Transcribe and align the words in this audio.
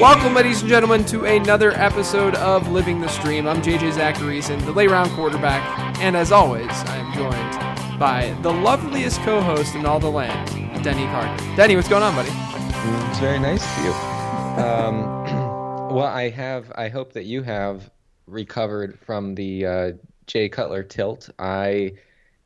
Welcome, 0.00 0.34
ladies 0.34 0.60
and 0.60 0.68
gentlemen, 0.68 1.04
to 1.06 1.24
another 1.24 1.72
episode 1.72 2.36
of 2.36 2.68
Living 2.68 3.00
the 3.00 3.08
Stream. 3.08 3.48
I'm 3.48 3.60
JJ 3.60 3.94
Zachariason, 3.94 4.64
the 4.64 4.70
late 4.70 4.90
round 4.90 5.10
quarterback, 5.10 5.98
and 5.98 6.16
as 6.16 6.30
always, 6.30 6.68
I 6.70 6.98
am 6.98 7.12
joined 7.14 7.98
by 7.98 8.32
the 8.42 8.52
loveliest 8.52 9.20
co-host 9.22 9.74
in 9.74 9.84
all 9.84 9.98
the 9.98 10.08
land, 10.08 10.84
Denny 10.84 11.04
Carter. 11.06 11.56
Denny, 11.56 11.74
what's 11.74 11.88
going 11.88 12.04
on, 12.04 12.14
buddy? 12.14 12.30
It's 13.10 13.18
very 13.18 13.40
nice 13.40 13.64
to 13.74 13.82
you. 13.82 13.92
Um, 14.62 15.24
well, 15.92 16.06
I 16.06 16.28
have. 16.28 16.70
I 16.76 16.88
hope 16.88 17.12
that 17.14 17.24
you 17.24 17.42
have 17.42 17.90
recovered 18.28 19.00
from 19.00 19.34
the 19.34 19.66
uh, 19.66 19.92
Jay 20.28 20.48
Cutler 20.48 20.84
tilt. 20.84 21.28
I 21.40 21.94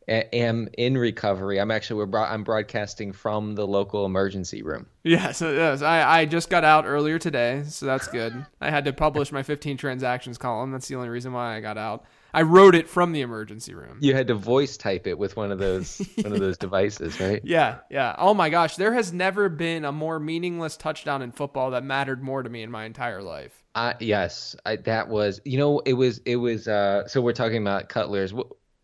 am 0.09 0.69
in 0.77 0.97
recovery. 0.97 1.59
I'm 1.61 1.71
actually. 1.71 1.99
We're. 1.99 2.07
Bro- 2.07 2.25
I'm 2.25 2.45
broadcasting 2.45 3.13
from 3.13 3.55
the 3.55 3.67
local 3.67 4.05
emergency 4.07 4.63
room. 4.63 4.87
Yes, 5.05 5.41
yes. 5.41 5.83
I, 5.83 6.21
I 6.21 6.25
just 6.27 6.51
got 6.51 6.65
out 6.65 6.87
earlier 6.87 7.19
today, 7.19 7.65
so 7.67 7.87
that's 7.87 8.09
good. 8.09 8.47
I 8.61 8.71
had 8.71 8.85
to 8.85 8.93
publish 8.93 9.33
my 9.33 9.43
15 9.43 9.77
transactions 9.77 10.39
column. 10.39 10.71
That's 10.71 10.89
the 10.89 10.95
only 10.95 11.09
reason 11.09 11.33
why 11.33 11.57
I 11.57 11.61
got 11.61 11.79
out. 11.79 12.05
I 12.35 12.43
wrote 12.43 12.75
it 12.75 12.89
from 12.89 13.13
the 13.13 13.21
emergency 13.21 13.75
room. 13.75 13.99
You 14.01 14.15
had 14.15 14.29
to 14.29 14.35
voice 14.35 14.77
type 14.77 15.07
it 15.07 15.19
with 15.19 15.37
one 15.37 15.53
of 15.53 15.59
those 15.59 15.99
one 16.23 16.33
of 16.33 16.41
those 16.41 16.57
devices, 16.57 17.21
right? 17.21 17.41
Yeah, 17.45 17.79
yeah. 17.91 18.15
Oh 18.17 18.33
my 18.33 18.49
gosh, 18.49 18.77
there 18.77 18.95
has 18.95 19.13
never 19.13 19.49
been 19.49 19.85
a 19.85 19.93
more 19.93 20.19
meaningless 20.19 20.77
touchdown 20.77 21.21
in 21.21 21.33
football 21.33 21.73
that 21.73 21.85
mattered 21.85 22.23
more 22.23 22.43
to 22.43 22.49
me 22.49 22.63
in 22.63 22.71
my 22.71 22.85
entire 22.85 23.23
life. 23.23 23.63
Uh, 23.75 23.95
yes, 24.01 24.57
I, 24.65 24.77
that 24.77 25.09
was. 25.09 25.41
You 25.45 25.59
know, 25.59 25.81
it 25.81 25.95
was. 25.95 26.19
It 26.25 26.37
was. 26.37 26.69
Uh, 26.69 27.07
so 27.07 27.21
we're 27.21 27.33
talking 27.33 27.61
about 27.61 27.89
Cutler's 27.89 28.33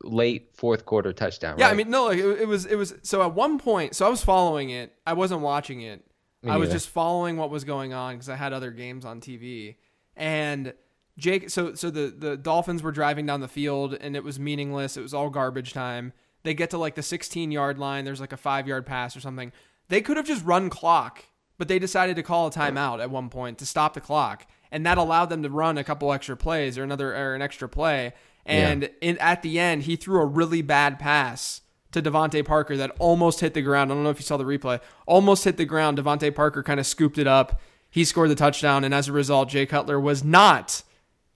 late 0.03 0.51
fourth 0.55 0.87
quarter 0.87 1.13
touchdown. 1.13 1.57
Yeah, 1.59 1.67
right? 1.67 1.73
I 1.73 1.77
mean, 1.77 1.91
no, 1.91 2.07
like 2.07 2.19
it, 2.19 2.43
it 2.43 2.49
was, 2.49 2.67
it 2.67 2.77
was. 2.77 2.95
So 3.03 3.23
at 3.23 3.35
one 3.35 3.59
point, 3.59 3.95
so 3.95 4.07
I 4.07 4.09
was 4.09 4.23
following 4.23 4.71
it. 4.71 4.95
I 5.07 5.13
wasn't 5.15 5.41
watching 5.41 5.81
it. 5.81 6.05
I 6.47 6.57
was 6.57 6.71
just 6.71 6.89
following 6.89 7.37
what 7.37 7.51
was 7.51 7.65
going 7.65 7.93
on 7.93 8.15
because 8.15 8.29
I 8.29 8.37
had 8.37 8.53
other 8.53 8.71
games 8.71 9.05
on 9.05 9.21
TV. 9.21 9.77
And 10.17 10.73
Jake, 11.17 11.51
so 11.51 11.75
so 11.75 11.91
the 11.91 12.15
the 12.17 12.37
Dolphins 12.37 12.83
were 12.83 12.93
driving 12.93 13.27
down 13.27 13.41
the 13.41 13.49
field, 13.49 13.95
and 13.95 14.15
it 14.15 14.23
was 14.23 14.39
meaningless. 14.39 14.97
It 14.97 15.03
was 15.03 15.13
all 15.13 15.31
garbage 15.31 15.73
time. 15.73 16.13
They 16.45 16.55
get 16.55 16.71
to 16.71 16.79
like 16.79 16.95
the 16.95 17.03
16 17.03 17.51
yard 17.51 17.79
line. 17.79 18.05
There's 18.05 18.21
like 18.21 18.33
a 18.33 18.37
five 18.37 18.69
yard 18.69 18.87
pass 18.87 19.17
or 19.17 19.21
something. 19.21 19.53
They 19.89 20.01
could 20.01 20.17
have 20.17 20.27
just 20.27 20.45
run 20.45 20.71
clock, 20.71 21.25
but 21.57 21.67
they 21.67 21.79
decided 21.79 22.15
to 22.17 22.23
call 22.23 22.47
a 22.47 22.51
timeout 22.51 23.01
at 23.03 23.11
one 23.11 23.31
point 23.31 23.59
to 23.59 23.67
stop 23.67 23.95
the 23.95 24.01
clock, 24.01 24.47
and 24.71 24.87
that 24.87 24.97
allowed 24.97 25.31
them 25.31 25.43
to 25.43 25.51
run 25.51 25.77
a 25.77 25.85
couple 25.85 26.13
extra 26.13 26.37
plays 26.37 26.79
or 26.79 26.85
another 26.85 27.15
or 27.17 27.35
an 27.35 27.43
extra 27.43 27.69
play. 27.69 28.13
And 28.49 28.91
in, 29.01 29.19
at 29.19 29.43
the 29.43 29.59
end, 29.59 29.83
he 29.83 29.97
threw 29.97 30.21
a 30.21 30.27
really 30.27 30.63
bad 30.63 30.99
pass 30.99 31.61
to 31.93 32.03
DeVante 32.03 32.45
Parker 32.45 32.77
that 32.77 32.93
almost 32.99 33.41
hit 33.41 33.55
the 33.55 33.63
ground. 33.63 33.91
I 33.91 33.95
don't 33.95 34.05
know 34.05 34.11
if 34.11 34.19
you 34.19 34.25
saw 34.25 34.37
the 34.37 34.45
replay. 34.45 34.81
Almost 35.07 35.45
hit 35.45 35.57
the 35.57 35.65
ground. 35.65 35.99
DeVante 35.99 36.35
Parker 36.35 36.63
kind 36.63 36.81
of 36.81 36.87
scooped 36.87 37.19
it 37.19 37.27
up. 37.27 37.61
He 37.91 38.05
scored 38.05 38.31
the 38.31 38.35
touchdown, 38.35 38.85
and 38.85 38.93
as 38.93 39.09
a 39.09 39.13
result, 39.13 39.49
Jay 39.49 39.65
Cutler 39.65 39.99
was 39.99 40.23
not 40.23 40.83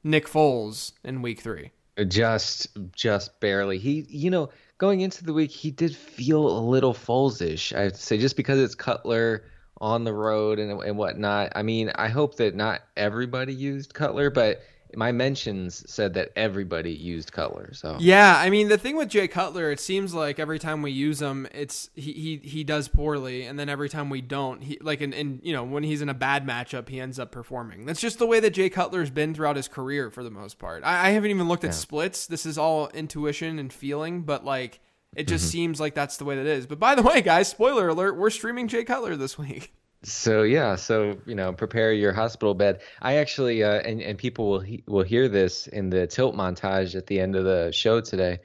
Nick 0.05 0.29
Foles 0.29 0.93
in 1.03 1.23
Week 1.23 1.41
Three. 1.41 1.71
Uh, 1.99 2.05
just 2.05 2.69
just 2.93 3.39
barely 3.39 3.77
he 3.77 4.07
you 4.09 4.31
know 4.31 4.49
going 4.79 5.03
into 5.03 5.23
the 5.25 5.33
week 5.35 5.51
he 5.51 5.71
did 5.71 5.95
feel 5.95 6.49
a 6.49 6.61
little 6.61 6.95
Foles-ish 6.95 7.75
i 7.75 7.91
to 7.91 7.95
say 7.95 8.17
just 8.17 8.35
because 8.35 8.59
it's 8.59 8.75
cutler 8.75 9.45
on 9.77 10.05
the 10.05 10.13
road 10.15 10.59
and, 10.59 10.81
and 10.83 10.97
whatnot 10.97 11.53
i 11.55 11.63
mean 11.63 11.93
i 11.97 12.09
hope 12.09 12.37
that 12.37 12.55
not 12.55 12.81
everybody 12.97 13.53
used 13.53 13.93
cutler 13.93 14.31
but 14.31 14.63
my 14.97 15.13
mentions 15.13 15.89
said 15.91 16.15
that 16.15 16.33
everybody 16.37 16.93
used 16.93 17.33
cutler 17.33 17.73
so 17.73 17.97
Yeah, 18.01 18.37
I 18.37 18.51
mean 18.51 18.69
the 18.69 18.79
thing 18.79 18.97
with 18.97 19.09
Jay 19.09 19.29
Cutler, 19.29 19.71
it 19.71 19.81
seems 19.81 20.15
like 20.15 20.39
every 20.39 20.59
time 20.59 20.83
we 20.83 20.91
use 20.91 21.21
him, 21.21 21.47
it's 21.53 21.91
he 21.95 22.13
he, 22.13 22.37
he 22.49 22.65
does 22.65 22.89
poorly, 22.89 23.45
and 23.45 23.59
then 23.59 23.69
every 23.69 23.89
time 23.89 24.11
we 24.11 24.21
don't, 24.21 24.63
he 24.63 24.79
like 24.81 25.01
in, 25.01 25.13
in 25.13 25.41
you 25.43 25.53
know 25.53 25.65
when 25.65 25.83
he's 25.83 26.03
in 26.03 26.09
a 26.09 26.15
bad 26.15 26.47
matchup, 26.47 26.89
he 26.89 27.01
ends 27.01 27.19
up 27.19 27.31
performing. 27.31 27.87
That's 27.87 28.01
just 28.01 28.19
the 28.19 28.27
way 28.27 28.41
that 28.41 28.51
Jay 28.51 28.71
Cutler's 28.71 29.11
been 29.11 29.35
throughout 29.35 29.57
his 29.57 29.69
career 29.69 30.11
for 30.11 30.23
the 30.23 30.31
most 30.31 30.59
part. 30.59 30.85
I, 30.85 31.09
I 31.09 31.11
haven't 31.11 31.31
even 31.31 31.49
looked 31.49 31.65
at 31.65 31.75
splits. 31.75 32.27
This 32.27 32.47
is 32.47 32.59
all 32.59 32.89
intuition 32.89 33.59
and 33.59 33.73
feeling, 33.73 34.23
but 34.23 34.45
like 34.45 34.81
it 35.15 35.27
just 35.27 35.45
mm-hmm. 35.47 35.53
seems 35.53 35.81
like 35.81 35.95
that's 35.95 36.17
the 36.17 36.25
way 36.25 36.37
that 36.37 36.47
is. 36.47 36.67
But 36.67 36.79
by 36.79 36.95
the 36.95 37.03
way, 37.03 37.21
guys, 37.21 37.49
spoiler 37.49 37.89
alert: 37.89 38.17
we're 38.17 38.31
streaming 38.31 38.69
Jay 38.69 38.85
Cutler 38.85 39.17
this 39.17 39.39
week. 39.39 39.73
So 40.05 40.43
yeah, 40.43 40.75
so 40.75 41.17
you 41.27 41.35
know, 41.37 41.53
prepare 41.53 41.93
your 41.93 42.13
hospital 42.13 42.55
bed. 42.55 42.83
I 43.01 43.17
actually, 43.17 43.63
uh, 43.63 43.81
and 43.81 44.03
and 44.03 44.19
people 44.19 44.51
will 44.51 44.61
he- 44.61 44.83
will 44.87 45.05
hear 45.05 45.29
this 45.29 45.69
in 45.69 45.91
the 45.91 46.07
tilt 46.09 46.35
montage 46.35 46.97
at 46.97 47.07
the 47.07 47.21
end 47.21 47.37
of 47.37 47.45
the 47.45 47.71
show 47.73 48.01
today. 48.01 48.41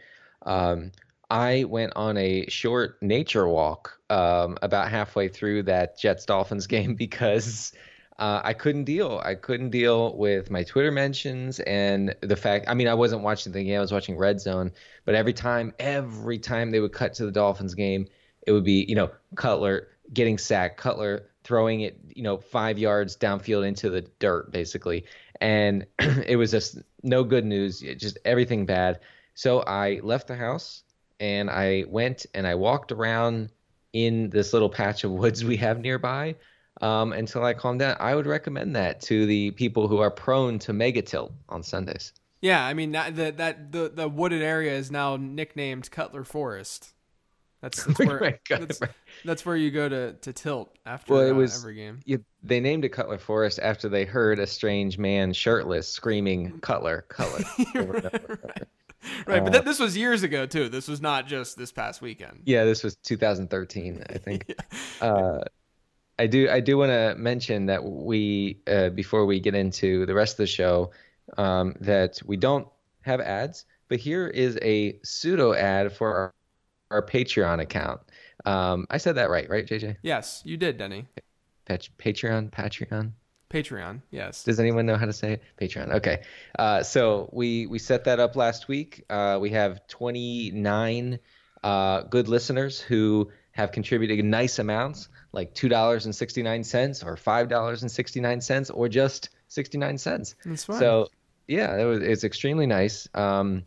Um, 0.45 0.91
I 1.31 1.63
went 1.65 1.93
on 1.95 2.15
a 2.17 2.47
short 2.47 3.01
nature 3.01 3.47
walk 3.47 3.99
um, 4.09 4.57
about 4.61 4.89
halfway 4.89 5.27
through 5.29 5.63
that 5.63 5.97
Jets 5.97 6.25
Dolphins 6.25 6.67
game 6.75 6.93
because 6.93 7.73
uh, 8.19 8.41
I 8.43 8.53
couldn't 8.53 8.83
deal. 8.85 9.19
I 9.23 9.33
couldn't 9.33 9.71
deal 9.71 10.15
with 10.15 10.51
my 10.51 10.63
Twitter 10.63 10.91
mentions 10.91 11.59
and 11.61 12.15
the 12.21 12.35
fact. 12.35 12.65
I 12.69 12.75
mean, 12.75 12.87
I 12.87 12.93
wasn't 12.93 13.23
watching 13.23 13.51
the 13.51 13.63
game. 13.63 13.77
I 13.77 13.81
was 13.81 13.91
watching 13.91 14.15
Red 14.15 14.39
Zone. 14.39 14.71
But 15.05 15.15
every 15.15 15.33
time, 15.33 15.73
every 15.79 16.37
time 16.37 16.69
they 16.69 16.79
would 16.79 16.93
cut 16.93 17.15
to 17.15 17.25
the 17.25 17.31
Dolphins 17.31 17.73
game, 17.73 18.07
it 18.45 18.51
would 18.51 18.63
be 18.63 18.85
you 18.87 18.95
know 18.95 19.09
Cutler 19.35 19.87
getting 20.13 20.37
sacked, 20.37 20.77
Cutler 20.77 21.29
throwing 21.47 21.81
it 21.81 21.97
you 22.13 22.23
know 22.23 22.37
five 22.37 22.77
yards 22.77 23.15
downfield 23.15 23.65
into 23.65 23.89
the 23.89 24.01
dirt 24.19 24.51
basically, 24.51 25.05
and 25.39 25.85
it 25.99 26.35
was 26.35 26.51
just 26.51 26.79
no 27.03 27.23
good 27.23 27.45
news. 27.45 27.79
Just 27.79 28.17
everything 28.25 28.65
bad. 28.65 28.99
So 29.33 29.61
I 29.61 29.99
left 30.03 30.27
the 30.27 30.35
house 30.35 30.83
and 31.19 31.49
I 31.49 31.85
went 31.87 32.25
and 32.33 32.45
I 32.45 32.55
walked 32.55 32.91
around 32.91 33.49
in 33.93 34.29
this 34.29 34.51
little 34.51 34.69
patch 34.69 35.03
of 35.03 35.11
woods 35.21 35.45
we 35.45 35.57
have 35.57 35.79
nearby 35.79 36.35
um, 36.81 37.13
until 37.13 37.43
I 37.43 37.53
calmed 37.53 37.79
down. 37.79 37.95
I 37.99 38.13
would 38.15 38.27
recommend 38.27 38.75
that 38.75 39.01
to 39.01 39.25
the 39.25 39.51
people 39.51 39.87
who 39.87 39.99
are 39.99 40.11
prone 40.11 40.59
to 40.59 40.73
mega 40.73 41.01
tilt 41.01 41.31
on 41.49 41.63
Sundays. 41.63 42.13
Yeah, 42.41 42.63
I 42.63 42.73
mean 42.73 42.91
that 42.91 43.15
that 43.15 43.71
the 43.71 43.91
the 43.93 44.07
wooded 44.07 44.43
area 44.43 44.73
is 44.73 44.91
now 44.91 45.17
nicknamed 45.17 45.89
Cutler 45.89 46.23
Forest. 46.23 46.93
That's, 47.61 47.83
that's 47.85 47.99
where 47.99 48.17
Right, 48.19 48.39
that's, 48.49 48.79
that's 49.25 49.45
where 49.45 49.55
you 49.55 49.71
go 49.71 49.89
to, 49.89 50.13
to 50.13 50.33
tilt 50.33 50.75
after 50.85 51.13
Well, 51.13 51.21
it 51.23 51.31
uh, 51.31 51.35
was- 51.35 51.59
every 51.63 51.75
game. 51.75 51.99
You, 52.05 52.23
they 52.43 52.59
named 52.59 52.85
it 52.85 52.89
Cutler 52.89 53.17
Forest 53.17 53.59
after 53.61 53.89
they 53.89 54.05
heard 54.05 54.39
a 54.39 54.47
strange 54.47 54.97
man 54.97 55.33
shirtless 55.33 55.87
screaming 55.87 56.59
Cutler, 56.61 57.05
Cutler. 57.09 57.43
over 57.75 57.95
and 57.97 58.05
over. 58.05 58.39
Right, 59.25 59.43
but 59.43 59.47
Uh, 59.49 59.51
th- 59.51 59.63
this 59.65 59.79
was 59.79 59.95
years 59.97 60.23
ago 60.23 60.45
too. 60.45 60.69
This 60.69 60.87
was 60.87 61.01
not 61.01 61.27
just 61.27 61.57
this 61.57 61.71
past 61.71 62.01
weekend. 62.01 62.41
Yeah, 62.45 62.65
this 62.65 62.83
was 62.83 62.95
2013, 62.97 64.03
I 64.09 64.13
think. 64.17 64.53
uh, 65.01 65.39
I 66.19 66.25
do 66.27 66.49
I 66.49 66.59
do 66.61 66.77
want 66.79 66.89
to 66.89 67.15
mention 67.17 67.67
that 67.67 67.83
we 67.83 68.59
uh, 68.67 68.89
before 68.89 69.25
we 69.27 69.39
get 69.39 69.53
into 69.55 70.05
the 70.07 70.13
rest 70.15 70.33
of 70.33 70.37
the 70.37 70.47
show 70.47 70.91
um, 71.37 71.75
that 71.81 72.19
we 72.25 72.37
don't 72.37 72.67
have 73.01 73.21
ads, 73.21 73.65
but 73.87 73.99
here 73.99 74.27
is 74.27 74.57
a 74.63 74.99
pseudo 75.03 75.53
ad 75.53 75.93
for 75.93 76.15
our, 76.15 76.33
our 76.91 77.05
Patreon 77.05 77.61
account. 77.61 78.01
Um, 78.45 78.87
I 78.89 78.97
said 78.97 79.15
that 79.15 79.29
right, 79.29 79.49
right, 79.49 79.65
JJ? 79.65 79.97
Yes, 80.03 80.41
you 80.45 80.57
did, 80.57 80.77
Denny. 80.77 81.07
Pat- 81.65 81.89
Patreon, 81.97 82.51
Patreon. 82.51 83.11
Patreon. 83.49 84.01
Yes. 84.11 84.43
Does 84.43 84.59
anyone 84.59 84.85
know 84.85 84.97
how 84.97 85.05
to 85.05 85.13
say 85.13 85.33
it? 85.33 85.43
Patreon. 85.59 85.93
Okay. 85.95 86.21
Uh, 86.59 86.83
so 86.83 87.29
we 87.31 87.65
we 87.67 87.79
set 87.79 88.03
that 88.03 88.19
up 88.19 88.35
last 88.35 88.67
week. 88.67 89.05
Uh, 89.09 89.37
we 89.39 89.51
have 89.51 89.87
29 89.87 91.19
uh, 91.63 92.01
good 92.03 92.27
listeners 92.27 92.79
who 92.79 93.31
have 93.51 93.71
contributed 93.71 94.23
nice 94.23 94.59
amounts, 94.59 95.09
like 95.31 95.53
two 95.53 95.69
dollars 95.69 96.05
and 96.05 96.15
sixty 96.15 96.43
nine 96.43 96.63
cents, 96.63 97.03
or 97.03 97.15
five 97.17 97.47
dollars 97.49 97.81
and 97.81 97.91
sixty 97.91 98.19
nine 98.19 98.39
cents, 98.41 98.69
or 98.69 98.87
just 98.87 99.29
sixty 99.47 99.77
nine 99.77 99.97
cents. 99.97 100.35
That's 100.45 100.65
fine. 100.65 100.79
So 100.79 101.07
yeah, 101.47 101.75
it 101.77 101.85
was, 101.85 102.01
it's 102.03 102.23
extremely 102.23 102.67
nice. 102.67 103.07
Um, 103.13 103.63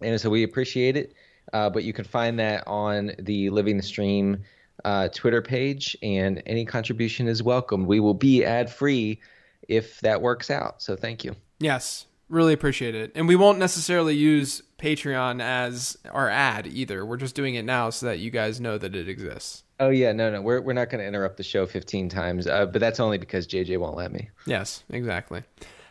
and 0.00 0.20
so 0.20 0.28
we 0.28 0.42
appreciate 0.42 0.96
it. 0.96 1.14
Uh, 1.52 1.70
but 1.70 1.84
you 1.84 1.92
can 1.92 2.04
find 2.04 2.38
that 2.38 2.64
on 2.66 3.12
the 3.18 3.50
Living 3.50 3.76
the 3.76 3.82
Stream 3.82 4.42
uh, 4.84 5.08
Twitter 5.08 5.42
page, 5.42 5.96
and 6.02 6.42
any 6.46 6.64
contribution 6.64 7.28
is 7.28 7.42
welcome. 7.42 7.86
We 7.86 8.00
will 8.00 8.14
be 8.14 8.44
ad 8.44 8.70
free 8.70 9.20
if 9.68 10.00
that 10.00 10.20
works 10.20 10.50
out. 10.50 10.82
So 10.82 10.96
thank 10.96 11.24
you. 11.24 11.34
Yes, 11.58 12.06
really 12.28 12.52
appreciate 12.52 12.94
it. 12.94 13.12
And 13.14 13.28
we 13.28 13.36
won't 13.36 13.58
necessarily 13.58 14.14
use 14.14 14.62
Patreon 14.78 15.40
as 15.40 15.96
our 16.10 16.28
ad 16.28 16.66
either. 16.66 17.06
We're 17.06 17.16
just 17.16 17.34
doing 17.34 17.54
it 17.54 17.64
now 17.64 17.90
so 17.90 18.06
that 18.06 18.18
you 18.18 18.30
guys 18.30 18.60
know 18.60 18.76
that 18.78 18.94
it 18.94 19.08
exists. 19.08 19.62
Oh 19.80 19.88
yeah, 19.88 20.12
no, 20.12 20.30
no, 20.30 20.40
we're 20.40 20.60
we're 20.60 20.72
not 20.72 20.88
going 20.88 21.00
to 21.00 21.06
interrupt 21.06 21.36
the 21.36 21.42
show 21.42 21.66
15 21.66 22.08
times, 22.08 22.46
uh, 22.46 22.66
but 22.66 22.80
that's 22.80 23.00
only 23.00 23.18
because 23.18 23.46
JJ 23.46 23.78
won't 23.78 23.96
let 23.96 24.12
me. 24.12 24.30
Yes, 24.46 24.84
exactly. 24.90 25.42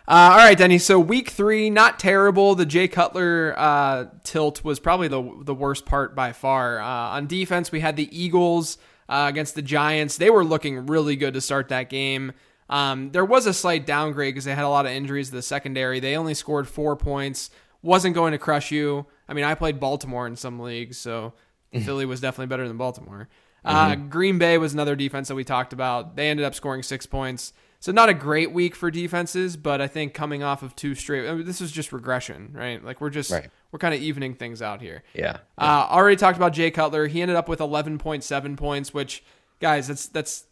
Uh, 0.06 0.32
all 0.32 0.38
right, 0.38 0.58
Denny. 0.58 0.78
So 0.80 1.00
week 1.00 1.30
three, 1.30 1.70
not 1.70 1.98
terrible. 1.98 2.56
The 2.56 2.66
Jay 2.66 2.90
Cutler 2.90 3.54
uh, 3.58 4.06
tilt 4.24 4.64
was 4.64 4.80
probably 4.80 5.08
the 5.08 5.44
the 5.44 5.56
worst 5.56 5.86
part 5.86 6.14
by 6.14 6.34
far. 6.34 6.82
Uh, 6.82 6.86
on 6.86 7.28
defense, 7.28 7.72
we 7.72 7.80
had 7.80 7.96
the 7.96 8.10
Eagles 8.18 8.78
uh, 9.08 9.28
against 9.30 9.56
the 9.56 9.62
Giants. 9.62 10.18
They 10.18 10.30
were 10.30 10.44
looking 10.44 10.88
really 10.88 11.16
good 11.16 11.34
to 11.36 11.42
start 11.42 11.70
that 11.70 11.90
game. 11.90 12.34
Um, 12.70 13.12
there 13.12 13.24
was 13.24 13.46
a 13.46 13.54
slight 13.54 13.86
downgrade 13.86 14.34
because 14.34 14.46
they 14.46 14.56
had 14.56 14.66
a 14.66 14.70
lot 14.70 14.86
of 14.86 14.92
injuries 14.92 15.30
to 15.30 15.36
the 15.36 15.42
secondary. 15.42 16.02
They 16.02 16.18
only 16.18 16.34
scored 16.34 16.68
four 16.68 16.98
points. 16.98 17.50
Wasn't 17.82 18.16
going 18.16 18.32
to 18.34 18.38
crush 18.38 18.72
you. 18.72 19.06
I 19.30 19.34
mean, 19.34 19.46
I 19.46 19.56
played 19.56 19.80
Baltimore 19.80 20.28
in 20.28 20.36
some 20.36 20.60
leagues, 20.60 20.98
so 20.98 21.34
Philly 21.84 22.06
was 22.06 22.20
definitely 22.20 22.48
better 22.48 22.68
than 22.68 22.78
Baltimore. 22.78 23.30
Uh, 23.64 23.96
Green 23.96 24.38
Bay 24.38 24.58
was 24.58 24.74
another 24.74 24.96
defense 24.96 25.30
that 25.30 25.36
we 25.36 25.46
talked 25.46 25.72
about. 25.72 26.18
They 26.18 26.30
ended 26.30 26.46
up 26.46 26.54
scoring 26.56 26.84
six 26.84 27.06
points. 27.06 27.54
So 27.84 27.92
not 27.92 28.08
a 28.08 28.14
great 28.14 28.54
week 28.54 28.76
for 28.76 28.90
defenses, 28.90 29.58
but 29.58 29.82
I 29.82 29.88
think 29.88 30.14
coming 30.14 30.42
off 30.42 30.64
of 30.64 30.74
two 30.74 30.96
straight, 30.96 31.28
I 31.28 31.34
mean, 31.34 31.46
this 31.46 31.60
is 31.60 31.70
just 31.70 31.92
regression, 31.92 32.52
right? 32.54 32.82
Like 32.82 33.02
we're 33.02 33.10
just 33.10 33.30
Right. 33.30 33.50
we're 33.74 33.80
kind 33.80 33.94
of 33.94 34.00
evening 34.00 34.36
things 34.36 34.62
out 34.62 34.80
here. 34.80 35.04
Yeah. 35.14 35.40
Uh, 35.58 35.88
already 35.90 36.16
talked 36.16 36.38
about 36.38 36.54
Jay 36.54 36.72
Cutler. 36.72 37.08
He 37.08 37.22
ended 37.22 37.36
up 37.36 37.50
with 37.50 37.60
11.7 37.60 38.56
points, 38.56 38.94
which 38.94 39.22
guys, 39.60 39.90
that's 39.90 40.08
that's 40.08 40.46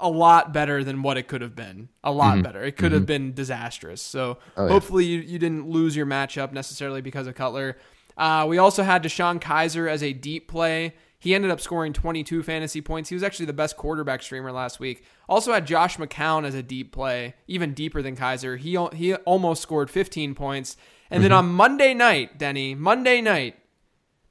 a 0.00 0.08
lot 0.08 0.52
better 0.52 0.84
than 0.84 1.02
what 1.02 1.16
it 1.16 1.26
could 1.26 1.40
have 1.40 1.56
been. 1.56 1.88
A 2.04 2.12
lot 2.12 2.40
better. 2.44 2.62
It 2.62 2.76
could 2.76 2.92
have 2.92 3.04
been 3.04 3.34
disastrous. 3.34 4.00
So 4.00 4.34
Mm-hmm. 4.34 4.60
Oh, 4.60 4.66
yeah. 4.66 4.72
hopefully 4.72 5.04
you, 5.06 5.18
you 5.22 5.40
didn't 5.40 5.68
lose 5.68 5.96
your 5.96 6.06
matchup 6.06 6.52
necessarily 6.52 7.00
because 7.00 7.26
of 7.26 7.34
Cutler. 7.34 7.78
Uh, 8.16 8.46
we 8.48 8.58
also 8.58 8.84
had 8.84 9.02
DeShone 9.02 9.40
Kizer 9.40 9.90
as 9.90 10.04
a 10.04 10.12
deep 10.12 10.46
play. 10.46 10.94
He 11.26 11.34
ended 11.34 11.50
up 11.50 11.60
scoring 11.60 11.92
22 11.92 12.44
fantasy 12.44 12.80
points. 12.80 13.08
He 13.08 13.16
was 13.16 13.24
actually 13.24 13.46
the 13.46 13.52
best 13.52 13.76
quarterback 13.76 14.22
streamer 14.22 14.52
last 14.52 14.78
week. 14.78 15.02
Also 15.28 15.52
had 15.52 15.66
Josh 15.66 15.96
McCown 15.96 16.46
as 16.46 16.54
a 16.54 16.62
deep 16.62 16.92
play, 16.92 17.34
even 17.48 17.74
deeper 17.74 18.00
than 18.00 18.14
Kizer. 18.14 18.56
He 18.56 18.78
he 18.96 19.12
almost 19.16 19.60
scored 19.60 19.90
15 19.90 20.36
points. 20.36 20.76
And 21.10 21.24
then 21.24 21.32
mm-hmm. 21.32 21.38
on 21.48 21.52
Monday 21.52 21.94
night, 21.94 22.38
Denny, 22.38 22.76
Monday 22.76 23.20
night, 23.20 23.56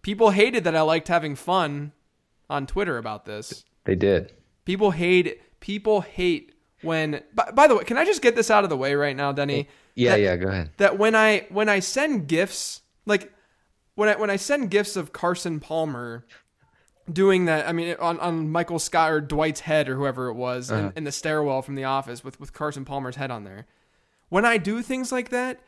people 0.03 0.29
hated 0.29 0.63
that 0.63 0.73
I 0.73 0.83
liked 0.83 1.09
having 1.09 1.35
fun 1.35 1.91
on 2.49 2.65
Twitter 2.65 2.97
about 2.97 3.25
this. 3.25 3.65
They 3.83 3.95
did. 3.95 4.31
People 4.63 4.91
hate 4.91 5.41
people 5.59 5.99
hate 5.99 6.53
when 6.81 7.21
by, 7.33 7.51
by 7.51 7.67
the 7.67 7.75
way, 7.75 7.83
can 7.83 7.97
I 7.97 8.05
just 8.05 8.21
get 8.21 8.37
this 8.37 8.49
out 8.49 8.63
of 8.63 8.69
the 8.69 8.77
way 8.77 8.95
right 8.95 9.17
now, 9.17 9.33
Denny? 9.33 9.67
Yeah, 9.95 10.11
That- 10.11 10.21
yeah, 10.21 10.35
go 10.37 10.47
ahead. 10.47 10.71
That 10.77 10.97
when 10.97 11.13
I 11.13 11.45
when 11.49 11.67
I 11.67 11.79
send 11.81 12.29
gifts, 12.29 12.83
like 13.05 13.33
when 13.95 14.07
I 14.07 14.15
when 14.15 14.29
I 14.29 14.37
send 14.37 14.71
gifts 14.71 14.95
of 14.95 15.11
Carson 15.11 15.59
Palmer 15.59 16.25
doing 17.11 17.45
that, 17.45 17.67
I 17.67 17.71
mean 17.71 17.95
on, 17.99 18.19
on 18.19 18.49
Michael 18.51 18.79
Scott 18.79 19.11
or 19.11 19.21
Dwight's 19.21 19.61
head 19.61 19.87
or 19.89 19.95
whoever 19.95 20.27
it 20.27 20.33
was 20.33 20.71
in, 20.71 20.77
uh-huh. 20.77 20.91
in 20.95 21.03
the 21.03 21.11
stairwell 21.11 21.61
from 21.61 21.75
the 21.75 21.83
office 21.83 22.23
with, 22.23 22.39
with 22.39 22.53
Carson 22.53 22.85
Palmer's 22.85 23.15
head 23.15 23.31
on 23.31 23.43
there. 23.43 23.65
When 24.29 24.45
I 24.45 24.57
do 24.57 24.81
things 24.81 25.11
like 25.11 25.29
that, 25.29 25.59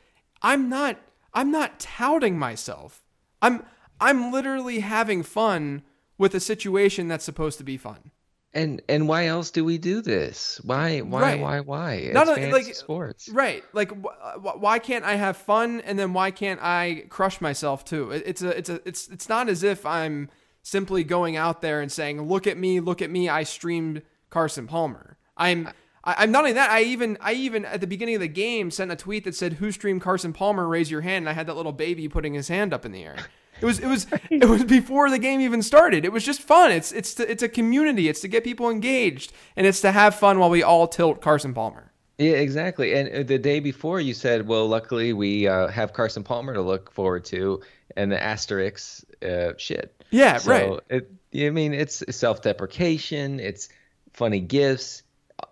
I'm 0.41 0.69
not 0.69 0.97
I'm 1.33 1.51
not 1.51 1.79
touting 1.79 2.39
myself. 2.39 3.03
I'm 3.41 3.63
I'm 3.99 4.31
literally 4.31 4.79
having 4.79 5.23
fun 5.23 5.83
with 6.17 6.33
a 6.33 6.39
situation 6.39 7.07
that's 7.07 7.23
supposed 7.25 7.57
to 7.59 7.63
be 7.63 7.77
fun. 7.77 8.11
And 8.53 8.81
and 8.89 9.07
why 9.07 9.27
else 9.27 9.51
do 9.51 9.63
we 9.63 9.77
do 9.77 10.01
this? 10.01 10.59
Why 10.63 10.99
why 11.01 11.21
Right. 11.21 11.39
why 11.41 11.59
why? 11.59 11.93
It's 11.95 12.13
Not 12.15 12.27
like- 12.27 12.73
sports. 12.73 13.29
Right. 13.29 13.63
Like, 13.73 13.91
wh- 13.91 14.39
wh- 14.39 14.59
why 14.59 14.79
can't 14.79 15.05
I 15.05 15.15
have 15.15 15.37
fun, 15.37 15.81
and 15.81 15.99
then 15.99 16.13
why 16.13 16.31
can't 16.31 16.59
I 16.63 17.05
crush 17.09 17.39
myself 17.41 17.85
too? 17.85 18.09
It- 18.11 18.23
It's 18.25 18.41
a, 18.41 18.57
it's 18.57 18.69
a, 18.69 18.81
it's, 18.87 19.07
it's 19.09 19.29
not 19.29 19.47
as 19.49 19.61
if 19.63 19.85
I'm 19.85 20.29
simply 20.67 21.03
going 21.03 21.35
out 21.37 21.61
there 21.61 21.81
and 21.81 21.91
saying, 21.91 22.21
"Look 22.21 22.47
at 22.47 22.57
me, 22.57 22.79
look 22.79 23.01
at 23.01 23.09
me, 23.09 23.29
I 23.29 23.43
streamed 23.43 24.01
Carson 24.29 24.67
Palmer." 24.67 25.17
I'm, 25.37 25.67
I, 26.03 26.15
I'm 26.19 26.31
not 26.31 26.39
only 26.39 26.53
that. 26.53 26.69
I 26.69 26.81
even, 26.83 27.17
I 27.21 27.33
even 27.33 27.65
at 27.65 27.81
the 27.81 27.87
beginning 27.87 28.15
of 28.15 28.21
the 28.21 28.27
game 28.27 28.71
sent 28.71 28.91
a 28.91 28.95
tweet 28.95 29.23
that 29.23 29.35
said, 29.35 29.53
"Who 29.53 29.71
streamed 29.71 30.01
Carson 30.01 30.33
Palmer? 30.33 30.67
Raise 30.67 30.91
your 30.91 31.01
hand." 31.01 31.23
And 31.23 31.29
I 31.29 31.33
had 31.33 31.47
that 31.47 31.55
little 31.55 31.71
baby 31.71 32.07
putting 32.07 32.33
his 32.33 32.47
hand 32.47 32.73
up 32.73 32.85
in 32.85 32.91
the 32.91 33.03
air. 33.03 33.17
It 33.59 33.65
was, 33.65 33.79
it 33.79 33.87
was, 33.87 34.07
it 34.29 34.47
was 34.47 34.63
before 34.63 35.09
the 35.09 35.19
game 35.19 35.41
even 35.41 35.61
started. 35.61 36.05
It 36.05 36.11
was 36.11 36.25
just 36.25 36.41
fun. 36.41 36.71
It's, 36.71 36.91
it's, 36.91 37.15
to, 37.15 37.29
it's 37.29 37.43
a 37.43 37.49
community. 37.49 38.07
It's 38.07 38.21
to 38.21 38.27
get 38.27 38.43
people 38.43 38.69
engaged, 38.69 39.33
and 39.55 39.65
it's 39.65 39.81
to 39.81 39.91
have 39.91 40.15
fun 40.15 40.39
while 40.39 40.49
we 40.49 40.63
all 40.63 40.87
tilt 40.87 41.21
Carson 41.21 41.53
Palmer. 41.53 41.91
Yeah, 42.17 42.33
exactly. 42.33 42.93
And 42.93 43.09
uh, 43.09 43.23
the 43.23 43.37
day 43.37 43.59
before, 43.59 44.01
you 44.01 44.13
said, 44.13 44.47
"Well, 44.47 44.67
luckily 44.67 45.13
we 45.13 45.47
uh, 45.47 45.67
have 45.67 45.93
Carson 45.93 46.23
Palmer 46.23 46.53
to 46.53 46.61
look 46.61 46.91
forward 46.91 47.25
to," 47.25 47.61
and 47.95 48.11
the 48.11 48.21
asterisks, 48.21 49.05
uh, 49.23 49.53
shit. 49.57 49.96
Yeah, 50.09 50.37
So 50.37 50.51
right. 50.51 50.79
It, 50.89 51.11
I 51.47 51.49
mean, 51.49 51.73
it's 51.73 52.03
self-deprecation. 52.15 53.39
It's 53.39 53.69
funny 54.13 54.39
gifts. 54.39 55.03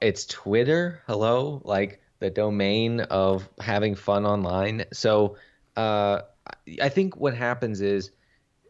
It's 0.02 0.26
Twitter. 0.26 1.02
Hello, 1.08 1.62
like 1.64 2.02
the 2.20 2.30
domain 2.30 3.02
of 3.02 3.48
having 3.60 3.96
fun 3.96 4.26
online. 4.26 4.86
So, 4.94 5.38
uh, 5.76 6.22
I 6.82 6.90
think 6.90 7.18
what 7.18 7.36
happens 7.36 7.82
is 7.82 8.12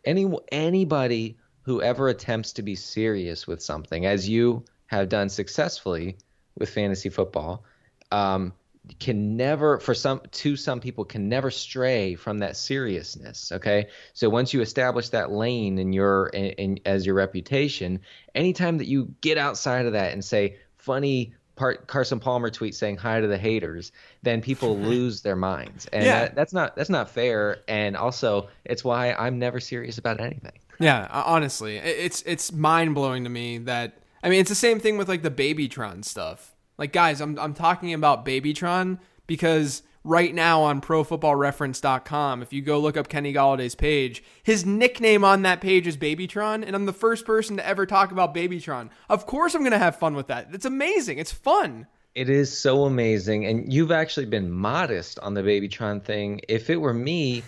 any 0.04 0.32
anybody 0.52 1.38
who 1.62 1.82
ever 1.82 2.10
attempts 2.10 2.54
to 2.54 2.62
be 2.62 2.76
serious 2.76 3.48
with 3.48 3.62
something, 3.62 4.06
as 4.06 4.28
you 4.28 4.66
have 4.88 5.10
done 5.10 5.30
successfully 5.30 6.18
with 6.58 6.70
fantasy 6.70 7.10
football, 7.10 7.64
um, 8.12 8.54
can 9.00 9.36
never 9.36 9.80
for 9.80 9.94
some 9.94 10.22
to 10.32 10.56
some 10.56 10.80
people 10.80 11.04
can 11.06 11.28
never 11.30 11.50
stray 11.52 12.16
from 12.16 12.40
that 12.40 12.56
seriousness 12.56 13.52
okay 13.52 13.88
so 14.14 14.30
once 14.30 14.54
you 14.54 14.62
establish 14.62 15.10
that 15.10 15.32
lane 15.32 15.78
in 15.80 15.92
your 15.94 16.28
in, 16.28 16.46
in 16.52 16.80
as 16.86 17.06
your 17.06 17.16
reputation 17.16 18.00
anytime 18.36 18.78
that 18.78 18.88
you 18.88 19.14
get 19.22 19.38
outside 19.38 19.86
of 19.86 19.94
that 19.94 20.14
and 20.14 20.24
say 20.24 20.58
funny 20.78 21.34
part 21.56 21.88
Carson 21.88 22.20
Palmer 22.20 22.50
tweet 22.50 22.76
saying 22.76 22.98
hi 22.98 23.22
to 23.22 23.28
the 23.28 23.38
haters 23.38 23.92
then 24.24 24.42
people 24.42 24.78
lose 24.82 25.22
their 25.22 25.36
minds 25.36 25.86
and 25.88 26.06
Yeah. 26.06 26.20
that, 26.26 26.36
that's 26.36 26.54
not 26.54 26.76
that's 26.76 26.90
not 26.90 27.10
fair 27.10 27.58
and 27.68 27.96
also 27.98 28.50
it's 28.66 28.84
why 28.84 29.14
I'm 29.14 29.40
never 29.40 29.60
serious 29.60 29.98
about 29.98 30.20
anything 30.20 30.60
Yeah, 30.80 31.08
honestly, 31.12 31.78
it's 31.78 32.22
it's 32.24 32.52
mind 32.52 32.94
blowing 32.96 33.24
to 33.24 33.30
me 33.30 33.58
that 33.60 33.98
I 34.22 34.30
mean 34.30 34.42
it's 34.42 34.50
the 34.50 34.56
same 34.56 34.80
thing 34.80 34.98
with 34.98 35.08
like 35.08 35.22
the 35.24 35.32
Babytron 35.32 36.04
stuff. 36.04 36.55
Like 36.78 36.92
guys, 36.94 37.22
I'm 37.22 37.38
I'm 37.40 37.54
talking 37.54 37.94
about 37.94 38.26
Babytron 38.26 39.00
because 39.28 39.84
right 40.04 40.34
now 40.34 40.62
on 40.62 40.82
ProFootballReference.com, 40.82 42.42
if 42.42 42.54
you 42.54 42.62
go 42.62 42.80
look 42.80 42.96
up 42.98 43.08
Kenny 43.10 43.34
Golladay's 43.34 43.76
page, 43.76 44.24
his 44.44 44.66
nickname 44.66 45.24
on 45.24 45.42
that 45.42 45.62
page 45.62 45.88
is 45.88 45.98
Babytron, 45.98 46.64
and 46.66 46.76
I'm 46.76 46.86
the 46.86 46.94
first 46.94 47.26
person 47.26 47.58
to 47.58 47.66
ever 47.66 47.86
talk 47.86 48.12
about 48.12 48.36
Babytron. 48.36 48.90
Of 49.10 49.26
course, 49.26 49.56
I'm 49.56 49.64
gonna 49.64 49.80
have 49.80 49.98
fun 49.98 50.16
with 50.16 50.28
that. 50.28 50.50
It's 50.54 50.66
amazing. 50.66 51.18
It's 51.18 51.32
fun. 51.32 51.88
It 52.16 52.30
is 52.30 52.58
so 52.58 52.86
amazing, 52.86 53.46
and 53.46 53.74
you've 53.74 53.92
actually 53.92 54.28
been 54.28 54.50
modest 54.50 55.20
on 55.20 55.34
the 55.34 55.42
Babytron 55.42 56.02
thing. 56.02 56.40
If 56.48 56.70
it 56.70 56.78
were 56.78 56.94
me, 56.94 57.44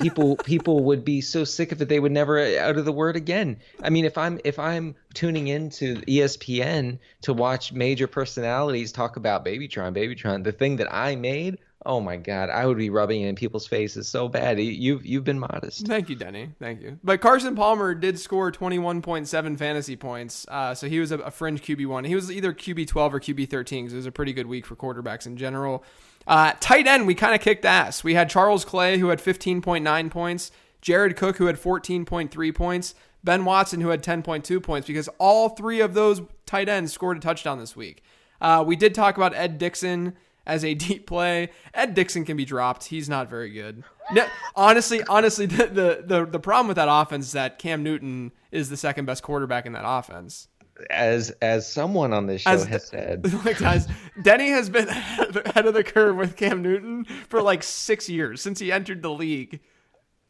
people 0.00 0.36
people 0.44 0.84
would 0.84 1.04
be 1.04 1.20
so 1.20 1.42
sick 1.42 1.72
of 1.72 1.82
it 1.82 1.88
they 1.88 1.98
would 1.98 2.12
never 2.12 2.38
utter 2.38 2.82
the 2.82 2.92
word 2.92 3.16
again. 3.16 3.56
I 3.82 3.90
mean, 3.90 4.04
if 4.04 4.16
I'm 4.16 4.38
if 4.44 4.60
I'm 4.60 4.94
tuning 5.14 5.48
into 5.48 5.96
ESPN 6.02 7.00
to 7.22 7.34
watch 7.34 7.72
major 7.72 8.06
personalities 8.06 8.92
talk 8.92 9.16
about 9.16 9.44
Babytron, 9.44 9.92
Babytron, 9.92 10.44
the 10.44 10.52
thing 10.52 10.76
that 10.76 10.94
I 10.94 11.16
made, 11.16 11.58
oh 11.84 12.00
my 12.00 12.16
god, 12.16 12.50
I 12.50 12.66
would 12.66 12.78
be 12.78 12.90
rubbing 12.90 13.22
it 13.22 13.28
in 13.28 13.34
people's 13.34 13.66
faces 13.66 14.08
so 14.08 14.28
bad. 14.28 14.58
You- 14.58 14.70
You've 14.72 15.06
you've 15.06 15.24
been 15.24 15.38
modest. 15.38 15.86
Thank 15.86 16.08
you, 16.08 16.16
Denny. 16.16 16.50
Thank 16.58 16.82
you. 16.82 16.98
But 17.04 17.20
Carson 17.20 17.54
Palmer 17.54 17.94
did 17.94 18.18
score 18.18 18.50
21.7 18.50 19.58
fantasy 19.58 19.96
points. 19.96 20.46
Uh, 20.48 20.74
so 20.74 20.88
he 20.88 20.98
was 21.00 21.12
a, 21.12 21.18
a 21.18 21.30
fringe 21.30 21.62
QB1. 21.62 22.06
He 22.06 22.14
was 22.14 22.30
either 22.32 22.52
QB12 22.52 22.96
or 23.12 23.20
QB13 23.20 23.68
because 23.82 23.92
it 23.92 23.96
was 23.96 24.06
a 24.06 24.12
pretty 24.12 24.32
good 24.32 24.46
week 24.46 24.66
for 24.66 24.74
quarterbacks 24.76 25.26
in 25.26 25.36
general. 25.36 25.84
Uh, 26.26 26.52
tight 26.60 26.86
end, 26.86 27.06
we 27.06 27.14
kind 27.14 27.34
of 27.34 27.40
kicked 27.40 27.64
ass. 27.64 28.02
We 28.02 28.14
had 28.14 28.28
Charles 28.30 28.64
Clay, 28.64 28.98
who 28.98 29.08
had 29.08 29.20
15.9 29.20 30.10
points, 30.10 30.50
Jared 30.80 31.16
Cook, 31.16 31.36
who 31.36 31.46
had 31.46 31.56
14.3 31.56 32.54
points, 32.54 32.94
Ben 33.22 33.44
Watson, 33.44 33.80
who 33.80 33.88
had 33.90 34.02
10.2 34.02 34.60
points, 34.62 34.86
because 34.88 35.08
all 35.18 35.50
three 35.50 35.80
of 35.80 35.94
those 35.94 36.20
tight 36.44 36.68
ends 36.68 36.92
scored 36.92 37.16
a 37.16 37.20
touchdown 37.20 37.58
this 37.60 37.76
week. 37.76 38.02
Uh, 38.40 38.62
we 38.66 38.74
did 38.76 38.92
talk 38.94 39.16
about 39.16 39.34
Ed 39.34 39.56
Dickson 39.58 40.14
as 40.46 40.64
a 40.64 40.74
deep 40.74 41.06
play. 41.06 41.50
Ed 41.74 41.94
Dickson 41.94 42.24
can 42.24 42.36
be 42.36 42.44
dropped. 42.44 42.84
He's 42.84 43.08
not 43.08 43.28
very 43.28 43.50
good. 43.50 43.82
No, 44.12 44.26
honestly, 44.54 45.02
honestly, 45.08 45.46
the, 45.46 45.66
the 45.66 46.04
the 46.06 46.26
the 46.26 46.40
problem 46.40 46.68
with 46.68 46.76
that 46.76 46.88
offense 46.90 47.26
is 47.26 47.32
that 47.32 47.58
Cam 47.58 47.82
Newton 47.82 48.32
is 48.52 48.70
the 48.70 48.76
second 48.76 49.04
best 49.04 49.22
quarterback 49.22 49.66
in 49.66 49.72
that 49.72 49.84
offense. 49.84 50.48
As 50.90 51.30
as 51.42 51.70
someone 51.70 52.12
on 52.12 52.26
this 52.26 52.42
show 52.42 52.50
As 52.50 52.64
has 52.66 52.86
said, 52.86 53.32
like 53.44 53.58
guys, 53.58 53.88
Denny 54.22 54.50
has 54.50 54.70
been 54.70 54.88
ahead 54.88 55.66
of 55.66 55.74
the 55.74 55.82
curve 55.82 56.16
with 56.16 56.36
Cam 56.36 56.62
Newton 56.62 57.04
for 57.28 57.42
like 57.42 57.62
six 57.62 58.08
years 58.08 58.40
since 58.40 58.58
he 58.58 58.70
entered 58.70 59.02
the 59.02 59.10
league. 59.10 59.60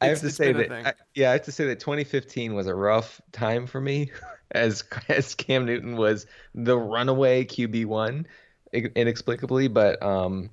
I 0.00 0.06
have 0.06 0.20
to 0.20 0.30
say 0.30 0.52
that. 0.52 0.72
I, 0.72 0.92
yeah, 1.14 1.30
I 1.30 1.32
have 1.34 1.42
to 1.42 1.52
say 1.52 1.66
that 1.66 1.80
2015 1.80 2.54
was 2.54 2.66
a 2.66 2.74
rough 2.74 3.20
time 3.32 3.66
for 3.66 3.80
me, 3.80 4.10
as 4.52 4.84
as 5.08 5.34
Cam 5.34 5.66
Newton 5.66 5.96
was 5.96 6.26
the 6.54 6.78
runaway 6.78 7.44
QB 7.44 7.86
one, 7.86 8.26
inexplicably. 8.76 9.68
But 9.68 10.02
um, 10.02 10.50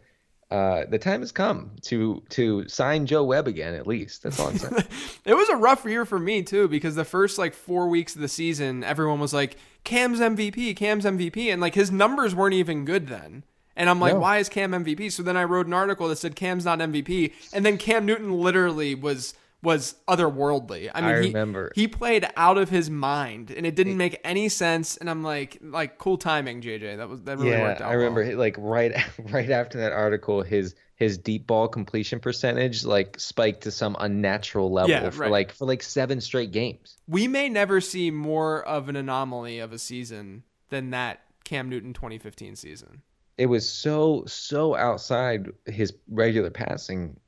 uh, 0.52 0.86
the 0.90 1.00
time 1.00 1.22
has 1.22 1.32
come 1.32 1.72
to 1.84 2.22
to 2.30 2.68
sign 2.68 3.06
Joe 3.06 3.24
Webb 3.24 3.48
again. 3.48 3.74
At 3.74 3.88
least 3.88 4.24
that's 4.24 4.40
all 4.40 4.50
I'm 4.50 4.58
saying. 4.58 4.84
It 5.26 5.34
was 5.36 5.50
a 5.50 5.56
rough 5.56 5.86
year 5.86 6.06
for 6.06 6.20
me 6.20 6.44
too 6.44 6.68
because 6.68 6.96
the 6.96 7.06
first 7.06 7.38
like 7.38 7.54
four 7.54 7.88
weeks 7.88 8.16
of 8.16 8.22
the 8.22 8.28
season, 8.28 8.84
everyone 8.84 9.20
was 9.20 9.34
like, 9.34 9.58
"Cam's 9.84 10.20
MVP, 10.20 10.76
Cam's 10.76 11.06
MVP," 11.06 11.52
and 11.52 11.62
like 11.62 11.76
his 11.76 11.92
numbers 11.92 12.36
weren't 12.36 12.54
even 12.56 12.86
good 12.86 13.08
then. 13.08 13.44
And 13.76 13.90
I'm 13.90 14.00
like, 14.00 14.14
No. 14.14 14.20
why 14.20 14.38
is 14.38 14.50
Cam 14.50 14.72
MVP? 14.72 15.12
So 15.12 15.24
then 15.24 15.36
I 15.36 15.46
wrote 15.46 15.66
an 15.66 15.74
article 15.74 16.08
that 16.10 16.18
said 16.18 16.36
Cam's 16.36 16.66
not 16.66 16.78
MVP, 16.78 17.34
and 17.52 17.66
then 17.66 17.78
Cam 17.80 18.06
Newton 18.06 18.32
literally 18.32 18.94
was 18.94 19.34
was 19.64 19.96
otherworldly. 20.08 20.92
I 20.94 21.02
mean, 21.02 21.10
I 21.10 21.22
he, 21.22 21.28
remember. 21.28 21.72
he 21.74 21.88
played 21.88 22.28
out 22.36 22.58
of 22.58 22.70
his 22.70 22.90
mind, 22.90 23.50
and 23.50 23.66
it 23.66 23.76
didn't 23.76 23.98
make 23.98 24.20
any 24.24 24.50
sense. 24.50 24.98
And 24.98 25.10
I'm 25.10 25.24
like, 25.24 25.58
like 25.62 25.98
cool 25.98 26.18
timing, 26.18 26.62
JJ. 26.62 26.98
That 26.98 27.10
was 27.10 27.22
that 27.24 27.38
really 27.38 27.52
yeah, 27.52 27.62
worked 27.64 27.82
out. 27.82 27.90
I 27.90 27.94
remember 27.94 28.24
well. 28.26 28.38
like 28.38 28.56
right 28.60 28.94
right 29.32 29.50
after 29.50 29.80
that 29.80 29.94
article, 29.94 30.44
his 30.44 30.76
his 30.96 31.18
deep 31.18 31.48
ball 31.48 31.68
completion 31.68 32.20
percentage 32.20 32.86
like 32.86 33.20
spiked 33.20 33.62
to 33.62 33.72
some 33.72 33.96
unnatural 34.00 34.72
level 34.72 34.92
Yeah, 34.92 35.10
for 35.10 35.24
right. 35.24 35.32
like 35.32 35.52
for 35.52 35.66
like 35.66 35.82
seven 35.82 36.22
straight 36.22 36.52
games. 36.52 36.98
We 37.08 37.28
may 37.28 37.50
never 37.50 37.82
see 37.82 38.12
more 38.12 38.64
of 38.64 38.90
an 38.90 38.96
anomaly 38.96 39.60
of 39.60 39.74
a 39.74 39.80
season 39.80 40.44
than 40.70 40.92
that 40.92 41.22
Cam 41.46 41.70
Newton 41.70 41.94
2015 41.94 42.56
season. 42.56 43.02
It 43.38 43.48
was 43.48 43.68
so 43.68 44.24
so 44.28 44.76
outside 44.76 45.52
his 45.66 45.94
regular 46.10 46.52
passing. 46.52 47.20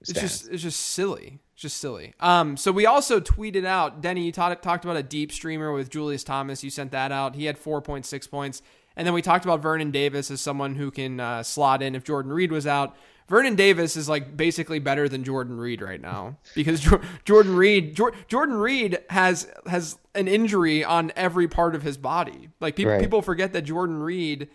It's 0.00 0.12
just 0.12 0.48
it's 0.48 0.62
just 0.62 0.80
silly. 0.80 1.40
Just 1.62 1.76
silly. 1.76 2.12
Um, 2.18 2.56
so 2.56 2.72
we 2.72 2.86
also 2.86 3.20
tweeted 3.20 3.64
out, 3.64 4.00
Denny, 4.00 4.24
you 4.24 4.32
ta- 4.32 4.52
talked 4.54 4.84
about 4.84 4.96
a 4.96 5.02
deep 5.04 5.30
streamer 5.30 5.72
with 5.72 5.90
Julius 5.90 6.24
Thomas. 6.24 6.64
You 6.64 6.70
sent 6.70 6.90
that 6.90 7.12
out. 7.12 7.36
He 7.36 7.44
had 7.44 7.56
4.6 7.56 8.28
points. 8.28 8.62
And 8.96 9.06
then 9.06 9.14
we 9.14 9.22
talked 9.22 9.44
about 9.44 9.62
Vernon 9.62 9.92
Davis 9.92 10.28
as 10.32 10.40
someone 10.40 10.74
who 10.74 10.90
can 10.90 11.20
uh, 11.20 11.44
slot 11.44 11.80
in 11.80 11.94
if 11.94 12.02
Jordan 12.02 12.32
Reed 12.32 12.50
was 12.50 12.66
out. 12.66 12.96
Vernon 13.28 13.54
Davis 13.54 13.96
is 13.96 14.08
like 14.08 14.36
basically 14.36 14.80
better 14.80 15.08
than 15.08 15.22
Jordan 15.22 15.56
Reed 15.56 15.80
right 15.82 16.00
now 16.00 16.36
because 16.56 16.80
Jor- 16.80 17.00
Jordan 17.24 17.54
Reed 17.54 17.94
Jor- 17.94 18.12
Jordan 18.26 18.56
Reed 18.56 18.98
has 19.08 19.48
has 19.68 19.96
an 20.16 20.26
injury 20.26 20.82
on 20.82 21.12
every 21.14 21.46
part 21.46 21.76
of 21.76 21.82
his 21.84 21.96
body. 21.96 22.48
Like 22.58 22.74
people 22.74 22.92
Right. 22.94 23.00
people 23.00 23.22
forget 23.22 23.52
that 23.52 23.62
Jordan 23.62 24.02
Reed 24.02 24.48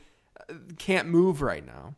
uh, 0.50 0.56
can't 0.78 1.08
move 1.08 1.42
right 1.42 1.66
now. 1.66 1.96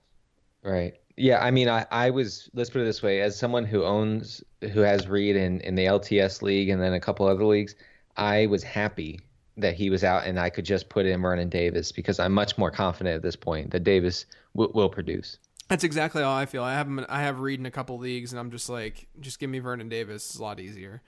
Right. 0.64 0.94
Yeah, 1.20 1.44
I 1.44 1.52
mean, 1.52 1.68
I, 1.68 1.86
I 1.92 2.10
was, 2.10 2.50
let's 2.54 2.70
put 2.70 2.82
it 2.82 2.86
this 2.86 3.04
way, 3.04 3.20
as 3.22 3.38
someone 3.38 3.66
who 3.66 3.84
owns, 3.84 4.42
who 4.62 4.80
has 4.80 5.08
Reed 5.08 5.36
in, 5.36 5.60
in 5.62 5.76
the 5.76 5.86
LTS 5.86 6.42
league 6.42 6.70
and 6.70 6.82
then 6.82 6.94
a 6.94 7.00
couple 7.00 7.28
other 7.28 7.44
leagues, 7.44 7.76
I 8.16 8.46
was 8.46 8.64
happy 8.64 9.20
that 9.58 9.74
he 9.74 9.90
was 9.90 10.06
out 10.06 10.26
and 10.26 10.40
I 10.40 10.50
could 10.50 10.64
just 10.64 10.88
put 10.88 11.06
in 11.06 11.22
Vernon 11.22 11.50
Davis 11.50 11.92
because 11.92 12.20
I'm 12.20 12.32
much 12.32 12.58
more 12.58 12.72
confident 12.72 13.18
at 13.18 13.22
this 13.22 13.36
point 13.36 13.72
that 13.72 13.84
Davis 13.84 14.26
w- 14.56 14.72
will 14.74 14.90
produce. 14.90 15.38
That's 15.68 15.84
exactly 15.84 16.24
how 16.24 16.32
I 16.32 16.46
feel. 16.46 16.64
I 16.64 16.74
have 16.74 16.88
him. 16.88 17.06
I 17.10 17.22
have 17.22 17.42
Reed 17.42 17.60
in 17.60 17.66
a 17.66 17.72
couple 17.72 17.98
leagues, 18.00 18.32
and 18.32 18.40
I'm 18.40 18.50
just 18.50 18.70
like, 18.70 19.08
just 19.20 19.40
give 19.40 19.50
me 19.50 19.60
Vernon 19.60 19.88
Davis. 19.88 20.28
It's 20.30 20.40
a 20.40 20.42
lot 20.42 20.60
easier. 20.60 21.02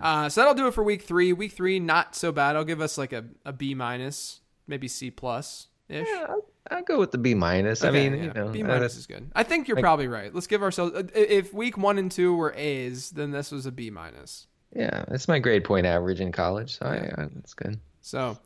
Uh, 0.00 0.28
so 0.28 0.40
that'll 0.40 0.54
do 0.54 0.66
it 0.66 0.74
for 0.74 0.82
week 0.82 1.02
three. 1.02 1.32
Week 1.32 1.52
three, 1.52 1.78
not 1.78 2.14
so 2.16 2.32
bad. 2.32 2.56
I'll 2.56 2.64
give 2.64 2.80
us 2.80 2.96
like 2.96 3.12
a, 3.12 3.24
a 3.44 3.52
B 3.52 3.74
minus, 3.74 4.40
maybe 4.66 4.88
C 4.88 5.10
plus 5.10 5.68
ish. 5.88 6.08
Yeah, 6.10 6.36
I'll, 6.70 6.82
go 6.82 6.98
with 6.98 7.10
the 7.10 7.18
B 7.18 7.34
minus. 7.34 7.84
I 7.84 7.90
mean, 7.90 8.14
yeah, 8.14 8.22
you 8.24 8.32
know, 8.32 8.48
B 8.48 8.62
minus 8.62 8.96
is 8.96 9.06
good. 9.06 9.30
I 9.34 9.42
think 9.42 9.68
you're 9.68 9.76
probably 9.78 10.08
right. 10.08 10.34
Let's 10.34 10.46
give 10.46 10.62
ourselves. 10.62 10.94
uh, 10.94 11.04
If 11.14 11.52
week 11.54 11.76
one 11.76 11.98
and 11.98 12.10
two 12.10 12.34
were 12.34 12.52
A's, 12.56 13.10
then 13.10 13.30
this 13.30 13.50
was 13.50 13.66
a 13.66 13.72
B 13.72 13.90
minus. 13.90 14.46
yeah, 14.74 15.04
it's 15.08 15.28
my 15.28 15.38
grade 15.38 15.64
point 15.64 15.86
average 15.86 16.20
in 16.20 16.32
college, 16.32 16.78
so 16.78 16.86
I, 16.86 17.22
I, 17.22 17.26
that's 17.34 17.54
good. 17.54 17.78
So, 18.00 18.38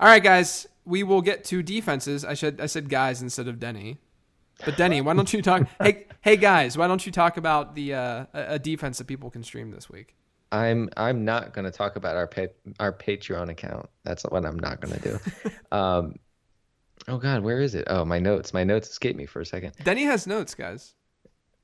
all 0.00 0.08
right, 0.08 0.22
guys, 0.22 0.66
we 0.84 1.02
will 1.02 1.22
get 1.22 1.44
to 1.46 1.62
defenses. 1.62 2.24
I 2.24 2.34
should 2.34 2.60
I 2.60 2.66
said 2.66 2.88
guys 2.88 3.22
instead 3.22 3.48
of 3.48 3.58
Denny. 3.58 3.98
But 4.64 4.76
Denny, 4.76 5.00
why 5.00 5.14
don't 5.14 5.32
you 5.32 5.40
talk? 5.42 5.68
hey, 5.82 6.06
hey 6.20 6.36
guys, 6.36 6.76
why 6.76 6.86
don't 6.88 7.04
you 7.06 7.12
talk 7.12 7.36
about 7.36 7.74
the 7.74 7.94
uh, 7.94 8.26
a 8.34 8.54
a 8.54 8.58
defense 8.58 8.98
that 8.98 9.06
people 9.06 9.30
can 9.30 9.42
stream 9.44 9.70
this 9.70 9.88
week? 9.88 10.14
I'm 10.50 10.88
I'm 10.96 11.24
not 11.24 11.52
going 11.52 11.64
to 11.66 11.70
talk 11.70 11.96
about 11.96 12.16
our 12.16 12.26
pa- 12.26 12.54
our 12.80 12.92
Patreon 12.92 13.50
account. 13.50 13.88
That's 14.04 14.24
what 14.24 14.44
I'm 14.46 14.58
not 14.58 14.80
going 14.80 14.98
to 14.98 15.00
do. 15.00 15.50
um, 15.76 16.16
oh 17.06 17.18
God, 17.18 17.42
where 17.42 17.60
is 17.60 17.74
it? 17.74 17.84
Oh, 17.88 18.04
my 18.04 18.18
notes. 18.18 18.52
My 18.52 18.64
notes 18.64 18.90
escaped 18.90 19.16
me 19.16 19.26
for 19.26 19.40
a 19.40 19.46
second. 19.46 19.74
Denny 19.84 20.04
has 20.04 20.26
notes, 20.26 20.54
guys. 20.54 20.94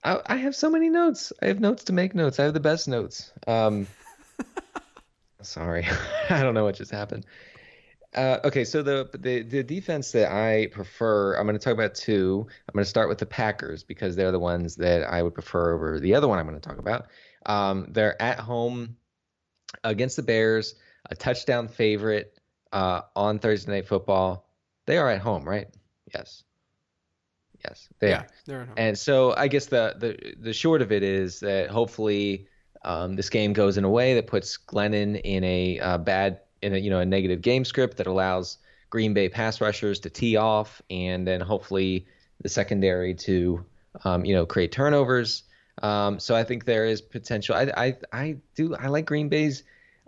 I, 0.04 0.20
I 0.26 0.36
have 0.36 0.54
so 0.54 0.70
many 0.70 0.90
notes. 0.90 1.32
I 1.42 1.46
have 1.46 1.60
notes 1.60 1.84
to 1.84 1.92
make 1.92 2.14
notes. 2.14 2.38
I 2.38 2.44
have 2.44 2.54
the 2.54 2.60
best 2.60 2.88
notes. 2.88 3.32
Um, 3.46 3.86
sorry, 5.42 5.86
I 6.30 6.42
don't 6.42 6.54
know 6.54 6.64
what 6.64 6.76
just 6.76 6.90
happened. 6.90 7.26
Uh, 8.14 8.38
okay, 8.44 8.64
so 8.64 8.80
the, 8.80 9.08
the 9.18 9.42
the 9.42 9.62
defense 9.64 10.12
that 10.12 10.30
I 10.30 10.68
prefer, 10.68 11.34
I'm 11.34 11.46
going 11.46 11.58
to 11.58 11.62
talk 11.62 11.72
about 11.72 11.96
two. 11.96 12.46
I'm 12.68 12.72
going 12.72 12.84
to 12.84 12.88
start 12.88 13.08
with 13.08 13.18
the 13.18 13.26
Packers 13.26 13.82
because 13.82 14.14
they're 14.14 14.30
the 14.30 14.38
ones 14.38 14.76
that 14.76 15.02
I 15.02 15.22
would 15.22 15.34
prefer 15.34 15.74
over 15.74 15.98
the 15.98 16.14
other 16.14 16.28
one 16.28 16.38
I'm 16.38 16.46
going 16.46 16.60
to 16.60 16.68
talk 16.68 16.78
about. 16.78 17.06
Um, 17.46 17.88
they're 17.90 18.20
at 18.22 18.38
home 18.38 18.96
against 19.82 20.14
the 20.16 20.22
Bears, 20.22 20.76
a 21.10 21.16
touchdown 21.16 21.66
favorite 21.66 22.38
uh, 22.72 23.02
on 23.16 23.40
Thursday 23.40 23.72
Night 23.72 23.88
Football. 23.88 24.43
They 24.86 24.98
are 24.98 25.10
at 25.10 25.20
home, 25.20 25.48
right? 25.48 25.68
Yes. 26.12 26.44
Yes, 27.64 27.88
they 27.98 28.10
yeah, 28.10 28.20
are. 28.20 28.26
they're 28.46 28.60
at 28.62 28.66
home. 28.68 28.74
And 28.76 28.98
so 28.98 29.34
I 29.36 29.48
guess 29.48 29.66
the 29.66 29.94
the 29.98 30.34
the 30.38 30.52
short 30.52 30.82
of 30.82 30.92
it 30.92 31.02
is 31.02 31.40
that 31.40 31.70
hopefully 31.70 32.46
um, 32.84 33.16
this 33.16 33.30
game 33.30 33.52
goes 33.52 33.78
in 33.78 33.84
a 33.84 33.90
way 33.90 34.14
that 34.14 34.26
puts 34.26 34.58
Glennon 34.58 35.20
in 35.24 35.42
a 35.44 35.80
uh, 35.80 35.98
bad 35.98 36.40
in 36.60 36.74
a 36.74 36.78
you 36.78 36.90
know 36.90 37.00
a 37.00 37.06
negative 37.06 37.40
game 37.40 37.64
script 37.64 37.96
that 37.96 38.06
allows 38.06 38.58
Green 38.90 39.14
Bay 39.14 39.28
pass 39.28 39.60
rushers 39.60 39.98
to 40.00 40.10
tee 40.10 40.36
off 40.36 40.82
and 40.90 41.26
then 41.26 41.40
hopefully 41.40 42.06
the 42.42 42.48
secondary 42.48 43.14
to 43.14 43.64
um, 44.04 44.24
you 44.24 44.34
know 44.34 44.44
create 44.44 44.72
turnovers. 44.72 45.44
Um, 45.82 46.20
so 46.20 46.36
I 46.36 46.44
think 46.44 46.66
there 46.66 46.84
is 46.84 47.00
potential. 47.00 47.54
I 47.54 47.72
I 47.76 47.96
I 48.12 48.36
do 48.54 48.74
I 48.76 48.88
like 48.88 49.06
Green 49.06 49.30
Bay's 49.30 49.64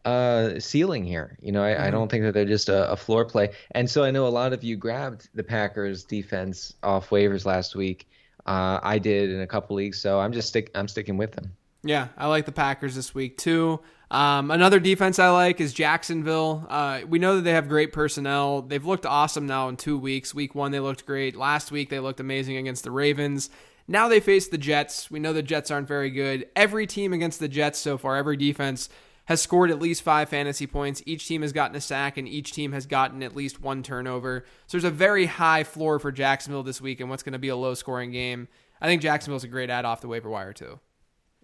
uh, 0.06 0.60
ceiling 0.60 1.04
here. 1.04 1.36
You 1.42 1.52
know, 1.52 1.62
I, 1.62 1.88
I 1.88 1.90
don't 1.90 2.08
think 2.08 2.22
that 2.22 2.32
they're 2.32 2.44
just 2.44 2.68
a, 2.68 2.90
a 2.92 2.96
floor 2.96 3.24
play. 3.24 3.50
And 3.72 3.90
so 3.90 4.04
I 4.04 4.12
know 4.12 4.26
a 4.26 4.28
lot 4.28 4.52
of 4.52 4.62
you 4.62 4.76
grabbed 4.76 5.28
the 5.34 5.42
Packers 5.42 6.04
defense 6.04 6.74
off 6.82 7.10
waivers 7.10 7.44
last 7.44 7.74
week. 7.74 8.08
Uh, 8.46 8.78
I 8.82 8.98
did 9.00 9.30
in 9.30 9.40
a 9.40 9.46
couple 9.46 9.74
leagues, 9.74 10.00
so 10.00 10.20
I'm 10.20 10.32
just 10.32 10.48
stick. 10.48 10.70
I'm 10.76 10.86
sticking 10.86 11.16
with 11.16 11.32
them. 11.32 11.52
Yeah, 11.82 12.08
I 12.16 12.28
like 12.28 12.46
the 12.46 12.52
Packers 12.52 12.94
this 12.94 13.14
week 13.14 13.36
too. 13.36 13.80
Um, 14.08 14.52
another 14.52 14.78
defense 14.78 15.18
I 15.18 15.30
like 15.30 15.60
is 15.60 15.72
Jacksonville. 15.72 16.64
Uh, 16.68 17.00
we 17.08 17.18
know 17.18 17.36
that 17.36 17.42
they 17.42 17.50
have 17.52 17.68
great 17.68 17.92
personnel. 17.92 18.62
They've 18.62 18.84
looked 18.84 19.04
awesome 19.06 19.46
now 19.46 19.68
in 19.68 19.76
two 19.76 19.98
weeks. 19.98 20.32
Week 20.32 20.54
one, 20.54 20.70
they 20.70 20.78
looked 20.78 21.04
great. 21.04 21.34
Last 21.34 21.72
week, 21.72 21.90
they 21.90 21.98
looked 21.98 22.20
amazing 22.20 22.56
against 22.56 22.84
the 22.84 22.92
Ravens. 22.92 23.50
Now 23.88 24.08
they 24.08 24.20
face 24.20 24.46
the 24.46 24.58
Jets. 24.58 25.10
We 25.10 25.18
know 25.18 25.32
the 25.32 25.42
Jets 25.42 25.72
aren't 25.72 25.88
very 25.88 26.10
good. 26.10 26.48
Every 26.54 26.86
team 26.86 27.12
against 27.12 27.40
the 27.40 27.48
Jets 27.48 27.80
so 27.80 27.98
far, 27.98 28.16
every 28.16 28.36
defense 28.36 28.88
has 29.26 29.40
scored 29.40 29.70
at 29.70 29.80
least 29.80 30.02
five 30.02 30.28
fantasy 30.28 30.66
points. 30.66 31.02
Each 31.06 31.26
team 31.26 31.42
has 31.42 31.52
gotten 31.52 31.76
a 31.76 31.80
sack, 31.80 32.16
and 32.16 32.26
each 32.26 32.52
team 32.52 32.72
has 32.72 32.86
gotten 32.86 33.22
at 33.22 33.36
least 33.36 33.60
one 33.60 33.82
turnover. 33.82 34.44
So 34.66 34.76
there's 34.76 34.84
a 34.84 34.90
very 34.90 35.26
high 35.26 35.64
floor 35.64 35.98
for 35.98 36.10
Jacksonville 36.10 36.62
this 36.62 36.80
week 36.80 37.00
in 37.00 37.08
what's 37.08 37.22
going 37.22 37.34
to 37.34 37.38
be 37.38 37.48
a 37.48 37.56
low 37.56 37.74
scoring 37.74 38.10
game. 38.10 38.48
I 38.80 38.86
think 38.86 39.02
Jacksonville's 39.02 39.44
a 39.44 39.48
great 39.48 39.70
add 39.70 39.84
off 39.84 40.00
the 40.00 40.08
waiver 40.08 40.30
wire, 40.30 40.52
too. 40.52 40.80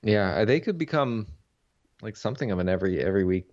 Yeah, 0.02 0.34
uh, 0.34 0.44
they 0.44 0.60
could 0.60 0.78
become 0.78 1.26
like 2.02 2.16
something 2.16 2.50
of 2.50 2.58
an 2.58 2.68
every 2.68 3.02
every 3.02 3.24
week. 3.24 3.48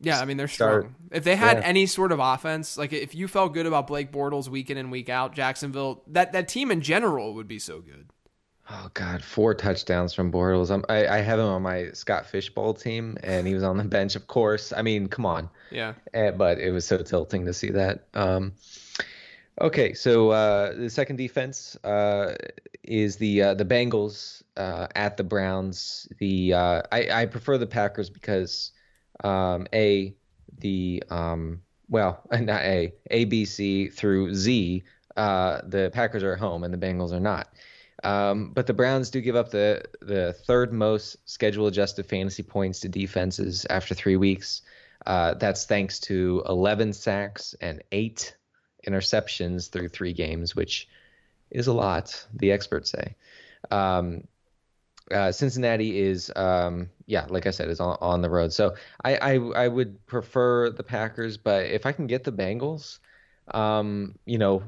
Yeah, 0.00 0.20
I 0.20 0.26
mean 0.26 0.36
they're 0.36 0.48
Start- 0.48 0.82
strong. 0.82 0.94
If 1.10 1.24
they 1.24 1.36
had 1.36 1.58
yeah. 1.58 1.64
any 1.64 1.86
sort 1.86 2.12
of 2.12 2.18
offense, 2.20 2.76
like 2.76 2.92
if 2.92 3.14
you 3.14 3.26
felt 3.26 3.54
good 3.54 3.64
about 3.64 3.86
Blake 3.86 4.12
Bortles 4.12 4.48
week 4.48 4.70
in 4.70 4.76
and 4.76 4.90
week 4.90 5.08
out, 5.08 5.34
Jacksonville, 5.34 6.02
that 6.08 6.32
that 6.32 6.48
team 6.48 6.70
in 6.70 6.82
general 6.82 7.34
would 7.34 7.48
be 7.48 7.58
so 7.58 7.80
good. 7.80 8.10
Oh 8.70 8.90
God, 8.94 9.22
four 9.22 9.54
touchdowns 9.54 10.14
from 10.14 10.32
Bortles. 10.32 10.70
I'm, 10.70 10.84
I 10.88 11.06
I 11.06 11.18
have 11.18 11.38
him 11.38 11.46
on 11.46 11.62
my 11.62 11.90
Scott 11.92 12.26
Fish 12.26 12.48
Bowl 12.48 12.72
team, 12.72 13.18
and 13.22 13.46
he 13.46 13.52
was 13.52 13.62
on 13.62 13.76
the 13.76 13.84
bench, 13.84 14.16
of 14.16 14.26
course. 14.26 14.72
I 14.74 14.80
mean, 14.80 15.08
come 15.08 15.26
on. 15.26 15.50
Yeah. 15.70 15.94
Eh, 16.14 16.30
but 16.30 16.58
it 16.58 16.70
was 16.70 16.86
so 16.86 16.98
tilting 16.98 17.44
to 17.44 17.52
see 17.52 17.70
that. 17.70 18.06
Um, 18.14 18.54
okay, 19.60 19.92
so 19.92 20.30
uh, 20.30 20.74
the 20.74 20.88
second 20.88 21.16
defense 21.16 21.76
uh, 21.84 22.36
is 22.82 23.16
the 23.16 23.42
uh, 23.42 23.54
the 23.54 23.66
Bengals 23.66 24.42
uh, 24.56 24.86
at 24.94 25.18
the 25.18 25.24
Browns. 25.24 26.08
The 26.18 26.54
uh, 26.54 26.82
I, 26.90 27.08
I 27.10 27.26
prefer 27.26 27.58
the 27.58 27.66
Packers 27.66 28.08
because 28.08 28.72
um, 29.22 29.66
a 29.74 30.14
the 30.58 31.02
um, 31.10 31.60
well 31.90 32.22
not 32.32 32.62
a 32.62 32.94
A 33.10 33.26
B 33.26 33.44
C 33.44 33.88
through 33.88 34.34
Z. 34.34 34.84
Uh, 35.18 35.60
the 35.66 35.90
Packers 35.92 36.22
are 36.22 36.32
at 36.32 36.38
home 36.38 36.64
and 36.64 36.72
the 36.72 36.78
Bengals 36.78 37.12
are 37.12 37.20
not. 37.20 37.48
Um, 38.04 38.50
but 38.50 38.66
the 38.66 38.74
Browns 38.74 39.10
do 39.10 39.20
give 39.20 39.34
up 39.34 39.50
the 39.50 39.82
the 40.00 40.32
third 40.32 40.72
most 40.72 41.16
schedule 41.28 41.66
adjusted 41.66 42.06
fantasy 42.06 42.42
points 42.42 42.80
to 42.80 42.88
defenses 42.88 43.66
after 43.70 43.94
three 43.94 44.16
weeks. 44.16 44.62
Uh, 45.06 45.34
that's 45.34 45.66
thanks 45.66 46.00
to 46.00 46.42
11 46.48 46.92
sacks 46.92 47.54
and 47.60 47.82
eight 47.92 48.36
interceptions 48.86 49.70
through 49.70 49.88
three 49.88 50.12
games, 50.12 50.56
which 50.56 50.88
is 51.50 51.66
a 51.66 51.72
lot, 51.72 52.26
the 52.32 52.52
experts 52.52 52.90
say. 52.90 53.14
Um, 53.70 54.24
uh, 55.10 55.30
Cincinnati 55.32 56.00
is, 56.00 56.32
um, 56.34 56.88
yeah, 57.06 57.26
like 57.28 57.46
I 57.46 57.50
said, 57.50 57.68
is 57.68 57.80
on, 57.80 57.98
on 58.00 58.22
the 58.22 58.30
road. 58.30 58.52
So 58.52 58.74
I, 59.04 59.16
I 59.16 59.34
I 59.34 59.68
would 59.68 60.04
prefer 60.06 60.70
the 60.70 60.82
Packers, 60.82 61.36
but 61.36 61.66
if 61.66 61.84
I 61.84 61.92
can 61.92 62.06
get 62.06 62.24
the 62.24 62.32
Bengals, 62.32 62.98
um, 63.52 64.14
you 64.24 64.38
know, 64.38 64.62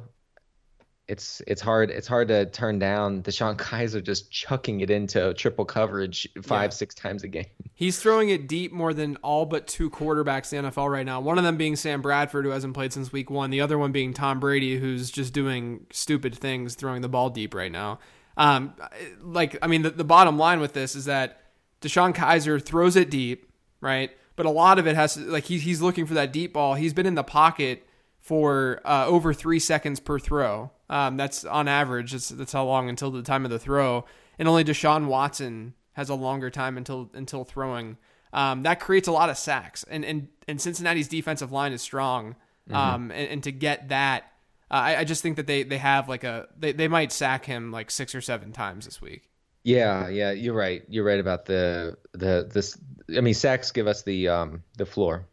it's 1.08 1.40
it's 1.46 1.60
hard 1.60 1.90
it's 1.90 2.08
hard 2.08 2.26
to 2.28 2.46
turn 2.46 2.78
down 2.80 3.22
DeShone 3.22 3.56
Kizer 3.58 4.02
just 4.02 4.30
chucking 4.30 4.80
it 4.80 4.90
into 4.90 5.32
triple 5.34 5.64
coverage 5.64 6.28
five 6.42 6.70
Yeah. 6.70 6.74
six 6.74 6.94
times 6.94 7.22
a 7.22 7.28
game. 7.28 7.46
He's 7.74 7.98
throwing 8.00 8.30
it 8.30 8.48
deep 8.48 8.72
more 8.72 8.92
than 8.94 9.16
all 9.16 9.46
but 9.46 9.66
two 9.66 9.90
quarterbacks 9.90 10.52
in 10.52 10.64
the 10.64 10.70
NFL 10.70 10.90
right 10.90 11.06
now. 11.06 11.20
One 11.20 11.38
of 11.38 11.44
them 11.44 11.56
being 11.56 11.76
Sam 11.76 12.02
Bradford, 12.02 12.44
who 12.44 12.50
hasn't 12.50 12.74
played 12.74 12.92
since 12.92 13.12
week 13.12 13.30
one. 13.30 13.50
The 13.50 13.60
other 13.60 13.78
one 13.78 13.92
being 13.92 14.12
Tom 14.14 14.40
Brady, 14.40 14.78
who's 14.78 15.10
just 15.10 15.32
doing 15.32 15.86
stupid 15.92 16.34
things, 16.34 16.74
throwing 16.74 17.02
the 17.02 17.08
ball 17.08 17.28
deep 17.30 17.54
right 17.54 17.70
now. 17.70 17.98
Um, 18.38 18.74
like, 19.22 19.56
I 19.62 19.66
mean, 19.66 19.82
the, 19.82 19.90
the 19.90 20.04
bottom 20.04 20.38
line 20.38 20.60
with 20.60 20.72
this 20.72 20.94
is 20.94 21.04
that 21.04 21.40
DeShone 21.82 22.14
Kizer 22.14 22.62
throws 22.62 22.96
it 22.96 23.10
deep, 23.10 23.50
right? 23.80 24.10
But 24.36 24.46
a 24.46 24.50
lot 24.50 24.78
of 24.78 24.86
it 24.86 24.94
has 24.96 25.14
to, 25.14 25.20
like, 25.20 25.44
he, 25.44 25.58
he's 25.58 25.80
looking 25.80 26.04
for 26.06 26.14
that 26.14 26.32
deep 26.32 26.52
ball. 26.54 26.74
He's 26.74 26.92
been 26.92 27.06
in 27.06 27.14
the 27.14 27.24
pocket 27.24 27.85
for 28.26 28.80
uh, 28.84 29.06
over 29.06 29.32
three 29.32 29.60
seconds 29.60 30.00
per 30.00 30.18
throw. 30.18 30.72
Um, 30.90 31.16
that's 31.16 31.44
on 31.44 31.68
average. 31.68 32.10
That's, 32.10 32.28
that's 32.30 32.52
how 32.52 32.64
long 32.64 32.88
until 32.88 33.12
the 33.12 33.22
time 33.22 33.44
of 33.44 33.52
the 33.52 33.58
throw. 33.58 34.04
And 34.36 34.48
only 34.48 34.64
Deshaun 34.64 35.06
Watson 35.06 35.74
has 35.92 36.08
a 36.08 36.14
longer 36.14 36.50
time 36.50 36.76
until 36.76 37.08
until 37.14 37.44
throwing. 37.44 37.98
Um, 38.32 38.64
that 38.64 38.80
creates 38.80 39.06
a 39.06 39.12
lot 39.12 39.30
of 39.30 39.38
sacks. 39.38 39.84
And 39.88 40.04
and 40.04 40.28
and 40.48 40.60
Cincinnati's 40.60 41.06
defensive 41.06 41.52
line 41.52 41.72
is 41.72 41.82
strong. 41.82 42.34
Um, 42.68 43.12
and, 43.12 43.28
and 43.28 43.42
to 43.44 43.52
get 43.52 43.90
that, 43.90 44.24
uh, 44.72 44.74
I, 44.74 44.96
I 44.96 45.04
just 45.04 45.22
think 45.22 45.36
that 45.36 45.46
they 45.46 45.62
they 45.62 45.78
have 45.78 46.08
like 46.08 46.24
a 46.24 46.48
they, 46.58 46.72
they 46.72 46.88
might 46.88 47.12
sack 47.12 47.44
him 47.44 47.70
like 47.70 47.92
six 47.92 48.12
or 48.12 48.20
seven 48.20 48.50
times 48.50 48.86
this 48.86 49.00
week. 49.00 49.30
Yeah, 49.62 50.08
yeah, 50.08 50.32
you're 50.32 50.54
right. 50.54 50.82
You're 50.88 51.04
right 51.04 51.20
about 51.20 51.46
the 51.46 51.96
the 52.10 52.50
this. 52.52 52.76
I 53.16 53.20
mean, 53.20 53.34
sacks 53.34 53.70
give 53.70 53.86
us 53.86 54.02
the 54.02 54.28
um 54.28 54.64
the 54.76 54.86
floor. 54.86 55.28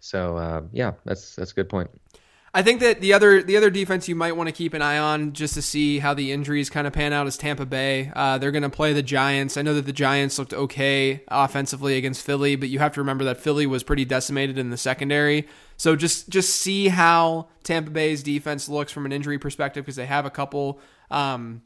So 0.00 0.36
uh, 0.36 0.62
yeah, 0.72 0.92
that's 1.06 1.34
that's 1.36 1.52
a 1.52 1.54
good 1.54 1.68
point. 1.68 1.90
I 2.52 2.62
think 2.62 2.80
that 2.80 3.00
the 3.00 3.12
other 3.12 3.42
the 3.42 3.56
other 3.56 3.70
defense 3.70 4.08
you 4.08 4.16
might 4.16 4.36
want 4.36 4.48
to 4.48 4.52
keep 4.52 4.74
an 4.74 4.82
eye 4.82 4.98
on 4.98 5.32
just 5.32 5.54
to 5.54 5.62
see 5.62 6.00
how 6.00 6.14
the 6.14 6.32
injuries 6.32 6.68
kind 6.68 6.86
of 6.86 6.92
pan 6.92 7.12
out 7.12 7.28
is 7.28 7.36
Tampa 7.36 7.64
Bay. 7.64 8.10
Uh, 8.14 8.38
they're 8.38 8.50
going 8.50 8.64
to 8.64 8.70
play 8.70 8.92
the 8.92 9.04
Giants. 9.04 9.56
I 9.56 9.62
know 9.62 9.74
that 9.74 9.86
the 9.86 9.92
Giants 9.92 10.36
looked 10.36 10.52
okay 10.52 11.22
offensively 11.28 11.96
against 11.96 12.26
Philly, 12.26 12.56
but 12.56 12.68
you 12.68 12.80
have 12.80 12.92
to 12.94 13.00
remember 13.00 13.22
that 13.24 13.40
Philly 13.40 13.66
was 13.66 13.84
pretty 13.84 14.04
decimated 14.04 14.58
in 14.58 14.70
the 14.70 14.76
secondary. 14.76 15.46
So 15.76 15.94
just 15.94 16.28
just 16.28 16.56
see 16.56 16.88
how 16.88 17.48
Tampa 17.62 17.92
Bay's 17.92 18.22
defense 18.22 18.68
looks 18.68 18.90
from 18.90 19.06
an 19.06 19.12
injury 19.12 19.38
perspective 19.38 19.84
because 19.84 19.96
they 19.96 20.06
have 20.06 20.26
a 20.26 20.30
couple. 20.30 20.80
Um, 21.08 21.62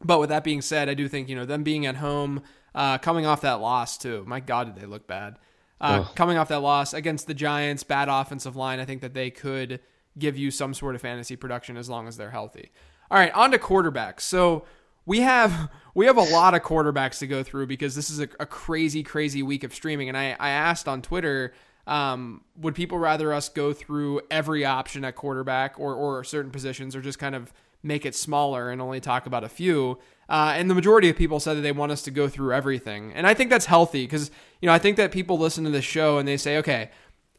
but 0.00 0.20
with 0.20 0.28
that 0.28 0.44
being 0.44 0.62
said, 0.62 0.88
I 0.88 0.94
do 0.94 1.08
think 1.08 1.28
you 1.28 1.34
know 1.34 1.44
them 1.44 1.64
being 1.64 1.86
at 1.86 1.96
home, 1.96 2.42
uh, 2.72 2.98
coming 2.98 3.26
off 3.26 3.40
that 3.40 3.60
loss 3.60 3.98
too. 3.98 4.22
My 4.28 4.38
God, 4.38 4.74
did 4.74 4.80
they 4.80 4.86
look 4.86 5.08
bad? 5.08 5.38
Uh, 5.80 6.04
coming 6.14 6.36
off 6.36 6.48
that 6.48 6.60
loss 6.60 6.92
against 6.92 7.26
the 7.26 7.32
Giants, 7.32 7.82
bad 7.82 8.08
offensive 8.08 8.54
line. 8.54 8.80
I 8.80 8.84
think 8.84 9.00
that 9.00 9.14
they 9.14 9.30
could 9.30 9.80
give 10.18 10.36
you 10.36 10.50
some 10.50 10.74
sort 10.74 10.94
of 10.94 11.00
fantasy 11.00 11.36
production 11.36 11.76
as 11.76 11.88
long 11.88 12.08
as 12.08 12.16
they're 12.16 12.30
healthy. 12.30 12.70
All 13.10 13.18
right, 13.18 13.32
on 13.32 13.50
to 13.50 13.58
quarterbacks. 13.58 14.20
So 14.20 14.64
we 15.06 15.20
have 15.20 15.70
we 15.94 16.06
have 16.06 16.16
a 16.16 16.22
lot 16.22 16.54
of 16.54 16.62
quarterbacks 16.62 17.18
to 17.18 17.26
go 17.26 17.42
through 17.42 17.66
because 17.66 17.94
this 17.94 18.10
is 18.10 18.20
a, 18.20 18.28
a 18.38 18.46
crazy, 18.46 19.02
crazy 19.02 19.42
week 19.42 19.64
of 19.64 19.74
streaming. 19.74 20.08
And 20.08 20.16
I, 20.16 20.36
I 20.38 20.50
asked 20.50 20.86
on 20.88 21.02
Twitter, 21.02 21.52
um, 21.86 22.42
would 22.56 22.74
people 22.74 22.98
rather 22.98 23.32
us 23.32 23.48
go 23.48 23.72
through 23.72 24.20
every 24.30 24.64
option 24.64 25.04
at 25.04 25.16
quarterback 25.16 25.78
or 25.78 25.94
or 25.94 26.24
certain 26.24 26.50
positions, 26.50 26.94
or 26.94 27.00
just 27.00 27.18
kind 27.18 27.34
of 27.34 27.52
make 27.82 28.04
it 28.04 28.14
smaller 28.14 28.70
and 28.70 28.80
only 28.80 29.00
talk 29.00 29.26
about 29.26 29.44
a 29.44 29.48
few? 29.48 29.98
Uh, 30.28 30.52
and 30.54 30.70
the 30.70 30.74
majority 30.76 31.10
of 31.10 31.16
people 31.16 31.40
said 31.40 31.56
that 31.56 31.62
they 31.62 31.72
want 31.72 31.90
us 31.90 32.02
to 32.02 32.10
go 32.12 32.28
through 32.28 32.52
everything, 32.52 33.12
and 33.14 33.26
I 33.26 33.34
think 33.34 33.50
that's 33.50 33.66
healthy 33.66 34.04
because 34.04 34.30
you 34.60 34.66
know 34.66 34.72
I 34.72 34.78
think 34.78 34.96
that 34.96 35.10
people 35.10 35.38
listen 35.38 35.64
to 35.64 35.70
this 35.70 35.84
show 35.84 36.18
and 36.18 36.28
they 36.28 36.36
say, 36.36 36.58
okay, 36.58 36.90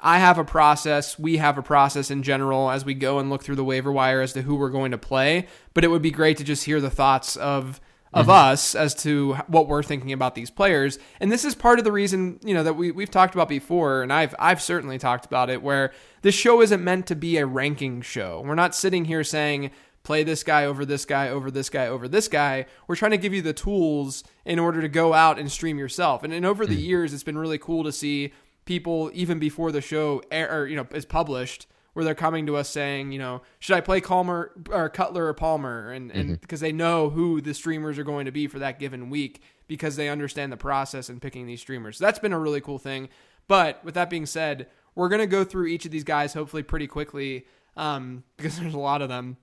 I 0.01 0.20
have 0.20 0.38
a 0.38 0.43
process. 0.43 1.17
We 1.20 1.38
have 1.38 1.58
a 1.58 1.63
process 1.63 2.10
in 2.10 2.24
general 2.24 2.72
as 2.72 2.84
we 2.84 2.93
go 2.93 3.20
and 3.20 3.29
look 3.29 3.43
through 3.43 3.55
the 3.55 3.63
waiver 3.63 3.91
wire 3.91 4.22
as 4.22 4.34
to 4.34 4.41
who 4.41 4.55
we're 4.55 4.70
going 4.70 4.91
to 4.91 4.98
play. 4.98 5.48
But 5.74 5.84
it 5.84 5.89
would 5.89 6.01
be 6.01 6.12
great 6.12 6.38
to 6.38 6.43
just 6.43 6.65
hear 6.65 6.81
the 6.81 6.89
thoughts 6.89 7.36
of 7.36 7.79
of 8.13 8.25
mm-hmm. 8.25 8.51
us 8.51 8.75
as 8.75 8.93
to 8.93 9.36
what 9.48 9.67
we're 9.67 9.84
thinking 9.84 10.12
about 10.12 10.36
these 10.36 10.50
players. 10.50 11.00
And 11.22 11.31
this 11.31 11.46
is 11.46 11.55
part 11.55 11.79
of 11.79 11.86
the 11.86 11.91
reason, 11.91 12.39
you 12.43 12.53
know, 12.53 12.63
that 12.63 12.74
we 12.74 12.91
we've 12.91 13.12
talked 13.12 13.36
about 13.36 13.48
before, 13.48 14.03
and 14.03 14.12
I've 14.12 14.36
I've 14.39 14.62
certainly 14.62 14.98
talked 14.98 15.25
about 15.25 15.50
it, 15.50 15.62
where 15.62 15.93
this 16.22 16.36
show 16.36 16.62
isn't 16.62 16.84
meant 16.84 17.08
to 17.08 17.15
be 17.15 17.38
a 17.38 17.46
ranking 17.46 18.01
show. 18.01 18.43
We're 18.46 18.55
not 18.55 18.75
sitting 18.75 19.05
here 19.05 19.24
saying 19.24 19.72
play 20.03 20.24
this 20.24 20.43
guy 20.43 20.65
over 20.65 20.84
this 20.84 21.05
guy 21.05 21.29
over 21.29 21.51
this 21.51 21.70
guy 21.70 21.88
over 21.88 22.08
this 22.08 22.27
guy. 22.27 22.65
We're 22.88 22.96
trying 22.96 23.12
to 23.12 23.17
give 23.17 23.34
you 23.34 23.41
the 23.41 23.53
tools 23.53 24.24
in 24.46 24.60
order 24.60 24.81
to 24.81 24.89
go 24.89 25.13
out 25.13 25.39
and 25.39 25.51
stream 25.51 25.77
yourself. 25.77 26.24
And, 26.24 26.34
and 26.34 26.46
over 26.46 26.65
the 26.65 26.76
mm. 26.76 26.84
years, 26.84 27.13
it's 27.13 27.23
been 27.23 27.38
really 27.38 27.60
cool 27.60 27.84
to 27.84 27.91
see 27.91 28.34
people 28.65 29.12
even 29.13 29.39
before 29.39 29.71
the 29.71 29.82
show 29.82 30.21
air, 30.32 30.62
or, 30.62 30.67
you 30.67 30.76
know 30.76 30.88
is 30.91 31.06
published 31.06 31.67
where 31.93 32.06
they're 32.06 32.15
coming 32.15 32.45
to 32.45 32.56
us 32.56 32.69
saying, 32.69 33.12
you 33.12 33.19
know, 33.19 33.41
should 33.60 33.76
I 33.76 33.82
play 33.82 34.00
Calmer 34.00 34.54
or 34.69 34.88
Cutler 34.89 35.28
or 35.28 35.34
Palmer, 35.34 35.91
and 35.91 36.12
and 36.12 36.39
because 36.39 36.62
they 36.62 36.71
know 36.71 37.10
who 37.10 37.41
the 37.41 37.54
streamers 37.54 38.00
are 38.00 38.04
going 38.04 38.26
to 38.26 38.32
be 38.32 38.47
for 38.47 38.60
that 38.60 38.80
given 38.80 39.10
week 39.10 39.41
because 39.67 39.95
they 39.95 40.10
understand 40.10 40.52
the 40.52 40.58
process 40.58 41.10
in 41.10 41.19
picking 41.19 41.47
these 41.47 41.62
streamers. 41.62 41.97
So 41.97 42.06
that's 42.06 42.19
been 42.19 42.34
a 42.34 42.39
really 42.39 42.62
cool 42.62 42.80
thing. 42.80 43.10
But 43.47 43.84
with 43.84 43.95
that 43.95 44.10
being 44.10 44.26
said, 44.26 44.67
we're 44.95 45.10
gonna 45.10 45.28
go 45.28 45.43
through 45.43 45.67
each 45.67 45.86
of 45.86 45.91
these 45.91 46.04
guys 46.04 46.34
hopefully 46.34 46.63
pretty 46.63 46.88
quickly 46.88 47.45
um, 47.76 48.24
because 48.38 48.58
there's 48.60 48.74
a 48.74 48.80
lot 48.80 49.02
of 49.02 49.10
them 49.10 49.38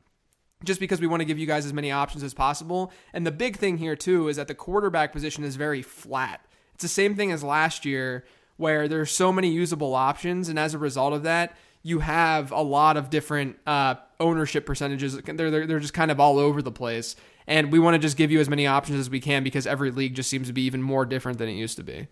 just 0.65 0.81
because 0.81 1.01
we 1.01 1.07
want 1.07 1.21
to 1.21 1.25
give 1.25 1.39
you 1.39 1.47
guys 1.47 1.65
as 1.65 1.73
many 1.73 1.93
options 1.93 2.25
as 2.25 2.35
possible. 2.35 2.93
And 3.13 3.25
the 3.25 3.31
big 3.31 3.57
thing 3.57 3.79
here 3.79 3.95
too 3.95 4.29
is 4.29 4.37
that 4.37 4.49
the 4.49 4.55
quarterback 4.55 5.13
position 5.13 5.45
is 5.45 5.57
very 5.57 5.83
flat. 5.83 6.45
It's 6.75 6.83
the 6.83 6.89
same 6.89 7.15
thing 7.15 7.31
as 7.31 7.45
last 7.45 7.85
year 7.85 8.25
where 8.59 8.87
there's 8.87 9.11
so 9.11 9.33
many 9.33 9.49
usable 9.49 9.95
options 9.95 10.51
and 10.51 10.59
as 10.59 10.75
a 10.75 10.79
result 10.79 11.15
of 11.15 11.23
that, 11.23 11.57
you 11.83 12.01
have 12.01 12.53
a 12.53 12.61
lot 12.61 12.97
of 12.97 13.09
different 13.09 13.57
uh, 13.67 13.95
ownership 14.21 14.67
percentages. 14.67 15.17
They're, 15.17 15.51
they're 15.51 15.67
they're 15.67 15.81
just 15.81 15.95
kind 15.95 16.11
of 16.11 16.21
all 16.21 16.39
over 16.39 16.61
the 16.61 16.73
place. 16.73 17.17
And 17.47 17.73
we 17.73 17.79
want 17.79 17.95
to 17.95 17.99
just 17.99 18.19
give 18.19 18.31
you 18.31 18.41
as 18.41 18.49
many 18.51 18.67
options 18.67 18.99
as 18.99 19.09
we 19.09 19.21
can 19.21 19.43
because 19.43 19.67
every 19.67 19.91
league 19.91 20.15
just 20.15 20.29
seems 20.29 20.49
to 20.49 20.53
be 20.53 20.63
even 20.63 20.83
more 20.83 21.07
different 21.07 21.39
than 21.39 21.49
it 21.49 21.55
used 21.55 21.79
to 21.79 21.83
be. 21.83 22.09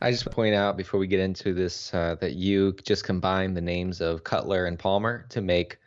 I 0.00 0.12
just 0.12 0.30
point 0.30 0.54
out 0.54 0.76
before 0.76 1.00
we 1.00 1.06
get 1.06 1.20
into 1.20 1.52
this 1.52 1.92
uh, 1.92 2.16
that 2.20 2.34
you 2.34 2.76
just 2.84 3.02
combined 3.02 3.56
the 3.56 3.60
names 3.60 4.00
of 4.00 4.24
Cutler 4.24 4.66
and 4.66 4.78
Palmer 4.78 5.26
to 5.30 5.40
make 5.40 5.78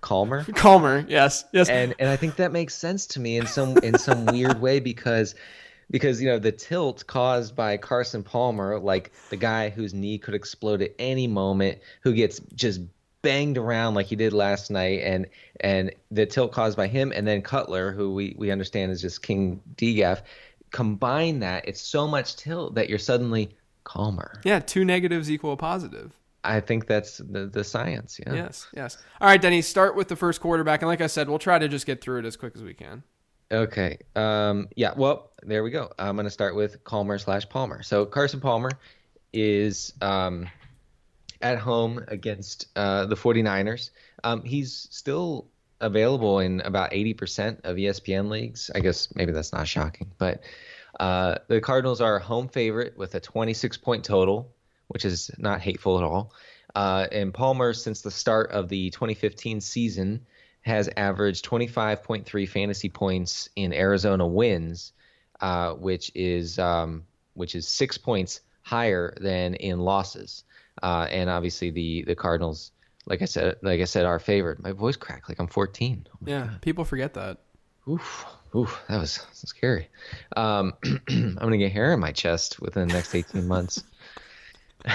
Calmer. 0.00 0.44
Calmer, 0.54 1.04
yes, 1.08 1.44
yes. 1.52 1.68
and 1.68 1.94
and 1.98 2.08
I 2.08 2.16
think 2.16 2.36
that 2.36 2.52
makes 2.52 2.74
sense 2.74 3.06
to 3.08 3.20
me 3.20 3.36
in 3.36 3.46
some 3.46 3.76
in 3.78 3.98
some 3.98 4.24
weird 4.26 4.60
way 4.60 4.80
because 4.80 5.34
because 5.90 6.20
you 6.20 6.28
know 6.28 6.38
the 6.38 6.52
tilt 6.52 7.06
caused 7.06 7.54
by 7.54 7.76
Carson 7.76 8.22
Palmer, 8.22 8.78
like 8.78 9.12
the 9.30 9.36
guy 9.36 9.70
whose 9.70 9.94
knee 9.94 10.18
could 10.18 10.34
explode 10.34 10.82
at 10.82 10.92
any 10.98 11.26
moment, 11.26 11.78
who 12.02 12.12
gets 12.12 12.40
just 12.54 12.80
banged 13.22 13.58
around 13.58 13.94
like 13.94 14.06
he 14.06 14.16
did 14.16 14.32
last 14.32 14.70
night, 14.70 15.00
and 15.02 15.26
and 15.60 15.92
the 16.10 16.26
tilt 16.26 16.52
caused 16.52 16.76
by 16.76 16.86
him, 16.86 17.12
and 17.14 17.26
then 17.26 17.42
Cutler, 17.42 17.92
who 17.92 18.14
we 18.14 18.34
we 18.38 18.50
understand 18.50 18.92
is 18.92 19.00
just 19.00 19.22
King 19.22 19.60
DGAF. 19.76 20.22
Combine 20.72 21.38
that, 21.40 21.66
it's 21.68 21.80
so 21.80 22.06
much 22.08 22.36
tilt 22.36 22.74
that 22.74 22.88
you're 22.88 22.98
suddenly 22.98 23.50
calmer. 23.84 24.40
yeah, 24.44 24.58
two 24.58 24.84
negatives 24.84 25.30
equal 25.30 25.52
a 25.52 25.56
positive. 25.56 26.12
I 26.42 26.60
think 26.60 26.86
that's 26.86 27.18
the 27.18 27.46
the 27.46 27.64
science. 27.64 28.20
Yeah. 28.24 28.34
Yes, 28.34 28.68
yes. 28.74 28.98
All 29.20 29.28
right, 29.28 29.40
Denny, 29.40 29.62
start 29.62 29.96
with 29.96 30.08
the 30.08 30.16
first 30.16 30.40
quarterback. 30.40 30.82
And 30.82 30.88
like 30.88 31.00
I 31.00 31.06
said, 31.06 31.28
we'll 31.28 31.38
try 31.38 31.58
to 31.58 31.68
just 31.68 31.86
get 31.86 32.00
through 32.00 32.20
it 32.20 32.24
as 32.24 32.36
quick 32.36 32.54
as 32.56 32.62
we 32.62 32.74
can. 32.74 33.02
Okay. 33.50 33.98
Um, 34.14 34.68
yeah. 34.74 34.92
Well, 34.96 35.30
there 35.42 35.62
we 35.62 35.70
go. 35.70 35.92
I'm 35.98 36.16
going 36.16 36.24
to 36.24 36.30
start 36.30 36.56
with 36.56 36.82
Calmer 36.84 37.18
slash 37.18 37.48
Palmer. 37.48 37.82
So 37.82 38.04
Carson 38.04 38.40
Palmer 38.40 38.70
is 39.32 39.92
um, 40.00 40.48
at 41.40 41.58
home 41.58 42.04
against 42.08 42.66
uh, 42.74 43.06
the 43.06 43.14
49ers. 43.14 43.90
Um, 44.24 44.42
he's 44.42 44.88
still 44.90 45.48
available 45.80 46.40
in 46.40 46.60
about 46.62 46.90
80% 46.90 47.60
of 47.64 47.76
ESPN 47.76 48.30
leagues. 48.30 48.70
I 48.74 48.80
guess 48.80 49.14
maybe 49.14 49.32
that's 49.32 49.52
not 49.52 49.68
shocking, 49.68 50.10
but 50.18 50.42
uh, 50.98 51.36
the 51.48 51.60
Cardinals 51.60 52.00
are 52.00 52.16
a 52.16 52.22
home 52.22 52.48
favorite 52.48 52.96
with 52.96 53.14
a 53.14 53.20
26 53.20 53.76
point 53.76 54.04
total, 54.04 54.50
which 54.88 55.04
is 55.04 55.30
not 55.38 55.60
hateful 55.60 55.98
at 55.98 56.04
all. 56.04 56.32
Uh, 56.74 57.06
and 57.12 57.32
Palmer, 57.32 57.72
since 57.72 58.02
the 58.02 58.10
start 58.10 58.50
of 58.50 58.68
the 58.68 58.90
2015 58.90 59.60
season, 59.60 60.26
has 60.66 60.90
averaged 60.96 61.48
25.3 61.48 62.48
fantasy 62.48 62.88
points 62.88 63.48
in 63.54 63.72
Arizona 63.72 64.26
wins, 64.26 64.92
uh, 65.40 65.74
which 65.74 66.10
is 66.16 66.58
um, 66.58 67.04
which 67.34 67.54
is 67.54 67.68
six 67.68 67.96
points 67.96 68.40
higher 68.62 69.14
than 69.20 69.54
in 69.54 69.78
losses. 69.78 70.42
Uh, 70.82 71.06
and 71.08 71.30
obviously 71.30 71.70
the 71.70 72.02
the 72.02 72.16
Cardinals, 72.16 72.72
like 73.06 73.22
I 73.22 73.26
said, 73.26 73.58
like 73.62 73.80
I 73.80 73.84
said, 73.84 74.06
are 74.06 74.18
favored. 74.18 74.60
My 74.60 74.72
voice 74.72 74.96
cracked 74.96 75.28
like 75.28 75.38
I'm 75.38 75.46
14. 75.46 76.08
Oh 76.12 76.18
Yeah, 76.26 76.50
people 76.62 76.84
forget 76.84 77.14
that. 77.14 77.38
Oof, 77.88 78.26
oof, 78.52 78.82
that 78.88 78.98
was 78.98 79.24
scary. 79.34 79.88
Um, 80.36 80.72
I'm 81.08 81.36
gonna 81.36 81.58
get 81.58 81.70
hair 81.70 81.92
in 81.92 82.00
my 82.00 82.10
chest 82.10 82.60
within 82.60 82.88
the 82.88 82.94
next 82.96 83.14
18 83.14 83.46
months. 83.46 83.84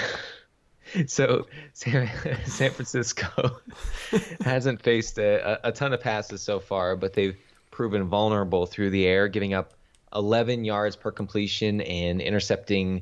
so 1.07 1.47
San, 1.73 2.09
San 2.45 2.71
Francisco 2.71 3.61
hasn't 4.41 4.81
faced 4.81 5.17
a, 5.17 5.59
a 5.67 5.71
ton 5.71 5.93
of 5.93 6.01
passes 6.01 6.41
so 6.41 6.59
far, 6.59 6.95
but 6.95 7.13
they've 7.13 7.37
proven 7.71 8.05
vulnerable 8.05 8.65
through 8.65 8.89
the 8.89 9.05
air, 9.05 9.27
giving 9.27 9.53
up 9.53 9.73
11 10.13 10.65
yards 10.65 10.95
per 10.95 11.11
completion 11.11 11.81
and 11.81 12.21
intercepting 12.21 13.01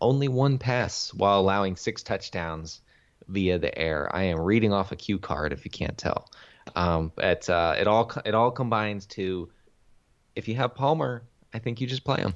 only 0.00 0.28
one 0.28 0.58
pass 0.58 1.12
while 1.14 1.40
allowing 1.40 1.76
six 1.76 2.02
touchdowns 2.02 2.80
via 3.28 3.58
the 3.58 3.76
air. 3.78 4.14
I 4.14 4.24
am 4.24 4.40
reading 4.40 4.72
off 4.72 4.92
a 4.92 4.96
cue 4.96 5.18
card 5.18 5.52
if 5.52 5.64
you 5.64 5.70
can't 5.70 5.96
tell. 5.96 6.28
Um, 6.74 7.12
but 7.14 7.48
uh, 7.48 7.74
it 7.78 7.86
all 7.86 8.12
it 8.24 8.34
all 8.34 8.50
combines 8.50 9.06
to 9.06 9.48
if 10.36 10.48
you 10.48 10.54
have 10.56 10.74
Palmer, 10.74 11.22
I 11.52 11.58
think 11.58 11.80
you 11.80 11.86
just 11.86 12.04
play 12.04 12.20
him. 12.20 12.34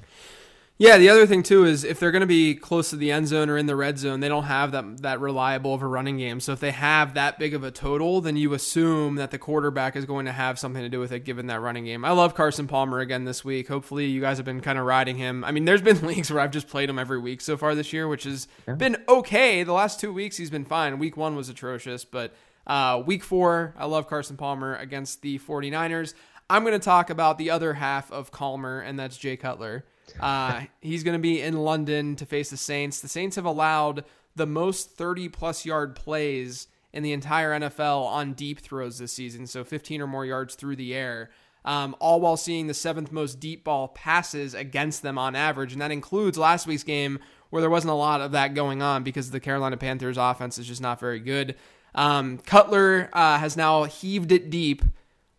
Yeah, 0.79 0.97
the 0.97 1.09
other 1.09 1.27
thing 1.27 1.43
too 1.43 1.65
is 1.65 1.83
if 1.83 1.99
they're 1.99 2.11
going 2.11 2.21
to 2.21 2.27
be 2.27 2.55
close 2.55 2.89
to 2.89 2.95
the 2.95 3.11
end 3.11 3.27
zone 3.27 3.47
or 3.47 3.57
in 3.57 3.67
the 3.67 3.75
red 3.75 3.99
zone, 3.99 4.21
they 4.21 4.27
don't 4.27 4.45
have 4.45 4.71
that 4.71 5.03
that 5.03 5.19
reliable 5.19 5.73
of 5.73 5.83
a 5.83 5.87
running 5.87 6.17
game. 6.17 6.39
So 6.39 6.51
if 6.51 6.59
they 6.59 6.71
have 6.71 7.13
that 7.13 7.37
big 7.37 7.53
of 7.53 7.63
a 7.63 7.69
total, 7.69 8.21
then 8.21 8.37
you 8.37 8.53
assume 8.53 9.15
that 9.15 9.29
the 9.29 9.37
quarterback 9.37 9.95
is 9.95 10.05
going 10.05 10.25
to 10.25 10.31
have 10.31 10.57
something 10.57 10.81
to 10.81 10.89
do 10.89 10.99
with 10.99 11.11
it, 11.11 11.25
given 11.25 11.45
that 11.47 11.61
running 11.61 11.85
game. 11.85 12.03
I 12.03 12.11
love 12.11 12.33
Carson 12.33 12.67
Palmer 12.67 12.99
again 12.99 13.23
this 13.23 13.45
week. 13.45 13.67
Hopefully, 13.67 14.07
you 14.07 14.19
guys 14.19 14.37
have 14.37 14.45
been 14.45 14.61
kind 14.61 14.79
of 14.79 14.85
riding 14.85 15.15
him. 15.15 15.43
I 15.43 15.51
mean, 15.51 15.65
there's 15.65 15.81
been 15.81 16.01
leagues 16.07 16.31
where 16.31 16.39
I've 16.39 16.51
just 16.51 16.67
played 16.67 16.89
him 16.89 16.97
every 16.97 17.19
week 17.19 17.41
so 17.41 17.55
far 17.55 17.75
this 17.75 17.93
year, 17.93 18.07
which 18.07 18.23
has 18.23 18.47
yeah. 18.67 18.73
been 18.73 18.97
okay. 19.07 19.61
The 19.61 19.73
last 19.73 19.99
two 19.99 20.11
weeks 20.11 20.37
he's 20.37 20.49
been 20.49 20.65
fine. 20.65 20.97
Week 20.97 21.15
one 21.15 21.35
was 21.35 21.49
atrocious, 21.49 22.03
but 22.03 22.33
uh, 22.65 23.03
week 23.05 23.23
four, 23.23 23.75
I 23.77 23.85
love 23.85 24.07
Carson 24.07 24.37
Palmer 24.37 24.75
against 24.75 25.21
the 25.21 25.37
49ers. 25.37 26.15
I'm 26.49 26.63
going 26.63 26.77
to 26.77 26.83
talk 26.83 27.09
about 27.09 27.37
the 27.37 27.51
other 27.51 27.75
half 27.75 28.11
of 28.11 28.31
Calmer, 28.31 28.79
and 28.79 28.99
that's 28.99 29.17
Jay 29.17 29.37
Cutler. 29.37 29.85
Uh, 30.19 30.61
he's 30.81 31.03
going 31.03 31.17
to 31.17 31.21
be 31.21 31.41
in 31.41 31.57
London 31.57 32.15
to 32.17 32.25
face 32.25 32.49
the 32.49 32.57
Saints. 32.57 33.01
The 33.01 33.07
Saints 33.07 33.35
have 33.35 33.45
allowed 33.45 34.05
the 34.35 34.45
most 34.45 34.91
30 34.91 35.29
plus 35.29 35.65
yard 35.65 35.95
plays 35.95 36.67
in 36.91 37.03
the 37.03 37.11
entire 37.11 37.51
NFL 37.51 38.05
on 38.05 38.33
deep 38.33 38.59
throws 38.59 38.99
this 38.99 39.11
season, 39.11 39.47
so 39.47 39.63
15 39.63 40.01
or 40.01 40.07
more 40.07 40.25
yards 40.25 40.55
through 40.55 40.75
the 40.75 40.93
air. 40.93 41.29
Um, 41.65 41.95
all 41.99 42.19
while 42.19 42.35
seeing 42.35 42.67
the 42.67 42.73
seventh 42.73 43.11
most 43.11 43.39
deep 43.39 43.63
ball 43.63 43.87
passes 43.87 44.53
against 44.53 45.01
them 45.01 45.17
on 45.17 45.33
average. 45.33 45.71
And 45.71 45.81
that 45.81 45.91
includes 45.91 46.37
last 46.37 46.67
week's 46.67 46.83
game 46.83 47.19
where 47.51 47.61
there 47.61 47.69
wasn't 47.69 47.91
a 47.91 47.95
lot 47.95 48.19
of 48.19 48.33
that 48.33 48.53
going 48.53 48.81
on 48.81 49.03
because 49.03 49.31
the 49.31 49.39
Carolina 49.39 49.77
Panthers 49.77 50.17
offense 50.17 50.57
is 50.57 50.67
just 50.67 50.81
not 50.81 50.99
very 50.99 51.19
good. 51.19 51.55
Um, 51.95 52.39
Cutler 52.39 53.09
uh, 53.13 53.37
has 53.37 53.55
now 53.55 53.83
heaved 53.83 54.31
it 54.31 54.49
deep 54.49 54.81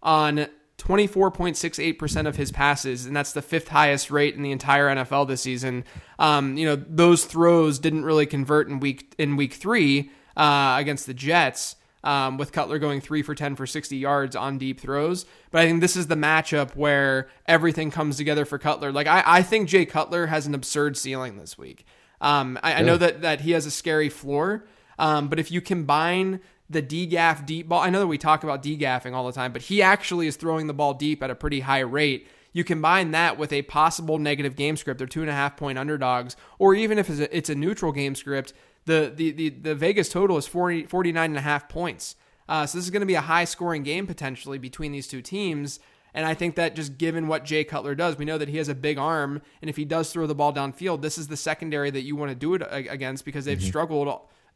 on 0.02 0.46
24.68% 0.78 2.26
of 2.26 2.36
his 2.36 2.50
passes, 2.50 3.06
and 3.06 3.16
that's 3.16 3.32
the 3.32 3.42
fifth 3.42 3.68
highest 3.68 4.10
rate 4.10 4.34
in 4.34 4.42
the 4.42 4.50
entire 4.50 4.88
NFL 4.88 5.28
this 5.28 5.42
season. 5.42 5.84
Um, 6.18 6.56
you 6.56 6.66
know, 6.66 6.76
those 6.76 7.24
throws 7.24 7.78
didn't 7.78 8.04
really 8.04 8.26
convert 8.26 8.68
in 8.68 8.80
week 8.80 9.14
in 9.18 9.36
week 9.36 9.54
three 9.54 10.10
uh, 10.36 10.76
against 10.78 11.06
the 11.06 11.14
Jets. 11.14 11.76
Um, 12.02 12.36
with 12.36 12.52
Cutler 12.52 12.78
going 12.78 13.00
three 13.00 13.22
for 13.22 13.34
10 13.34 13.56
for 13.56 13.66
60 13.66 13.96
yards 13.96 14.36
on 14.36 14.58
deep 14.58 14.78
throws. 14.78 15.24
But 15.50 15.62
I 15.62 15.64
think 15.64 15.80
this 15.80 15.96
is 15.96 16.06
the 16.06 16.16
matchup 16.16 16.76
where 16.76 17.28
everything 17.46 17.90
comes 17.90 18.18
together 18.18 18.44
for 18.44 18.58
Cutler. 18.58 18.92
Like, 18.92 19.06
I, 19.06 19.22
I 19.24 19.42
think 19.42 19.70
Jay 19.70 19.86
Cutler 19.86 20.26
has 20.26 20.46
an 20.46 20.54
absurd 20.54 20.98
ceiling 20.98 21.38
this 21.38 21.56
week. 21.56 21.86
Um, 22.20 22.58
I, 22.62 22.74
I, 22.74 22.82
know 22.82 22.98
that, 22.98 23.22
that 23.22 23.40
he 23.40 23.52
has 23.52 23.64
a 23.64 23.70
scary 23.70 24.10
floor, 24.10 24.66
um, 24.98 25.28
but 25.28 25.38
if 25.38 25.50
you 25.50 25.62
combine 25.62 26.40
the 26.70 26.82
DGAF 26.82 27.44
deep 27.46 27.68
ball. 27.68 27.80
I 27.80 27.90
know 27.90 28.00
that 28.00 28.06
we 28.06 28.18
talk 28.18 28.42
about 28.42 28.62
DGAFing 28.62 29.12
all 29.12 29.26
the 29.26 29.32
time, 29.32 29.52
but 29.52 29.62
he 29.62 29.82
actually 29.82 30.26
is 30.26 30.36
throwing 30.36 30.66
the 30.66 30.74
ball 30.74 30.94
deep 30.94 31.22
at 31.22 31.30
a 31.30 31.34
pretty 31.34 31.60
high 31.60 31.80
rate. 31.80 32.26
You 32.52 32.64
combine 32.64 33.10
that 33.10 33.36
with 33.36 33.52
a 33.52 33.62
possible 33.62 34.18
negative 34.18 34.56
game 34.56 34.76
script, 34.76 34.98
they're 34.98 35.06
two 35.06 35.20
and 35.20 35.30
a 35.30 35.34
half 35.34 35.56
point 35.56 35.78
underdogs, 35.78 36.36
or 36.58 36.74
even 36.74 36.98
if 36.98 37.10
it's 37.10 37.20
a, 37.20 37.36
it's 37.36 37.50
a 37.50 37.54
neutral 37.54 37.92
game 37.92 38.14
script, 38.14 38.52
the, 38.86 39.12
the, 39.14 39.32
the, 39.32 39.48
the 39.50 39.74
Vegas 39.74 40.08
total 40.08 40.36
is 40.36 40.46
40, 40.46 40.86
49 40.86 41.30
and 41.30 41.38
a 41.38 41.42
half 41.42 41.68
points. 41.68 42.16
Uh, 42.48 42.66
so 42.66 42.78
this 42.78 42.84
is 42.84 42.90
going 42.90 43.00
to 43.00 43.06
be 43.06 43.14
a 43.14 43.22
high 43.22 43.44
scoring 43.44 43.82
game 43.82 44.06
potentially 44.06 44.58
between 44.58 44.92
these 44.92 45.08
two 45.08 45.22
teams. 45.22 45.80
And 46.12 46.24
I 46.24 46.34
think 46.34 46.54
that 46.54 46.76
just 46.76 46.96
given 46.96 47.26
what 47.26 47.44
Jay 47.44 47.64
Cutler 47.64 47.94
does, 47.94 48.16
we 48.16 48.24
know 48.24 48.38
that 48.38 48.48
he 48.48 48.58
has 48.58 48.68
a 48.68 48.74
big 48.74 48.98
arm. 48.98 49.42
And 49.60 49.68
if 49.68 49.76
he 49.76 49.84
does 49.84 50.12
throw 50.12 50.26
the 50.26 50.34
ball 50.34 50.52
downfield, 50.52 51.02
this 51.02 51.18
is 51.18 51.26
the 51.26 51.36
secondary 51.36 51.90
that 51.90 52.02
you 52.02 52.14
want 52.14 52.30
to 52.30 52.36
do 52.36 52.54
it 52.54 52.62
against 52.70 53.24
because 53.24 53.44
they've 53.44 53.58
mm-hmm. 53.58 53.66
struggled 53.66 54.06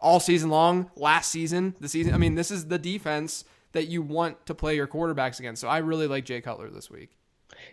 all 0.00 0.20
season 0.20 0.50
long, 0.50 0.90
last 0.96 1.30
season, 1.30 1.74
the 1.80 1.88
season. 1.88 2.14
I 2.14 2.18
mean, 2.18 2.34
this 2.34 2.50
is 2.50 2.66
the 2.66 2.78
defense 2.78 3.44
that 3.72 3.88
you 3.88 4.02
want 4.02 4.46
to 4.46 4.54
play 4.54 4.76
your 4.76 4.86
quarterbacks 4.86 5.38
against. 5.38 5.60
So 5.60 5.68
I 5.68 5.78
really 5.78 6.06
like 6.06 6.24
Jay 6.24 6.40
Cutler 6.40 6.70
this 6.70 6.90
week. 6.90 7.10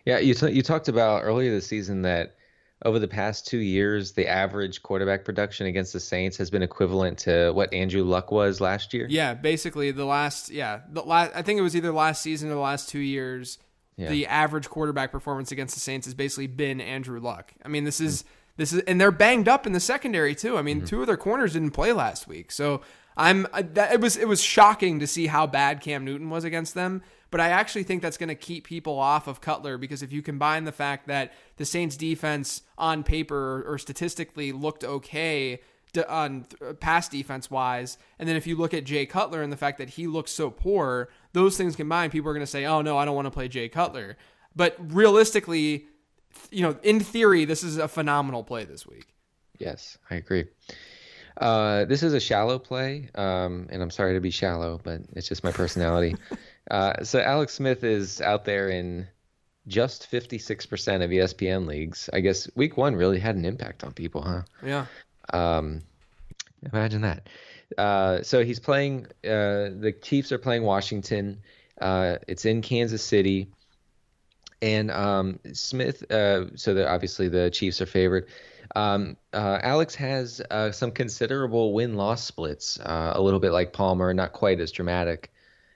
Yeah, 0.06 0.20
you 0.20 0.34
t- 0.34 0.52
you 0.52 0.62
talked 0.62 0.88
about 0.88 1.24
earlier 1.24 1.52
this 1.52 1.68
season 1.68 2.02
that 2.04 2.36
over 2.84 3.00
the 3.00 3.08
past 3.08 3.48
two 3.48 3.60
years, 3.60 4.12
the 4.14 4.28
average 4.28 4.82
quarterback 4.84 5.24
production 5.24 5.68
against 5.68 5.94
the 5.94 6.00
Saints 6.00 6.38
has 6.38 6.50
been 6.50 6.64
equivalent 6.64 7.18
to 7.20 7.52
what 7.52 7.74
Andrew 7.74 8.04
Luck 8.04 8.32
was 8.32 8.60
last 8.60 8.94
year. 8.94 9.08
Yeah, 9.10 9.34
basically 9.34 9.92
the 9.92 10.06
last 10.06 10.50
yeah 10.50 10.82
the 10.90 11.02
last 11.02 11.32
I 11.36 11.42
think 11.42 11.60
it 11.60 11.64
was 11.64 11.76
either 11.76 11.92
last 11.92 12.22
season 12.22 12.50
or 12.50 12.56
the 12.56 12.60
last 12.60 12.90
two 12.90 13.00
years. 13.00 13.60
Yeah. 13.98 14.10
The 14.10 14.28
average 14.28 14.68
quarterback 14.70 15.12
performance 15.12 15.54
against 15.54 15.74
the 15.74 15.80
Saints 15.80 16.06
has 16.06 16.14
basically 16.14 16.48
been 16.48 16.82
Andrew 16.82 17.20
Luck. 17.20 17.54
I 17.64 17.68
mean, 17.68 17.84
this 17.84 18.02
is. 18.02 18.24
Mm-hmm 18.24 18.32
this 18.58 18.74
is, 18.74 18.82
and 18.82 19.00
they're 19.00 19.12
banged 19.12 19.48
up 19.48 19.68
in 19.68 19.74
the 19.74 19.80
secondary 19.80 20.36
too. 20.36 20.58
I 20.58 20.62
mean, 20.62 20.78
mm-hmm. 20.78 20.86
two 20.88 21.02
of 21.02 21.08
their 21.08 21.18
corners 21.18 21.54
didn't 21.54 21.72
play 21.72 21.92
last 21.92 22.28
week, 22.28 22.52
so 22.52 22.82
I'm 23.18 23.48
that 23.54 23.94
it 23.94 24.02
was 24.02 24.18
it 24.18 24.28
was 24.28 24.42
shocking 24.42 25.00
to 25.00 25.08
see 25.08 25.28
how 25.28 25.48
bad 25.48 25.82
Cam 25.82 26.06
Newton 26.06 26.30
was 26.30 26.44
against 26.44 26.74
them. 26.74 27.02
But 27.32 27.42
I 27.42 27.50
actually 27.50 27.84
think 27.84 28.02
that's 28.02 28.18
going 28.18 28.30
to 28.30 28.36
keep 28.36 28.66
people 28.66 28.98
off 28.98 29.28
of 29.28 29.42
Cutler 29.42 29.78
because 29.78 30.02
if 30.02 30.14
you 30.14 30.22
combine 30.22 30.64
the 30.64 30.72
fact 30.72 31.08
that 31.08 31.34
the 31.58 31.66
Saints 31.66 31.98
defense 31.98 32.62
on 32.78 33.04
paper 33.04 33.64
or, 33.68 33.78
statistically 33.78 34.52
looked 34.52 34.84
okay 34.84 35.60
on 36.08 36.46
pass 36.80 37.10
defense 37.10 37.50
wise, 37.50 37.98
and 38.20 38.30
then 38.30 38.36
if 38.36 38.48
you 38.48 38.56
look 38.56 38.74
at 38.74 38.84
Jay 38.84 39.06
Cutler 39.06 39.42
and 39.42 39.52
the 39.52 39.58
fact 39.58 39.80
that 39.80 39.90
he 39.90 40.08
looks 40.08 40.32
so 40.32 40.50
poor, 40.50 41.10
those 41.34 41.58
things 41.58 41.76
combined, 41.76 42.12
people 42.12 42.30
are 42.30 42.34
going 42.34 42.42
to 42.42 42.48
say, 42.48 42.66
"Oh 42.66 42.82
no, 42.82 42.98
I 42.98 43.06
don't 43.06 43.16
want 43.16 43.26
to 43.26 43.32
play 43.32 43.48
Jay 43.48 43.70
Cutler." 43.70 44.18
But 44.56 44.76
realistically, 44.94 45.88
you 46.52 46.62
know, 46.62 46.78
in 46.84 47.00
theory, 47.00 47.46
this 47.46 47.64
is 47.64 47.78
a 47.78 47.88
phenomenal 47.88 48.44
play 48.44 48.66
this 48.66 48.86
week. 48.88 49.14
Yes, 49.60 49.98
I 50.10 50.16
agree. 50.16 50.46
Uh, 51.38 51.86
this 51.86 52.02
is 52.02 52.14
a 52.14 52.20
shallow 52.20 52.58
play, 52.58 53.10
um, 53.16 53.68
and 53.70 53.82
I'm 53.82 53.92
sorry 53.92 54.14
to 54.14 54.22
be 54.22 54.32
shallow, 54.32 54.80
but 54.82 55.02
it's 55.14 55.28
just 55.28 55.44
my 55.44 55.52
personality. 55.52 56.16
uh, 56.72 57.04
so 57.04 57.20
Alex 57.20 57.54
Smith 57.54 57.84
is 57.84 58.22
out 58.22 58.46
there 58.46 58.70
in 58.70 59.08
just 59.68 60.10
56% 60.10 61.04
of 61.04 61.10
ESPN 61.10 61.68
leagues. 61.68 62.10
I 62.14 62.22
guess 62.22 62.50
week 62.56 62.78
one 62.78 62.96
really 62.96 63.20
had 63.20 63.36
an 63.36 63.46
impact 63.46 63.84
on 63.84 63.92
people, 63.92 64.22
huh? 64.22 64.44
Yeah. 64.64 64.86
Um, 65.34 65.82
imagine 66.72 67.02
that. 67.02 67.28
Uh, 67.78 68.22
so 68.22 68.44
he's 68.44 68.60
playing. 68.60 69.08
Uh, 69.24 69.74
the 69.76 69.94
Chiefs 70.02 70.32
are 70.32 70.38
playing 70.38 70.64
Washington. 70.64 71.42
Uh, 71.82 72.18
it's 72.28 72.46
in 72.46 72.62
Kansas 72.62 73.04
City. 73.04 73.50
And 74.62 74.92
um, 74.92 75.40
Smith, 75.54 76.12
uh, 76.12 76.56
so 76.56 76.74
the, 76.74 76.90
obviously 76.90 77.30
the 77.30 77.50
Chiefs 77.52 77.82
are 77.82 77.86
favored. 77.86 78.28
Um, 78.76 79.18
uh, 79.34 79.60
Alex 79.62 79.96
has 79.96 80.42
uh, 80.50 80.72
some 80.72 80.92
considerable 80.92 81.74
win 81.74 81.96
loss 81.96 82.24
splits, 82.24 82.80
uh, 82.80 83.12
a 83.16 83.22
little 83.22 83.40
bit 83.40 83.52
like 83.52 83.74
Palmer, 83.74 84.14
not 84.14 84.34
quite 84.34 84.60
as 84.60 84.72
dramatic 84.72 85.32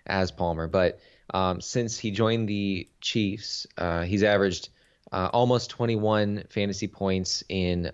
as 0.05 0.31
Palmer. 0.31 0.67
But 0.67 0.99
um, 1.33 1.61
since 1.61 1.97
he 1.97 2.11
joined 2.11 2.49
the 2.49 2.87
Chiefs, 3.01 3.65
uh, 3.77 4.03
he's 4.03 4.23
averaged 4.23 4.69
uh, 5.11 5.29
almost 5.33 5.71
21 5.71 6.45
fantasy 6.49 6.87
points 6.87 7.43
in 7.49 7.91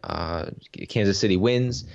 Kansas 0.90 1.20
City 1.20 1.38
wins, 1.38 1.86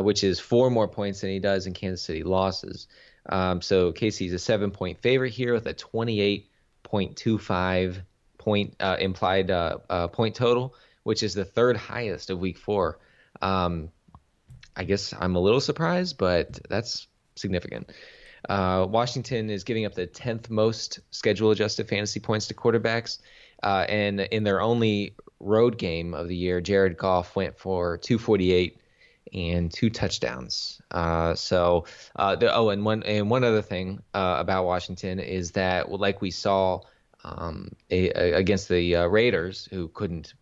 which 0.00 0.22
is 0.24 0.40
four 0.40 0.70
more 0.70 0.88
points 0.88 1.20
than 1.20 1.30
he 1.30 1.40
does 1.40 1.66
in 1.66 1.74
Kansas 1.74 2.04
City 2.04 2.22
losses. 2.22 2.88
Um, 3.28 3.60
so 3.60 3.92
Casey's 3.92 4.32
a 4.32 4.38
seven 4.38 4.70
point 4.70 5.02
favorite 5.02 5.32
here 5.32 5.52
with 5.52 5.66
a 5.66 5.74
28.25 5.74 8.02
point 8.40 8.74
uh, 8.80 8.96
implied 8.98 9.50
uh, 9.50 9.78
uh, 9.88 10.08
point 10.08 10.34
total, 10.34 10.74
which 11.04 11.22
is 11.22 11.34
the 11.34 11.44
third 11.44 11.76
highest 11.76 12.30
of 12.30 12.40
Week 12.40 12.58
Four. 12.58 12.98
Um, 13.40 13.90
I 14.74 14.84
guess 14.84 15.14
I'm 15.18 15.36
a 15.36 15.40
little 15.40 15.60
surprised, 15.60 16.18
but 16.18 16.58
that's 16.68 17.06
significant. 17.36 17.90
Uh, 18.48 18.86
Washington 18.88 19.50
is 19.50 19.64
giving 19.64 19.84
up 19.84 19.94
the 19.94 20.06
10th 20.06 20.48
most 20.48 21.00
schedule 21.10 21.50
adjusted 21.50 21.88
fantasy 21.88 22.20
points 22.20 22.46
to 22.48 22.54
quarterbacks. 22.54 23.18
Uh, 23.62 23.84
and 23.88 24.20
in 24.20 24.42
their 24.42 24.62
only 24.62 25.14
road 25.38 25.76
game 25.76 26.14
of 26.14 26.28
the 26.28 26.36
year, 26.36 26.60
Jared 26.60 26.96
Goff 26.96 27.36
went 27.36 27.58
for 27.58 27.98
248 27.98 28.78
and 29.32 29.70
two 29.70 29.90
touchdowns. 29.90 30.80
Uh, 30.90 31.34
so, 31.34 31.84
uh, 32.16 32.36
the, 32.36 32.54
oh, 32.54 32.70
and 32.70 32.84
one 32.84 33.02
and 33.02 33.30
one 33.30 33.44
other 33.44 33.62
thing 33.62 34.00
uh, 34.14 34.36
about 34.38 34.64
Washington 34.64 35.20
is 35.20 35.52
that, 35.52 35.90
like 35.90 36.22
we 36.22 36.30
saw 36.30 36.80
um, 37.24 37.72
a, 37.90 38.10
a, 38.10 38.32
against 38.34 38.68
the 38.68 38.96
uh, 38.96 39.06
Raiders, 39.06 39.68
who 39.70 39.88
couldn't 39.88 40.34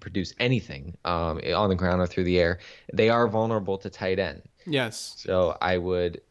produce 0.00 0.34
anything 0.38 0.96
um, 1.04 1.40
on 1.54 1.68
the 1.68 1.74
ground 1.74 2.00
or 2.00 2.06
through 2.06 2.24
the 2.24 2.38
air. 2.38 2.58
They 2.92 3.10
are 3.10 3.28
vulnerable 3.28 3.78
to 3.78 3.90
tight 3.90 4.18
end. 4.18 4.42
Yes. 4.66 5.14
So 5.18 5.56
I 5.60 5.78
would 5.78 6.22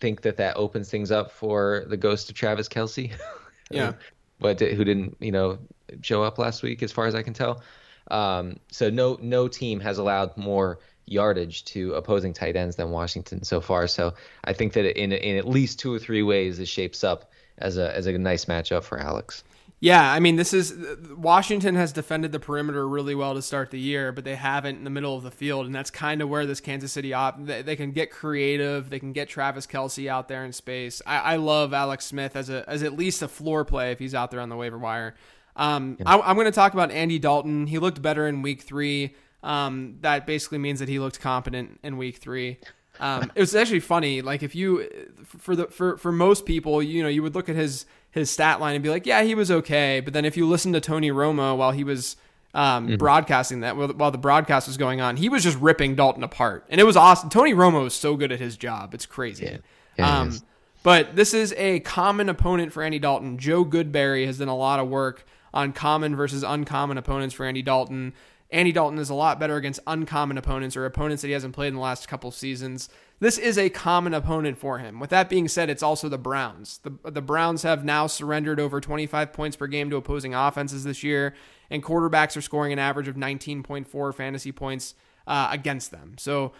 think 0.00 0.22
that 0.22 0.36
that 0.36 0.56
opens 0.56 0.90
things 0.90 1.10
up 1.10 1.30
for 1.30 1.84
the 1.88 1.96
ghost 1.96 2.28
of 2.28 2.34
Travis 2.34 2.68
Kelce. 2.68 3.12
yeah. 3.70 3.92
but 4.40 4.60
who 4.60 4.84
didn't, 4.84 5.16
you 5.20 5.32
know, 5.32 5.58
show 6.02 6.22
up 6.22 6.38
last 6.38 6.62
week, 6.62 6.82
as 6.82 6.92
far 6.92 7.06
as 7.06 7.14
I 7.14 7.22
can 7.22 7.34
tell. 7.34 7.62
Um, 8.10 8.56
so 8.70 8.90
no 8.90 9.16
no 9.22 9.46
team 9.48 9.80
has 9.80 9.98
allowed 9.98 10.36
more 10.36 10.80
yardage 11.06 11.64
to 11.66 11.94
opposing 11.94 12.32
tight 12.32 12.56
ends 12.56 12.76
than 12.76 12.90
Washington 12.90 13.44
so 13.44 13.60
far. 13.60 13.86
So 13.86 14.14
I 14.44 14.52
think 14.52 14.72
that 14.72 15.00
in 15.00 15.12
in 15.12 15.36
at 15.36 15.48
least 15.48 15.78
two 15.78 15.94
or 15.94 15.98
three 15.98 16.22
ways, 16.22 16.58
it 16.58 16.66
shapes 16.66 17.04
up 17.04 17.30
as 17.62 17.78
a 17.78 17.96
as 17.96 18.06
a 18.06 18.18
nice 18.18 18.44
matchup 18.44 18.82
for 18.82 18.98
Alex. 18.98 19.44
Yeah, 19.82 20.12
I 20.12 20.20
mean, 20.20 20.36
this 20.36 20.54
is 20.54 20.72
Washington 21.16 21.74
has 21.74 21.92
defended 21.92 22.30
the 22.30 22.38
perimeter 22.38 22.86
really 22.86 23.16
well 23.16 23.34
to 23.34 23.42
start 23.42 23.72
the 23.72 23.80
year, 23.80 24.12
but 24.12 24.22
they 24.22 24.36
haven't 24.36 24.76
in 24.76 24.84
the 24.84 24.90
middle 24.90 25.16
of 25.16 25.24
the 25.24 25.30
field, 25.32 25.66
and 25.66 25.74
that's 25.74 25.90
kind 25.90 26.22
of 26.22 26.28
where 26.28 26.46
this 26.46 26.60
Kansas 26.60 26.92
City 26.92 27.12
op 27.12 27.44
they, 27.44 27.62
they, 27.62 27.74
can 27.74 27.90
get 27.90 28.12
creative. 28.12 28.90
They 28.90 29.00
can 29.00 29.12
get 29.12 29.28
Travis 29.28 29.66
Kelce 29.66 30.06
out 30.06 30.28
there 30.28 30.44
in 30.44 30.52
space. 30.52 31.02
I, 31.04 31.18
I, 31.18 31.36
love 31.36 31.74
Alex 31.74 32.04
Smith 32.04 32.36
as 32.36 32.48
a 32.48 32.64
as 32.70 32.84
at 32.84 32.92
least 32.92 33.22
a 33.22 33.28
floor 33.28 33.64
play 33.64 33.90
if 33.90 33.98
he's 33.98 34.14
out 34.14 34.30
there 34.30 34.38
on 34.38 34.50
the 34.50 34.56
waiver 34.56 34.78
wire. 34.78 35.16
Um, 35.56 35.96
yeah. 35.98 36.14
I, 36.14 36.30
am 36.30 36.36
going 36.36 36.44
to 36.44 36.52
talk 36.52 36.74
about 36.74 36.92
Andy 36.92 37.18
Dalton. 37.18 37.66
He 37.66 37.80
looked 37.80 38.00
better 38.00 38.28
in 38.28 38.42
Week 38.42 38.62
Three. 38.62 39.16
Um, 39.42 39.96
that 40.02 40.26
basically 40.26 40.58
means 40.58 40.78
that 40.78 40.88
he 40.88 41.00
looked 41.00 41.18
competent 41.18 41.80
in 41.82 41.96
Week 41.96 42.18
Three. 42.18 42.58
Um, 43.00 43.32
it 43.34 43.40
was 43.40 43.54
actually 43.54 43.80
funny. 43.80 44.22
Like 44.22 44.42
if 44.42 44.54
you, 44.54 44.88
for 45.24 45.56
the 45.56 45.66
for 45.66 45.96
for 45.96 46.12
most 46.12 46.46
people, 46.46 46.82
you 46.82 47.02
know, 47.02 47.08
you 47.08 47.22
would 47.22 47.34
look 47.34 47.48
at 47.48 47.56
his 47.56 47.86
his 48.10 48.30
stat 48.30 48.60
line 48.60 48.74
and 48.74 48.82
be 48.82 48.90
like, 48.90 49.06
yeah, 49.06 49.22
he 49.22 49.34
was 49.34 49.50
okay. 49.50 50.00
But 50.00 50.12
then 50.12 50.24
if 50.24 50.36
you 50.36 50.46
listen 50.46 50.72
to 50.74 50.80
Tony 50.80 51.10
Romo 51.10 51.56
while 51.56 51.72
he 51.72 51.84
was 51.84 52.16
um, 52.54 52.86
mm-hmm. 52.86 52.96
broadcasting 52.96 53.60
that 53.60 53.76
while 53.76 54.10
the 54.10 54.18
broadcast 54.18 54.68
was 54.68 54.76
going 54.76 55.00
on, 55.00 55.16
he 55.16 55.28
was 55.28 55.42
just 55.42 55.58
ripping 55.58 55.94
Dalton 55.94 56.22
apart, 56.22 56.66
and 56.68 56.80
it 56.80 56.84
was 56.84 56.96
awesome. 56.96 57.30
Tony 57.30 57.54
Romo 57.54 57.86
is 57.86 57.94
so 57.94 58.16
good 58.16 58.30
at 58.30 58.40
his 58.40 58.56
job; 58.56 58.94
it's 58.94 59.06
crazy. 59.06 59.44
Yeah. 59.46 59.56
Yeah, 59.98 60.20
um, 60.20 60.38
but 60.82 61.16
this 61.16 61.34
is 61.34 61.52
a 61.58 61.80
common 61.80 62.28
opponent 62.28 62.72
for 62.72 62.82
Andy 62.82 62.98
Dalton. 62.98 63.38
Joe 63.38 63.64
Goodberry 63.64 64.26
has 64.26 64.38
done 64.38 64.48
a 64.48 64.56
lot 64.56 64.80
of 64.80 64.88
work 64.88 65.26
on 65.54 65.72
common 65.72 66.16
versus 66.16 66.42
uncommon 66.42 66.98
opponents 66.98 67.34
for 67.34 67.44
Andy 67.44 67.62
Dalton. 67.62 68.14
Andy 68.52 68.70
Dalton 68.70 68.98
is 68.98 69.10
a 69.10 69.14
lot 69.14 69.40
better 69.40 69.56
against 69.56 69.80
uncommon 69.86 70.38
opponents 70.38 70.76
or 70.76 70.84
opponents 70.86 71.22
that 71.22 71.28
he 71.28 71.32
hasn't 71.32 71.54
played 71.54 71.68
in 71.68 71.74
the 71.74 71.80
last 71.80 72.06
couple 72.06 72.30
seasons 72.30 72.88
this 73.22 73.38
is 73.38 73.56
a 73.56 73.70
common 73.70 74.14
opponent 74.14 74.58
for 74.58 74.80
him. 74.80 74.98
With 74.98 75.10
that 75.10 75.28
being 75.28 75.46
said, 75.46 75.70
it's 75.70 75.82
also 75.82 76.08
the 76.08 76.18
Browns. 76.18 76.78
The, 76.78 76.90
the 77.08 77.22
Browns 77.22 77.62
have 77.62 77.84
now 77.84 78.08
surrendered 78.08 78.58
over 78.58 78.80
25 78.80 79.32
points 79.32 79.54
per 79.54 79.68
game 79.68 79.90
to 79.90 79.96
opposing 79.96 80.34
offenses 80.34 80.82
this 80.82 81.04
year, 81.04 81.32
and 81.70 81.84
quarterbacks 81.84 82.36
are 82.36 82.40
scoring 82.40 82.72
an 82.72 82.80
average 82.80 83.06
of 83.06 83.14
19.4 83.14 84.12
fantasy 84.12 84.50
points 84.50 84.96
uh, 85.28 85.46
against 85.52 85.92
them. 85.92 86.16
So 86.18 86.50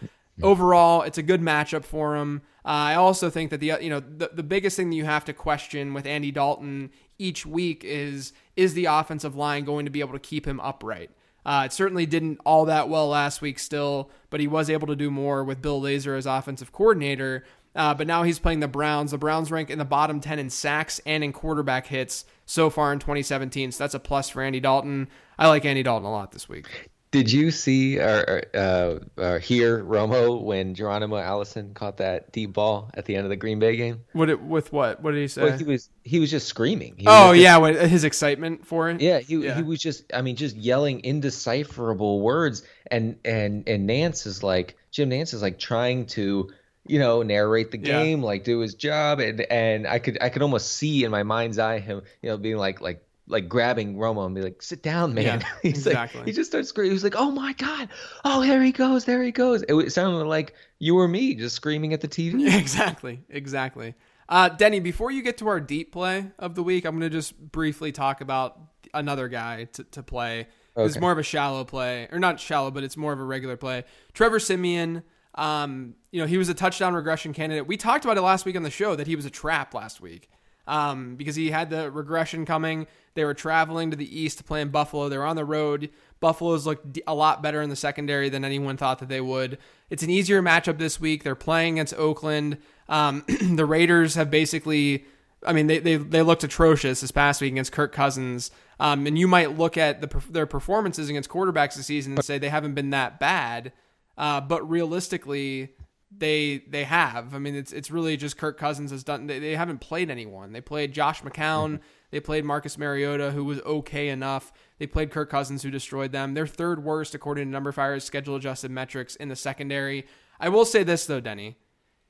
overall, 0.41 1.01
it's 1.01 1.17
a 1.17 1.21
good 1.21 1.41
matchup 1.41 1.83
for 1.83 2.15
him. 2.15 2.43
Uh, 2.63 2.95
I 2.95 2.95
also 2.95 3.29
think 3.29 3.49
that 3.49 3.59
the 3.59 3.73
you 3.81 3.89
know 3.89 3.99
the, 3.99 4.29
the 4.31 4.41
biggest 4.41 4.77
thing 4.77 4.89
that 4.89 4.95
you 4.95 5.03
have 5.03 5.25
to 5.25 5.33
question 5.33 5.93
with 5.93 6.05
Andy 6.05 6.31
Dalton 6.31 6.91
each 7.19 7.45
week 7.45 7.83
is 7.83 8.31
is 8.55 8.73
the 8.73 8.85
offensive 8.85 9.35
line 9.35 9.65
going 9.65 9.83
to 9.83 9.91
be 9.91 9.99
able 9.99 10.13
to 10.13 10.19
keep 10.19 10.47
him 10.47 10.61
upright? 10.61 11.11
Uh, 11.45 11.63
it 11.65 11.73
certainly 11.73 12.05
didn't 12.05 12.39
all 12.45 12.65
that 12.65 12.89
well 12.89 13.07
last 13.07 13.41
week 13.41 13.59
still, 13.59 14.09
but 14.29 14.39
he 14.39 14.47
was 14.47 14.69
able 14.69 14.87
to 14.87 14.95
do 14.95 15.11
more 15.11 15.43
with 15.43 15.61
Bill 15.61 15.81
Lazor 15.81 16.17
as 16.17 16.25
offensive 16.25 16.71
coordinator. 16.71 17.43
Uh, 17.75 17.93
but 17.93 18.07
now 18.07 18.23
he's 18.23 18.39
playing 18.39 18.59
the 18.59 18.67
Browns. 18.67 19.11
The 19.11 19.17
Browns 19.17 19.51
rank 19.51 19.69
in 19.69 19.79
the 19.79 19.85
bottom 19.85 20.19
10 20.19 20.39
in 20.39 20.49
sacks 20.49 21.01
and 21.05 21.23
in 21.23 21.33
quarterback 21.33 21.87
hits 21.87 22.25
so 22.45 22.69
far 22.69 22.93
in 22.93 22.99
2017. 22.99 23.71
So 23.71 23.83
that's 23.83 23.95
a 23.95 23.99
plus 23.99 24.29
for 24.29 24.41
Andy 24.41 24.59
Dalton. 24.59 25.07
I 25.37 25.47
like 25.47 25.65
Andy 25.65 25.83
Dalton 25.83 26.05
a 26.05 26.11
lot 26.11 26.31
this 26.31 26.47
week. 26.47 26.91
Did 27.13 27.31
you 27.31 27.51
see 27.51 27.99
or, 27.99 28.41
uh, 28.55 28.95
or 29.17 29.37
hear 29.37 29.83
Romo 29.83 30.41
when 30.41 30.73
Geronimo 30.73 31.17
Allison 31.17 31.75
caught 31.75 31.97
that 31.97 32.31
deep 32.31 32.53
ball 32.53 32.89
at 32.95 33.05
the 33.05 33.15
end 33.15 33.23
of 33.23 33.29
the 33.29 33.35
Green 33.35 33.59
Bay 33.59 33.75
game? 33.75 34.01
What 34.13 34.31
it, 34.31 34.41
with 34.41 34.73
what? 34.73 34.99
What 34.99 35.11
did 35.11 35.21
he 35.21 35.27
say? 35.27 35.43
Well, 35.43 35.55
he 35.55 35.63
was 35.63 35.89
he 36.03 36.19
was 36.19 36.31
just 36.31 36.47
screaming. 36.47 36.95
He 36.97 37.05
oh 37.07 37.31
yeah, 37.31 37.59
just, 37.71 37.91
his 37.91 38.03
excitement 38.03 38.65
for 38.65 38.89
it. 38.89 38.99
Yeah, 38.99 39.19
he 39.19 39.35
yeah. 39.35 39.55
he 39.55 39.61
was 39.61 39.79
just 39.79 40.11
I 40.11 40.23
mean 40.23 40.35
just 40.35 40.55
yelling 40.55 41.01
indecipherable 41.05 42.19
words, 42.19 42.63
and 42.89 43.19
and 43.23 43.69
and 43.69 43.87
Nantz 43.87 44.25
is 44.25 44.41
like 44.41 44.75
Jim 44.89 45.11
Nantz 45.11 45.35
is 45.35 45.43
like 45.43 45.59
trying 45.59 46.07
to 46.07 46.49
you 46.87 46.97
know 46.97 47.21
narrate 47.21 47.69
the 47.69 47.77
game, 47.77 48.21
yeah. 48.21 48.25
like 48.25 48.43
do 48.43 48.57
his 48.57 48.73
job, 48.73 49.19
and 49.19 49.39
and 49.39 49.85
I 49.85 49.99
could 49.99 50.17
I 50.19 50.29
could 50.29 50.41
almost 50.41 50.71
see 50.71 51.03
in 51.03 51.11
my 51.11 51.21
mind's 51.21 51.59
eye 51.59 51.77
him 51.77 52.01
you 52.23 52.29
know 52.31 52.37
being 52.37 52.57
like 52.57 52.81
like 52.81 53.05
like 53.27 53.47
grabbing 53.47 53.95
Romo 53.95 54.25
and 54.25 54.35
be 54.35 54.41
like, 54.41 54.61
"Sit 54.61 54.83
down, 54.83 55.13
man." 55.13 55.41
Yeah, 55.41 55.47
He's 55.61 55.85
exactly. 55.87 56.19
like, 56.19 56.27
he 56.27 56.33
just 56.33 56.49
starts 56.49 56.69
screaming. 56.69 56.91
He's 56.91 57.03
like, 57.03 57.15
"Oh 57.17 57.31
my 57.31 57.53
god! 57.53 57.89
Oh, 58.25 58.41
there 58.41 58.61
he 58.61 58.71
goes! 58.71 59.05
There 59.05 59.23
he 59.23 59.31
goes!" 59.31 59.63
It 59.67 59.91
sounded 59.91 60.25
like 60.25 60.53
you 60.79 60.97
or 60.97 61.07
me 61.07 61.35
just 61.35 61.55
screaming 61.55 61.93
at 61.93 62.01
the 62.01 62.07
TV. 62.07 62.53
Exactly, 62.63 63.23
exactly. 63.29 63.95
Uh, 64.29 64.49
Denny, 64.49 64.79
before 64.79 65.11
you 65.11 65.21
get 65.21 65.37
to 65.39 65.47
our 65.47 65.59
deep 65.59 65.91
play 65.91 66.31
of 66.39 66.55
the 66.55 66.63
week, 66.63 66.85
I'm 66.85 66.97
going 66.97 67.09
to 67.09 67.15
just 67.15 67.37
briefly 67.37 67.91
talk 67.91 68.21
about 68.21 68.57
another 68.93 69.27
guy 69.27 69.65
to, 69.73 69.83
to 69.83 70.03
play. 70.03 70.47
Okay. 70.75 70.85
It's 70.85 70.99
more 70.99 71.11
of 71.11 71.17
a 71.17 71.23
shallow 71.23 71.63
play, 71.65 72.07
or 72.11 72.19
not 72.19 72.39
shallow, 72.39 72.71
but 72.71 72.83
it's 72.83 72.97
more 72.97 73.13
of 73.13 73.19
a 73.19 73.23
regular 73.23 73.57
play. 73.57 73.83
Trevor 74.13 74.39
Siemian. 74.39 75.03
Um, 75.35 75.95
you 76.11 76.21
know, 76.21 76.27
he 76.27 76.37
was 76.37 76.47
a 76.49 76.53
touchdown 76.53 76.93
regression 76.93 77.33
candidate. 77.33 77.65
We 77.65 77.75
talked 77.75 78.05
about 78.05 78.17
it 78.17 78.21
last 78.21 78.45
week 78.45 78.55
on 78.55 78.61
the 78.61 78.69
show 78.69 78.95
that 78.95 79.07
he 79.07 79.15
was 79.15 79.25
a 79.25 79.31
trap 79.31 79.73
last 79.73 79.99
week 79.99 80.29
um, 80.67 81.15
because 81.15 81.35
he 81.35 81.51
had 81.51 81.69
the 81.69 81.91
regression 81.91 82.45
coming. 82.45 82.87
They 83.15 83.25
were 83.25 83.33
traveling 83.33 83.91
to 83.91 83.97
the 83.97 84.19
east 84.19 84.39
to 84.39 84.43
play 84.43 84.61
in 84.61 84.69
Buffalo. 84.69 85.09
They 85.09 85.17
were 85.17 85.25
on 85.25 85.35
the 85.35 85.45
road. 85.45 85.89
Buffalo's 86.19 86.65
looked 86.65 86.99
a 87.05 87.13
lot 87.13 87.43
better 87.43 87.61
in 87.61 87.69
the 87.69 87.75
secondary 87.75 88.29
than 88.29 88.45
anyone 88.45 88.77
thought 88.77 88.99
that 88.99 89.09
they 89.09 89.21
would. 89.21 89.57
It's 89.89 90.03
an 90.03 90.09
easier 90.09 90.41
matchup 90.41 90.77
this 90.77 90.99
week. 90.99 91.23
They're 91.23 91.35
playing 91.35 91.73
against 91.73 91.93
Oakland. 91.95 92.57
Um, 92.89 93.23
the 93.55 93.65
Raiders 93.65 94.15
have 94.15 94.31
basically, 94.31 95.05
I 95.45 95.53
mean, 95.53 95.67
they, 95.67 95.79
they, 95.79 95.97
they 95.97 96.21
looked 96.21 96.43
atrocious 96.43 97.01
this 97.01 97.11
past 97.11 97.41
week 97.41 97.51
against 97.51 97.71
Kirk 97.71 97.91
Cousins. 97.91 98.51
Um, 98.79 99.05
and 99.05 99.17
you 99.17 99.27
might 99.27 99.57
look 99.57 99.77
at 99.77 100.01
the, 100.01 100.23
their 100.29 100.45
performances 100.45 101.09
against 101.09 101.29
quarterbacks 101.29 101.75
this 101.75 101.85
season 101.85 102.13
and 102.13 102.23
say 102.23 102.37
they 102.37 102.49
haven't 102.49 102.73
been 102.73 102.89
that 102.89 103.19
bad. 103.19 103.71
Uh, 104.17 104.41
but 104.41 104.67
realistically, 104.67 105.75
they 106.17 106.63
they 106.67 106.83
have. 106.83 107.33
I 107.33 107.39
mean, 107.39 107.55
it's 107.55 107.71
it's 107.71 107.91
really 107.91 108.17
just 108.17 108.37
Kirk 108.37 108.57
Cousins 108.57 108.91
has 108.91 109.03
done. 109.03 109.27
They, 109.27 109.39
they 109.39 109.55
haven't 109.55 109.79
played 109.79 110.09
anyone. 110.09 110.51
They 110.51 110.61
played 110.61 110.93
Josh 110.93 111.21
McCown. 111.21 111.73
Mm-hmm. 111.73 111.83
They 112.11 112.19
played 112.19 112.45
Marcus 112.45 112.77
Mariota, 112.77 113.31
who 113.31 113.43
was 113.43 113.59
okay 113.61 114.09
enough. 114.09 114.53
They 114.77 114.85
played 114.85 115.09
Kirk 115.09 115.29
Cousins, 115.29 115.63
who 115.63 115.71
destroyed 115.71 116.11
them. 116.11 116.33
They're 116.33 116.45
third 116.45 116.83
worst 116.83 117.15
according 117.15 117.51
to 117.51 117.57
numberFire's 117.57 118.03
schedule 118.03 118.35
adjusted 118.35 118.71
metrics 118.71 119.15
in 119.15 119.29
the 119.29 119.35
secondary. 119.35 120.05
I 120.39 120.49
will 120.49 120.65
say 120.65 120.83
this 120.83 121.05
though, 121.05 121.19
Denny. 121.19 121.57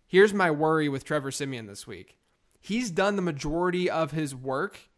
Here's 0.06 0.34
my 0.34 0.52
worry 0.52 0.90
with 0.90 1.06
Trevor 1.06 1.32
Siemian 1.32 1.66
this 1.66 1.88
week. 1.88 2.18
He's 2.60 2.92
done 2.92 3.16
the 3.16 3.22
majority 3.22 3.90
of 3.90 4.12
his 4.12 4.36
work 4.36 4.90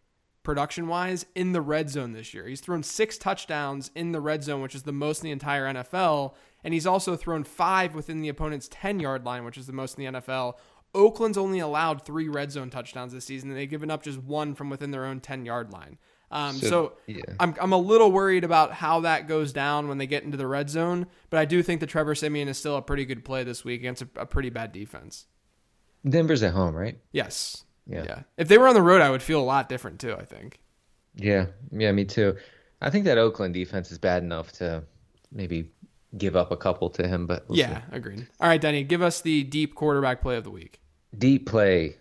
production 0.45 0.87
wise 0.87 1.25
in 1.35 1.51
the 1.51 1.61
red 1.61 1.89
zone 1.89 2.13
this 2.13 2.33
year. 2.33 2.47
He's 2.47 2.61
thrown 2.61 2.83
six 2.83 3.17
touchdowns 3.17 3.91
in 3.95 4.11
the 4.11 4.21
red 4.21 4.43
zone, 4.43 4.61
which 4.61 4.75
is 4.75 4.83
the 4.83 4.93
most 4.93 5.21
in 5.21 5.25
the 5.25 5.31
entire 5.31 5.65
NFL. 5.65 6.33
And 6.65 6.73
he's 6.73 6.87
also 6.87 7.15
thrown 7.15 7.43
five 7.43 7.93
within 7.93 8.21
the 8.21 8.29
opponent's 8.29 8.67
10 8.71 8.99
yard 8.99 9.23
line, 9.23 9.45
which 9.45 9.57
is 9.57 9.67
the 9.67 9.73
most 9.73 9.99
in 9.99 10.03
the 10.03 10.19
NFL. 10.19 10.55
Oakland's 10.95 11.37
only 11.37 11.59
allowed 11.59 12.03
three 12.03 12.27
red 12.27 12.51
zone 12.51 12.71
touchdowns 12.71 13.13
this 13.13 13.23
season, 13.23 13.49
and 13.49 13.57
they've 13.57 13.69
given 13.69 13.91
up 13.91 14.01
just 14.01 14.17
one 14.17 14.55
from 14.55 14.71
within 14.71 14.89
their 14.89 15.05
own 15.05 15.19
10 15.19 15.45
yard 15.45 15.71
line. 15.71 15.99
Um, 16.31 16.55
so, 16.55 16.67
so 16.67 16.93
yeah. 17.05 17.21
I'm, 17.39 17.53
I'm 17.61 17.71
a 17.71 17.77
little 17.77 18.11
worried 18.11 18.43
about 18.43 18.73
how 18.73 19.01
that 19.01 19.27
goes 19.27 19.53
down 19.53 19.87
when 19.87 19.99
they 19.99 20.07
get 20.07 20.23
into 20.23 20.37
the 20.37 20.47
red 20.47 20.71
zone, 20.71 21.05
but 21.29 21.39
I 21.39 21.45
do 21.45 21.61
think 21.61 21.81
that 21.81 21.87
Trevor 21.87 22.15
Siemian 22.15 22.47
is 22.47 22.57
still 22.57 22.77
a 22.77 22.81
pretty 22.81 23.05
good 23.05 23.23
play 23.23 23.43
this 23.43 23.63
week 23.63 23.81
against 23.81 24.01
a, 24.01 24.07
a 24.15 24.25
pretty 24.25 24.49
bad 24.49 24.71
defense. 24.71 25.27
Denver's 26.07 26.41
at 26.41 26.53
home, 26.53 26.75
right? 26.75 26.97
Yes. 27.11 27.63
Yeah. 27.85 28.05
yeah. 28.05 28.19
If 28.37 28.47
they 28.47 28.57
were 28.57 28.67
on 28.67 28.73
the 28.73 28.81
road, 28.81 29.01
I 29.01 29.11
would 29.11 29.21
feel 29.21 29.39
a 29.39 29.45
lot 29.45 29.69
different 29.69 29.99
too, 29.99 30.15
I 30.15 30.25
think. 30.25 30.59
Yeah. 31.15 31.45
Yeah, 31.71 31.91
me 31.91 32.05
too. 32.05 32.35
I 32.81 32.89
think 32.89 33.05
that 33.05 33.19
Oakland 33.19 33.53
defense 33.53 33.91
is 33.91 33.99
bad 33.99 34.23
enough 34.23 34.51
to 34.53 34.83
maybe 35.31 35.69
give 36.17 36.35
up 36.35 36.51
a 36.51 36.57
couple 36.57 36.89
to 36.91 37.07
him, 37.07 37.27
but 37.27 37.47
we'll 37.47 37.57
yeah, 37.57 37.81
see. 37.81 37.85
agreed. 37.91 38.27
All 38.39 38.47
right, 38.47 38.61
Denny, 38.61 38.83
give 38.83 39.01
us 39.01 39.21
the 39.21 39.43
deep 39.43 39.75
quarterback 39.75 40.21
play 40.21 40.37
of 40.37 40.43
the 40.43 40.51
week. 40.51 40.81
Deep 41.17 41.47
play. 41.47 41.97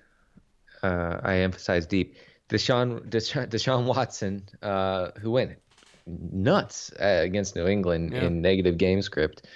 Uh, 0.83 1.19
I 1.23 1.37
emphasize 1.37 1.87
deep. 1.87 2.17
Deshaun 2.49 3.09
Deshaun, 3.09 3.49
Deshaun 3.49 3.87
Watson, 3.87 4.47
uh, 4.63 5.11
who 5.19 5.31
went 5.31 5.59
nuts 6.07 6.93
uh, 7.01 7.21
against 7.23 7.57
New 7.57 7.67
England 7.67 8.13
yeah. 8.13 8.25
in 8.25 8.43
negative 8.43 8.77
game 8.77 9.01
script. 9.03 9.47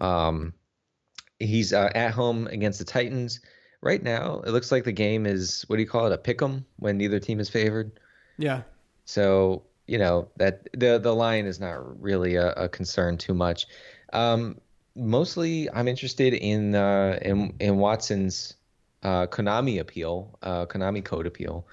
Um, 0.00 0.52
he's 1.38 1.72
uh, 1.72 1.90
at 1.94 2.12
home 2.12 2.46
against 2.48 2.78
the 2.78 2.84
Titans. 2.84 3.40
Right 3.82 4.02
now, 4.02 4.40
it 4.40 4.50
looks 4.50 4.72
like 4.72 4.84
the 4.84 4.92
game 4.92 5.26
is 5.26 5.64
what 5.68 5.76
do 5.76 5.82
you 5.82 5.88
call 5.88 6.06
it? 6.06 6.12
A 6.12 6.18
pick 6.18 6.42
'em 6.42 6.64
when 6.76 6.98
neither 6.98 7.20
team 7.20 7.40
is 7.40 7.48
favored. 7.48 7.98
Yeah. 8.36 8.62
So 9.04 9.62
you 9.86 9.98
know 9.98 10.28
that 10.36 10.68
the 10.72 10.98
the 10.98 11.14
line 11.14 11.46
is 11.46 11.60
not 11.60 12.02
really 12.02 12.36
a, 12.36 12.52
a 12.52 12.68
concern 12.68 13.16
too 13.16 13.34
much. 13.34 13.66
Um, 14.12 14.60
mostly, 14.94 15.70
I'm 15.70 15.88
interested 15.88 16.34
in 16.34 16.74
uh, 16.74 17.18
in 17.22 17.54
in 17.60 17.78
Watson's 17.78 18.54
uh, 19.02 19.26
Konami 19.26 19.80
appeal, 19.80 20.38
uh, 20.42 20.66
Konami 20.66 21.04
code 21.04 21.26
appeal. 21.26 21.66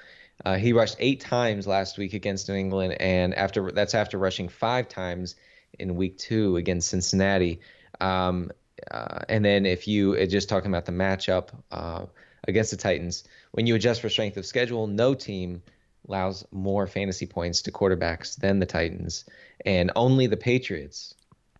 Uh, 0.45 0.55
he 0.55 0.73
rushed 0.73 0.97
eight 0.99 1.21
times 1.21 1.65
last 1.67 1.97
week 1.97 2.13
against 2.13 2.49
New 2.49 2.55
England, 2.55 2.97
and 2.99 3.33
after 3.35 3.71
that's 3.71 3.95
after 3.95 4.17
rushing 4.17 4.49
five 4.49 4.87
times 4.87 5.35
in 5.79 5.95
Week 5.95 6.17
Two 6.17 6.57
against 6.57 6.89
Cincinnati. 6.89 7.59
Um, 7.99 8.51
uh, 8.91 9.19
and 9.29 9.45
then 9.45 9.65
if 9.65 9.87
you 9.87 10.15
uh, 10.15 10.25
just 10.25 10.49
talking 10.49 10.69
about 10.69 10.85
the 10.85 10.91
matchup 10.91 11.49
uh, 11.71 12.05
against 12.47 12.71
the 12.71 12.77
Titans, 12.77 13.23
when 13.51 13.65
you 13.65 13.75
adjust 13.75 14.01
for 14.01 14.09
strength 14.09 14.37
of 14.37 14.45
schedule, 14.45 14.87
no 14.87 15.13
team 15.13 15.61
allows 16.07 16.45
more 16.51 16.87
fantasy 16.87 17.25
points 17.25 17.61
to 17.63 17.71
quarterbacks 17.71 18.35
than 18.35 18.59
the 18.59 18.65
Titans, 18.65 19.25
and 19.65 19.91
only 19.95 20.27
the 20.27 20.37
Patriots 20.37 21.15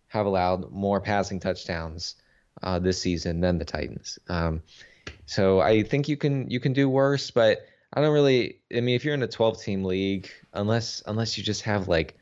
have 0.08 0.26
allowed 0.26 0.70
more 0.70 1.00
passing 1.00 1.40
touchdowns 1.40 2.16
uh, 2.62 2.78
this 2.78 3.00
season 3.00 3.40
than 3.40 3.58
the 3.58 3.64
Titans. 3.64 4.18
Um, 4.28 4.62
so 5.26 5.60
I 5.60 5.82
think 5.82 6.08
you 6.08 6.16
can 6.16 6.50
you 6.50 6.60
can 6.60 6.72
do 6.72 6.88
worse, 6.88 7.30
but 7.30 7.66
I 7.92 8.00
don't 8.00 8.12
really. 8.12 8.58
I 8.74 8.80
mean, 8.80 8.94
if 8.94 9.04
you're 9.04 9.14
in 9.14 9.22
a 9.22 9.28
12 9.28 9.62
team 9.62 9.84
league, 9.84 10.28
unless 10.52 11.02
unless 11.06 11.38
you 11.38 11.44
just 11.44 11.62
have 11.62 11.88
like 11.88 12.18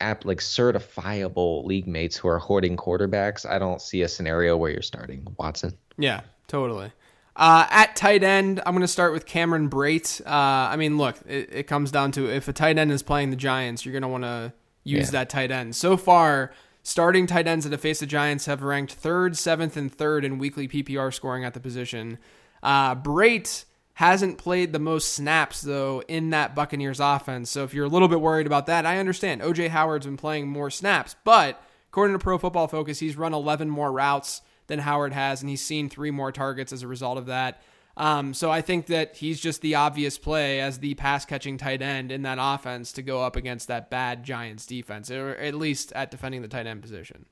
app 0.00 0.24
like 0.24 0.38
certifiable 0.38 1.64
league 1.64 1.86
mates 1.86 2.16
who 2.16 2.28
are 2.28 2.38
hoarding 2.38 2.76
quarterbacks, 2.76 3.48
I 3.48 3.58
don't 3.58 3.80
see 3.80 4.02
a 4.02 4.08
scenario 4.08 4.56
where 4.56 4.70
you're 4.70 4.82
starting 4.82 5.26
Watson. 5.38 5.76
Yeah, 5.96 6.20
totally. 6.46 6.92
Uh, 7.38 7.64
at 7.70 7.94
tight 7.94 8.24
end, 8.24 8.60
I'm 8.66 8.74
going 8.74 8.80
to 8.80 8.88
start 8.88 9.12
with 9.12 9.24
Cameron 9.24 9.70
Brate. 9.70 10.20
Uh, 10.26 10.28
I 10.72 10.74
mean, 10.74 10.98
look, 10.98 11.16
it, 11.24 11.48
it, 11.52 11.62
comes 11.68 11.92
down 11.92 12.10
to 12.12 12.28
if 12.28 12.48
a 12.48 12.52
tight 12.52 12.78
end 12.78 12.90
is 12.90 13.04
playing 13.04 13.30
the 13.30 13.36
Giants, 13.36 13.86
you're 13.86 13.92
going 13.92 14.02
to 14.02 14.08
want 14.08 14.24
to 14.24 14.52
use 14.82 15.06
yeah. 15.06 15.20
that 15.20 15.30
tight 15.30 15.52
end. 15.52 15.76
So 15.76 15.96
far, 15.96 16.52
starting 16.82 17.28
tight 17.28 17.46
ends 17.46 17.64
that 17.64 17.70
have 17.70 17.80
faced 17.80 18.00
the 18.00 18.06
Giants 18.06 18.46
have 18.46 18.62
ranked 18.62 18.92
third, 18.92 19.36
seventh, 19.36 19.76
and 19.76 19.92
third 19.92 20.24
in 20.24 20.38
weekly 20.38 20.66
PPR 20.66 21.14
scoring 21.14 21.44
at 21.44 21.54
the 21.54 21.60
position. 21.60 22.18
Uh, 22.60 22.96
Brate 22.96 23.66
hasn't 23.94 24.36
played 24.38 24.72
the 24.72 24.80
most 24.80 25.12
snaps 25.12 25.60
though 25.60 26.02
in 26.08 26.30
that 26.30 26.56
Buccaneers 26.56 26.98
offense. 26.98 27.50
So 27.50 27.62
if 27.62 27.72
you're 27.72 27.86
a 27.86 27.88
little 27.88 28.08
bit 28.08 28.20
worried 28.20 28.48
about 28.48 28.66
that, 28.66 28.84
I 28.84 28.98
understand. 28.98 29.42
OJ 29.42 29.68
Howard's 29.68 30.06
been 30.06 30.16
playing 30.16 30.48
more 30.48 30.70
snaps, 30.70 31.14
but 31.22 31.62
according 31.90 32.18
to 32.18 32.22
Pro 32.22 32.36
Football 32.36 32.66
Focus, 32.66 32.98
he's 32.98 33.16
run 33.16 33.32
11 33.32 33.70
more 33.70 33.92
routes 33.92 34.42
than 34.68 34.78
Howard 34.78 35.12
has, 35.12 35.40
and 35.42 35.50
he's 35.50 35.60
seen 35.60 35.88
three 35.88 36.10
more 36.10 36.30
targets 36.30 36.72
as 36.72 36.82
a 36.82 36.88
result 36.88 37.18
of 37.18 37.26
that. 37.26 37.60
Um, 37.96 38.32
so 38.32 38.48
I 38.48 38.60
think 38.60 38.86
that 38.86 39.16
he's 39.16 39.40
just 39.40 39.60
the 39.60 39.74
obvious 39.74 40.18
play 40.18 40.60
as 40.60 40.78
the 40.78 40.94
pass 40.94 41.24
catching 41.24 41.58
tight 41.58 41.82
end 41.82 42.12
in 42.12 42.22
that 42.22 42.38
offense 42.40 42.92
to 42.92 43.02
go 43.02 43.22
up 43.22 43.34
against 43.34 43.66
that 43.66 43.90
bad 43.90 44.22
Giants 44.22 44.66
defense, 44.66 45.10
or 45.10 45.30
at 45.30 45.54
least 45.54 45.92
at 45.92 46.12
defending 46.12 46.42
the 46.42 46.48
tight 46.48 46.68
end 46.68 46.80
position. 46.80 47.26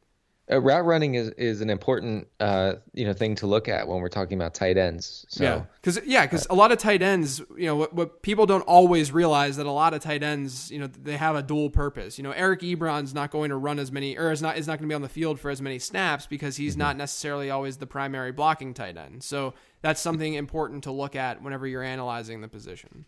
Uh, 0.49 0.61
route 0.61 0.85
running 0.85 1.17
is, 1.17 1.31
is 1.31 1.61
an 1.61 1.69
important 1.69 2.29
uh, 2.39 2.75
you 2.93 3.05
know 3.05 3.13
thing 3.13 3.35
to 3.35 3.49
look 3.49 3.69
at 3.69 3.89
when 3.89 4.01
we're 4.01 4.09
talking 4.09 4.39
about 4.39 4.55
tight 4.55 4.77
ends. 4.77 5.27
So, 5.29 5.43
yeah, 5.43 5.63
because 5.81 5.99
yeah, 6.07 6.25
because 6.25 6.47
a 6.49 6.55
lot 6.55 6.71
of 6.71 6.79
tight 6.79 7.03
ends, 7.03 7.43
you 7.57 7.67
know, 7.67 7.75
what, 7.75 7.93
what, 7.93 8.23
people 8.23 8.47
don't 8.47 8.63
always 8.63 9.11
realize 9.11 9.57
that 9.57 9.67
a 9.67 9.73
lot 9.73 9.93
of 9.93 10.03
tight 10.03 10.23
ends, 10.23 10.71
you 10.71 10.79
know, 10.79 10.87
they 10.87 11.17
have 11.17 11.35
a 11.35 11.43
dual 11.43 11.69
purpose. 11.69 12.17
You 12.17 12.23
know, 12.23 12.31
Eric 12.31 12.61
Ebron's 12.61 13.13
not 13.13 13.33
going 13.33 13.51
to 13.51 13.57
run 13.57 13.81
as 13.81 13.91
many, 13.91 14.17
or 14.17 14.31
is 14.31 14.41
not 14.41 14.57
is 14.57 14.69
not 14.69 14.79
going 14.79 14.89
to 14.89 14.93
be 14.93 14.95
on 14.95 15.03
the 15.03 15.09
field 15.09 15.41
for 15.41 15.51
as 15.51 15.61
many 15.61 15.81
snaps 15.81 16.27
because 16.27 16.57
he's 16.57 16.75
mm-hmm. 16.75 16.83
not 16.83 16.97
necessarily 16.97 17.51
always 17.51 17.79
the 17.79 17.87
primary 17.87 18.31
blocking 18.31 18.73
tight 18.73 18.97
end. 18.97 19.25
So 19.25 19.55
that's 19.83 20.01
something 20.01 20.35
important 20.35 20.85
to 20.85 20.93
look 20.93 21.17
at 21.17 21.43
whenever 21.43 21.67
you're 21.67 21.83
analyzing 21.83 22.41
the 22.41 22.49
position. 22.49 23.05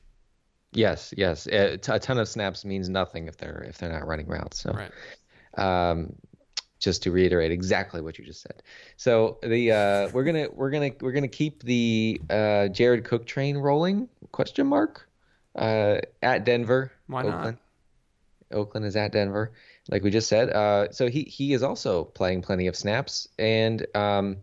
Yes, 0.73 1.15
yes, 1.17 1.47
a 1.47 1.79
ton 1.79 2.19
of 2.19 2.29
snaps 2.29 2.65
means 2.65 2.89
nothing 2.89 3.29
if 3.29 3.37
they're 3.37 3.65
if 3.69 3.79
they're 3.79 3.93
not 3.93 4.09
running 4.09 4.27
routes. 4.27 4.59
So. 4.59 4.73
Right. 4.73 4.91
Um, 5.57 6.15
just 6.79 7.03
to 7.03 7.11
reiterate 7.11 7.51
exactly 7.51 8.01
what 8.01 8.19
you 8.19 8.25
just 8.25 8.43
said. 8.43 8.63
So 8.97 9.39
the 9.43 9.73
uh, 9.73 10.09
we're 10.13 10.25
gonna 10.25 10.49
we're 10.53 10.71
gonna 10.71 10.91
we're 11.01 11.13
gonna 11.13 11.29
keep 11.29 11.63
the 11.63 12.21
uh, 12.31 12.69
Jared 12.69 13.05
Cook 13.05 13.27
train 13.27 13.57
rolling? 13.57 14.09
Question 14.33 14.67
mark 14.67 15.09
uh, 15.57 15.99
at 16.23 16.45
Denver. 16.45 16.93
Why 17.07 17.23
Oakland. 17.23 17.45
not? 17.45 17.57
Oakland 18.51 18.87
is 18.87 18.97
at 18.97 19.13
Denver, 19.13 19.53
like 19.91 20.03
we 20.03 20.11
just 20.11 20.29
said. 20.29 20.51
Uh, 20.51 20.91
so 20.91 21.09
he 21.09 21.23
he 21.25 21.53
is 21.53 21.63
also 21.63 22.05
playing 22.05 22.43
plenty 22.43 22.67
of 22.67 22.77
snaps 22.77 23.29
and 23.39 23.87
um, 23.95 24.39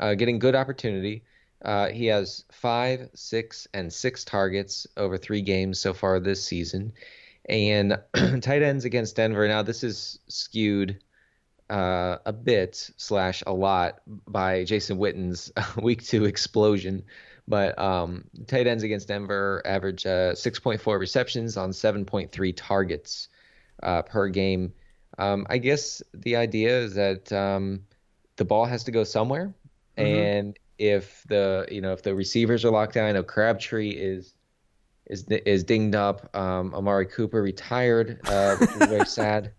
uh, 0.00 0.14
getting 0.14 0.38
good 0.38 0.54
opportunity. 0.54 1.24
Uh, 1.64 1.88
he 1.88 2.06
has 2.06 2.44
five, 2.52 3.08
six, 3.14 3.66
and 3.72 3.92
six 3.92 4.24
targets 4.24 4.86
over 4.96 5.16
three 5.16 5.40
games 5.40 5.80
so 5.80 5.94
far 5.94 6.20
this 6.20 6.44
season. 6.44 6.92
And 7.48 7.98
tight 8.42 8.62
ends 8.62 8.84
against 8.84 9.16
Denver. 9.16 9.48
Now 9.48 9.62
this 9.62 9.82
is 9.82 10.18
skewed 10.28 11.00
uh, 11.70 12.18
a 12.24 12.32
bit 12.32 12.90
slash 12.96 13.42
a 13.46 13.52
lot 13.52 14.00
by 14.06 14.64
Jason 14.64 14.98
Witten's 14.98 15.52
week 15.82 16.04
two 16.04 16.24
explosion. 16.24 17.02
But 17.48 17.78
um, 17.78 18.24
tight 18.46 18.66
ends 18.66 18.82
against 18.82 19.08
Denver 19.08 19.62
average 19.64 20.04
uh, 20.04 20.32
6.4 20.32 20.98
receptions 20.98 21.56
on 21.56 21.70
7.3 21.70 22.52
targets 22.56 23.28
uh, 23.82 24.02
per 24.02 24.28
game. 24.28 24.72
Um, 25.18 25.46
I 25.48 25.58
guess 25.58 26.02
the 26.12 26.36
idea 26.36 26.78
is 26.78 26.94
that 26.94 27.32
um, 27.32 27.82
the 28.36 28.44
ball 28.44 28.64
has 28.64 28.84
to 28.84 28.90
go 28.90 29.04
somewhere, 29.04 29.54
mm-hmm. 29.96 30.04
and 30.04 30.58
if 30.78 31.24
the 31.28 31.66
you 31.70 31.80
know 31.80 31.92
if 31.92 32.02
the 32.02 32.14
receivers 32.14 32.64
are 32.64 32.70
locked 32.70 32.94
down, 32.94 33.08
I 33.08 33.12
know 33.12 33.22
Crabtree 33.22 33.90
is 33.90 34.34
is 35.06 35.24
is 35.24 35.64
dinged 35.64 35.94
up. 35.94 36.34
Um, 36.36 36.74
Amari 36.74 37.06
Cooper 37.06 37.40
retired, 37.40 38.20
uh, 38.26 38.56
which 38.56 38.70
is 38.70 38.76
very 38.76 39.06
sad 39.06 39.52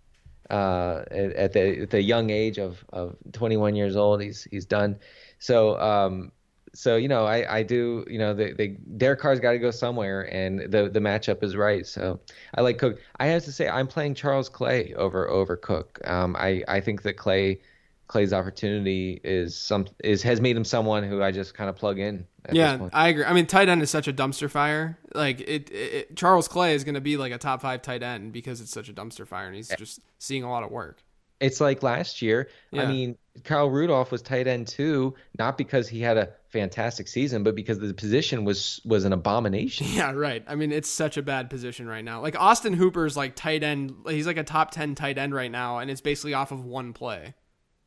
uh, 0.50 1.04
at, 1.12 1.54
the 1.54 1.82
at 1.82 1.90
the 1.90 2.02
young 2.02 2.30
age 2.30 2.58
of, 2.58 2.84
of 2.90 3.16
21 3.34 3.76
years 3.76 3.96
old. 3.96 4.22
He's 4.22 4.44
he's 4.50 4.66
done. 4.66 4.98
So 5.40 5.80
um, 5.80 6.32
so 6.74 6.96
you 6.96 7.08
know 7.08 7.26
I, 7.26 7.58
I 7.58 7.64
do 7.64 8.06
you 8.10 8.20
know 8.20 8.34
the, 8.34 8.54
the 8.54 8.78
Derek 8.98 9.20
Carr's 9.20 9.40
got 9.40 9.52
to 9.52 9.60
go 9.60 9.72
somewhere 9.72 10.22
and 10.34 10.60
the 10.72 10.90
the 10.90 11.00
matchup 11.00 11.44
is 11.44 11.56
right. 11.56 11.86
So 11.86 12.20
I 12.56 12.62
like 12.62 12.78
Cook. 12.78 13.00
I 13.20 13.28
have 13.28 13.44
to 13.46 13.52
say 13.52 13.68
I'm 13.68 13.88
playing 13.88 14.16
Charles 14.16 14.50
Clay 14.50 14.94
over 14.96 15.28
over 15.30 15.58
Cook. 15.58 16.00
Um, 16.06 16.36
I 16.38 16.64
I 16.68 16.80
think 16.82 17.02
that 17.04 17.18
Clay 17.18 17.60
Clay's 18.08 18.32
opportunity 18.32 19.20
is 19.24 19.56
some 19.56 19.86
is 20.04 20.24
has 20.24 20.40
made 20.40 20.56
him 20.56 20.64
someone 20.64 21.04
who 21.04 21.22
I 21.22 21.32
just 21.32 21.54
kind 21.54 21.70
of 21.70 21.76
plug 21.76 22.00
in. 22.00 22.26
Yeah, 22.52 22.88
I 22.94 23.10
agree. 23.10 23.26
I 23.26 23.34
mean, 23.34 23.46
tight 23.46 23.68
end 23.68 23.82
is 23.82 23.90
such 23.90 24.08
a 24.08 24.14
dumpster 24.14 24.50
fire. 24.50 24.98
Like 25.14 25.42
it, 25.42 25.70
it 25.70 26.16
Charles 26.16 26.48
Clay 26.48 26.74
is 26.74 26.86
going 26.86 26.96
to 26.96 27.02
be 27.02 27.18
like 27.18 27.34
a 27.34 27.38
top 27.38 27.62
five 27.62 27.82
tight 27.82 28.04
end 28.04 28.32
because 28.32 28.62
it's 28.62 28.72
such 28.72 28.88
a 28.88 28.94
dumpster 28.94 29.28
fire, 29.28 29.48
and 29.48 29.56
he's 29.56 29.68
just 29.78 30.00
seeing 30.20 30.44
a 30.44 30.50
lot 30.50 30.64
of 30.64 30.72
work. 30.72 31.04
It's 31.40 31.60
like 31.60 31.84
last 31.84 32.22
year. 32.22 32.50
Yeah. 32.72 32.84
I 32.84 32.86
mean, 32.88 33.18
Kyle 33.44 33.70
Rudolph 33.70 34.12
was 34.12 34.22
tight 34.22 34.48
end 34.48 34.68
too, 34.68 35.14
not 35.38 35.58
because 35.58 35.88
he 35.88 36.00
had 36.00 36.18
a 36.18 36.30
fantastic 36.50 37.08
season, 37.08 37.44
but 37.44 37.56
because 37.56 37.78
the 37.80 37.94
position 37.94 38.46
was 38.46 38.80
was 38.86 39.04
an 39.04 39.12
abomination. 39.12 39.86
Yeah, 39.98 40.14
right. 40.14 40.44
I 40.48 40.56
mean, 40.56 40.72
it's 40.72 40.90
such 40.90 41.18
a 41.18 41.22
bad 41.22 41.50
position 41.50 41.88
right 41.88 42.04
now. 42.04 42.22
Like 42.22 42.40
Austin 42.40 42.74
Hooper's 42.74 43.18
like 43.18 43.36
tight 43.36 43.64
end. 43.64 43.94
He's 44.08 44.28
like 44.28 44.38
a 44.38 44.44
top 44.44 44.72
ten 44.72 44.96
tight 44.96 45.18
end 45.18 45.34
right 45.36 45.52
now, 45.52 45.80
and 45.80 45.92
it's 45.92 46.02
basically 46.02 46.34
off 46.34 46.52
of 46.52 46.64
one 46.64 46.94
play. 46.94 47.34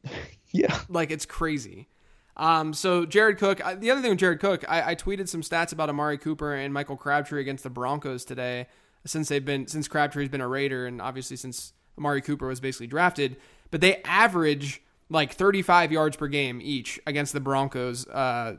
yeah, 0.50 0.80
like 0.88 1.10
it's 1.10 1.26
crazy. 1.26 1.88
Um, 2.36 2.72
so 2.72 3.04
Jared 3.04 3.38
Cook. 3.38 3.58
The 3.58 3.90
other 3.90 4.00
thing 4.00 4.10
with 4.10 4.18
Jared 4.18 4.40
Cook, 4.40 4.64
I, 4.68 4.92
I, 4.92 4.94
tweeted 4.94 5.28
some 5.28 5.42
stats 5.42 5.72
about 5.72 5.90
Amari 5.90 6.16
Cooper 6.16 6.54
and 6.54 6.72
Michael 6.72 6.96
Crabtree 6.96 7.40
against 7.40 7.64
the 7.64 7.70
Broncos 7.70 8.24
today. 8.24 8.66
Since 9.04 9.28
they've 9.28 9.44
been 9.44 9.66
since 9.66 9.88
Crabtree's 9.88 10.28
been 10.28 10.40
a 10.40 10.48
Raider, 10.48 10.86
and 10.86 11.02
obviously 11.02 11.36
since 11.36 11.72
Amari 11.98 12.22
Cooper 12.22 12.46
was 12.46 12.60
basically 12.60 12.86
drafted, 12.86 13.36
but 13.70 13.80
they 13.80 14.02
average 14.04 14.82
like 15.10 15.32
35 15.32 15.90
yards 15.92 16.16
per 16.16 16.28
game 16.28 16.60
each 16.62 17.00
against 17.06 17.32
the 17.32 17.40
Broncos 17.40 18.06
uh, 18.08 18.56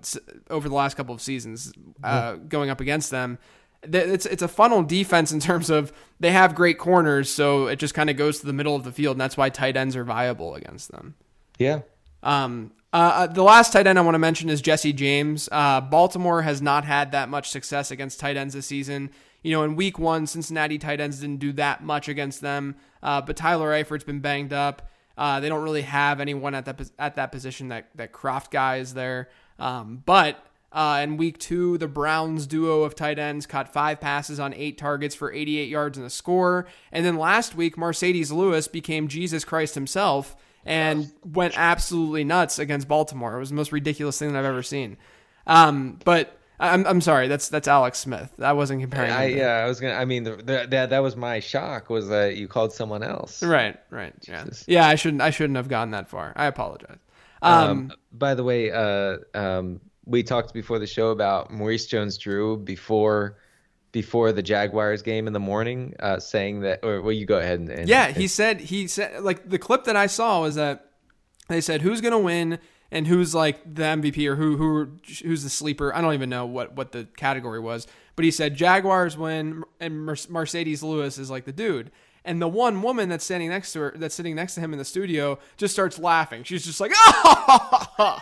over 0.50 0.68
the 0.68 0.76
last 0.76 0.96
couple 0.96 1.16
of 1.16 1.22
seasons, 1.22 1.72
uh, 2.04 2.34
going 2.34 2.70
up 2.70 2.82
against 2.82 3.10
them. 3.10 3.40
It's 3.84 4.28
it's 4.28 4.44
a 4.44 4.48
funnel 4.48 4.84
defense 4.84 5.32
in 5.32 5.40
terms 5.40 5.72
of 5.72 5.92
they 6.20 6.32
have 6.32 6.54
great 6.54 6.78
corners, 6.78 7.32
so 7.32 7.68
it 7.68 7.78
just 7.78 7.96
kind 7.96 8.12
of 8.12 8.18
goes 8.18 8.40
to 8.40 8.46
the 8.46 8.54
middle 8.54 8.76
of 8.76 8.84
the 8.84 8.92
field, 8.92 9.16
and 9.16 9.22
that's 9.22 9.38
why 9.38 9.50
tight 9.50 9.76
ends 9.76 9.96
are 9.96 10.04
viable 10.04 10.54
against 10.54 10.92
them. 10.92 11.16
Yeah. 11.62 11.82
Um, 12.24 12.72
uh, 12.92 12.98
uh, 13.14 13.28
the 13.28 13.44
last 13.44 13.72
tight 13.72 13.86
end 13.86 14.00
I 14.00 14.02
want 14.02 14.16
to 14.16 14.20
mention 14.20 14.50
is 14.50 14.62
Jesse 14.62 14.94
James. 14.94 15.48
Uh, 15.52 15.80
Baltimore 15.80 16.42
has 16.42 16.62
not 16.62 16.84
had 16.86 17.12
that 17.12 17.30
much 17.30 17.50
success 17.50 17.92
against 17.92 18.20
tight 18.20 18.36
ends 18.36 18.54
this 18.54 18.66
season. 18.66 19.12
You 19.44 19.52
know, 19.52 19.64
in 19.64 19.76
week 19.76 20.00
one, 20.00 20.28
Cincinnati 20.28 20.78
tight 20.78 21.00
ends 21.00 21.20
didn't 21.20 21.38
do 21.40 21.54
that 21.54 21.84
much 21.84 22.10
against 22.10 22.42
them, 22.42 22.76
uh, 23.02 23.22
but 23.22 23.38
Tyler 23.38 23.72
Eifert's 23.72 24.04
been 24.04 24.20
banged 24.20 24.54
up. 24.54 24.90
Uh, 25.18 25.40
they 25.40 25.50
don't 25.50 25.64
really 25.64 25.84
have 25.84 26.20
anyone 26.20 26.56
at 26.56 26.66
that 26.66 26.82
at 26.98 27.16
that 27.16 27.32
position 27.32 27.68
that 27.68 27.90
that 27.96 28.12
Kroft 28.12 28.50
guy 28.50 28.78
is 28.78 28.94
there. 28.94 29.30
Um, 29.60 30.02
but 30.06 30.44
uh, 30.72 31.02
in 31.04 31.18
week 31.18 31.38
two, 31.38 31.78
the 31.78 31.88
Browns 31.88 32.48
duo 32.48 32.82
of 32.84 32.96
tight 32.96 33.20
ends 33.20 33.46
caught 33.46 33.72
five 33.72 34.02
passes 34.02 34.40
on 34.40 34.54
eight 34.56 34.78
targets 34.78 35.14
for 35.14 35.32
88 35.32 35.70
yards 35.70 35.98
and 35.98 36.08
a 36.08 36.10
score. 36.10 36.66
And 36.92 37.06
then 37.06 37.18
last 37.18 37.56
week, 37.56 37.76
Marcedes 37.76 38.32
Lewis 38.32 38.68
became 38.68 39.08
Jesus 39.08 39.44
Christ 39.44 39.76
himself 39.76 40.36
and 40.66 41.12
went 41.24 41.58
absolutely 41.58 42.24
nuts 42.24 42.60
against 42.60 42.88
Baltimore. 42.88 43.36
It 43.36 43.40
was 43.40 43.50
the 43.50 43.56
most 43.56 43.72
ridiculous 43.72 44.18
thing 44.18 44.34
that 44.34 44.40
I've 44.40 44.46
ever 44.46 44.64
seen. 44.64 44.98
Um, 45.48 46.00
but 46.06 46.38
I'm 46.62 46.86
I'm 46.86 47.02
sorry, 47.02 47.28
that's 47.28 47.50
that's 47.50 47.68
Alex 47.68 47.98
Smith. 48.00 48.32
I 48.40 48.54
wasn't 48.54 48.82
comparing. 48.82 49.12
I, 49.12 49.26
yeah, 49.26 49.54
I 49.54 49.66
was 49.66 49.80
gonna. 49.80 49.96
I 49.96 50.06
mean, 50.06 50.24
the, 50.24 50.36
the, 50.36 50.68
that 50.70 50.92
that 50.92 51.00
was 51.00 51.16
my 51.16 51.40
shock 51.40 51.90
was 51.90 52.08
that 52.10 52.38
you 52.38 52.48
called 52.48 52.72
someone 52.72 53.02
else. 53.02 53.42
Right, 53.42 53.80
right. 53.90 54.14
Yeah, 54.28 54.46
yeah. 54.68 54.88
I 54.88 54.96
shouldn't 54.96 55.22
I 55.22 55.32
shouldn't 55.32 55.58
have 55.58 55.68
gone 55.68 55.92
that 55.92 56.08
far. 56.08 56.34
I 56.36 56.46
apologize. 56.46 57.00
Um, 57.42 57.70
um 57.70 57.92
by 58.14 58.36
the 58.36 58.44
way, 58.44 58.70
uh, 58.72 59.18
um, 59.34 59.82
we 60.06 60.22
talked 60.22 60.54
before 60.54 60.78
the 60.78 60.86
show 60.86 61.10
about 61.10 61.52
Maurice 61.52 61.88
Jones-Drew 61.88 62.58
before 62.58 63.38
before 63.92 64.32
the 64.32 64.42
Jaguars 64.42 65.02
game 65.02 65.28
in 65.28 65.34
the 65.34 65.40
morning, 65.40 65.94
uh, 66.00 66.20
saying 66.20 66.62
that, 66.62 66.80
or 66.84 67.02
well, 67.02 67.12
you 67.12 67.26
go 67.26 67.40
ahead 67.40 67.60
and, 67.60 67.70
and 67.70 67.90
yeah, 67.90 68.12
he 68.12 68.28
said 68.28 68.62
he 68.62 68.88
said 68.88 69.22
like 69.22 69.50
the 69.50 69.60
clip 69.60 69.84
that 69.86 69.96
I 69.96 70.08
saw 70.08 70.42
was 70.42 70.56
that 70.56 70.92
they 71.48 71.62
said 71.62 71.82
who's 71.82 72.02
gonna 72.02 72.20
win 72.20 72.60
and 72.92 73.08
who's 73.08 73.34
like 73.34 73.62
the 73.64 73.84
MVP 73.84 74.26
or 74.28 74.36
who 74.36 74.58
who 74.58 74.90
who's 75.24 75.44
the 75.44 75.50
sleeper. 75.50 75.94
I 75.96 76.02
don't 76.02 76.14
even 76.14 76.30
know 76.30 76.46
what 76.46 76.76
what 76.76 76.92
the 76.92 77.08
category 77.18 77.60
was, 77.60 77.88
but 78.16 78.26
he 78.26 78.32
said 78.32 78.56
Jaguars 78.56 79.18
win 79.18 79.64
and 79.80 80.08
Marcedes 80.08 80.84
Lewis 80.84 81.18
is 81.18 81.30
like 81.30 81.46
the 81.46 81.54
dude. 81.54 81.92
And 82.24 82.40
the 82.40 82.48
one 82.48 82.84
woman 82.84 83.10
that's 83.10 83.26
standing 83.26 83.50
next 83.50 83.74
to 83.74 83.80
her, 83.80 83.94
that's 83.96 84.14
sitting 84.14 84.36
next 84.36 84.54
to 84.54 84.62
him 84.62 84.74
in 84.74 84.80
the 84.80 84.86
studio, 84.86 85.40
just 85.58 85.74
starts 85.74 85.98
laughing. 85.98 86.44
She's 86.44 86.64
just 86.64 86.80
like, 86.80 86.92
oh! 86.96 88.20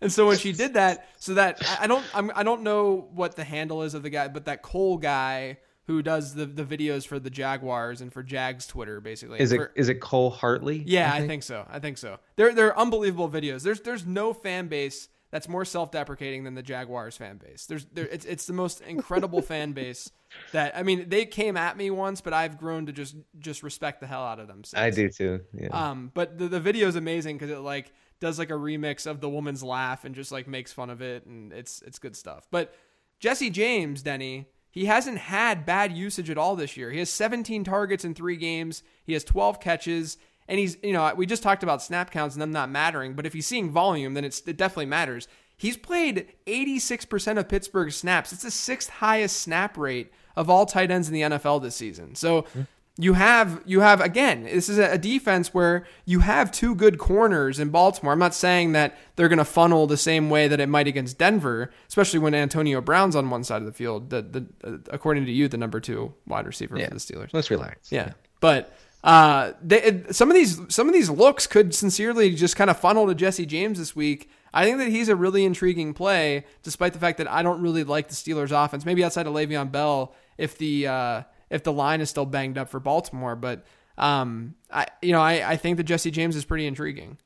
And 0.00 0.12
so 0.12 0.26
when 0.26 0.38
she 0.38 0.52
did 0.52 0.74
that, 0.74 1.08
so 1.18 1.34
that 1.34 1.62
I 1.80 1.84
I 1.84 1.86
don't 1.86 2.04
I'm, 2.14 2.30
I 2.34 2.42
don't 2.42 2.62
know 2.62 3.08
what 3.14 3.36
the 3.36 3.44
handle 3.44 3.82
is 3.82 3.94
of 3.94 4.02
the 4.02 4.10
guy, 4.10 4.28
but 4.28 4.44
that 4.46 4.62
Cole 4.62 4.98
guy 4.98 5.58
who 5.86 6.02
does 6.02 6.34
the 6.34 6.46
the 6.46 6.64
videos 6.64 7.06
for 7.06 7.18
the 7.18 7.30
Jaguars 7.30 8.00
and 8.00 8.12
for 8.12 8.22
Jags 8.22 8.66
Twitter 8.66 9.00
basically. 9.00 9.40
Is 9.40 9.52
it 9.52 9.56
For- 9.56 9.72
is 9.74 9.88
it 9.88 10.00
Cole 10.00 10.30
Hartley? 10.30 10.82
yeah, 10.86 11.12
I 11.12 11.26
think 11.26 11.42
so. 11.42 11.66
I 11.70 11.78
think 11.78 11.98
so. 11.98 12.18
They're 12.36 12.52
they're 12.54 12.78
unbelievable 12.78 13.30
videos. 13.30 13.62
There's 13.62 13.80
there's 13.80 14.04
no 14.04 14.32
fan 14.32 14.68
base 14.68 15.08
that's 15.32 15.48
more 15.48 15.64
self-deprecating 15.64 16.44
than 16.44 16.54
the 16.54 16.62
Jaguars 16.62 17.16
fan 17.16 17.38
base. 17.38 17.66
There's 17.66 17.84
there 17.86 18.06
it's 18.06 18.24
it's 18.24 18.46
the 18.46 18.52
most 18.52 18.80
incredible 18.82 19.42
fan 19.52 19.72
base 19.72 20.10
that 20.52 20.76
I 20.76 20.82
mean 20.82 21.08
they 21.08 21.24
came 21.24 21.56
at 21.56 21.76
me 21.76 21.90
once, 21.90 22.20
but 22.20 22.32
I've 22.32 22.58
grown 22.58 22.86
to 22.86 22.92
just 22.92 23.16
just 23.38 23.62
respect 23.62 24.00
the 24.00 24.06
hell 24.06 24.22
out 24.22 24.40
of 24.40 24.48
them. 24.48 24.62
Since. 24.64 24.80
I 24.80 24.90
do 24.90 25.08
too. 25.08 25.40
Yeah. 25.52 25.68
Um, 25.68 26.10
but 26.14 26.36
the 26.38 26.48
the 26.48 26.60
video 26.60 26.86
is 26.88 26.96
amazing 26.96 27.36
because 27.38 27.50
it 27.50 27.58
like 27.58 27.92
does 28.20 28.38
like 28.38 28.50
a 28.50 28.54
remix 28.54 29.06
of 29.06 29.20
the 29.20 29.28
woman's 29.28 29.62
laugh 29.62 30.04
and 30.04 30.14
just 30.14 30.32
like 30.32 30.48
makes 30.48 30.72
fun 30.72 30.90
of 30.90 31.02
it, 31.02 31.26
and 31.26 31.52
it's 31.52 31.82
it's 31.82 31.98
good 31.98 32.16
stuff. 32.16 32.46
But 32.50 32.74
Jesse 33.18 33.50
James, 33.50 34.02
Denny, 34.02 34.46
he 34.70 34.84
hasn't 34.84 35.18
had 35.18 35.64
bad 35.64 35.96
usage 35.96 36.28
at 36.28 36.36
all 36.36 36.54
this 36.54 36.76
year. 36.76 36.90
He 36.90 36.98
has 36.98 37.08
17 37.10 37.64
targets 37.64 38.04
in 38.04 38.14
three 38.14 38.36
games. 38.36 38.82
He 39.04 39.14
has 39.14 39.24
12 39.24 39.58
catches. 39.58 40.18
And 40.48 40.58
he's, 40.58 40.76
you 40.82 40.92
know, 40.92 41.12
we 41.16 41.24
just 41.24 41.42
talked 41.42 41.62
about 41.62 41.82
snap 41.82 42.10
counts 42.10 42.34
and 42.34 42.42
them 42.42 42.52
not 42.52 42.70
mattering, 42.70 43.14
but 43.14 43.26
if 43.26 43.32
he's 43.32 43.46
seeing 43.46 43.70
volume, 43.70 44.14
then 44.14 44.24
it's, 44.24 44.40
it 44.46 44.58
definitely 44.58 44.86
matters. 44.86 45.28
He's 45.56 45.76
played 45.76 46.34
86% 46.46 47.38
of 47.38 47.48
Pittsburgh's 47.48 47.96
snaps. 47.96 48.32
It's 48.32 48.42
the 48.42 48.50
sixth 48.50 48.90
highest 48.90 49.40
snap 49.40 49.78
rate 49.78 50.12
of 50.36 50.50
all 50.50 50.66
tight 50.66 50.90
ends 50.90 51.08
in 51.08 51.14
the 51.14 51.22
NFL 51.22 51.62
this 51.62 51.74
season. 51.74 52.14
So 52.14 52.42
hmm. 52.42 52.62
You 52.98 53.12
have 53.12 53.62
you 53.66 53.80
have 53.80 54.00
again, 54.00 54.44
this 54.44 54.68
is 54.68 54.78
a 54.78 54.96
defense 54.96 55.52
where 55.52 55.86
you 56.06 56.20
have 56.20 56.50
two 56.50 56.74
good 56.74 56.98
corners 56.98 57.58
in 57.58 57.68
Baltimore. 57.68 58.12
I'm 58.12 58.18
not 58.18 58.34
saying 58.34 58.72
that 58.72 58.96
they're 59.16 59.28
going 59.28 59.38
to 59.38 59.44
funnel 59.44 59.86
the 59.86 59.98
same 59.98 60.30
way 60.30 60.48
that 60.48 60.60
it 60.60 60.68
might 60.68 60.86
against 60.86 61.18
Denver, 61.18 61.70
especially 61.88 62.20
when 62.20 62.34
Antonio 62.34 62.80
Brown's 62.80 63.14
on 63.14 63.28
one 63.28 63.44
side 63.44 63.60
of 63.60 63.66
the 63.66 63.72
field. 63.72 64.08
The, 64.08 64.22
the 64.22 64.46
uh, 64.64 64.78
according 64.90 65.26
to 65.26 65.32
you, 65.32 65.46
the 65.48 65.58
number 65.58 65.78
two 65.78 66.14
wide 66.26 66.46
receiver 66.46 66.78
yeah. 66.78 66.88
for 66.88 66.94
the 66.94 67.00
Steelers. 67.00 67.34
Let's 67.34 67.50
relax. 67.50 67.92
Yeah, 67.92 68.12
but 68.40 68.74
uh, 69.04 69.52
they, 69.62 70.04
some 70.10 70.30
of 70.30 70.34
these 70.34 70.58
some 70.68 70.88
of 70.88 70.94
these 70.94 71.10
looks 71.10 71.46
could 71.46 71.74
sincerely 71.74 72.34
just 72.34 72.56
kind 72.56 72.70
of 72.70 72.78
funnel 72.78 73.06
to 73.08 73.14
Jesse 73.14 73.46
James 73.46 73.78
this 73.78 73.94
week. 73.94 74.30
I 74.54 74.64
think 74.64 74.78
that 74.78 74.88
he's 74.88 75.10
a 75.10 75.16
really 75.16 75.44
intriguing 75.44 75.92
play, 75.92 76.46
despite 76.62 76.94
the 76.94 76.98
fact 76.98 77.18
that 77.18 77.30
I 77.30 77.42
don't 77.42 77.60
really 77.60 77.84
like 77.84 78.08
the 78.08 78.14
Steelers' 78.14 78.52
offense. 78.52 78.86
Maybe 78.86 79.04
outside 79.04 79.26
of 79.26 79.34
Le'Veon 79.34 79.70
Bell, 79.70 80.14
if 80.38 80.56
the 80.56 80.86
uh, 80.86 81.22
if 81.50 81.62
the 81.62 81.72
line 81.72 82.00
is 82.00 82.10
still 82.10 82.26
banged 82.26 82.58
up 82.58 82.68
for 82.68 82.80
Baltimore, 82.80 83.36
but 83.36 83.64
um, 83.98 84.54
I 84.70 84.86
you 85.02 85.12
know 85.12 85.20
I, 85.20 85.52
I 85.52 85.56
think 85.56 85.76
that 85.78 85.84
Jesse 85.84 86.10
James 86.10 86.36
is 86.36 86.44
pretty 86.44 86.66
intriguing. 86.66 87.18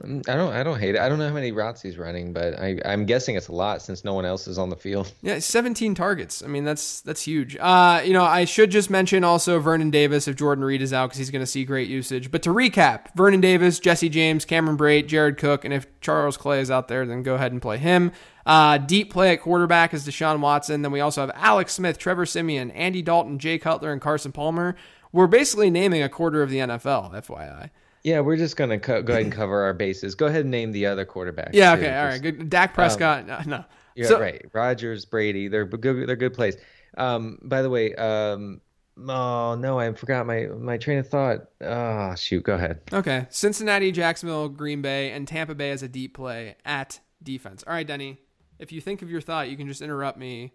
Mm, 0.00 0.28
I 0.28 0.34
don't 0.34 0.52
I 0.52 0.62
don't 0.64 0.80
hate 0.80 0.96
it. 0.96 1.00
I 1.00 1.08
don't 1.08 1.18
know 1.18 1.28
how 1.28 1.34
many 1.34 1.52
routes 1.52 1.80
he's 1.80 1.96
running, 1.96 2.32
but 2.32 2.58
I 2.58 2.80
I'm 2.84 3.06
guessing 3.06 3.36
it's 3.36 3.48
a 3.48 3.52
lot 3.52 3.80
since 3.80 4.04
no 4.04 4.12
one 4.12 4.24
else 4.24 4.48
is 4.48 4.58
on 4.58 4.68
the 4.70 4.76
field. 4.76 5.12
Yeah, 5.22 5.38
17 5.38 5.94
targets. 5.94 6.42
I 6.42 6.48
mean, 6.48 6.64
that's 6.64 7.00
that's 7.00 7.22
huge. 7.22 7.56
Uh, 7.58 8.02
you 8.04 8.12
know, 8.12 8.24
I 8.24 8.44
should 8.44 8.70
just 8.70 8.90
mention 8.90 9.24
also 9.24 9.58
Vernon 9.58 9.90
Davis 9.90 10.28
if 10.28 10.36
Jordan 10.36 10.64
Reed 10.64 10.82
is 10.82 10.92
out 10.92 11.06
because 11.06 11.18
he's 11.18 11.30
going 11.30 11.40
to 11.42 11.46
see 11.46 11.64
great 11.64 11.88
usage. 11.88 12.30
But 12.30 12.42
to 12.42 12.50
recap, 12.50 13.14
Vernon 13.14 13.40
Davis, 13.40 13.78
Jesse 13.78 14.08
James, 14.08 14.44
Cameron 14.44 14.76
Brate, 14.76 15.06
Jared 15.06 15.38
Cook, 15.38 15.64
and 15.64 15.72
if 15.72 15.86
Charles 16.00 16.36
Clay 16.36 16.60
is 16.60 16.70
out 16.70 16.88
there, 16.88 17.06
then 17.06 17.22
go 17.22 17.36
ahead 17.36 17.52
and 17.52 17.62
play 17.62 17.78
him. 17.78 18.12
Uh, 18.44 18.76
deep 18.76 19.10
play 19.12 19.32
at 19.32 19.40
quarterback 19.40 19.94
is 19.94 20.06
Deshaun 20.06 20.40
Watson. 20.40 20.82
Then 20.82 20.92
we 20.92 21.00
also 21.00 21.22
have 21.22 21.30
Alex 21.34 21.72
Smith, 21.72 21.96
Trevor 21.96 22.26
Siemian, 22.26 22.70
Andy 22.72 23.00
Dalton, 23.00 23.38
Jay 23.38 23.58
Cutler, 23.58 23.92
and 23.92 24.00
Carson 24.00 24.32
Palmer. 24.32 24.76
We're 25.12 25.26
basically 25.28 25.70
naming 25.70 26.02
a 26.02 26.08
quarter 26.08 26.42
of 26.42 26.50
the 26.50 26.58
NFL, 26.58 27.12
FYI. 27.14 27.70
Yeah, 28.04 28.20
we're 28.20 28.36
just 28.36 28.56
gonna 28.56 28.78
co- 28.78 29.02
go 29.02 29.14
ahead 29.14 29.24
and 29.24 29.32
cover 29.32 29.62
our 29.62 29.72
bases. 29.74 30.14
Go 30.14 30.26
ahead 30.26 30.42
and 30.42 30.50
name 30.50 30.72
the 30.72 30.86
other 30.86 31.06
quarterbacks. 31.06 31.50
Yeah, 31.54 31.74
too, 31.74 31.82
okay, 31.82 31.96
all 31.98 32.04
right, 32.04 32.20
good. 32.22 32.50
Dak 32.50 32.74
Prescott, 32.74 33.26
no, 33.26 33.40
no. 33.46 33.64
Yeah, 33.96 34.06
So- 34.06 34.20
right. 34.20 34.44
Rodgers, 34.52 35.04
Brady, 35.04 35.48
they're 35.48 35.64
good. 35.66 36.06
They're 36.08 36.16
good 36.16 36.34
plays. 36.34 36.56
Um, 36.98 37.38
by 37.42 37.62
the 37.62 37.70
way, 37.70 37.94
um, 37.94 38.60
oh 38.98 39.54
no, 39.56 39.78
I 39.80 39.92
forgot 39.94 40.26
my 40.26 40.46
my 40.46 40.76
train 40.76 40.98
of 40.98 41.08
thought. 41.08 41.46
Oh 41.60 42.14
shoot, 42.14 42.42
go 42.44 42.54
ahead. 42.54 42.80
Okay. 42.92 43.26
Cincinnati, 43.30 43.90
Jacksonville, 43.90 44.48
Green 44.48 44.82
Bay, 44.82 45.10
and 45.12 45.26
Tampa 45.26 45.54
Bay 45.54 45.70
as 45.70 45.82
a 45.82 45.88
deep 45.88 46.14
play 46.14 46.56
at 46.64 47.00
defense. 47.22 47.64
All 47.66 47.72
right, 47.72 47.86
Denny. 47.86 48.18
If 48.58 48.70
you 48.70 48.80
think 48.80 49.00
of 49.02 49.10
your 49.10 49.20
thought, 49.20 49.48
you 49.48 49.56
can 49.56 49.66
just 49.66 49.82
interrupt 49.82 50.18
me 50.18 50.52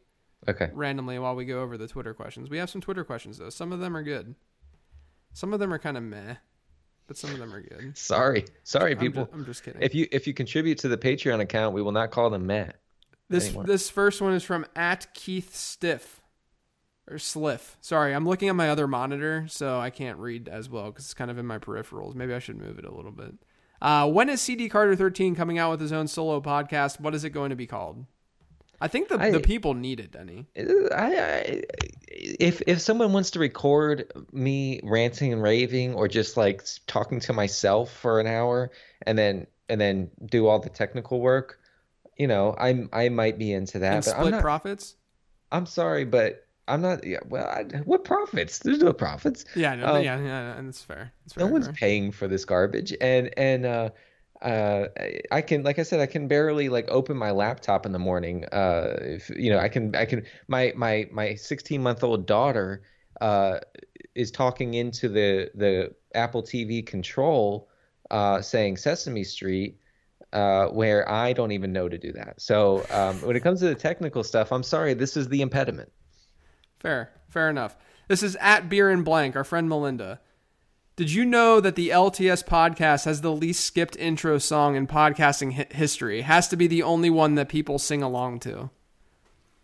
Okay. 0.47 0.69
randomly 0.73 1.19
while 1.19 1.35
we 1.35 1.43
go 1.45 1.61
over 1.61 1.77
the 1.77 1.87
Twitter 1.87 2.13
questions. 2.13 2.49
We 2.49 2.57
have 2.59 2.69
some 2.69 2.79
Twitter 2.79 3.03
questions 3.03 3.37
though. 3.39 3.49
Some 3.49 3.71
of 3.73 3.79
them 3.79 3.97
are 3.97 4.03
good. 4.03 4.35
Some 5.33 5.53
of 5.53 5.59
them 5.59 5.73
are 5.73 5.79
kind 5.79 5.97
of 5.97 6.03
meh, 6.03 6.35
but 7.09 7.17
some 7.17 7.31
of 7.31 7.39
them 7.39 7.51
are 7.51 7.61
good. 7.61 7.97
Sorry, 7.97 8.45
sorry, 8.63 8.91
I'm 8.91 8.99
people. 8.99 9.25
ju- 9.25 9.31
I'm 9.33 9.45
just 9.45 9.63
kidding. 9.63 9.81
If 9.81 9.95
you 9.95 10.07
if 10.11 10.27
you 10.27 10.33
contribute 10.33 10.77
to 10.79 10.87
the 10.87 10.97
Patreon 10.97 11.41
account, 11.41 11.73
we 11.73 11.81
will 11.81 11.91
not 11.91 12.11
call 12.11 12.29
them 12.29 12.45
Matt. 12.45 12.75
This 13.29 13.47
anymore. 13.47 13.63
this 13.65 13.89
first 13.89 14.21
one 14.21 14.33
is 14.33 14.43
from 14.43 14.65
at 14.75 15.11
Keith 15.15 15.55
Stiff 15.55 16.21
or 17.09 17.17
Sliff. 17.17 17.77
Sorry, 17.81 18.13
I'm 18.13 18.27
looking 18.27 18.47
at 18.47 18.55
my 18.55 18.69
other 18.69 18.87
monitor, 18.87 19.47
so 19.49 19.79
I 19.79 19.89
can't 19.89 20.19
read 20.19 20.47
as 20.47 20.69
well 20.69 20.85
because 20.91 21.05
it's 21.05 21.13
kind 21.15 21.31
of 21.31 21.39
in 21.39 21.47
my 21.47 21.57
peripherals. 21.57 22.13
Maybe 22.13 22.33
I 22.33 22.39
should 22.39 22.57
move 22.57 22.77
it 22.77 22.85
a 22.85 22.93
little 22.93 23.11
bit. 23.11 23.33
Uh, 23.81 24.07
when 24.07 24.29
is 24.29 24.39
CD 24.39 24.69
Carter 24.69 24.95
13 24.95 25.35
coming 25.35 25.57
out 25.57 25.71
with 25.71 25.81
his 25.81 25.91
own 25.91 26.07
solo 26.07 26.41
podcast? 26.41 26.99
What 26.99 27.15
is 27.15 27.23
it 27.23 27.31
going 27.31 27.49
to 27.49 27.55
be 27.55 27.65
called? 27.65 28.05
I 28.81 28.87
think 28.87 29.09
the, 29.09 29.19
I- 29.19 29.31
the 29.31 29.39
people 29.39 29.73
need 29.73 29.99
it, 29.99 30.11
Denny. 30.11 30.47
I, 30.57 31.19
I 31.19 31.63
if 32.07 32.61
if 32.67 32.81
someone 32.81 33.13
wants 33.13 33.31
to 33.31 33.39
record 33.39 34.11
me 34.31 34.79
ranting 34.83 35.33
and 35.33 35.41
raving 35.43 35.93
or 35.95 36.07
just 36.07 36.37
like 36.37 36.63
talking 36.87 37.19
to 37.21 37.33
myself 37.33 37.91
for 37.93 38.19
an 38.19 38.27
hour 38.27 38.71
and 39.05 39.17
then 39.17 39.47
and 39.67 39.79
then 39.79 40.09
do 40.25 40.47
all 40.47 40.59
the 40.59 40.69
technical 40.69 41.19
work, 41.21 41.59
you 42.17 42.27
know, 42.27 42.55
I 42.57 42.87
I 42.93 43.09
might 43.09 43.37
be 43.37 43.53
into 43.53 43.79
that. 43.79 43.93
And 43.93 44.05
but 44.05 44.11
I'm 44.15 44.19
split 44.21 44.31
not, 44.31 44.41
profits? 44.41 44.95
I'm 45.51 45.65
sorry, 45.65 46.05
but 46.05 46.45
I'm 46.67 46.81
not. 46.81 47.03
Yeah, 47.05 47.19
well, 47.27 47.47
I, 47.47 47.63
what 47.85 48.03
profits? 48.03 48.59
There's 48.59 48.79
no 48.79 48.93
profits. 48.93 49.43
Yeah, 49.55 49.75
no, 49.75 49.95
Um, 49.95 50.03
yeah, 50.03 50.19
yeah, 50.19 50.57
and 50.57 50.69
it's 50.69 50.83
fair. 50.83 51.11
It's 51.25 51.35
No 51.35 51.43
very 51.45 51.53
one's 51.53 51.65
fair. 51.67 51.73
paying 51.73 52.11
for 52.11 52.27
this 52.27 52.45
garbage, 52.45 52.93
and 53.01 53.29
and 53.37 53.65
uh, 53.65 53.89
uh, 54.41 54.87
I 55.31 55.41
can, 55.41 55.63
like 55.63 55.79
I 55.79 55.83
said, 55.83 55.99
I 55.99 56.05
can 56.05 56.27
barely 56.27 56.69
like 56.69 56.87
open 56.89 57.17
my 57.17 57.31
laptop 57.31 57.85
in 57.85 57.91
the 57.91 57.99
morning. 57.99 58.45
Uh, 58.45 58.97
if 59.01 59.29
you 59.29 59.49
know, 59.49 59.59
I 59.59 59.67
can, 59.67 59.95
I 59.95 60.05
can. 60.05 60.25
My 60.47 60.73
my 60.75 61.07
my 61.11 61.35
16 61.35 61.81
month 61.81 62.03
old 62.03 62.25
daughter 62.25 62.83
uh 63.21 63.59
is 64.15 64.31
talking 64.31 64.75
into 64.75 65.09
the 65.09 65.51
the 65.55 65.93
Apple 66.15 66.41
TV 66.43 66.85
control, 66.85 67.69
uh, 68.11 68.41
saying 68.41 68.77
Sesame 68.77 69.23
Street. 69.23 69.77
Uh, 70.31 70.67
where 70.67 71.09
I 71.09 71.33
don't 71.33 71.51
even 71.53 71.73
know 71.73 71.89
to 71.89 71.97
do 71.97 72.11
that. 72.11 72.39
So 72.39 72.85
um, 72.91 73.19
when 73.21 73.35
it 73.35 73.39
comes 73.39 73.61
to 73.61 73.65
the 73.65 73.73
technical 73.73 74.23
stuff, 74.23 74.51
I'm 74.51 74.61
sorry, 74.61 74.93
this 74.93 75.17
is 75.17 75.27
the 75.27 75.41
impediment. 75.41 75.91
Fair, 76.79 77.09
fair 77.29 77.49
enough. 77.49 77.75
This 78.07 78.21
is 78.21 78.37
at 78.39 78.69
Beer 78.69 78.91
and 78.91 79.03
Blank, 79.03 79.35
our 79.35 79.43
friend 79.43 79.67
Melinda. 79.67 80.19
Did 80.99 81.13
you 81.13 81.23
know 81.23 81.61
that 81.61 81.75
the 81.75 81.91
LTS 81.91 82.43
podcast 82.43 83.05
has 83.05 83.21
the 83.21 83.31
least 83.31 83.63
skipped 83.63 83.95
intro 83.95 84.37
song 84.37 84.75
in 84.75 84.85
podcasting 84.85 85.53
hi- 85.53 85.67
history? 85.71 86.19
It 86.19 86.25
has 86.25 86.49
to 86.49 86.57
be 86.57 86.67
the 86.67 86.83
only 86.83 87.09
one 87.09 87.35
that 87.35 87.47
people 87.47 87.79
sing 87.79 88.03
along 88.03 88.41
to. 88.41 88.69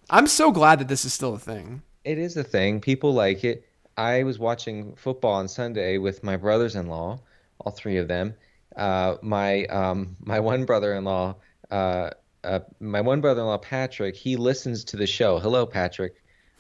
I'm 0.10 0.28
so 0.28 0.50
glad 0.50 0.80
that 0.80 0.88
this 0.88 1.04
is 1.04 1.14
still 1.14 1.34
a 1.34 1.38
thing. 1.38 1.82
It 2.06 2.18
is 2.18 2.38
a 2.38 2.44
thing. 2.46 2.80
People 2.80 3.14
like 3.14 3.44
it. 3.44 3.68
I 3.98 4.24
was 4.24 4.40
watching 4.40 4.96
football 4.96 5.34
on 5.34 5.50
Sunday 5.50 5.98
with 5.98 6.24
my 6.24 6.38
brothers-in-law, 6.38 7.20
all 7.60 7.72
three 7.74 7.98
of 7.98 8.08
them. 8.08 8.34
Uh, 8.78 9.18
my 9.22 9.66
um, 9.66 10.16
my 10.22 10.40
one 10.40 10.64
brother-in-law, 10.64 11.36
uh, 11.70 12.12
uh, 12.46 12.60
my 12.80 13.02
one 13.02 13.20
brother-in-law 13.20 13.58
Patrick, 13.58 14.16
he 14.16 14.38
listens 14.38 14.86
to 14.86 14.96
the 14.96 15.06
show. 15.06 15.40
Hello, 15.40 15.66
Patrick. 15.66 16.16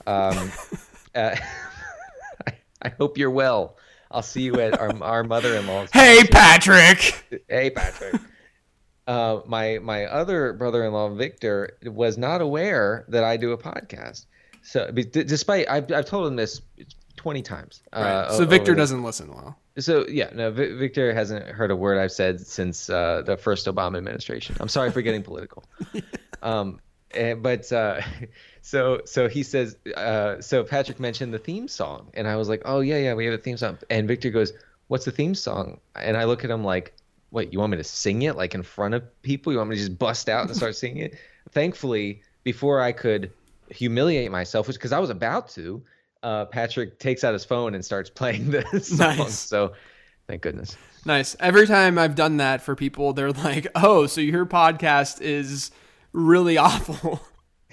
Um, 0.06 0.52
uh, 1.16 1.34
I, 2.48 2.54
I 2.82 2.90
hope 2.90 3.18
you're 3.18 3.32
well. 3.32 3.78
I'll 4.16 4.22
see 4.22 4.44
you 4.44 4.62
at 4.62 4.80
our 4.80 5.04
our 5.04 5.24
mother-in-law's. 5.26 5.90
Hey, 5.92 6.24
Patrick! 6.32 7.44
Hey, 7.50 7.70
Patrick. 7.70 8.22
Uh, 9.06 9.42
my 9.46 9.78
my 9.80 10.06
other 10.06 10.54
brother-in-law 10.54 11.10
Victor 11.16 11.78
was 11.84 12.18
not 12.18 12.40
aware 12.42 13.06
that 13.10 13.26
I 13.26 13.36
do 13.36 13.52
a 13.52 13.58
podcast. 13.58 14.26
So, 14.64 14.90
d- 14.90 15.04
despite 15.04 15.70
I've 15.70 15.92
I've 15.92 16.06
told 16.06 16.28
him 16.28 16.38
this 16.38 16.62
twenty 17.18 17.42
times. 17.42 17.84
Right. 17.94 18.04
Uh, 18.04 18.32
so 18.38 18.44
o- 18.44 18.46
Victor 18.46 18.74
doesn't 18.74 19.04
listen 19.04 19.28
well. 19.28 19.58
So 19.78 20.08
yeah, 20.08 20.30
no, 20.34 20.50
Vi- 20.50 20.74
Victor 20.76 21.14
hasn't 21.14 21.46
heard 21.48 21.70
a 21.70 21.76
word 21.76 21.98
I've 21.98 22.14
said 22.14 22.40
since 22.40 22.90
uh, 22.90 23.22
the 23.26 23.36
first 23.36 23.68
Obama 23.68 23.98
administration. 23.98 24.56
I'm 24.62 24.70
sorry 24.70 24.92
for 24.92 25.02
getting 25.02 25.24
political. 25.24 25.66
um, 26.42 26.80
and, 27.16 27.42
but 27.42 27.72
uh, 27.72 28.02
so 28.62 29.02
so 29.06 29.28
he 29.28 29.44
says 29.44 29.78
uh, 29.96 30.42
so 30.42 30.64
Patrick 30.64 31.00
mentioned 31.00 31.34
the 31.34 31.40
theme 31.40 31.68
song, 31.68 32.10
and 32.14 32.28
I 32.28 32.36
was 32.36 32.50
like, 32.50 32.62
oh 32.66 32.80
yeah 32.80 32.98
yeah 32.98 33.14
we 33.14 33.26
have 33.26 33.34
a 33.34 33.38
theme 33.38 33.58
song, 33.58 33.78
and 33.90 34.08
Victor 34.08 34.30
goes, 34.30 34.54
what's 34.88 35.06
the 35.06 35.12
theme 35.12 35.36
song? 35.36 35.80
And 35.96 36.18
I 36.18 36.26
look 36.26 36.44
at 36.44 36.50
him 36.50 36.64
like, 36.64 36.94
what 37.30 37.52
you 37.52 37.60
want 37.60 37.72
me 37.72 37.78
to 37.78 37.84
sing 37.84 38.24
it 38.24 38.36
like 38.36 38.56
in 38.56 38.64
front 38.64 38.94
of 38.94 39.22
people? 39.22 39.52
You 39.52 39.58
want 39.58 39.70
me 39.70 39.76
to 39.78 39.82
just 39.82 39.98
bust 39.98 40.30
out 40.30 40.48
and 40.48 40.56
start 40.56 40.76
singing 40.76 41.04
it? 41.04 41.16
Thankfully, 41.52 42.22
before 42.44 42.82
I 42.82 42.92
could 42.92 43.32
humiliate 43.70 44.32
myself, 44.32 44.68
which 44.68 44.78
because 44.78 44.92
I 44.92 45.00
was 45.00 45.10
about 45.10 45.50
to, 45.50 45.82
uh, 46.24 46.46
Patrick 46.46 47.00
takes 47.00 47.24
out 47.24 47.34
his 47.34 47.46
phone 47.46 47.76
and 47.76 47.84
starts 47.84 48.10
playing 48.10 48.52
the 48.52 48.64
song. 48.82 49.18
Nice. 49.18 49.40
So 49.40 49.74
Thank 50.28 50.42
goodness. 50.42 50.76
Nice. 51.06 51.36
Every 51.40 51.68
time 51.68 52.00
I've 52.00 52.16
done 52.16 52.38
that 52.38 52.62
for 52.62 52.76
people, 52.76 53.14
they're 53.14 53.32
like, 53.32 53.68
"Oh, 53.76 54.08
so 54.08 54.22
your 54.22 54.46
podcast 54.46 55.22
is 55.22 55.72
really 56.16 56.58
awful." 56.70 57.22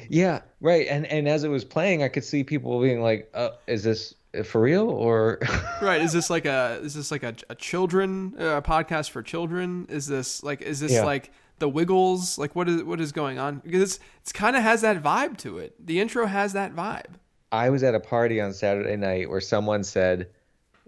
Yeah, 0.09 0.41
right. 0.61 0.87
And 0.89 1.07
and 1.07 1.29
as 1.29 1.45
it 1.45 1.49
was 1.49 1.65
playing, 1.65 2.03
I 2.03 2.09
could 2.09 2.25
see 2.25 2.43
people 2.45 2.81
being 2.81 3.01
like, 3.03 3.31
uh, 3.35 3.51
"Is 3.67 3.85
this 3.85 4.15
for 4.45 4.61
real 4.61 4.89
or?" 4.91 5.39
right. 5.83 6.01
Is 6.01 6.13
this 6.13 6.29
like 6.29 6.45
a 6.45 6.81
is 6.83 6.95
this 6.95 7.11
like 7.11 7.23
a, 7.23 7.35
a 7.49 7.55
children 7.55 8.35
uh, 8.39 8.61
podcast 8.63 9.11
for 9.11 9.23
children? 9.23 9.87
Is 9.89 10.07
this 10.07 10.43
like 10.43 10.61
is 10.63 10.81
this 10.81 10.93
Yeah. 10.93 11.05
like 11.05 11.31
the 11.61 11.69
Wiggles? 11.69 12.37
Like 12.39 12.57
what 12.57 12.69
is 12.69 12.83
what 12.83 13.01
is 13.01 13.13
going 13.13 13.39
on? 13.39 13.61
Because 13.65 13.83
it's 13.83 13.99
it's 14.23 14.33
kind 14.33 14.57
of 14.57 14.63
has 14.63 14.81
that 14.81 15.03
vibe 15.03 15.37
to 15.39 15.59
it. 15.59 15.75
The 15.87 16.01
intro 16.01 16.27
has 16.27 16.53
that 16.55 16.75
vibe. 16.75 17.15
I 17.53 17.71
was 17.71 17.83
at 17.83 17.95
a 17.95 18.01
party 18.01 18.41
on 18.41 18.55
Saturday 18.55 18.97
night 18.97 19.29
where 19.29 19.41
someone 19.43 19.85
said, 19.85 20.29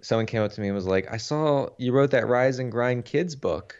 someone 0.01 0.25
came 0.25 0.41
up 0.41 0.51
to 0.53 0.61
me 0.61 0.67
and 0.67 0.75
was 0.75 0.87
like, 0.87 1.07
"I 1.13 1.17
saw 1.17 1.69
you 1.77 1.93
wrote 1.93 2.11
that 2.11 2.27
Rise 2.27 2.59
and 2.59 2.71
Grind 2.71 3.05
Kids 3.05 3.35
book," 3.35 3.77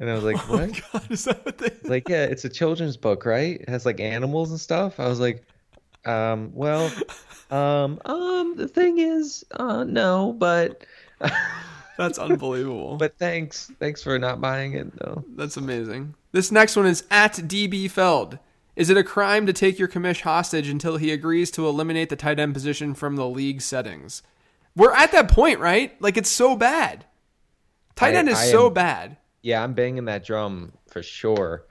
and 0.00 0.10
I 0.10 0.14
was 0.14 0.24
like, 0.24 0.36
Oh 0.48 0.56
"What?" 0.58 0.80
god, 0.92 1.10
is 1.10 1.24
that 1.24 1.44
what 1.44 1.58
they? 1.58 1.70
like, 1.84 2.08
yeah, 2.08 2.24
it's 2.24 2.44
a 2.44 2.48
children's 2.48 2.96
book, 2.96 3.24
right? 3.26 3.60
It 3.60 3.68
has 3.68 3.84
like 3.86 4.00
animals 4.00 4.50
and 4.50 4.60
stuff. 4.60 4.98
I 5.00 5.08
was 5.08 5.20
like, 5.20 5.44
um, 6.04 6.50
well, 6.54 6.90
um, 7.50 8.00
um, 8.04 8.54
the 8.56 8.68
thing 8.68 8.98
is, 8.98 9.44
uh, 9.52 9.84
no, 9.84 10.32
but, 10.32 10.84
That's 11.96 12.18
unbelievable. 12.18 12.96
but 12.98 13.16
thanks, 13.18 13.70
thanks 13.78 14.02
for 14.02 14.18
not 14.18 14.40
buying 14.40 14.72
it, 14.74 14.94
though. 14.98 15.24
That's 15.36 15.56
amazing. 15.56 16.14
This 16.32 16.50
next 16.50 16.74
one 16.76 16.86
is 16.86 17.04
at 17.10 17.34
DB 17.34 17.88
Feld. 17.90 18.38
Is 18.74 18.90
it 18.90 18.96
a 18.96 19.04
crime 19.04 19.46
to 19.46 19.52
take 19.52 19.78
your 19.78 19.86
commish 19.86 20.22
hostage 20.22 20.68
until 20.68 20.96
he 20.96 21.12
agrees 21.12 21.52
to 21.52 21.68
eliminate 21.68 22.08
the 22.08 22.16
tight 22.16 22.40
end 22.40 22.52
position 22.52 22.94
from 22.94 23.14
the 23.14 23.28
league 23.28 23.62
settings? 23.62 24.22
We're 24.74 24.92
at 24.92 25.12
that 25.12 25.28
point, 25.30 25.60
right? 25.60 25.94
Like 26.02 26.16
it's 26.16 26.30
so 26.30 26.56
bad. 26.56 27.04
Tight 27.94 28.16
I- 28.16 28.18
end 28.18 28.28
is 28.28 28.38
I 28.38 28.46
so 28.46 28.66
am- 28.66 28.74
bad. 28.74 29.16
Yeah, 29.44 29.62
I'm 29.62 29.74
banging 29.74 30.06
that 30.06 30.24
drum 30.24 30.72
for 30.88 31.02
sure. 31.02 31.66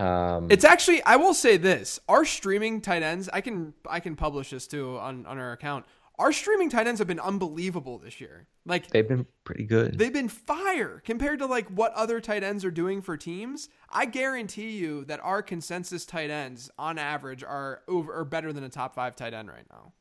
Um, 0.00 0.48
It's 0.50 0.64
actually 0.64 1.00
I 1.04 1.14
will 1.14 1.32
say 1.32 1.56
this. 1.56 2.00
Our 2.08 2.24
streaming 2.24 2.80
tight 2.80 3.04
ends, 3.04 3.30
I 3.32 3.40
can 3.40 3.72
I 3.88 4.00
can 4.00 4.16
publish 4.16 4.50
this 4.50 4.66
too 4.66 4.98
on, 4.98 5.24
on 5.24 5.38
our 5.38 5.52
account. 5.52 5.86
Our 6.18 6.32
streaming 6.32 6.70
tight 6.70 6.88
ends 6.88 6.98
have 6.98 7.06
been 7.06 7.20
unbelievable 7.20 7.98
this 7.98 8.20
year. 8.20 8.48
Like 8.66 8.88
they've 8.88 9.06
been 9.06 9.26
pretty 9.44 9.62
good. 9.62 9.96
They've 9.96 10.12
been 10.12 10.28
fire 10.28 11.00
compared 11.04 11.38
to 11.38 11.46
like 11.46 11.68
what 11.68 11.92
other 11.92 12.20
tight 12.20 12.42
ends 12.42 12.64
are 12.64 12.72
doing 12.72 13.00
for 13.00 13.16
teams. 13.16 13.68
I 13.90 14.06
guarantee 14.06 14.70
you 14.70 15.04
that 15.04 15.20
our 15.22 15.40
consensus 15.40 16.04
tight 16.04 16.30
ends 16.30 16.68
on 16.76 16.98
average 16.98 17.44
are 17.44 17.82
over 17.86 18.12
or 18.12 18.24
better 18.24 18.52
than 18.52 18.64
a 18.64 18.68
top 18.68 18.96
five 18.96 19.14
tight 19.14 19.34
end 19.34 19.48
right 19.48 19.66
now. 19.70 19.92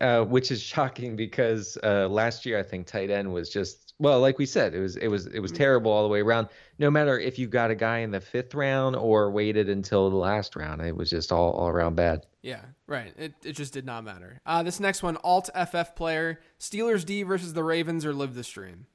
Uh, 0.00 0.24
which 0.24 0.50
is 0.50 0.62
shocking 0.62 1.16
because 1.16 1.76
uh, 1.82 2.08
last 2.08 2.46
year 2.46 2.58
I 2.58 2.62
think 2.62 2.86
tight 2.86 3.10
end 3.10 3.32
was 3.32 3.50
just 3.50 3.90
well, 4.00 4.20
like 4.20 4.38
we 4.38 4.46
said, 4.46 4.74
it 4.74 4.80
was 4.80 4.96
it 4.96 5.08
was 5.08 5.26
it 5.26 5.40
was 5.40 5.52
terrible 5.52 5.92
all 5.92 6.02
the 6.02 6.08
way 6.08 6.20
around. 6.20 6.48
No 6.78 6.90
matter 6.90 7.18
if 7.18 7.38
you 7.38 7.46
got 7.46 7.70
a 7.70 7.74
guy 7.74 7.98
in 7.98 8.10
the 8.10 8.20
fifth 8.20 8.54
round 8.54 8.96
or 8.96 9.30
waited 9.30 9.68
until 9.68 10.08
the 10.08 10.16
last 10.16 10.56
round, 10.56 10.80
it 10.80 10.96
was 10.96 11.10
just 11.10 11.30
all, 11.30 11.52
all 11.52 11.68
around 11.68 11.96
bad. 11.96 12.26
Yeah, 12.40 12.62
right. 12.86 13.12
It, 13.18 13.34
it 13.44 13.52
just 13.52 13.74
did 13.74 13.84
not 13.84 14.02
matter. 14.04 14.40
Uh, 14.46 14.62
this 14.62 14.80
next 14.80 15.02
one, 15.02 15.18
Alt 15.22 15.50
FF 15.54 15.94
player, 15.94 16.40
Steelers 16.58 17.04
D 17.04 17.22
versus 17.24 17.52
the 17.52 17.62
Ravens 17.62 18.06
or 18.06 18.14
live 18.14 18.34
the 18.34 18.42
stream. 18.42 18.86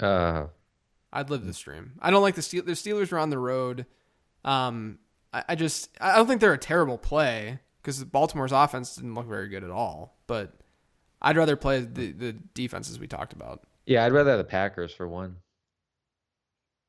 Uh, 0.00 0.46
I'd 1.12 1.28
live 1.28 1.44
the 1.44 1.52
stream. 1.52 1.92
I 2.00 2.10
don't 2.10 2.22
like 2.22 2.36
the 2.36 2.42
Steel- 2.42 2.64
the 2.64 2.72
Steelers 2.72 3.12
are 3.12 3.18
on 3.18 3.28
the 3.28 3.38
road. 3.38 3.84
Um, 4.46 4.98
I, 5.34 5.44
I 5.50 5.54
just 5.56 5.90
I 6.00 6.16
don't 6.16 6.26
think 6.26 6.40
they're 6.40 6.54
a 6.54 6.58
terrible 6.58 6.96
play 6.96 7.60
because 7.82 8.02
Baltimore's 8.04 8.52
offense 8.52 8.94
didn't 8.96 9.14
look 9.14 9.26
very 9.26 9.48
good 9.48 9.64
at 9.64 9.70
all. 9.70 10.16
But 10.26 10.52
I'd 11.22 11.36
rather 11.36 11.56
play 11.56 11.80
the 11.80 12.12
the 12.12 12.32
defenses 12.54 12.98
we 12.98 13.06
talked 13.06 13.32
about. 13.32 13.62
yeah, 13.86 14.04
I'd 14.04 14.12
rather 14.12 14.30
have 14.30 14.38
the 14.38 14.44
Packers 14.44 14.92
for 14.92 15.08
one. 15.08 15.36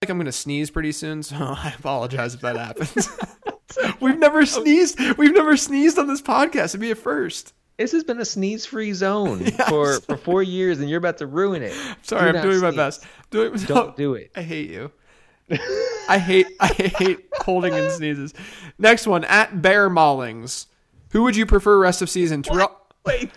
like 0.02 0.10
I'm 0.10 0.18
gonna 0.18 0.32
sneeze 0.32 0.70
pretty 0.70 0.92
soon, 0.92 1.24
so 1.24 1.36
I 1.40 1.74
apologize 1.78 2.34
if 2.36 2.42
that 2.42 2.56
happens. 2.58 3.08
we've 4.02 4.18
never 4.20 4.46
sneezed. 4.46 5.00
We've 5.18 5.34
never 5.34 5.58
sneezed 5.58 5.98
on 6.00 6.08
this 6.08 6.22
podcast. 6.22 6.66
It'd 6.70 6.82
be 6.82 6.92
a 6.92 6.96
first. 6.96 7.54
This 7.78 7.94
has 7.94 8.04
been 8.04 8.20
a 8.20 8.26
sneeze-free 8.26 8.92
zone 8.92 9.46
for 9.70 10.02
for 10.02 10.18
four 10.18 10.44
years, 10.44 10.80
and 10.80 10.90
you're 10.90 10.98
about 11.00 11.18
to 11.20 11.28
ruin 11.28 11.62
it. 11.64 11.74
Sorry, 12.02 12.32
Do 12.34 12.38
I'm 12.38 12.44
doing 12.44 12.60
my 12.60 12.70
sneeze. 12.72 12.76
best. 12.78 13.06
Doing, 13.30 13.54
Don't 13.60 13.96
do 13.96 14.16
it. 14.16 14.32
I 14.36 14.42
hate 14.42 14.70
you. 14.70 14.92
I 16.10 16.18
hate 16.20 16.48
I 16.60 16.68
hate 16.68 17.20
holding 17.38 17.74
in 17.74 17.90
sneezes. 17.92 18.34
Next 18.78 19.08
one 19.08 19.24
at 19.24 19.62
Bear 19.62 19.90
Maulings. 19.90 20.66
Who 21.12 21.24
would 21.24 21.36
you 21.36 21.46
prefer 21.46 21.78
rest 21.80 22.02
of 22.02 22.10
season? 22.10 22.44
Terrell. 22.44 22.76
Wait, 23.06 23.32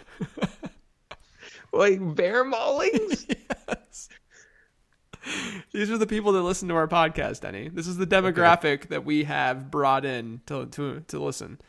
wait, 1.72 1.98
bear 2.14 2.44
maulings? 2.44 3.34
These 5.72 5.90
are 5.90 5.98
the 5.98 6.06
people 6.06 6.32
that 6.32 6.42
listen 6.42 6.68
to 6.68 6.74
our 6.74 6.88
podcast, 6.88 7.40
Denny. 7.40 7.68
This 7.68 7.86
is 7.86 7.96
the 7.96 8.06
demographic 8.06 8.88
that 8.88 9.04
we 9.04 9.24
have 9.24 9.70
brought 9.70 10.04
in 10.04 10.40
to 10.46 10.66
to, 10.66 11.00
to 11.08 11.22
listen. 11.22 11.60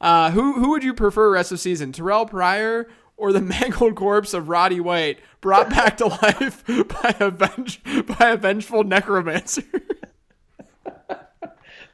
Uh, 0.00 0.30
who 0.30 0.52
who 0.54 0.70
would 0.70 0.84
you 0.84 0.94
prefer 0.94 1.30
rest 1.32 1.50
of 1.50 1.60
season? 1.60 1.92
Terrelle 1.92 2.28
Pryor 2.28 2.88
or 3.16 3.32
the 3.32 3.40
mangled 3.40 3.96
corpse 3.96 4.34
of 4.34 4.48
Roddy 4.48 4.80
White 4.80 5.18
brought 5.40 5.70
back 5.70 5.96
to 5.96 6.06
life 6.06 6.64
by 6.66 7.16
a 7.18 7.30
venge- 7.30 7.82
by 8.18 8.28
a 8.30 8.36
vengeful 8.36 8.84
necromancer? 8.84 9.64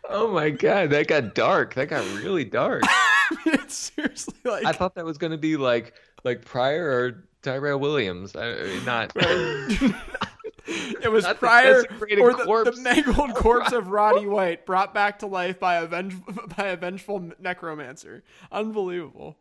Oh 0.09 0.29
my 0.29 0.51
god, 0.51 0.91
that 0.91 1.09
got 1.09 1.35
dark. 1.35 1.75
That 1.75 1.89
got 1.89 2.05
really 2.17 2.45
dark. 2.45 2.83
it's 3.47 3.75
seriously 3.95 4.35
like 4.45 4.65
I 4.65 4.73
thought 4.73 4.95
that 4.97 5.05
was 5.05 5.19
going 5.19 5.33
to 5.33 5.39
be 5.39 5.57
like 5.57 5.95
like 6.25 6.45
Pryor 6.45 6.89
or 6.89 7.25
Tyrell 7.43 7.79
Williams. 7.79 8.35
I, 8.37 8.53
I 8.53 8.63
mean, 8.65 8.85
not. 8.85 9.13
it 10.67 11.11
was 11.11 11.25
not 11.25 11.37
the 11.37 11.39
Pryor 11.39 11.83
desecrated 11.83 12.19
or 12.19 12.33
the, 12.35 12.73
the 12.75 12.81
mangled 12.81 13.35
corpse 13.35 13.73
of 13.73 13.89
Roddy 13.89 14.27
White 14.27 14.67
brought 14.67 14.93
back 14.93 15.21
to 15.21 15.27
life 15.27 15.61
by 15.61 15.77
a 15.77 15.87
venge- 15.87 16.21
by 16.57 16.67
a 16.69 16.77
vengeful 16.77 17.31
necromancer. 17.39 18.25
Unbelievable. 18.51 19.37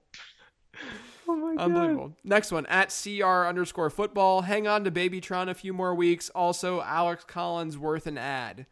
oh 1.28 1.36
my 1.36 1.64
Unbelievable. 1.64 2.14
Next 2.24 2.52
one 2.52 2.66
at 2.68 2.96
CR 3.04 3.46
underscore 3.46 3.90
football. 3.90 4.42
Hang 4.44 4.68
on 4.68 4.84
to 4.84 4.92
Babytron 4.92 5.50
a 5.50 5.54
few 5.54 5.74
more 5.74 5.96
weeks. 5.96 6.30
Also, 6.30 6.82
Alex 6.82 7.24
Collins 7.26 7.78
worth 7.78 8.06
an 8.08 8.18
ad. 8.18 8.66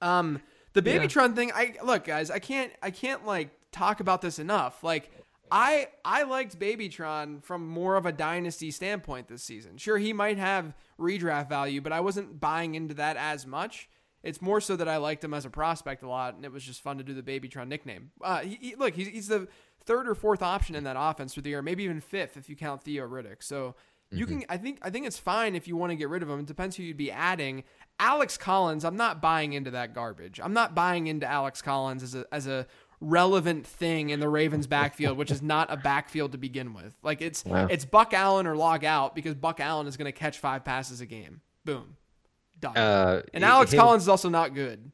Um, 0.00 0.40
the 0.74 0.82
Yeah. 0.82 0.98
Babytron 0.98 1.34
thing. 1.34 1.50
I 1.54 1.74
look, 1.82 2.04
guys. 2.04 2.30
I 2.30 2.38
can't. 2.38 2.70
I 2.82 2.90
can't 2.90 3.26
like 3.26 3.50
talk 3.76 4.00
about 4.00 4.20
this 4.22 4.38
enough. 4.38 4.82
Like, 4.82 5.10
I 5.50 5.88
I 6.04 6.24
liked 6.24 6.58
Babytron 6.58 7.42
from 7.44 7.66
more 7.68 7.96
of 7.96 8.06
a 8.06 8.12
dynasty 8.12 8.70
standpoint 8.70 9.28
this 9.28 9.42
season. 9.42 9.76
Sure, 9.76 9.98
he 9.98 10.12
might 10.12 10.38
have 10.38 10.74
redraft 10.98 11.48
value, 11.48 11.80
but 11.80 11.92
I 11.92 12.00
wasn't 12.00 12.40
buying 12.40 12.74
into 12.74 12.94
that 12.94 13.16
as 13.16 13.46
much. 13.46 13.88
It's 14.22 14.42
more 14.42 14.60
so 14.60 14.74
that 14.74 14.88
I 14.88 14.96
liked 14.96 15.22
him 15.22 15.32
as 15.34 15.44
a 15.44 15.50
prospect 15.50 16.02
a 16.02 16.08
lot, 16.08 16.34
and 16.34 16.44
it 16.44 16.50
was 16.50 16.64
just 16.64 16.80
fun 16.82 16.98
to 16.98 17.04
do 17.04 17.14
the 17.14 17.22
Babytron 17.22 17.68
nickname. 17.68 18.10
Uh, 18.20 18.40
he, 18.40 18.58
he- 18.60 18.74
look, 18.74 18.94
he's, 18.94 19.06
he's 19.06 19.28
the 19.28 19.46
third 19.84 20.08
or 20.08 20.16
fourth 20.16 20.42
option 20.42 20.74
in 20.74 20.82
that 20.82 20.96
offense 20.98 21.32
for 21.34 21.42
the 21.42 21.50
year, 21.50 21.62
maybe 21.62 21.84
even 21.84 22.00
fifth 22.00 22.36
if 22.36 22.48
you 22.50 22.56
count 22.56 22.82
Theo 22.82 23.06
Riddick. 23.06 23.40
So 23.44 23.76
you 24.10 24.26
can, 24.26 24.44
I 24.48 24.56
think, 24.56 24.78
I 24.82 24.90
think 24.90 25.06
it's 25.06 25.18
fine 25.18 25.54
if 25.54 25.68
you 25.68 25.76
want 25.76 25.90
to 25.90 25.96
get 25.96 26.08
rid 26.08 26.24
of 26.24 26.30
him. 26.30 26.40
It 26.40 26.46
depends 26.46 26.74
who 26.74 26.82
you'd 26.82 26.96
be 26.96 27.12
adding. 27.12 27.62
Alex 28.00 28.36
Collins, 28.36 28.84
I'm 28.84 28.96
not 28.96 29.20
buying 29.22 29.52
into 29.52 29.70
that 29.72 29.94
garbage. 29.94 30.40
I'm 30.42 30.52
not 30.52 30.74
buying 30.74 31.06
into 31.06 31.26
Alex 31.26 31.62
Collins 31.62 32.02
as 32.02 32.14
a 32.16 32.24
as 32.32 32.46
a 32.48 32.66
relevant 33.00 33.66
thing 33.66 34.10
in 34.10 34.20
the 34.20 34.28
Ravens 34.28 34.66
backfield, 34.66 35.18
which 35.18 35.30
is 35.30 35.42
not 35.42 35.70
a 35.72 35.76
backfield 35.76 36.32
to 36.32 36.38
begin 36.38 36.72
with. 36.74 36.94
Like 37.02 37.20
it's 37.20 37.44
Wow. 37.44 37.66
it's 37.70 37.84
Buck 37.84 38.14
Allen 38.14 38.46
or 38.46 38.56
log 38.56 38.84
out 38.84 39.14
because 39.14 39.34
Buck 39.34 39.60
Allen 39.60 39.86
is 39.86 39.96
going 39.96 40.06
to 40.06 40.18
catch 40.18 40.38
five 40.38 40.64
passes 40.64 41.00
a 41.00 41.06
game. 41.06 41.40
Boom, 41.64 41.96
done. 42.60 42.76
Uh, 42.76 43.22
and 43.34 43.44
Alex 43.44 43.72
him- 43.72 43.80
Collins 43.80 44.04
is 44.04 44.08
also 44.08 44.28
not 44.28 44.54
good. 44.54 44.90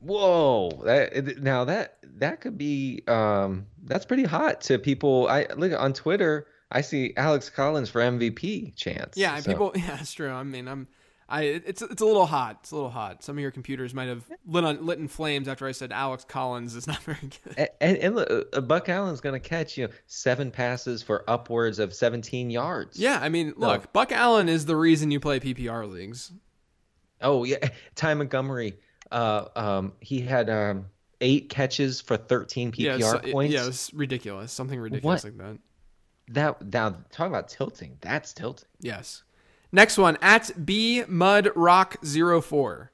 Whoa! 0.00 0.82
That 0.84 1.38
now 1.42 1.64
that 1.64 1.96
that 2.18 2.40
could 2.42 2.58
be 2.58 3.02
um 3.08 3.66
that's 3.84 4.04
pretty 4.04 4.24
hot 4.24 4.60
to 4.62 4.78
people. 4.78 5.26
I 5.28 5.46
look 5.56 5.72
on 5.78 5.92
Twitter. 5.94 6.46
I 6.70 6.80
see 6.82 7.14
Alex 7.16 7.48
Collins 7.50 7.88
for 7.88 8.00
MVP 8.00 8.74
chance. 8.76 9.16
Yeah, 9.16 9.38
So- 9.38 9.50
people. 9.52 9.72
Yeah, 9.76 9.98
it's 10.00 10.12
true. 10.12 10.30
I 10.30 10.42
mean, 10.42 10.68
I'm. 10.68 10.88
I 11.28 11.42
it's 11.42 11.80
it's 11.80 12.02
a 12.02 12.04
little 12.06 12.26
hot. 12.26 12.58
It's 12.62 12.70
a 12.70 12.74
little 12.74 12.90
hot. 12.90 13.22
Some 13.24 13.36
of 13.38 13.42
your 13.42 13.50
computers 13.50 13.94
might 13.94 14.08
have 14.08 14.24
lit 14.46 14.64
on 14.64 14.84
lit 14.84 14.98
in 14.98 15.08
flames 15.08 15.48
after 15.48 15.66
I 15.66 15.72
said 15.72 15.90
Alex 15.92 16.24
Collins 16.24 16.74
is 16.74 16.86
not 16.86 16.98
very 17.02 17.18
good. 17.20 17.54
And, 17.56 17.68
and, 17.80 17.96
and 17.98 18.14
look, 18.16 18.48
uh, 18.54 18.60
Buck 18.60 18.88
Allen's 18.88 19.20
going 19.20 19.32
to 19.40 19.48
catch 19.48 19.78
you 19.78 19.86
know 19.86 19.92
seven 20.06 20.50
passes 20.50 21.02
for 21.02 21.24
upwards 21.28 21.78
of 21.78 21.94
17 21.94 22.50
yards. 22.50 22.98
Yeah, 22.98 23.18
I 23.20 23.28
mean, 23.30 23.54
No. 23.56 23.68
look, 23.68 23.92
Buck 23.92 24.12
Allen 24.12 24.48
is 24.48 24.66
the 24.66 24.76
reason 24.76 25.10
you 25.10 25.18
play 25.20 25.40
PPR 25.40 25.90
leagues. 25.90 26.30
Oh 27.20 27.44
yeah, 27.44 27.68
Ty 27.94 28.14
Montgomery. 28.14 28.78
Uh, 29.10 29.46
um, 29.56 29.92
he 30.00 30.20
had 30.20 30.50
um 30.50 30.86
eight 31.20 31.48
catches 31.48 32.00
for 32.02 32.16
13 32.18 32.72
PPR 32.72 32.98
yeah, 32.98 32.98
so- 32.98 33.18
points. 33.20 33.54
yeah, 33.54 33.66
it's 33.66 33.94
ridiculous. 33.94 34.52
Something 34.52 34.78
ridiculous 34.78 35.24
What? 35.24 35.32
like 35.32 35.38
that. 35.38 35.58
That 36.28 36.72
now 36.72 36.96
talk 37.10 37.28
about 37.28 37.48
tilting. 37.48 37.96
That's 38.00 38.32
tilting. 38.32 38.68
Yes. 38.80 39.22
Next 39.74 39.98
one 39.98 40.16
at 40.22 40.64
B 40.64 41.02
Mud 41.08 41.50
Rock 41.56 41.96
04. 42.04 42.92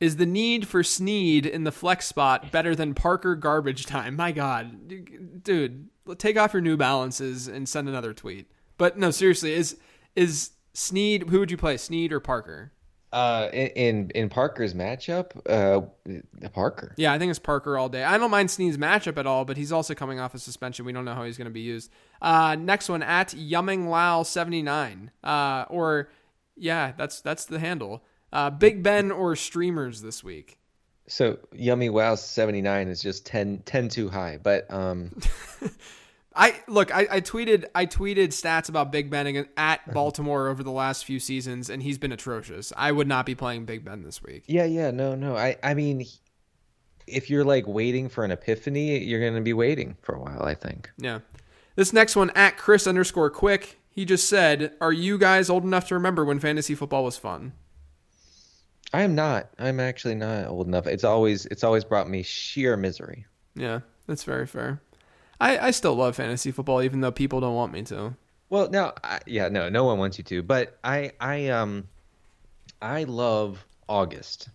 Is 0.00 0.16
the 0.16 0.24
need 0.24 0.66
for 0.66 0.82
Snead 0.82 1.44
in 1.44 1.64
the 1.64 1.70
flex 1.70 2.06
spot 2.06 2.50
better 2.50 2.74
than 2.74 2.94
Parker 2.94 3.36
garbage 3.36 3.84
time? 3.84 4.16
My 4.16 4.32
God, 4.32 5.44
dude, 5.44 5.90
take 6.16 6.38
off 6.38 6.54
your 6.54 6.62
New 6.62 6.78
Balances 6.78 7.46
and 7.46 7.68
send 7.68 7.90
another 7.90 8.14
tweet. 8.14 8.50
But 8.78 8.96
no, 8.96 9.10
seriously, 9.10 9.52
is 9.52 9.76
is 10.16 10.52
Snead? 10.72 11.28
Who 11.28 11.40
would 11.40 11.50
you 11.50 11.58
play, 11.58 11.76
Snead 11.76 12.10
or 12.10 12.20
Parker? 12.20 12.72
Uh, 13.12 13.50
in 13.52 14.10
in, 14.14 14.28
Parker's 14.30 14.72
matchup, 14.72 15.32
uh, 15.46 15.82
Parker. 16.48 16.94
Yeah, 16.96 17.12
I 17.12 17.18
think 17.18 17.28
it's 17.28 17.38
Parker 17.38 17.76
all 17.76 17.90
day. 17.90 18.04
I 18.04 18.16
don't 18.16 18.30
mind 18.30 18.50
Snead's 18.50 18.78
matchup 18.78 19.18
at 19.18 19.26
all, 19.26 19.44
but 19.44 19.58
he's 19.58 19.70
also 19.70 19.94
coming 19.94 20.18
off 20.18 20.34
a 20.34 20.38
suspension. 20.38 20.86
We 20.86 20.92
don't 20.92 21.04
know 21.04 21.14
how 21.14 21.24
he's 21.24 21.36
going 21.36 21.46
to 21.46 21.52
be 21.52 21.60
used. 21.60 21.90
Uh, 22.22 22.56
next 22.58 22.88
one 22.88 23.02
at 23.02 23.28
Yumming 23.28 23.88
Lao 23.88 24.22
seventy 24.22 24.62
nine. 24.62 25.10
Uh, 25.22 25.66
or 25.68 26.08
yeah, 26.56 26.92
that's 26.96 27.20
that's 27.20 27.44
the 27.44 27.58
handle. 27.58 28.02
Uh, 28.32 28.48
Big 28.48 28.82
Ben 28.82 29.10
or 29.10 29.36
streamers 29.36 30.00
this 30.00 30.24
week. 30.24 30.58
So 31.08 31.38
Yummy 31.52 31.90
Wow 31.90 32.14
79 32.14 32.88
is 32.88 33.02
just 33.02 33.26
10, 33.26 33.62
10 33.66 33.88
too 33.88 34.08
high, 34.08 34.38
but 34.42 34.72
um 34.72 35.14
I 36.34 36.60
look, 36.68 36.94
I, 36.94 37.06
I 37.10 37.20
tweeted 37.20 37.64
I 37.74 37.86
tweeted 37.86 38.28
stats 38.28 38.68
about 38.68 38.92
Big 38.92 39.10
Ben 39.10 39.46
at 39.56 39.92
Baltimore 39.92 40.48
over 40.48 40.62
the 40.62 40.70
last 40.70 41.04
few 41.04 41.18
seasons, 41.18 41.70
and 41.70 41.82
he's 41.82 41.98
been 41.98 42.12
atrocious. 42.12 42.72
I 42.76 42.92
would 42.92 43.08
not 43.08 43.26
be 43.26 43.34
playing 43.34 43.64
Big 43.64 43.84
Ben 43.84 44.02
this 44.02 44.22
week. 44.22 44.44
Yeah, 44.46 44.64
yeah, 44.64 44.90
no, 44.90 45.14
no. 45.14 45.36
I 45.36 45.56
I 45.62 45.74
mean, 45.74 46.04
if 47.06 47.30
you're 47.30 47.44
like 47.44 47.66
waiting 47.66 48.08
for 48.08 48.24
an 48.24 48.30
epiphany, 48.30 48.98
you're 49.04 49.26
gonna 49.26 49.42
be 49.42 49.52
waiting 49.52 49.96
for 50.02 50.14
a 50.14 50.20
while. 50.20 50.42
I 50.42 50.54
think. 50.54 50.90
Yeah. 50.98 51.20
This 51.74 51.92
next 51.92 52.16
one 52.16 52.30
at 52.34 52.58
Chris 52.58 52.86
underscore 52.86 53.30
Quick. 53.30 53.78
He 53.90 54.04
just 54.04 54.28
said, 54.28 54.72
"Are 54.80 54.92
you 54.92 55.18
guys 55.18 55.50
old 55.50 55.64
enough 55.64 55.88
to 55.88 55.94
remember 55.94 56.24
when 56.24 56.38
fantasy 56.38 56.74
football 56.74 57.04
was 57.04 57.18
fun?" 57.18 57.52
I 58.94 59.02
am 59.02 59.14
not. 59.14 59.48
I'm 59.58 59.80
actually 59.80 60.14
not 60.14 60.48
old 60.48 60.66
enough. 60.66 60.86
It's 60.86 61.04
always 61.04 61.46
it's 61.46 61.64
always 61.64 61.84
brought 61.84 62.08
me 62.08 62.22
sheer 62.22 62.76
misery. 62.76 63.26
Yeah, 63.54 63.80
that's 64.06 64.24
very 64.24 64.46
fair. 64.46 64.82
I, 65.40 65.58
I 65.58 65.70
still 65.72 65.94
love 65.94 66.16
fantasy 66.16 66.50
football, 66.50 66.82
even 66.82 67.00
though 67.00 67.10
people 67.10 67.40
don't 67.40 67.54
want 67.54 67.72
me 67.72 67.82
to. 67.84 68.14
Well, 68.48 68.70
no, 68.70 68.92
I, 69.02 69.20
yeah, 69.26 69.48
no, 69.48 69.68
no 69.68 69.84
one 69.84 69.98
wants 69.98 70.18
you 70.18 70.24
to. 70.24 70.42
But 70.42 70.78
I, 70.84 71.12
I, 71.20 71.48
um, 71.48 71.88
I 72.80 73.04
love 73.04 73.64
August. 73.88 74.50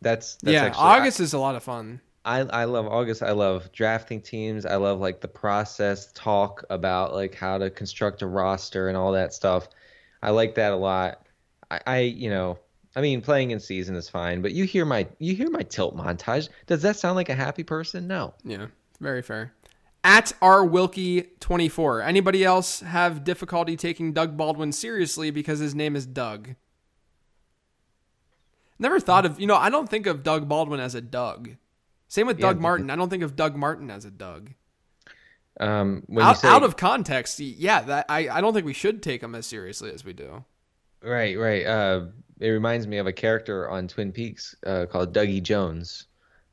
That's, 0.00 0.36
that's 0.36 0.42
yeah. 0.42 0.64
actually, 0.64 0.82
August 0.82 1.20
I, 1.20 1.24
is 1.24 1.32
a 1.32 1.38
lot 1.38 1.56
of 1.56 1.62
fun. 1.62 2.00
I, 2.24 2.40
I 2.40 2.64
love 2.64 2.86
August. 2.86 3.22
I 3.22 3.32
love 3.32 3.72
drafting 3.72 4.20
teams. 4.20 4.64
I 4.64 4.76
love 4.76 5.00
like 5.00 5.20
the 5.20 5.28
process, 5.28 6.12
talk 6.12 6.64
about 6.70 7.12
like 7.12 7.34
how 7.34 7.58
to 7.58 7.70
construct 7.70 8.22
a 8.22 8.26
roster 8.26 8.88
and 8.88 8.96
all 8.96 9.12
that 9.12 9.34
stuff. 9.34 9.68
I 10.22 10.30
like 10.30 10.54
that 10.54 10.72
a 10.72 10.76
lot. 10.76 11.26
I, 11.70 11.80
I 11.86 11.98
you 12.00 12.30
know, 12.30 12.58
I 12.96 13.00
mean, 13.00 13.20
playing 13.20 13.50
in 13.50 13.60
season 13.60 13.96
is 13.96 14.08
fine, 14.08 14.42
but 14.42 14.52
you 14.52 14.64
hear 14.64 14.84
my 14.84 15.06
you 15.18 15.34
hear 15.34 15.50
my 15.50 15.62
tilt 15.62 15.96
montage. 15.96 16.48
Does 16.66 16.82
that 16.82 16.96
sound 16.96 17.16
like 17.16 17.28
a 17.28 17.34
happy 17.34 17.62
person? 17.62 18.06
No. 18.06 18.34
Yeah, 18.44 18.66
very 19.00 19.20
fair 19.20 19.52
at 20.04 20.32
R 20.42 20.64
Wilkie 20.64 21.22
24. 21.40 22.02
Anybody 22.02 22.44
else 22.44 22.80
have 22.80 23.24
difficulty 23.24 23.74
taking 23.76 24.12
Doug 24.12 24.36
Baldwin 24.36 24.70
seriously 24.70 25.30
because 25.30 25.58
his 25.58 25.74
name 25.74 25.96
is 25.96 26.06
Doug? 26.06 26.54
Never 28.78 29.00
thought 29.00 29.24
of, 29.24 29.40
you 29.40 29.46
know, 29.46 29.56
I 29.56 29.70
don't 29.70 29.88
think 29.88 30.06
of 30.06 30.22
Doug 30.22 30.48
Baldwin 30.48 30.80
as 30.80 30.94
a 30.94 31.00
Doug. 31.00 31.56
Same 32.06 32.26
with 32.26 32.38
yeah, 32.38 32.48
Doug 32.48 32.60
Martin. 32.60 32.90
I 32.90 32.96
don't 32.96 33.08
think 33.08 33.22
of 33.22 33.34
Doug 33.34 33.56
Martin 33.56 33.90
as 33.90 34.04
a 34.04 34.10
Doug. 34.10 34.50
Um, 35.58 36.04
out, 36.18 36.38
say, 36.38 36.48
out 36.48 36.64
of 36.64 36.76
context, 36.76 37.40
yeah, 37.40 37.80
that 37.82 38.06
I, 38.08 38.28
I 38.28 38.40
don't 38.40 38.52
think 38.52 38.66
we 38.66 38.72
should 38.72 39.02
take 39.02 39.22
him 39.22 39.34
as 39.34 39.46
seriously 39.46 39.90
as 39.92 40.04
we 40.04 40.12
do. 40.12 40.44
Right, 41.02 41.38
right. 41.38 41.64
Uh, 41.64 42.06
it 42.40 42.48
reminds 42.48 42.86
me 42.86 42.98
of 42.98 43.06
a 43.06 43.12
character 43.12 43.70
on 43.70 43.88
Twin 43.88 44.12
Peaks 44.12 44.54
uh, 44.66 44.86
called 44.86 45.14
Dougie 45.14 45.42
Jones, 45.42 46.06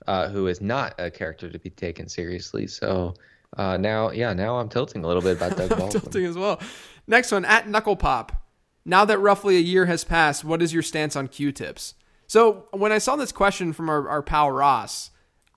uh, 0.07 0.29
who 0.29 0.47
is 0.47 0.61
not 0.61 0.93
a 0.99 1.09
character 1.09 1.49
to 1.49 1.57
be 1.57 1.71
taken 1.71 2.07
seriously. 2.07 2.67
So 2.67 3.15
uh, 3.57 3.77
now, 3.77 4.11
yeah, 4.11 4.33
now 4.33 4.57
I'm 4.57 4.69
tilting 4.69 5.03
a 5.03 5.07
little 5.07 5.21
bit 5.21 5.37
about 5.37 5.57
Doug 5.57 5.69
Baldwin. 5.69 5.89
tilting 5.89 6.25
as 6.25 6.37
well. 6.37 6.59
Next 7.07 7.31
one 7.31 7.45
at 7.45 7.67
Knuckle 7.67 7.95
Pop. 7.95 8.31
Now 8.85 9.05
that 9.05 9.19
roughly 9.19 9.57
a 9.57 9.61
year 9.61 9.85
has 9.85 10.03
passed, 10.03 10.43
what 10.43 10.61
is 10.61 10.73
your 10.73 10.83
stance 10.83 11.15
on 11.15 11.27
Q-tips? 11.27 11.95
So 12.27 12.67
when 12.71 12.91
I 12.91 12.97
saw 12.97 13.15
this 13.15 13.31
question 13.31 13.73
from 13.73 13.89
our, 13.89 14.07
our 14.07 14.21
pal 14.21 14.51
Ross, 14.51 15.11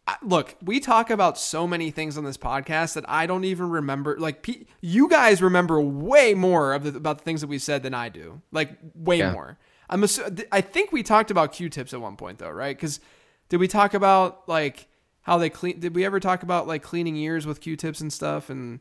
I, 0.06 0.16
look, 0.22 0.56
we 0.62 0.80
talk 0.80 1.08
about 1.08 1.38
so 1.38 1.66
many 1.66 1.90
things 1.90 2.18
on 2.18 2.24
this 2.24 2.36
podcast 2.36 2.94
that 2.94 3.08
I 3.08 3.26
don't 3.26 3.44
even 3.44 3.70
remember. 3.70 4.18
Like 4.18 4.46
you 4.82 5.08
guys 5.08 5.40
remember 5.40 5.80
way 5.80 6.34
more 6.34 6.74
of 6.74 6.84
the, 6.84 6.96
about 6.96 7.18
the 7.18 7.24
things 7.24 7.40
that 7.40 7.46
we 7.46 7.58
said 7.58 7.82
than 7.82 7.94
I 7.94 8.10
do. 8.10 8.42
Like 8.52 8.76
way 8.94 9.18
yeah. 9.18 9.32
more. 9.32 9.58
I'm. 9.88 10.02
Assu- 10.02 10.44
I 10.50 10.60
think 10.60 10.92
we 10.92 11.02
talked 11.02 11.30
about 11.30 11.52
Q-tips 11.52 11.94
at 11.94 12.00
one 12.00 12.16
point 12.16 12.38
though, 12.38 12.50
right? 12.50 12.76
Because 12.76 13.00
did 13.48 13.60
we 13.60 13.68
talk 13.68 13.94
about 13.94 14.48
like 14.48 14.88
how 15.24 15.38
they 15.38 15.50
clean. 15.50 15.80
Did 15.80 15.94
we 15.94 16.04
ever 16.04 16.20
talk 16.20 16.42
about 16.42 16.66
like 16.66 16.82
cleaning 16.82 17.16
ears 17.16 17.46
with 17.46 17.60
Q-tips 17.60 18.00
and 18.00 18.12
stuff? 18.12 18.48
And 18.48 18.80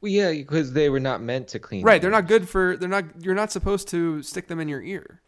well, 0.00 0.10
yeah, 0.10 0.32
because 0.32 0.72
they 0.72 0.90
were 0.90 1.00
not 1.00 1.22
meant 1.22 1.48
to 1.48 1.58
clean. 1.58 1.84
Right, 1.84 1.94
ears. 1.94 2.02
they're 2.02 2.10
not 2.10 2.26
good 2.26 2.48
for. 2.48 2.76
They're 2.76 2.88
not. 2.88 3.04
You're 3.20 3.34
not 3.34 3.52
supposed 3.52 3.88
to 3.88 4.22
stick 4.22 4.48
them 4.48 4.58
in 4.58 4.68
your 4.68 4.82
ear. 4.82 5.22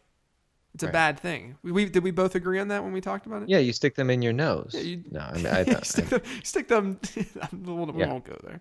It's 0.73 0.83
a 0.83 0.87
right. 0.87 0.93
bad 0.93 1.19
thing. 1.21 1.55
We, 1.63 1.71
we, 1.71 1.85
did 1.85 2.03
we 2.03 2.11
both 2.11 2.35
agree 2.35 2.59
on 2.59 2.67
that 2.67 2.83
when 2.83 2.91
we 2.91 2.99
talked 2.99 3.25
about 3.25 3.43
it? 3.43 3.47
Yeah, 3.47 3.59
you 3.59 3.71
stick 3.71 3.95
them 3.95 4.09
in 4.09 4.21
your 4.21 4.33
nose. 4.33 4.71
Yeah, 4.73 4.81
you, 4.81 5.03
no, 5.09 5.21
I 5.21 5.33
mean 5.35 5.47
I 5.47 5.63
don't. 5.63 5.85
stick, 5.85 6.09
them, 6.09 6.21
stick 6.43 6.67
them. 6.67 6.99
we 7.53 7.73
won't 7.73 8.25
go 8.25 8.37
there. 8.43 8.59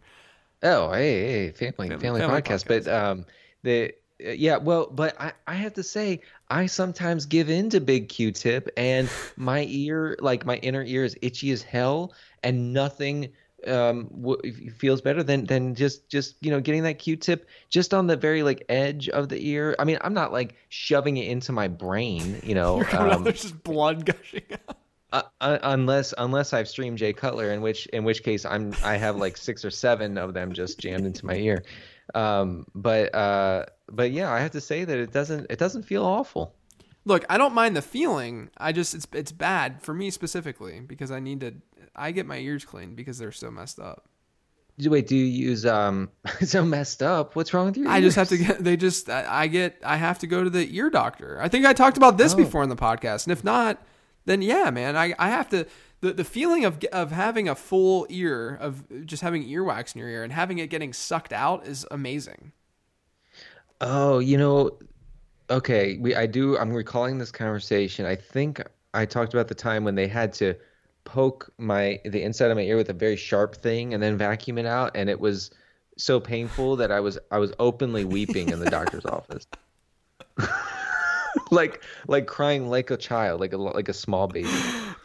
Oh, 0.62 0.92
hey, 0.92 1.48
hey, 1.48 1.50
family, 1.50 1.88
family, 1.88 2.00
family, 2.00 2.20
family 2.20 2.40
podcast. 2.40 2.66
podcast. 2.66 2.84
But 2.84 2.88
um, 2.88 3.26
the 3.64 3.92
yeah, 4.32 4.56
well, 4.56 4.86
but 4.90 5.20
I, 5.20 5.32
I 5.46 5.54
have 5.54 5.74
to 5.74 5.82
say, 5.82 6.20
I 6.50 6.66
sometimes 6.66 7.26
give 7.26 7.50
in 7.50 7.70
to 7.70 7.80
big 7.80 8.08
Q-tip, 8.08 8.68
and 8.76 9.08
my 9.36 9.66
ear, 9.68 10.16
like 10.20 10.46
my 10.46 10.56
inner 10.56 10.82
ear, 10.82 11.04
is 11.04 11.16
itchy 11.22 11.50
as 11.50 11.62
hell, 11.62 12.14
and 12.42 12.72
nothing 12.72 13.30
um 13.66 14.10
w- 14.20 14.70
feels 14.72 15.00
better 15.00 15.22
than 15.22 15.46
than 15.46 15.74
just 15.74 16.06
just 16.10 16.36
you 16.42 16.50
know 16.50 16.60
getting 16.60 16.82
that 16.82 16.98
Q-tip 16.98 17.48
just 17.70 17.94
on 17.94 18.06
the 18.06 18.14
very 18.14 18.42
like 18.42 18.64
edge 18.68 19.08
of 19.08 19.28
the 19.28 19.48
ear. 19.48 19.74
I 19.78 19.84
mean, 19.84 19.98
I'm 20.02 20.14
not 20.14 20.32
like 20.32 20.54
shoving 20.68 21.16
it 21.16 21.28
into 21.28 21.52
my 21.52 21.68
brain, 21.68 22.40
you 22.42 22.54
know. 22.54 22.84
um, 22.92 23.24
there's 23.24 23.42
just 23.42 23.62
blood 23.62 24.04
gushing 24.04 24.42
out. 24.68 24.76
Uh, 25.14 25.22
uh, 25.40 25.58
unless 25.62 26.12
unless 26.18 26.52
I've 26.52 26.66
streamed 26.66 26.98
Jay 26.98 27.12
Cutler, 27.12 27.52
in 27.52 27.62
which 27.62 27.86
in 27.86 28.02
which 28.02 28.24
case 28.24 28.44
I'm 28.44 28.74
I 28.82 28.96
have 28.96 29.14
like 29.14 29.36
six 29.36 29.64
or 29.64 29.70
seven 29.70 30.18
of 30.18 30.34
them 30.34 30.52
just 30.52 30.80
jammed 30.80 31.06
into 31.06 31.24
my 31.24 31.36
ear. 31.36 31.62
Um, 32.14 32.66
but 32.74 33.14
uh, 33.14 33.66
but 33.90 34.11
yeah, 34.11 34.32
I 34.32 34.40
have 34.40 34.52
to 34.52 34.61
say 34.61 34.84
that 34.84 34.98
it 34.98 35.12
doesn't 35.12 35.46
it 35.50 35.59
doesn't 35.59 35.84
feel 35.84 36.05
awful. 36.05 36.55
Look, 37.07 37.24
I 37.28 37.38
don't 37.38 37.55
mind 37.55 37.76
the 37.76 37.82
feeling. 37.82 38.50
I 38.57 38.72
just 38.72 38.94
it's 38.94 39.07
it's 39.12 39.32
bad 39.32 39.82
for 39.82 39.94
me 39.94 40.11
specifically 40.11 40.80
because 40.80 41.11
I 41.11 41.20
need 41.20 41.40
to. 41.40 41.55
I 41.96 42.11
get 42.11 42.26
my 42.26 42.38
ears 42.38 42.64
cleaned 42.64 42.96
because 42.96 43.18
they're 43.18 43.32
so 43.32 43.50
messed 43.50 43.78
up. 43.78 44.09
Wait, 44.78 45.07
do 45.07 45.16
you 45.16 45.24
use 45.24 45.64
um 45.64 46.11
so 46.42 46.64
messed 46.64 47.02
up? 47.02 47.36
What's 47.36 47.55
wrong 47.55 47.66
with 47.66 47.76
your? 47.76 47.88
I 47.88 48.00
just 48.00 48.16
have 48.16 48.28
to 48.28 48.38
get. 48.38 48.62
They 48.62 48.76
just 48.76 49.09
I 49.09 49.46
get. 49.46 49.80
I 49.84 49.96
have 49.96 50.18
to 50.20 50.26
go 50.26 50.42
to 50.42 50.50
the 50.50 50.74
ear 50.76 50.90
doctor. 50.90 51.38
I 51.40 51.48
think 51.48 51.64
I 51.64 51.72
talked 51.72 51.96
about 51.96 52.18
this 52.18 52.34
oh. 52.34 52.36
before 52.36 52.62
in 52.62 52.68
the 52.68 52.76
podcast, 52.76 53.26
and 53.26 53.32
if 53.32 53.44
not, 53.44 53.82
then 54.24 54.42
yeah, 54.42 54.70
man, 54.70 54.96
I 54.96 55.14
I 55.18 55.28
have 55.28 55.48
to 55.50 55.66
the 56.05 56.12
the 56.12 56.24
feeling 56.24 56.66
of 56.66 56.84
of 56.92 57.11
having 57.11 57.48
a 57.48 57.55
full 57.55 58.07
ear 58.11 58.59
of 58.61 59.07
just 59.07 59.22
having 59.22 59.42
earwax 59.44 59.94
in 59.94 60.00
your 60.00 60.11
ear 60.11 60.22
and 60.22 60.32
having 60.32 60.59
it 60.59 60.68
getting 60.68 60.92
sucked 60.92 61.32
out 61.32 61.66
is 61.66 61.86
amazing. 61.90 62.52
Oh, 63.80 64.18
you 64.18 64.36
know, 64.36 64.78
okay, 65.48 65.96
we 65.98 66.14
I 66.14 66.26
do. 66.26 66.59
I'm 66.59 66.72
recalling 66.72 67.16
this 67.16 67.32
conversation. 67.32 68.05
I 68.05 68.16
think 68.16 68.62
I 68.92 69.07
talked 69.07 69.32
about 69.32 69.48
the 69.48 69.55
time 69.55 69.82
when 69.82 69.94
they 69.94 70.07
had 70.07 70.34
to 70.34 70.55
poke 71.05 71.50
my 71.57 71.98
the 72.05 72.22
inside 72.22 72.50
of 72.50 72.57
my 72.59 72.64
ear 72.64 72.76
with 72.76 72.90
a 72.90 72.94
very 72.94 73.16
sharp 73.16 73.57
thing 73.57 73.94
and 73.94 74.02
then 74.02 74.18
vacuum 74.18 74.59
it 74.59 74.66
out, 74.66 74.92
and 74.94 75.09
it 75.09 75.18
was 75.18 75.50
so 75.96 76.20
painful 76.20 76.76
that 76.76 76.92
I 76.92 77.00
was 77.00 77.18
I 77.30 77.38
was 77.38 77.55
openly 77.59 78.05
weeping 78.05 78.50
in 78.50 78.61
the 78.61 78.68
doctor's 78.70 79.07
office. 79.07 79.46
like 81.50 81.82
like 82.09 82.26
crying 82.26 82.68
like 82.68 82.90
a 82.90 82.98
child, 82.98 83.40
like 83.40 83.55
a 83.55 83.57
like 83.57 83.88
a 83.88 83.94
small 83.94 84.28
baby. 84.28 84.50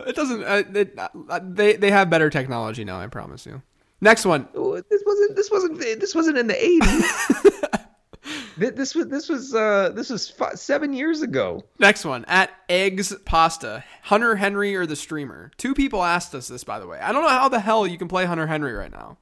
Uh, 0.00 0.04
it 0.08 0.16
doesn't. 0.16 0.42
Uh, 0.42 0.62
it, 0.74 0.98
uh, 0.98 1.40
they 1.42 1.76
they 1.76 1.90
have 1.90 2.10
better 2.10 2.30
technology 2.30 2.84
now. 2.84 3.00
I 3.00 3.06
promise 3.06 3.46
you. 3.46 3.62
Next 4.00 4.24
one. 4.24 4.48
This 4.52 5.02
wasn't. 5.06 5.36
This 5.36 5.50
wasn't. 5.50 5.78
This 5.78 6.14
wasn't 6.14 6.38
in 6.38 6.46
the 6.46 6.64
eighties. 6.64 7.04
this 8.56 8.94
was. 8.94 9.08
This 9.08 9.28
was. 9.28 9.54
Uh, 9.54 9.90
this 9.90 10.10
was 10.10 10.28
five, 10.28 10.58
seven 10.58 10.92
years 10.92 11.22
ago. 11.22 11.64
Next 11.78 12.04
one 12.04 12.24
at 12.26 12.50
eggs 12.68 13.14
pasta. 13.24 13.84
Hunter 14.02 14.36
Henry 14.36 14.74
or 14.74 14.86
the 14.86 14.96
streamer. 14.96 15.50
Two 15.56 15.74
people 15.74 16.02
asked 16.02 16.34
us 16.34 16.48
this, 16.48 16.64
by 16.64 16.78
the 16.78 16.86
way. 16.86 16.98
I 16.98 17.12
don't 17.12 17.22
know 17.22 17.28
how 17.28 17.48
the 17.48 17.60
hell 17.60 17.86
you 17.86 17.98
can 17.98 18.08
play 18.08 18.24
Hunter 18.24 18.46
Henry 18.46 18.72
right 18.72 18.92
now. 18.92 19.18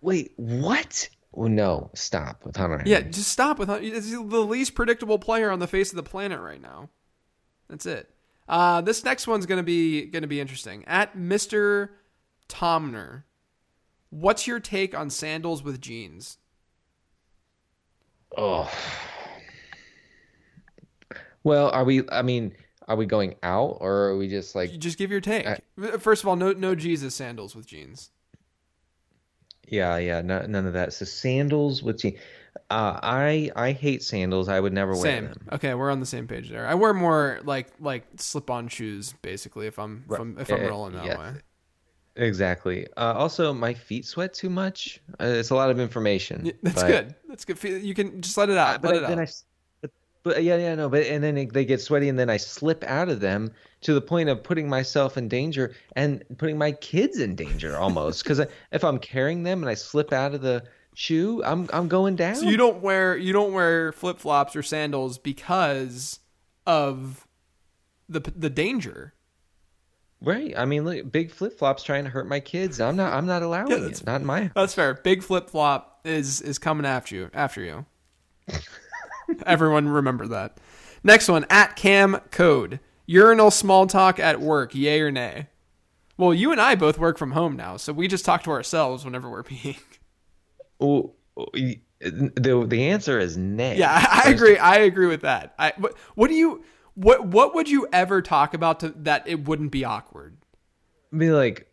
Wait, 0.00 0.32
what? 0.36 1.08
Oh, 1.36 1.46
no, 1.46 1.90
stop 1.94 2.44
with 2.44 2.56
Hunter. 2.56 2.78
Henry. 2.78 2.92
Yeah, 2.92 3.00
just 3.00 3.28
stop 3.28 3.58
with 3.58 3.68
Hunter. 3.68 3.84
He's 3.84 4.12
the 4.12 4.18
least 4.18 4.74
predictable 4.74 5.18
player 5.18 5.50
on 5.50 5.58
the 5.58 5.66
face 5.66 5.90
of 5.90 5.96
the 5.96 6.02
planet 6.02 6.40
right 6.40 6.60
now. 6.60 6.90
That's 7.68 7.86
it. 7.86 8.13
Uh, 8.48 8.80
this 8.80 9.04
next 9.04 9.26
one's 9.26 9.46
gonna 9.46 9.62
be 9.62 10.06
gonna 10.06 10.26
be 10.26 10.40
interesting. 10.40 10.84
At 10.86 11.16
Mister 11.16 11.92
Tomner, 12.48 13.24
what's 14.10 14.46
your 14.46 14.60
take 14.60 14.94
on 14.96 15.10
sandals 15.10 15.62
with 15.62 15.80
jeans? 15.80 16.38
Oh, 18.36 18.70
well, 21.42 21.70
are 21.70 21.84
we? 21.84 22.02
I 22.10 22.22
mean, 22.22 22.54
are 22.86 22.96
we 22.96 23.06
going 23.06 23.36
out 23.42 23.78
or 23.80 24.08
are 24.08 24.16
we 24.16 24.28
just 24.28 24.54
like? 24.54 24.78
just 24.78 24.98
give 24.98 25.10
your 25.10 25.20
take. 25.20 25.46
First 25.98 26.22
of 26.22 26.28
all, 26.28 26.36
no 26.36 26.52
no 26.52 26.74
Jesus 26.74 27.14
sandals 27.14 27.56
with 27.56 27.66
jeans. 27.66 28.10
Yeah, 29.66 29.96
yeah, 29.96 30.20
no, 30.20 30.44
none 30.46 30.66
of 30.66 30.74
that. 30.74 30.92
So 30.92 31.06
sandals 31.06 31.82
with 31.82 32.00
jeans. 32.00 32.18
Uh, 32.70 32.98
I 33.02 33.50
I 33.56 33.72
hate 33.72 34.02
sandals. 34.02 34.48
I 34.48 34.58
would 34.60 34.72
never 34.72 34.92
wear 34.92 35.02
Same. 35.02 35.24
them. 35.24 35.48
Okay, 35.52 35.74
we're 35.74 35.90
on 35.90 36.00
the 36.00 36.06
same 36.06 36.26
page 36.26 36.50
there. 36.50 36.66
I 36.66 36.74
wear 36.74 36.94
more 36.94 37.40
like 37.44 37.68
like 37.80 38.04
slip 38.16 38.50
on 38.50 38.68
shoes 38.68 39.14
basically 39.22 39.66
if 39.66 39.78
I'm 39.78 40.04
if 40.10 40.18
I'm, 40.20 40.38
if 40.38 40.50
I'm 40.52 40.60
Eh, 40.60 40.68
rolling 40.68 40.94
that 40.94 41.04
yeah. 41.04 41.18
way. 41.18 41.32
Exactly. 42.16 42.86
Uh, 42.96 43.12
also, 43.16 43.52
my 43.52 43.74
feet 43.74 44.06
sweat 44.06 44.32
too 44.34 44.48
much. 44.50 45.00
Uh, 45.20 45.24
it's 45.26 45.50
a 45.50 45.54
lot 45.54 45.70
of 45.70 45.80
information. 45.80 46.46
Yeah, 46.46 46.52
That's 46.62 46.82
but- 46.82 46.88
good. 46.88 47.14
That's 47.28 47.44
good. 47.44 47.62
You 47.82 47.92
can 47.94 48.20
just 48.22 48.36
let 48.38 48.50
it 48.50 48.56
out. 48.56 48.80
but 48.82 48.94
let 48.94 49.02
it 49.02 49.08
then 49.08 49.18
out. 49.18 49.28
I, 49.28 49.32
but, 49.80 49.90
but 50.22 50.42
yeah, 50.44 50.56
yeah, 50.56 50.74
no, 50.76 50.88
but 50.88 51.02
and 51.06 51.24
then 51.24 51.36
it- 51.36 51.52
they 51.52 51.64
get 51.64 51.80
sweaty, 51.80 52.08
and 52.08 52.16
then 52.18 52.30
I 52.30 52.36
slip 52.36 52.84
out 52.84 53.08
of 53.08 53.18
them 53.18 53.50
to 53.80 53.92
the 53.94 54.00
point 54.00 54.28
of 54.28 54.42
putting 54.44 54.68
myself 54.68 55.18
in 55.18 55.26
danger 55.28 55.74
and 55.96 56.22
putting 56.38 56.56
my 56.56 56.70
kids 56.72 57.18
in 57.18 57.34
danger 57.34 57.76
almost. 57.76 58.22
Because 58.22 58.40
if 58.70 58.84
I'm 58.84 58.98
carrying 58.98 59.42
them 59.42 59.62
and 59.62 59.68
I 59.68 59.74
slip 59.74 60.12
out 60.12 60.34
of 60.34 60.40
the 60.40 60.62
shoe, 60.94 61.42
I'm 61.44 61.68
I'm 61.72 61.88
going 61.88 62.16
down. 62.16 62.36
So 62.36 62.46
you 62.48 62.56
don't 62.56 62.80
wear 62.82 63.16
you 63.16 63.32
don't 63.32 63.52
wear 63.52 63.92
flip 63.92 64.18
flops 64.18 64.56
or 64.56 64.62
sandals 64.62 65.18
because 65.18 66.20
of 66.66 67.26
the 68.08 68.20
the 68.20 68.50
danger. 68.50 69.12
right? 70.20 70.54
I 70.56 70.64
mean, 70.64 70.84
look, 70.84 71.10
big 71.12 71.30
flip 71.30 71.58
flops 71.58 71.82
trying 71.82 72.04
to 72.04 72.10
hurt 72.10 72.26
my 72.26 72.40
kids. 72.40 72.80
I'm 72.80 72.96
not. 72.96 73.12
I'm 73.12 73.26
not 73.26 73.42
allowing 73.42 73.70
Yeah, 73.70 73.76
that's- 73.78 74.00
it. 74.00 74.06
Not 74.06 74.20
in 74.22 74.26
my. 74.26 74.50
That's 74.54 74.74
fair. 74.74 74.94
Big 74.94 75.22
flip 75.22 75.50
flop 75.50 76.00
is 76.04 76.40
is 76.40 76.58
coming 76.58 76.86
after 76.86 77.14
you. 77.14 77.30
After 77.34 77.60
you. 77.62 77.86
Everyone 79.46 79.88
remember 79.88 80.26
that. 80.28 80.58
Next 81.02 81.28
one 81.28 81.46
at 81.50 81.76
Cam 81.76 82.20
Code. 82.30 82.80
Urinal 83.06 83.50
small 83.50 83.86
talk 83.86 84.18
at 84.18 84.40
work. 84.40 84.74
Yay 84.74 85.00
or 85.00 85.10
nay? 85.10 85.48
Well, 86.16 86.32
you 86.32 86.52
and 86.52 86.60
I 86.60 86.74
both 86.74 86.98
work 86.98 87.18
from 87.18 87.32
home 87.32 87.56
now, 87.56 87.76
so 87.76 87.92
we 87.92 88.06
just 88.06 88.24
talk 88.24 88.42
to 88.44 88.50
ourselves 88.50 89.04
whenever 89.04 89.28
we're 89.28 89.42
peeing. 89.42 89.78
The 92.00 92.66
the 92.66 92.88
answer 92.88 93.18
is 93.18 93.36
nay. 93.36 93.78
Yeah, 93.78 93.90
I, 93.90 94.22
I 94.26 94.30
agree. 94.30 94.58
I 94.58 94.76
agree 94.76 95.06
with 95.06 95.22
that. 95.22 95.54
I 95.58 95.72
what, 95.78 95.96
what 96.14 96.28
do 96.28 96.34
you 96.34 96.62
what 96.94 97.26
what 97.26 97.54
would 97.54 97.68
you 97.68 97.88
ever 97.92 98.20
talk 98.20 98.52
about 98.54 98.80
to, 98.80 98.90
that 98.90 99.26
it 99.26 99.44
wouldn't 99.48 99.70
be 99.72 99.84
awkward? 99.84 100.36
Be 101.16 101.30
like, 101.30 101.66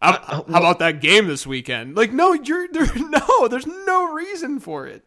How, 0.00 0.12
uh, 0.12 0.42
how 0.50 0.58
about 0.58 0.78
that 0.78 1.00
game 1.00 1.26
this 1.26 1.46
weekend? 1.46 1.96
Like, 1.96 2.12
no, 2.12 2.34
you're 2.34 2.68
there. 2.72 2.86
No, 2.94 3.48
there's 3.48 3.66
no 3.66 4.12
reason 4.12 4.60
for 4.60 4.86
it. 4.86 5.04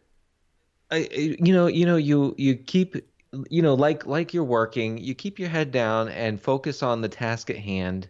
I, 0.90 1.08
I- 1.10 1.36
you 1.42 1.52
know, 1.52 1.66
you 1.66 1.86
know, 1.86 1.96
you 1.96 2.34
you 2.36 2.56
keep, 2.56 2.96
you 3.48 3.62
know, 3.62 3.74
like 3.74 4.04
like 4.06 4.34
you're 4.34 4.44
working, 4.44 4.98
you 4.98 5.14
keep 5.14 5.38
your 5.38 5.48
head 5.48 5.70
down 5.70 6.08
and 6.10 6.40
focus 6.40 6.82
on 6.82 7.00
the 7.00 7.08
task 7.08 7.48
at 7.50 7.56
hand, 7.56 8.08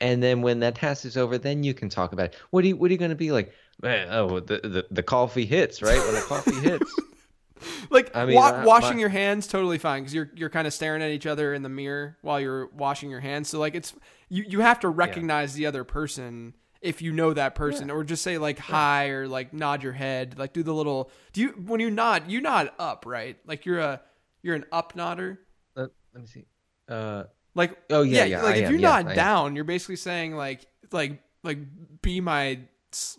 and 0.00 0.22
then 0.22 0.40
when 0.40 0.60
that 0.60 0.76
task 0.76 1.04
is 1.04 1.16
over, 1.18 1.36
then 1.36 1.62
you 1.62 1.74
can 1.74 1.88
talk 1.90 2.12
about 2.12 2.26
it. 2.26 2.36
What 2.50 2.64
are 2.64 2.68
you 2.68 2.76
What 2.76 2.88
are 2.88 2.92
you 2.92 2.98
going 2.98 3.10
to 3.10 3.16
be 3.16 3.32
like? 3.32 3.52
Man, 3.82 4.08
oh, 4.10 4.40
the, 4.40 4.58
the 4.58 4.86
the 4.90 5.02
coffee 5.02 5.46
hits, 5.46 5.80
right? 5.82 5.98
When 5.98 6.14
the 6.14 6.20
coffee 6.20 6.54
hits, 6.60 6.94
Like 7.90 8.14
I 8.16 8.24
mean, 8.24 8.36
wa- 8.36 8.64
washing 8.64 8.96
my- 8.96 9.00
your 9.00 9.08
hands, 9.10 9.46
totally 9.46 9.78
fine 9.78 10.02
because 10.02 10.14
you're 10.14 10.30
you're 10.34 10.50
kind 10.50 10.66
of 10.66 10.72
staring 10.72 11.02
at 11.02 11.10
each 11.10 11.26
other 11.26 11.52
in 11.54 11.62
the 11.62 11.68
mirror 11.68 12.16
while 12.22 12.40
you're 12.40 12.66
washing 12.68 13.10
your 13.10 13.20
hands. 13.20 13.48
So 13.48 13.58
like 13.58 13.74
it's 13.74 13.92
you 14.28 14.44
you 14.48 14.60
have 14.60 14.80
to 14.80 14.88
recognize 14.88 15.54
the 15.54 15.66
other 15.66 15.84
person 15.84 16.54
if 16.80 17.02
you 17.02 17.12
know 17.12 17.34
that 17.34 17.54
person, 17.54 17.90
or 17.90 18.02
just 18.04 18.22
say 18.22 18.38
like 18.38 18.58
hi 18.58 19.08
or 19.08 19.28
like 19.28 19.52
nod 19.52 19.82
your 19.82 19.92
head, 19.92 20.38
like 20.38 20.52
do 20.54 20.62
the 20.62 20.72
little. 20.72 21.10
Do 21.34 21.42
you 21.42 21.48
when 21.50 21.80
you 21.80 21.90
nod, 21.90 22.30
you 22.30 22.40
nod 22.40 22.70
up, 22.78 23.04
right? 23.06 23.36
Like 23.46 23.66
you're 23.66 23.80
a 23.80 24.00
you're 24.42 24.54
an 24.54 24.64
up 24.72 24.96
nodder. 24.96 25.38
uh, 25.76 25.88
let 26.14 26.22
me 26.22 26.26
see. 26.26 26.46
Uh, 26.88 27.24
Like 27.54 27.76
Oh, 27.90 28.02
yeah, 28.02 28.24
yeah, 28.24 28.42
like 28.42 28.54
I 28.54 28.58
if 28.58 28.64
am, 28.68 28.72
you 28.72 28.78
yeah, 28.78 29.02
nod 29.02 29.14
down, 29.14 29.54
you're 29.56 29.64
basically 29.64 29.96
saying 29.96 30.34
like 30.34 30.64
like 30.92 31.20
like 31.42 31.58
be 32.00 32.22
my 32.22 32.60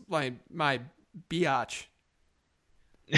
like 0.09 0.33
my 0.51 0.81
biatch. 1.29 1.85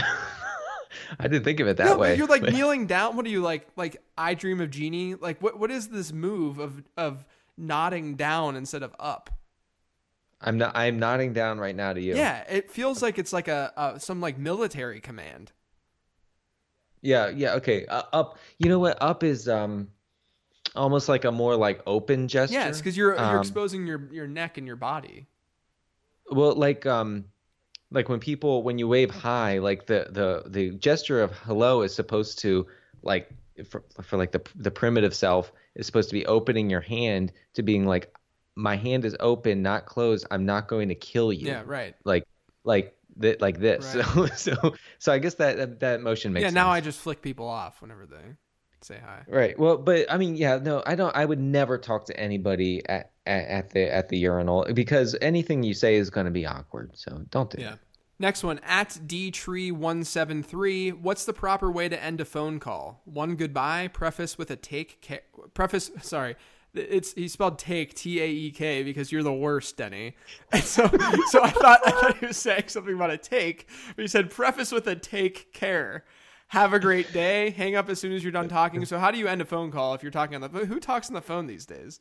I 1.20 1.24
didn't 1.28 1.44
think 1.44 1.60
of 1.60 1.68
it 1.68 1.78
that 1.78 1.86
No, 1.86 1.98
way. 1.98 2.16
you're 2.16 2.28
like 2.28 2.42
but- 2.42 2.54
kneeling 2.54 2.88
down. 2.88 3.16
What 3.16 3.26
are 3.26 3.30
you 3.30 3.42
like? 3.42 3.68
Like 3.76 4.02
I 4.18 4.34
dream 4.34 4.62
of 4.62 4.70
genie. 4.70 5.16
Like 5.16 5.42
what? 5.42 5.60
What 5.60 5.72
is 5.72 5.88
this 5.90 6.12
move 6.12 6.60
of 6.60 6.84
of 6.98 7.26
nodding 7.58 8.16
down 8.16 8.56
instead 8.56 8.84
of 8.84 8.96
up? 9.00 9.30
I'm 10.42 10.58
not. 10.58 10.76
I'm 10.76 11.00
nodding 11.00 11.34
down 11.34 11.60
right 11.60 11.76
now 11.76 11.94
to 11.94 12.02
you. 12.02 12.16
Yeah, 12.16 12.44
it 12.50 12.70
feels 12.72 13.02
like 13.02 13.18
it's 13.18 13.32
like 13.34 13.48
a, 13.48 13.72
a 13.78 14.00
some 14.00 14.20
like 14.22 14.38
military 14.38 15.00
command. 15.00 15.52
Yeah, 17.02 17.30
yeah, 17.30 17.54
okay. 17.56 17.86
Uh, 17.86 18.04
up. 18.14 18.38
You 18.58 18.70
know 18.70 18.80
what? 18.80 18.98
Up 19.02 19.24
is 19.24 19.48
um 19.48 19.90
almost 20.76 21.08
like 21.10 21.26
a 21.26 21.32
more 21.32 21.56
like 21.56 21.82
open 21.86 22.28
gesture. 22.28 22.56
Yeah, 22.56 22.68
it's 22.68 22.80
because 22.80 22.98
you're 22.98 23.14
you're 23.16 23.20
Um, 23.24 23.40
exposing 23.40 23.86
your 23.88 24.10
your 24.12 24.28
neck 24.28 24.58
and 24.58 24.66
your 24.68 24.76
body. 24.78 25.28
Well, 26.34 26.56
like 26.56 26.86
um 26.86 27.26
like 27.92 28.10
when 28.10 28.20
people 28.20 28.64
when 28.64 28.78
you 28.80 28.88
wave 28.88 29.12
hi, 29.12 29.60
like 29.60 29.86
the 29.86 30.08
the 30.10 30.44
the 30.50 30.72
gesture 30.72 31.22
of 31.22 31.32
hello 31.40 31.82
is 31.82 31.94
supposed 31.94 32.40
to 32.40 32.68
like 33.02 33.30
for, 33.70 33.84
for 34.02 34.18
like 34.18 34.32
the 34.32 34.42
the 34.56 34.72
primitive 34.72 35.14
self 35.14 35.52
is 35.76 35.86
supposed 35.86 36.10
to 36.10 36.14
be 36.14 36.26
opening 36.26 36.70
your 36.70 36.82
hand 36.82 37.32
to 37.54 37.64
being 37.64 37.86
like 37.86 38.14
my 38.56 38.76
hand 38.76 39.06
is 39.06 39.16
open, 39.20 39.62
not 39.62 39.86
closed. 39.86 40.28
I'm 40.30 40.46
not 40.46 40.68
going 40.68 40.90
to 40.90 40.96
kill 40.96 41.34
you. 41.34 41.48
Yeah, 41.48 41.64
right. 41.66 41.96
Like 42.04 42.26
like 42.64 42.96
that 43.18 43.42
like 43.42 43.60
this. 43.60 43.96
Right. 43.96 44.06
So 44.36 44.54
so 44.54 44.76
so 45.00 45.14
I 45.14 45.20
guess 45.20 45.36
that 45.36 45.58
that, 45.58 45.80
that 45.82 46.02
motion 46.02 46.34
makes 46.34 46.42
yeah, 46.42 46.48
sense. 46.48 46.56
now 46.56 46.70
I 46.70 46.82
just 46.82 47.00
flick 47.00 47.22
people 47.22 47.48
off 47.48 47.82
whenever 47.82 48.06
they 48.06 48.36
say 48.84 49.00
hi. 49.04 49.22
Right. 49.28 49.58
Well, 49.58 49.78
but 49.78 50.12
I 50.12 50.18
mean, 50.18 50.36
yeah, 50.36 50.58
no, 50.62 50.84
I 50.86 50.96
don't. 50.96 51.16
I 51.16 51.26
would 51.26 51.40
never 51.40 51.78
talk 51.78 52.06
to 52.06 52.20
anybody 52.20 52.82
at 52.88 53.12
at, 53.26 53.48
at 53.48 53.70
the 53.72 53.94
at 53.94 54.10
the 54.10 54.18
urinal 54.18 54.66
because 54.74 55.16
anything 55.22 55.64
you 55.64 55.74
say 55.74 55.96
is 55.96 56.10
going 56.10 56.26
to 56.26 56.32
be 56.32 56.46
awkward. 56.46 56.92
So 56.96 57.26
don't 57.30 57.50
do 57.50 57.62
Yeah. 57.62 57.74
it. 57.74 57.80
Next 58.20 58.44
one 58.44 58.60
at 58.64 58.90
dtree173. 59.08 61.02
What's 61.02 61.26
the 61.26 61.34
proper 61.34 61.72
way 61.72 61.90
to 61.90 62.02
end 62.02 62.22
a 62.22 62.26
phone 62.26 62.60
call? 62.60 63.02
One 63.06 63.36
goodbye. 63.36 63.88
Preface 63.90 64.38
with 64.38 64.52
a 64.52 64.56
take. 64.56 65.06
Ca- 65.06 65.22
preface. 65.54 65.92
Sorry, 66.02 66.36
it's 66.74 67.14
he 67.14 67.28
spelled 67.28 67.60
take 67.60 67.94
T 67.96 68.22
A 68.22 68.28
E 68.28 68.52
K 68.52 68.84
because 68.84 69.12
you're 69.12 69.24
the 69.24 69.34
worst, 69.34 69.78
Denny. 69.78 70.16
And 70.52 70.64
so, 70.76 70.88
so 71.30 71.44
I 71.44 71.50
thought 71.50 71.82
I 71.86 71.92
thought 71.92 72.18
he 72.20 72.28
was 72.28 72.38
saying 72.38 72.66
something 72.68 72.94
about 72.94 73.12
a 73.12 73.18
take, 73.18 73.68
but 73.96 74.02
he 74.04 74.08
said 74.08 74.30
preface 74.30 74.72
with 74.72 74.88
a 74.88 74.96
take 74.96 75.54
care. 75.54 76.06
Have 76.54 76.72
a 76.74 76.80
great 76.80 77.12
day. 77.22 77.50
Hang 77.50 77.76
up 77.76 77.90
as 77.90 78.00
soon 78.00 78.12
as 78.14 78.24
you're 78.24 78.32
done 78.32 78.48
talking. 78.48 78.86
So, 78.86 79.00
how 79.00 79.10
do 79.10 79.18
you 79.18 79.28
end 79.28 79.42
a 79.42 79.46
phone 79.46 79.72
call 79.72 79.96
if 79.96 80.04
you're 80.04 80.12
talking 80.12 80.36
on 80.36 80.42
the 80.42 80.50
phone? 80.50 80.66
Who 80.68 80.80
talks 80.80 81.08
on 81.08 81.16
the 81.16 81.22
phone 81.22 81.48
these 81.48 81.66
days? 81.66 82.00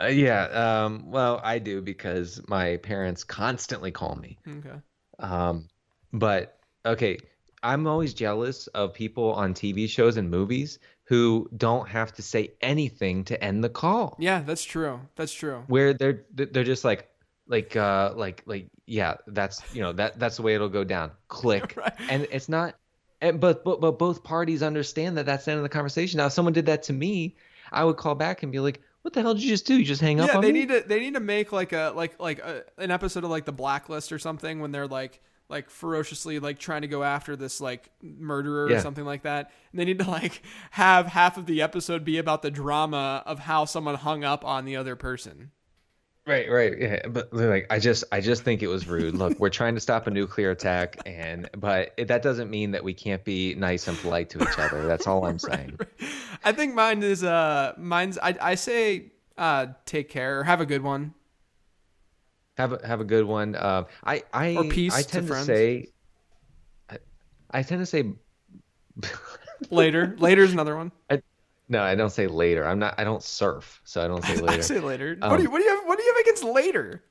Uh, 0.00 0.06
yeah. 0.06 0.44
Um. 0.84 1.10
Well, 1.10 1.38
I 1.44 1.58
do 1.58 1.82
because 1.82 2.40
my 2.48 2.78
parents 2.78 3.22
constantly 3.24 3.90
call 3.90 4.16
me. 4.16 4.38
Okay. 4.48 4.78
Um. 5.18 5.68
But 6.12 6.58
okay, 6.86 7.18
I'm 7.62 7.86
always 7.86 8.14
jealous 8.14 8.66
of 8.68 8.94
people 8.94 9.32
on 9.34 9.52
TV 9.52 9.88
shows 9.88 10.16
and 10.16 10.30
movies 10.30 10.78
who 11.04 11.50
don't 11.54 11.86
have 11.90 12.12
to 12.14 12.22
say 12.22 12.52
anything 12.62 13.24
to 13.24 13.44
end 13.44 13.62
the 13.62 13.68
call. 13.68 14.16
Yeah, 14.18 14.40
that's 14.40 14.64
true. 14.64 15.00
That's 15.16 15.34
true. 15.34 15.64
where 15.66 15.92
they're 15.92 16.24
they're 16.32 16.64
just 16.64 16.84
like 16.84 17.08
like 17.46 17.76
uh 17.76 18.14
like 18.16 18.42
like 18.46 18.68
yeah 18.86 19.16
that's 19.26 19.60
you 19.74 19.82
know 19.82 19.92
that 19.92 20.18
that's 20.18 20.36
the 20.36 20.42
way 20.42 20.54
it'll 20.54 20.68
go 20.68 20.84
down 20.84 21.10
click 21.28 21.74
Right. 21.76 21.92
and 22.08 22.26
it's 22.30 22.48
not 22.48 22.76
and 23.22 23.40
but, 23.40 23.64
but 23.64 23.80
but 23.80 23.98
both 23.98 24.22
parties 24.22 24.62
understand 24.62 25.16
that 25.16 25.24
that's 25.24 25.46
the 25.46 25.50
end 25.52 25.58
of 25.58 25.62
the 25.62 25.68
conversation 25.70 26.18
now 26.18 26.26
if 26.26 26.32
someone 26.32 26.52
did 26.52 26.66
that 26.66 26.82
to 26.82 26.92
me 26.92 27.34
i 27.72 27.82
would 27.82 27.96
call 27.96 28.14
back 28.14 28.42
and 28.42 28.52
be 28.52 28.60
like 28.60 28.82
what 29.00 29.14
the 29.14 29.22
hell 29.22 29.32
did 29.32 29.42
you 29.42 29.48
just 29.48 29.66
do 29.66 29.78
you 29.78 29.84
just 29.84 30.00
hang 30.00 30.20
up 30.20 30.28
yeah, 30.28 30.36
on 30.36 30.42
they 30.42 30.52
me 30.52 30.60
need 30.60 30.68
to 30.68 30.84
they 30.86 31.00
need 31.00 31.14
to 31.14 31.20
make 31.20 31.52
like 31.52 31.72
a 31.72 31.92
like 31.96 32.20
like 32.20 32.38
a, 32.40 32.64
an 32.78 32.90
episode 32.90 33.24
of 33.24 33.30
like 33.30 33.44
the 33.44 33.52
Blacklist 33.52 34.12
or 34.12 34.18
something 34.18 34.60
when 34.60 34.70
they're 34.70 34.86
like 34.86 35.20
like 35.52 35.68
ferociously 35.68 36.38
like 36.38 36.58
trying 36.58 36.80
to 36.80 36.88
go 36.88 37.02
after 37.02 37.36
this 37.36 37.60
like 37.60 37.90
murderer 38.02 38.66
or 38.66 38.80
something 38.80 39.04
like 39.04 39.22
that. 39.22 39.52
And 39.70 39.78
they 39.78 39.84
need 39.84 39.98
to 39.98 40.10
like 40.10 40.42
have 40.72 41.06
half 41.06 41.36
of 41.36 41.46
the 41.46 41.60
episode 41.60 42.04
be 42.04 42.18
about 42.18 42.40
the 42.42 42.50
drama 42.50 43.22
of 43.26 43.40
how 43.40 43.66
someone 43.66 43.96
hung 43.96 44.24
up 44.24 44.44
on 44.44 44.64
the 44.64 44.76
other 44.76 44.96
person. 44.96 45.50
Right 46.26 46.48
right 46.50 46.78
yeah 46.78 47.06
but 47.08 47.32
like 47.32 47.66
i 47.70 47.78
just 47.78 48.04
i 48.12 48.20
just 48.20 48.44
think 48.44 48.62
it 48.62 48.68
was 48.68 48.86
rude 48.86 49.14
look 49.14 49.38
we're 49.40 49.48
trying 49.50 49.74
to 49.74 49.80
stop 49.80 50.06
a 50.06 50.10
nuclear 50.10 50.50
attack 50.52 50.96
and 51.04 51.50
but 51.58 51.92
it, 51.96 52.06
that 52.06 52.22
doesn't 52.22 52.48
mean 52.48 52.70
that 52.70 52.84
we 52.84 52.94
can't 52.94 53.24
be 53.24 53.54
nice 53.56 53.88
and 53.88 53.98
polite 53.98 54.30
to 54.30 54.40
each 54.40 54.58
other 54.58 54.86
that's 54.86 55.06
all 55.08 55.26
i'm 55.26 55.38
saying 55.50 55.76
I 56.44 56.52
think 56.52 56.74
mine 56.74 57.02
is 57.02 57.22
uh 57.22 57.72
mine's 57.78 58.18
I 58.18 58.36
I 58.40 58.54
say 58.56 59.12
uh 59.38 59.66
take 59.86 60.08
care 60.08 60.40
or 60.40 60.44
have 60.44 60.60
a 60.60 60.66
good 60.66 60.82
one. 60.82 61.14
Have 62.56 62.72
a 62.72 62.86
have 62.86 63.00
a 63.00 63.04
good 63.04 63.24
one. 63.24 63.54
Um, 63.54 63.86
I 64.04 64.24
I 64.32 64.56
Or 64.56 64.64
peace 64.64 64.92
I 64.94 65.02
tend 65.02 65.26
to, 65.28 65.32
friends. 65.32 65.46
say. 65.46 65.86
I, 66.90 66.98
I 67.52 67.62
tend 67.62 67.80
to 67.80 67.86
say. 67.86 68.12
Later. 69.70 70.16
Later 70.18 70.42
is 70.42 70.52
another 70.52 70.76
one. 70.76 70.90
No, 71.72 71.82
I 71.82 71.94
don't 71.94 72.10
say 72.10 72.26
later. 72.26 72.66
I'm 72.66 72.78
not. 72.78 72.94
I 72.98 73.04
don't 73.04 73.22
surf, 73.22 73.80
so 73.84 74.04
I 74.04 74.06
don't 74.08 74.22
say 74.24 74.34
I 74.36 74.40
later. 74.40 74.62
say 74.62 74.78
later. 74.78 75.18
Um, 75.22 75.30
what 75.30 75.36
do 75.38 75.42
you 75.42 75.50
what 75.50 75.58
do 75.58 75.64
you 75.64 75.70
have 75.76 75.86
what 75.86 75.98
do 75.98 76.04
you 76.04 76.12
have 76.14 76.20
against 76.20 76.44
later? 76.44 77.02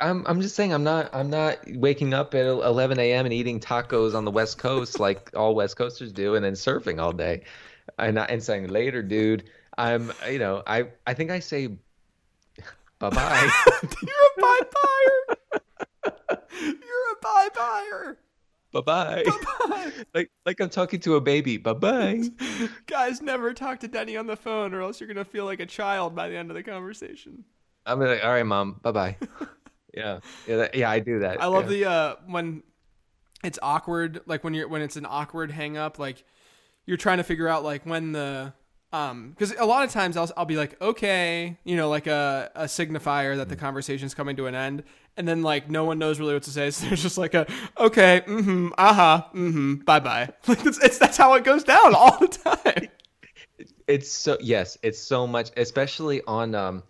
I'm 0.00 0.24
I'm 0.26 0.40
just 0.40 0.54
saying 0.56 0.72
I'm 0.72 0.84
not 0.84 1.14
I'm 1.14 1.28
not 1.30 1.58
waking 1.74 2.14
up 2.14 2.34
at 2.34 2.46
11 2.46 2.98
a.m. 2.98 3.24
and 3.26 3.32
eating 3.32 3.60
tacos 3.60 4.14
on 4.14 4.24
the 4.24 4.30
West 4.30 4.58
Coast 4.58 4.98
like 5.00 5.30
all 5.36 5.54
West 5.54 5.76
Coasters 5.76 6.12
do, 6.12 6.34
and 6.36 6.44
then 6.44 6.52
surfing 6.54 7.00
all 7.00 7.12
day, 7.12 7.42
and 7.98 8.18
I- 8.18 8.26
and 8.26 8.42
saying 8.42 8.68
later, 8.68 9.02
dude. 9.02 9.44
I'm 9.78 10.12
you 10.30 10.38
know 10.38 10.62
I 10.66 10.88
I 11.06 11.14
think 11.14 11.30
I 11.30 11.38
say 11.40 11.68
Bye 12.98 13.08
bye. 13.10 13.50
You're 14.02 14.26
a 14.36 14.40
bye 14.40 14.60
buyer. 14.76 15.36
You're 16.60 17.12
a 17.12 17.22
bye 17.22 17.48
buyer. 17.56 18.18
Bye 18.72 18.80
bye. 18.80 19.24
Like 20.14 20.30
like 20.46 20.60
I'm 20.60 20.70
talking 20.70 21.00
to 21.00 21.16
a 21.16 21.20
baby. 21.20 21.56
Bye 21.56 21.74
bye. 21.74 22.22
Guys, 22.86 23.20
never 23.20 23.52
talk 23.52 23.80
to 23.80 23.88
Denny 23.88 24.16
on 24.16 24.26
the 24.26 24.36
phone, 24.36 24.72
or 24.72 24.80
else 24.80 25.00
you're 25.00 25.08
gonna 25.08 25.24
feel 25.24 25.44
like 25.44 25.60
a 25.60 25.66
child 25.66 26.14
by 26.14 26.28
the 26.28 26.36
end 26.36 26.50
of 26.50 26.56
the 26.56 26.62
conversation. 26.62 27.44
I'm 27.86 28.00
like, 28.00 28.22
all 28.24 28.30
right, 28.30 28.46
mom. 28.46 28.80
Bye 28.82 28.92
bye. 28.92 29.16
yeah, 29.94 30.20
yeah, 30.46 30.56
that- 30.56 30.74
yeah. 30.74 30.90
I 30.90 31.00
do 31.00 31.18
that. 31.20 31.42
I 31.42 31.46
love 31.46 31.70
yeah. 31.70 31.78
the 31.78 31.84
uh 31.84 32.16
when 32.26 32.62
it's 33.44 33.58
awkward, 33.62 34.20
like 34.26 34.42
when 34.42 34.54
you're 34.54 34.68
when 34.68 34.82
it's 34.82 34.96
an 34.96 35.06
awkward 35.08 35.50
hang 35.50 35.76
up, 35.76 35.98
like 35.98 36.24
you're 36.86 36.96
trying 36.96 37.18
to 37.18 37.24
figure 37.24 37.48
out 37.48 37.62
like 37.62 37.84
when 37.84 38.12
the 38.12 38.52
um 38.92 39.30
because 39.30 39.54
a 39.56 39.64
lot 39.64 39.84
of 39.84 39.90
times 39.92 40.16
I'll 40.16 40.30
I'll 40.36 40.44
be 40.46 40.56
like 40.56 40.80
okay, 40.80 41.58
you 41.64 41.76
know, 41.76 41.88
like 41.88 42.06
a 42.06 42.50
a 42.54 42.64
signifier 42.64 43.36
that 43.36 43.48
the 43.48 43.56
conversation's 43.56 44.14
coming 44.14 44.36
to 44.36 44.46
an 44.46 44.54
end, 44.54 44.82
and 45.16 45.28
then 45.28 45.42
like 45.42 45.70
no 45.70 45.84
one 45.84 45.98
knows 45.98 46.18
really 46.18 46.34
what 46.34 46.42
to 46.44 46.50
say, 46.50 46.70
so 46.72 46.86
there's 46.86 47.02
just 47.02 47.18
like 47.18 47.34
a 47.34 47.46
okay, 47.78 48.22
mm-hmm, 48.26 48.68
aha, 48.78 49.28
mm-hmm, 49.34 49.74
bye 49.76 50.00
bye. 50.00 50.28
Like 50.48 50.64
it's, 50.66 50.78
it's 50.82 50.98
that's 50.98 51.16
how 51.16 51.34
it 51.34 51.44
goes 51.44 51.64
down 51.64 51.94
all 51.94 52.18
the 52.18 52.28
time. 52.28 52.88
It's 53.86 54.10
so 54.12 54.38
yes, 54.40 54.78
it's 54.82 55.00
so 55.00 55.26
much, 55.26 55.50
especially 55.56 56.22
on 56.26 56.54
um, 56.54 56.82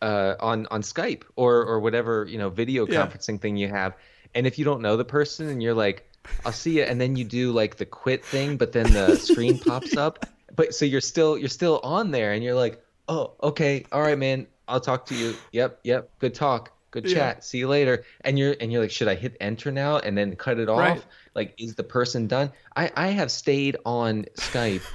uh, 0.00 0.34
on 0.40 0.66
on 0.70 0.82
Skype 0.82 1.24
or 1.36 1.64
or 1.64 1.80
whatever 1.80 2.24
you 2.28 2.38
know 2.38 2.48
video 2.48 2.86
Yeah. 2.86 3.06
conferencing 3.06 3.40
thing 3.40 3.56
you 3.56 3.68
have. 3.68 3.94
And 4.34 4.46
if 4.46 4.58
you 4.58 4.64
don't 4.64 4.80
know 4.80 4.96
the 4.96 5.04
person, 5.04 5.48
and 5.48 5.62
you're 5.62 5.74
like, 5.74 6.08
"I'll 6.44 6.52
see 6.52 6.78
you," 6.78 6.84
and 6.84 6.98
then 7.00 7.16
you 7.16 7.24
do 7.24 7.52
like 7.52 7.76
the 7.76 7.84
quit 7.86 8.24
thing, 8.24 8.56
but 8.56 8.72
then 8.72 8.92
the 8.92 9.16
screen 9.18 9.58
pops 9.58 9.96
up. 9.96 10.24
But 10.54 10.74
so 10.74 10.84
you're 10.84 11.00
still 11.00 11.38
you're 11.38 11.48
still 11.48 11.80
on 11.82 12.10
there, 12.10 12.32
and 12.32 12.42
you're 12.44 12.54
like, 12.54 12.82
"Oh, 13.08 13.34
okay, 13.42 13.84
all 13.92 14.02
right, 14.02 14.18
man. 14.18 14.46
I'll 14.68 14.80
talk 14.80 15.06
to 15.06 15.14
you. 15.14 15.40
Yep, 15.52 15.80
yep. 15.84 16.10
Good 16.18 16.34
talk. 16.34 16.72
Good 16.90 17.06
Yeah. 17.06 17.14
chat. 17.14 17.44
See 17.44 17.58
you 17.58 17.68
later." 17.68 18.04
And 18.22 18.38
you're 18.38 18.54
and 18.60 18.70
you're 18.72 18.82
like, 18.82 18.90
"Should 18.90 19.08
I 19.08 19.14
hit 19.14 19.36
enter 19.40 19.70
now 19.72 19.98
and 19.98 20.16
then 20.16 20.36
cut 20.36 20.58
it 20.58 20.68
off?" 20.68 20.78
Right. 20.78 21.04
Like, 21.34 21.54
is 21.58 21.74
the 21.74 21.84
person 21.84 22.26
done? 22.26 22.52
I 22.76 22.90
I 22.96 23.08
have 23.08 23.30
stayed 23.30 23.76
on 23.86 24.26
Skype 24.36 24.86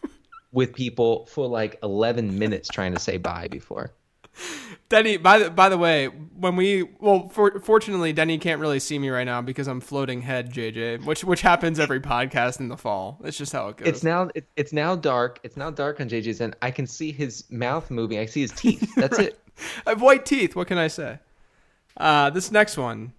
with 0.52 0.74
people 0.74 1.26
for 1.26 1.46
like 1.48 1.78
11 1.82 2.38
minutes 2.38 2.68
trying 2.68 2.92
to 2.92 2.98
say 2.98 3.16
bye 3.18 3.48
before. 3.48 3.92
Denny, 4.88 5.16
by 5.16 5.38
the 5.38 5.50
by 5.50 5.68
the 5.68 5.78
way, 5.78 6.06
when 6.06 6.56
we 6.56 6.82
well, 6.82 7.28
for, 7.28 7.58
fortunately, 7.60 8.12
Denny 8.12 8.38
can't 8.38 8.60
really 8.60 8.78
see 8.78 8.98
me 8.98 9.08
right 9.08 9.24
now 9.24 9.40
because 9.40 9.66
I'm 9.66 9.80
floating 9.80 10.20
head, 10.22 10.52
JJ, 10.52 11.04
which 11.04 11.24
which 11.24 11.40
happens 11.40 11.80
every 11.80 12.00
podcast 12.00 12.60
in 12.60 12.68
the 12.68 12.76
fall. 12.76 13.18
It's 13.24 13.38
just 13.38 13.52
how 13.52 13.68
it 13.68 13.78
goes. 13.78 13.88
It's 13.88 14.02
now 14.02 14.28
it, 14.34 14.46
it's 14.56 14.72
now 14.72 14.94
dark. 14.94 15.40
It's 15.42 15.56
now 15.56 15.70
dark 15.70 16.00
on 16.00 16.08
JJ's 16.08 16.40
end. 16.40 16.56
I 16.60 16.70
can 16.70 16.86
see 16.86 17.12
his 17.12 17.44
mouth 17.50 17.90
moving. 17.90 18.18
I 18.18 18.26
see 18.26 18.42
his 18.42 18.52
teeth. 18.52 18.94
That's 18.96 19.18
it. 19.18 19.40
I 19.86 19.90
have 19.90 20.02
white 20.02 20.26
teeth. 20.26 20.54
What 20.54 20.66
can 20.66 20.78
I 20.78 20.88
say? 20.88 21.18
Uh, 21.96 22.28
this 22.30 22.50
next 22.50 22.76
one, 22.76 23.14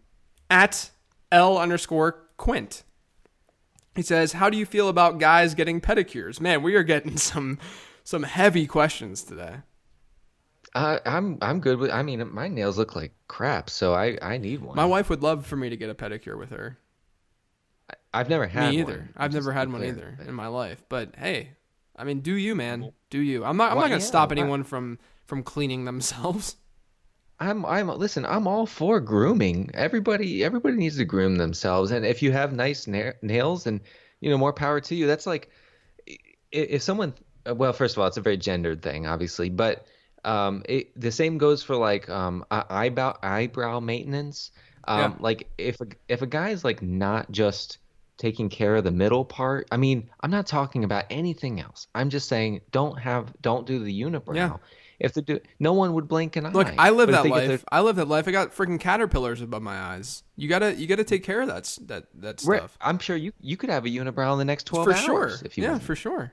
at 0.49 0.91
L 1.31 1.57
underscore 1.57 2.27
Quint. 2.37 2.83
He 3.95 4.01
says, 4.03 4.33
"How 4.33 4.51
do 4.51 4.57
you 4.57 4.65
feel 4.67 4.87
about 4.87 5.19
guys 5.19 5.55
getting 5.55 5.81
pedicures?" 5.81 6.39
Man, 6.39 6.61
we 6.61 6.75
are 6.75 6.83
getting 6.83 7.17
some 7.17 7.57
some 8.03 8.23
heavy 8.23 8.67
questions 8.67 9.23
today. 9.23 9.57
Uh, 10.75 10.99
I'm 11.05 11.37
I'm 11.41 11.61
good 11.61 11.79
with. 11.79 11.89
I 11.89 12.03
mean, 12.03 12.31
my 12.33 12.49
nails 12.49 12.77
look 12.77 12.97
like 12.97 13.13
crap, 13.29 13.69
so 13.69 13.93
I 13.93 14.17
I 14.21 14.37
need 14.37 14.61
one. 14.61 14.75
My 14.75 14.85
wife 14.85 15.09
would 15.09 15.23
love 15.23 15.45
for 15.47 15.55
me 15.55 15.69
to 15.69 15.77
get 15.77 15.89
a 15.89 15.95
pedicure 15.95 16.37
with 16.37 16.49
her. 16.49 16.77
I've 18.13 18.29
never 18.29 18.45
had 18.45 18.71
me 18.71 18.83
one, 18.83 18.91
either. 18.91 19.09
I've 19.15 19.33
never 19.33 19.53
had 19.53 19.71
one 19.71 19.79
clear. 19.81 19.91
either 19.91 20.17
in 20.27 20.33
my 20.35 20.47
life. 20.47 20.83
But 20.89 21.15
hey, 21.17 21.51
I 21.95 22.03
mean, 22.03 22.19
do 22.19 22.35
you, 22.35 22.55
man? 22.55 22.91
Do 23.09 23.19
you? 23.19 23.45
I'm 23.45 23.55
not. 23.55 23.71
I'm 23.71 23.77
Why- 23.77 23.83
not 23.83 23.89
gonna 23.89 24.01
yeah, 24.01 24.05
stop 24.07 24.31
anyone 24.33 24.63
from 24.65 24.99
from 25.25 25.43
cleaning 25.43 25.85
themselves. 25.85 26.57
I'm 27.39 27.65
I'm 27.65 27.87
listen. 27.87 28.25
I'm 28.25 28.45
all 28.47 28.65
for 28.65 28.99
grooming. 28.99 29.71
Everybody 29.73 30.43
everybody 30.43 30.75
needs 30.75 30.97
to 30.97 31.05
groom 31.05 31.37
themselves, 31.37 31.91
and 31.91 32.05
if 32.05 32.21
you 32.21 32.33
have 32.33 32.51
nice 32.53 32.85
na- 32.85 33.11
nails, 33.21 33.65
and 33.65 33.79
you 34.19 34.29
know 34.29 34.37
more 34.37 34.53
power 34.53 34.81
to 34.81 34.95
you. 34.95 35.07
That's 35.07 35.25
like 35.25 35.49
if 36.51 36.81
someone. 36.81 37.13
Well, 37.45 37.73
first 37.73 37.95
of 37.95 38.01
all, 38.01 38.07
it's 38.07 38.17
a 38.17 38.21
very 38.21 38.37
gendered 38.37 38.81
thing, 38.81 39.05
obviously, 39.05 39.49
but 39.49 39.85
um, 40.25 40.63
it, 40.67 40.99
the 40.99 41.11
same 41.11 41.37
goes 41.37 41.63
for 41.63 41.75
like 41.75 42.09
um 42.09 42.43
eye- 42.51 42.65
eyebrow 42.69 43.17
eyebrow 43.23 43.79
maintenance. 43.79 44.51
Um, 44.87 44.99
Yeah. 44.99 45.13
like 45.19 45.47
if 45.57 45.81
a, 45.81 45.85
if 46.07 46.21
a 46.21 46.27
guy's 46.27 46.63
like 46.63 46.81
not 46.81 47.31
just 47.31 47.77
taking 48.17 48.47
care 48.49 48.75
of 48.75 48.83
the 48.83 48.91
middle 48.91 49.25
part. 49.25 49.67
I 49.71 49.77
mean, 49.77 50.09
I'm 50.21 50.31
not 50.31 50.47
talking 50.47 50.83
about 50.85 51.03
anything 51.09 51.59
else. 51.59 51.87
I'm 51.95 52.09
just 52.09 52.29
saying 52.29 52.61
don't 52.71 52.97
have 52.99 53.33
don't 53.41 53.65
do 53.67 53.83
the 53.83 54.01
unibrow. 54.01 54.35
Yeah. 54.35 54.57
If 54.97 55.13
they 55.13 55.19
do, 55.21 55.41
no 55.59 55.73
one 55.73 55.91
would 55.95 56.07
blink 56.07 56.37
an 56.37 56.45
eye. 56.45 56.51
Look, 56.51 56.73
I 56.77 56.91
live 56.91 57.07
But 57.09 57.23
that 57.23 57.29
get 57.29 57.35
their- 57.41 57.47
life. 57.49 57.65
I 57.69 57.81
live 57.81 57.97
that 57.97 58.07
life. 58.07 58.29
I 58.29 58.31
got 58.31 58.55
freaking 58.55 58.79
caterpillars 58.79 59.41
above 59.41 59.61
my 59.61 59.75
eyes. 59.77 60.23
You 60.37 60.47
gotta 60.47 60.73
you 60.75 60.87
gotta 60.87 61.03
take 61.03 61.23
care 61.23 61.41
of 61.41 61.47
that 61.49 61.77
that 61.87 62.05
that 62.21 62.39
stuff. 62.39 62.77
I'm 62.79 62.99
sure 62.99 63.17
you 63.17 63.33
you 63.41 63.57
could 63.57 63.69
have 63.69 63.85
a 63.85 63.89
unibrow 63.89 64.31
in 64.31 64.39
the 64.39 64.45
next 64.45 64.63
12 64.67 64.85
for 64.85 64.93
hours 64.93 65.01
For 65.01 65.05
sure. 65.05 65.39
if 65.43 65.57
you 65.57 65.63
yeah, 65.65 65.71
want. 65.71 65.83
for 65.83 65.95
sure. 65.97 66.31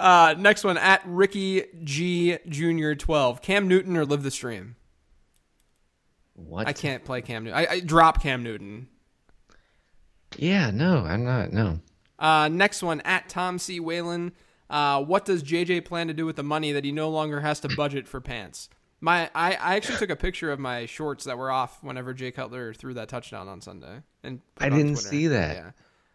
Uh, 0.00 0.34
next 0.38 0.64
one 0.64 0.78
at 0.78 1.02
Ricky 1.06 1.64
G 1.84 2.38
Junior 2.48 2.94
twelve. 2.94 3.42
Cam 3.42 3.68
Newton 3.68 3.96
or 3.96 4.04
live 4.04 4.22
the 4.22 4.30
stream. 4.30 4.76
What? 6.34 6.66
I 6.66 6.72
can't 6.72 7.04
play 7.04 7.22
Cam 7.22 7.44
Newton. 7.44 7.58
I, 7.58 7.66
I 7.66 7.80
drop 7.80 8.22
Cam 8.22 8.42
Newton. 8.42 8.88
Yeah, 10.36 10.70
no, 10.70 11.04
I'm 11.04 11.24
not. 11.24 11.52
No. 11.52 11.80
Uh, 12.18 12.48
next 12.48 12.82
one 12.82 13.00
at 13.02 13.28
Tom 13.28 13.58
C 13.58 13.80
Whalen. 13.80 14.32
Uh, 14.68 15.02
what 15.02 15.24
does 15.24 15.42
JJ 15.42 15.84
plan 15.84 16.08
to 16.08 16.14
do 16.14 16.24
with 16.24 16.36
the 16.36 16.42
money 16.42 16.72
that 16.72 16.84
he 16.84 16.92
no 16.92 17.10
longer 17.10 17.40
has 17.40 17.60
to 17.60 17.68
budget 17.76 18.06
for 18.06 18.20
pants? 18.20 18.68
My 19.00 19.30
I, 19.34 19.52
I 19.54 19.76
actually 19.76 19.98
took 19.98 20.10
a 20.10 20.16
picture 20.16 20.52
of 20.52 20.58
my 20.58 20.86
shorts 20.86 21.24
that 21.24 21.36
were 21.38 21.50
off 21.50 21.82
whenever 21.82 22.14
Jay 22.14 22.30
Cutler 22.30 22.74
threw 22.74 22.94
that 22.94 23.08
touchdown 23.08 23.48
on 23.48 23.60
Sunday, 23.60 24.02
and 24.22 24.40
I 24.58 24.68
didn't 24.68 24.96
see 24.96 25.26
that. 25.28 25.56
Yeah, 25.56 25.70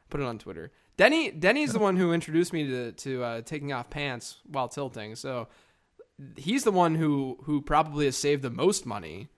put 0.10 0.22
it 0.22 0.24
on 0.26 0.38
Twitter. 0.38 0.72
Denny 0.98 1.32
Denny's 1.32 1.74
the 1.74 1.80
one 1.80 1.98
who 1.98 2.14
introduced 2.14 2.54
me 2.54 2.68
to 2.68 2.92
to 2.94 3.24
uh, 3.24 3.42
taking 3.42 3.74
off 3.74 3.90
pants 3.90 4.38
while 4.46 4.68
tilting. 4.68 5.16
So 5.16 5.48
he's 6.38 6.64
the 6.64 6.72
one 6.72 6.96
who 6.96 7.38
who 7.44 7.62
probably 7.62 8.06
has 8.06 8.18
saved 8.18 8.42
the 8.42 8.50
most 8.50 8.86
money 8.86 9.30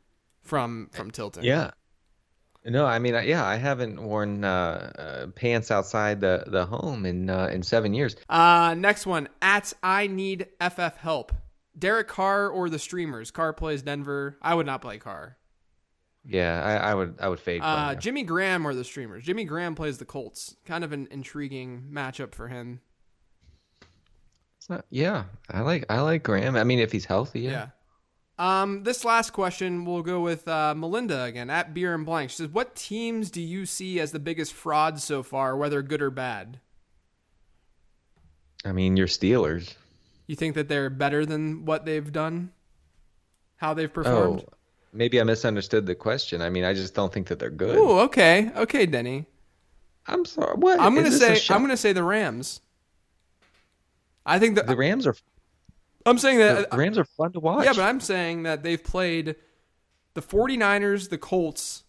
from 0.44 0.90
from 0.94 1.12
tilting. 1.12 1.44
Yeah. 1.44 1.72
No, 2.66 2.86
I 2.86 3.00
mean, 3.00 3.14
yeah, 3.24 3.46
I 3.46 3.56
haven't 3.56 4.02
worn 4.02 4.44
uh, 4.44 4.92
uh, 4.98 5.28
pants 5.28 5.72
outside 5.72 6.20
the, 6.20 6.44
the 6.48 6.66
home 6.66 7.06
in 7.06 7.30
uh, 7.30 7.48
in 7.48 7.64
seven 7.64 7.94
years. 7.94 8.16
Uh, 8.30 8.76
next 8.78 9.06
one 9.06 9.30
at 9.42 9.72
I 9.82 10.08
need 10.08 10.48
FF 10.60 10.98
help. 10.98 11.32
Derek 11.78 12.08
Carr 12.08 12.50
or 12.50 12.70
the 12.70 12.80
streamers? 12.80 13.32
Carr 13.32 13.54
plays 13.54 13.84
Denver. 13.84 14.38
I 14.42 14.54
would 14.56 14.66
not 14.66 14.82
play 14.82 14.98
Carr. 14.98 15.38
Yeah, 16.28 16.62
I, 16.62 16.92
I 16.92 16.94
would 16.94 17.16
I 17.20 17.30
would 17.30 17.40
fade. 17.40 17.62
Uh. 17.64 17.96
Jimmy 17.96 18.24
Graham 18.24 18.68
or 18.68 18.74
the 18.74 18.84
streamers? 18.84 19.24
Jimmy 19.24 19.46
Graham 19.46 19.76
plays 19.76 19.98
the 19.98 20.06
Colts. 20.06 20.56
Kind 20.66 20.84
of 20.84 20.92
an 20.92 21.08
intriguing 21.10 21.88
matchup 21.92 22.36
for 22.36 22.50
him. 22.50 22.82
Not- 24.70 24.86
yeah, 24.90 25.26
I 25.50 25.62
like 25.62 25.86
I 25.90 26.02
like 26.02 26.24
Graham. 26.24 26.58
I 26.58 26.66
mean, 26.66 26.80
if 26.80 26.92
he's 26.92 27.06
healthy, 27.06 27.42
yeah. 27.42 27.52
Yeah. 27.52 27.68
Um, 28.40 28.84
this 28.84 29.04
last 29.04 29.32
question 29.32 29.86
we'll 29.86 30.04
go 30.04 30.20
with 30.20 30.48
uh, 30.48 30.76
Melinda 30.76 31.24
again 31.24 31.50
at 31.50 31.74
Beer 31.74 31.96
and 31.96 32.06
Blank. 32.06 32.30
She 32.32 32.36
says, 32.36 32.50
"What 32.50 32.76
teams 32.76 33.32
do 33.32 33.42
you 33.42 33.66
see 33.66 34.00
as 34.00 34.12
the 34.12 34.20
biggest 34.20 34.54
frauds 34.54 35.04
so 35.04 35.24
far, 35.24 35.56
whether 35.56 35.82
good 35.82 36.02
or 36.02 36.12
bad? 36.12 36.60
I 38.66 38.74
mean, 38.74 38.98
your 38.98 39.08
Steelers. 39.08 39.76
You 40.28 40.36
think 40.36 40.56
that 40.56 40.68
they're 40.68 40.90
better 40.90 41.26
than 41.26 41.64
what 41.64 41.86
they've 41.86 42.12
done? 42.12 42.52
How 43.56 43.74
they've 43.74 43.92
performed? 43.92 44.44
Oh, 44.46 44.54
maybe 44.94 45.20
I 45.20 45.24
misunderstood 45.24 45.86
the 45.86 45.96
question. 45.96 46.42
I 46.42 46.50
mean, 46.50 46.64
I 46.64 46.74
just 46.74 46.94
don't 46.94 47.12
think 47.14 47.28
that 47.28 47.40
they're 47.40 47.50
good. 47.50 47.78
Oh, 47.78 48.00
okay, 48.00 48.52
okay, 48.56 48.86
Denny. 48.86 49.26
I'm 50.06 50.26
sorry. 50.26 50.56
What? 50.56 50.80
I'm 50.80 50.96
gonna 50.96 51.08
Is 51.08 51.20
this 51.20 51.30
a 51.30 51.44
say? 51.44 51.54
I'm 51.54 51.62
gonna 51.62 51.76
say 51.78 51.94
the 51.94 52.04
Rams. 52.04 52.62
I 54.26 54.40
think 54.40 54.56
that 54.56 54.68
The 54.68 54.76
Rams 54.76 55.08
are 55.08 55.16
I'm 56.06 56.18
saying 56.18 56.40
that 56.40 56.72
the 56.72 56.78
Rams 56.78 56.98
are 56.98 57.04
fun 57.06 57.34
to 57.34 57.40
watch. 57.40 57.66
yeah, 57.66 57.74
but 57.74 57.82
I'm 57.82 58.00
saying 58.00 58.44
that 58.44 58.64
they've 58.64 58.82
played 58.82 59.36
the 60.14 60.22
49ers, 60.22 61.10
the 61.10 61.18
Colts, 61.18 61.84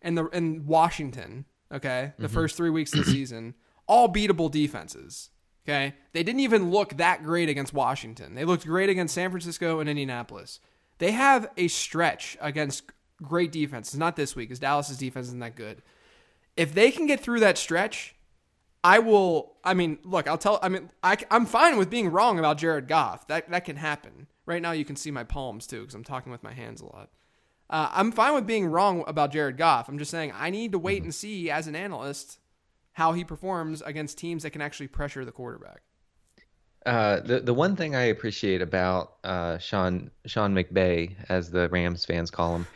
and 0.00 0.16
the 0.16 0.26
and 0.32 0.66
Washington. 0.66 1.44
Okay, 1.72 2.12
the 2.18 2.26
Mm-hmm. 2.26 2.34
first 2.34 2.56
three 2.56 2.70
weeks 2.70 2.92
of 2.94 3.04
the 3.04 3.10
season, 3.10 3.54
all 3.86 4.08
beatable 4.12 4.50
defenses. 4.50 5.30
Okay, 5.66 5.94
they 6.12 6.22
didn't 6.22 6.40
even 6.40 6.70
look 6.70 6.96
that 6.98 7.22
great 7.22 7.48
against 7.48 7.72
Washington. 7.74 8.34
They 8.34 8.44
looked 8.44 8.66
great 8.66 8.88
against 8.90 9.14
San 9.14 9.30
Francisco 9.30 9.80
and 9.80 9.88
Indianapolis. 9.88 10.60
They 10.98 11.12
have 11.12 11.50
a 11.56 11.68
stretch 11.68 12.36
against 12.40 12.84
great 13.22 13.52
defenses. 13.52 13.98
Not 13.98 14.16
this 14.16 14.36
week, 14.36 14.48
because 14.48 14.60
Dallas's 14.60 14.98
defense 14.98 15.26
isn't 15.28 15.40
that 15.40 15.56
good. 15.56 15.82
If 16.56 16.74
they 16.74 16.90
can 16.90 17.06
get 17.06 17.20
through 17.20 17.40
that 17.40 17.58
stretch, 17.58 18.14
I 18.84 18.98
will. 18.98 19.56
I 19.64 19.74
mean, 19.74 19.98
look, 20.04 20.28
I'll 20.28 20.38
tell. 20.38 20.58
I 20.62 20.68
mean, 20.68 20.90
I, 21.02 21.16
am 21.30 21.46
fine 21.46 21.78
with 21.78 21.90
being 21.90 22.08
wrong 22.08 22.38
about 22.38 22.58
Jared 22.58 22.86
Goff. 22.86 23.26
That 23.28 23.50
that 23.50 23.64
can 23.64 23.76
happen. 23.76 24.26
Right 24.46 24.62
now, 24.62 24.72
you 24.72 24.84
can 24.84 24.96
see 24.96 25.10
my 25.10 25.24
palms 25.24 25.66
too 25.66 25.80
because 25.80 25.94
I'm 25.94 26.04
talking 26.04 26.30
with 26.30 26.42
my 26.42 26.52
hands 26.52 26.80
a 26.80 26.86
lot. 26.86 27.10
Uh, 27.70 27.88
I'm 27.92 28.12
fine 28.12 28.34
with 28.34 28.46
being 28.46 28.66
wrong 28.66 29.02
about 29.06 29.32
Jared 29.32 29.56
Goff. 29.56 29.88
I'm 29.88 29.98
just 29.98 30.10
saying 30.10 30.32
I 30.36 30.50
need 30.50 30.72
to 30.72 30.78
wait 30.78 31.02
and 31.02 31.14
see 31.14 31.50
as 31.50 31.66
an 31.66 31.74
analyst 31.74 32.38
how 32.92 33.12
he 33.12 33.24
performs 33.24 33.82
against 33.82 34.18
teams 34.18 34.42
that 34.42 34.50
can 34.50 34.60
actually 34.60 34.88
pressure 34.88 35.24
the 35.24 35.32
quarterback. 35.32 35.82
Uh, 36.86 37.20
the 37.20 37.40
the 37.40 37.54
one 37.54 37.76
thing 37.76 37.96
I 37.96 38.04
appreciate 38.04 38.60
about 38.60 39.14
uh, 39.24 39.58
Sean 39.58 40.10
Sean 40.26 40.54
McVay, 40.54 41.14
as 41.28 41.50
the 41.50 41.68
Rams 41.70 42.04
fans 42.04 42.30
call 42.30 42.56
him, 42.56 42.66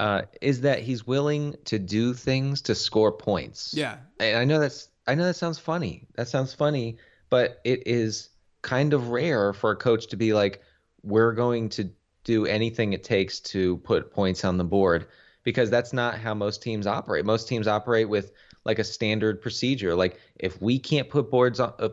uh, 0.00 0.22
is 0.40 0.62
that 0.62 0.80
he's 0.80 1.06
willing 1.06 1.54
to 1.66 1.78
do 1.78 2.14
things 2.14 2.62
to 2.62 2.74
score 2.74 3.12
points. 3.12 3.72
Yeah. 3.74 3.98
And 4.18 4.36
I 4.36 4.44
know 4.44 4.58
that's 4.58 4.88
I 5.06 5.14
know 5.14 5.24
that 5.24 5.36
sounds 5.36 5.58
funny. 5.58 6.06
That 6.16 6.28
sounds 6.28 6.52
funny, 6.52 6.98
but 7.30 7.60
it 7.64 7.86
is 7.86 8.30
kind 8.62 8.92
of 8.92 9.08
rare 9.08 9.52
for 9.52 9.72
a 9.72 9.76
coach 9.76 10.06
to 10.08 10.16
be 10.16 10.32
like, 10.32 10.62
we're 11.02 11.32
going 11.32 11.68
to 11.68 11.90
do 12.24 12.46
anything 12.46 12.92
it 12.92 13.02
takes 13.02 13.40
to 13.40 13.78
put 13.78 14.12
points 14.12 14.44
on 14.44 14.56
the 14.56 14.64
board 14.64 15.06
because 15.42 15.70
that's 15.70 15.92
not 15.92 16.18
how 16.18 16.34
most 16.34 16.62
teams 16.62 16.86
operate. 16.86 17.24
Most 17.24 17.48
teams 17.48 17.66
operate 17.66 18.08
with 18.08 18.32
like 18.64 18.78
a 18.78 18.84
standard 18.84 19.42
procedure. 19.42 19.94
Like 19.94 20.20
if 20.36 20.60
we 20.62 20.78
can't 20.78 21.08
put 21.08 21.30
boards 21.30 21.58
on, 21.58 21.74
uh, 21.80 21.88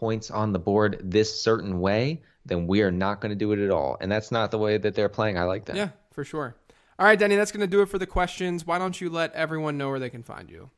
points 0.00 0.30
on 0.30 0.52
the 0.52 0.58
board 0.58 0.98
this 1.04 1.40
certain 1.40 1.78
way, 1.78 2.22
then 2.46 2.66
we 2.66 2.80
are 2.82 2.90
not 2.90 3.20
going 3.20 3.30
to 3.30 3.36
do 3.36 3.52
it 3.52 3.58
at 3.58 3.70
all. 3.70 3.98
And 4.00 4.10
that's 4.10 4.32
not 4.32 4.50
the 4.50 4.58
way 4.58 4.78
that 4.78 4.94
they're 4.94 5.10
playing. 5.10 5.38
I 5.38 5.44
like 5.44 5.66
that. 5.66 5.76
Yeah, 5.76 5.90
for 6.10 6.24
sure. 6.24 6.56
All 6.98 7.06
right, 7.06 7.18
Denny, 7.18 7.36
that's 7.36 7.52
going 7.52 7.60
to 7.60 7.66
do 7.66 7.82
it 7.82 7.86
for 7.86 7.98
the 7.98 8.06
questions. 8.06 8.66
Why 8.66 8.78
don't 8.78 8.98
you 9.00 9.10
let 9.10 9.32
everyone 9.34 9.78
know 9.78 9.90
where 9.90 9.98
they 9.98 10.10
can 10.10 10.22
find 10.22 10.50
you? 10.50 10.70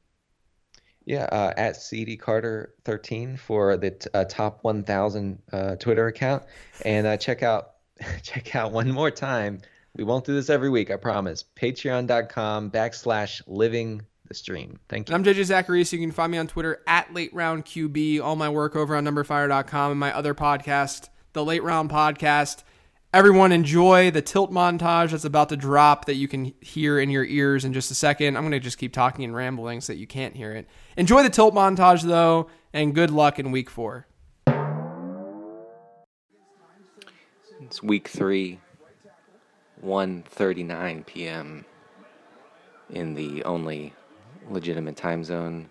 Yeah, 1.04 1.24
uh, 1.24 1.52
at 1.56 1.76
CD 1.76 2.16
Carter 2.16 2.74
13 2.84 3.36
for 3.36 3.76
the 3.76 3.92
t- 3.92 4.08
uh, 4.14 4.24
top 4.24 4.62
1,000 4.62 5.38
uh, 5.52 5.76
Twitter 5.76 6.06
account, 6.06 6.44
and 6.84 7.06
uh, 7.06 7.16
check 7.16 7.42
out 7.42 7.70
check 8.22 8.54
out 8.54 8.72
one 8.72 8.90
more 8.90 9.10
time. 9.10 9.60
We 9.96 10.04
won't 10.04 10.24
do 10.24 10.34
this 10.34 10.48
every 10.48 10.70
week, 10.70 10.90
I 10.90 10.96
promise. 10.96 11.44
Patreon.com 11.56 12.70
backslash 12.70 13.42
living 13.46 14.02
the 14.32 14.38
stream. 14.38 14.78
Thank 14.88 15.08
you. 15.08 15.14
I'm 15.14 15.22
JJ 15.22 15.64
Zachariason 15.64 15.92
you 15.92 15.98
can 16.00 16.10
find 16.10 16.32
me 16.32 16.38
on 16.38 16.46
Twitter 16.46 16.80
at 16.86 17.12
Late 17.12 17.34
Round 17.34 17.64
QB. 17.64 18.20
All 18.22 18.34
my 18.34 18.48
work 18.48 18.74
over 18.74 18.96
on 18.96 19.04
numberfire.com 19.04 19.90
and 19.90 20.00
my 20.00 20.14
other 20.14 20.34
podcast, 20.34 21.10
the 21.34 21.44
Late 21.44 21.62
Round 21.62 21.90
Podcast. 21.90 22.62
Everyone 23.12 23.52
enjoy 23.52 24.10
the 24.10 24.22
tilt 24.22 24.50
montage 24.50 25.10
that's 25.10 25.26
about 25.26 25.50
to 25.50 25.56
drop 25.56 26.06
that 26.06 26.14
you 26.14 26.28
can 26.28 26.54
hear 26.62 26.98
in 26.98 27.10
your 27.10 27.26
ears 27.26 27.66
in 27.66 27.74
just 27.74 27.90
a 27.90 27.94
second. 27.94 28.38
I'm 28.38 28.42
going 28.42 28.52
to 28.52 28.60
just 28.60 28.78
keep 28.78 28.94
talking 28.94 29.26
and 29.26 29.34
rambling 29.34 29.82
so 29.82 29.92
that 29.92 29.98
you 29.98 30.06
can't 30.06 30.34
hear 30.34 30.52
it. 30.52 30.66
Enjoy 30.96 31.22
the 31.22 31.28
tilt 31.28 31.52
montage, 31.54 32.02
though, 32.02 32.48
and 32.72 32.94
good 32.94 33.10
luck 33.10 33.38
in 33.38 33.50
week 33.50 33.68
four. 33.68 34.06
It's 37.60 37.82
week 37.82 38.08
three, 38.08 38.60
1.39 39.84 41.04
p.m. 41.04 41.66
in 42.88 43.12
the 43.12 43.44
only 43.44 43.92
legitimate 44.50 44.96
time 44.96 45.24
zone, 45.24 45.68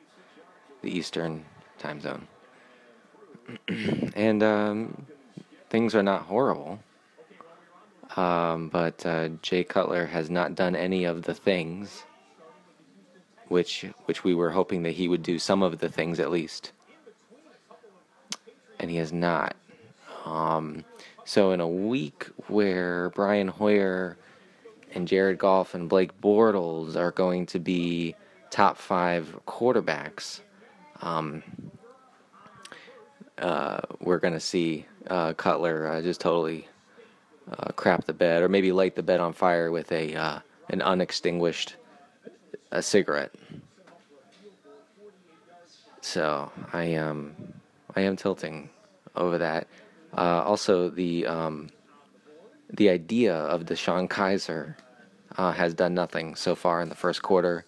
the 0.81 0.89
Eastern 0.89 1.45
time 1.77 2.01
zone. 2.01 2.27
and 4.15 4.43
um, 4.43 5.05
things 5.69 5.95
are 5.95 6.03
not 6.03 6.23
horrible. 6.23 6.79
Um, 8.15 8.67
but 8.69 9.05
uh, 9.05 9.29
Jay 9.41 9.63
Cutler 9.63 10.05
has 10.05 10.29
not 10.29 10.55
done 10.55 10.75
any 10.75 11.05
of 11.05 11.23
the 11.23 11.33
things 11.33 12.03
which 13.47 13.85
which 14.05 14.23
we 14.23 14.33
were 14.33 14.51
hoping 14.51 14.83
that 14.83 14.91
he 14.91 15.07
would 15.07 15.23
do 15.23 15.37
some 15.37 15.61
of 15.61 15.79
the 15.79 15.89
things 15.89 16.19
at 16.19 16.31
least, 16.31 16.71
and 18.79 18.89
he 18.89 18.97
has 18.97 19.13
not. 19.13 19.55
Um, 20.25 20.83
so 21.25 21.51
in 21.51 21.59
a 21.59 21.67
week 21.67 22.27
where 22.47 23.09
Brian 23.09 23.47
Hoyer 23.47 24.17
and 24.93 25.07
Jared 25.07 25.37
Goff 25.37 25.73
and 25.73 25.89
Blake 25.89 26.19
Bortles 26.21 26.95
are 26.95 27.11
going 27.11 27.45
to 27.47 27.59
be 27.59 28.15
top 28.51 28.77
five 28.77 29.39
quarterbacks, 29.47 30.41
um, 31.01 31.41
uh, 33.39 33.81
we're 33.99 34.19
going 34.19 34.33
to 34.33 34.39
see 34.39 34.85
uh, 35.07 35.33
Cutler 35.33 35.87
uh, 35.87 36.01
just 36.01 36.21
totally 36.21 36.67
uh, 37.51 37.71
crap 37.71 38.05
the 38.05 38.13
bed, 38.13 38.43
or 38.43 38.49
maybe 38.49 38.71
light 38.71 38.95
the 38.95 39.01
bed 39.01 39.19
on 39.19 39.33
fire 39.33 39.71
with 39.71 39.91
a 39.91 40.13
uh, 40.13 40.39
an 40.69 40.81
unextinguished 40.81 41.75
a 42.71 42.81
cigarette. 42.81 43.33
So 46.01 46.51
I 46.71 46.83
am 46.83 47.35
I 47.95 48.01
am 48.01 48.15
tilting 48.15 48.69
over 49.15 49.37
that. 49.39 49.67
Uh, 50.15 50.43
also, 50.43 50.89
the 50.89 51.25
um, 51.25 51.69
the 52.69 52.89
idea 52.89 53.33
of 53.33 53.65
DeShone 53.65 54.07
Kizer 54.07 54.75
uh, 55.37 55.51
has 55.51 55.73
done 55.73 55.93
nothing 55.93 56.35
so 56.35 56.55
far 56.55 56.81
in 56.81 56.89
the 56.89 56.95
first 56.95 57.21
quarter 57.21 57.65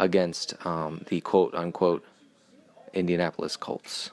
against 0.00 0.54
um, 0.66 1.04
the 1.08 1.20
quote 1.20 1.54
unquote 1.54 2.04
Indianapolis 2.94 3.56
Colts. 3.56 4.10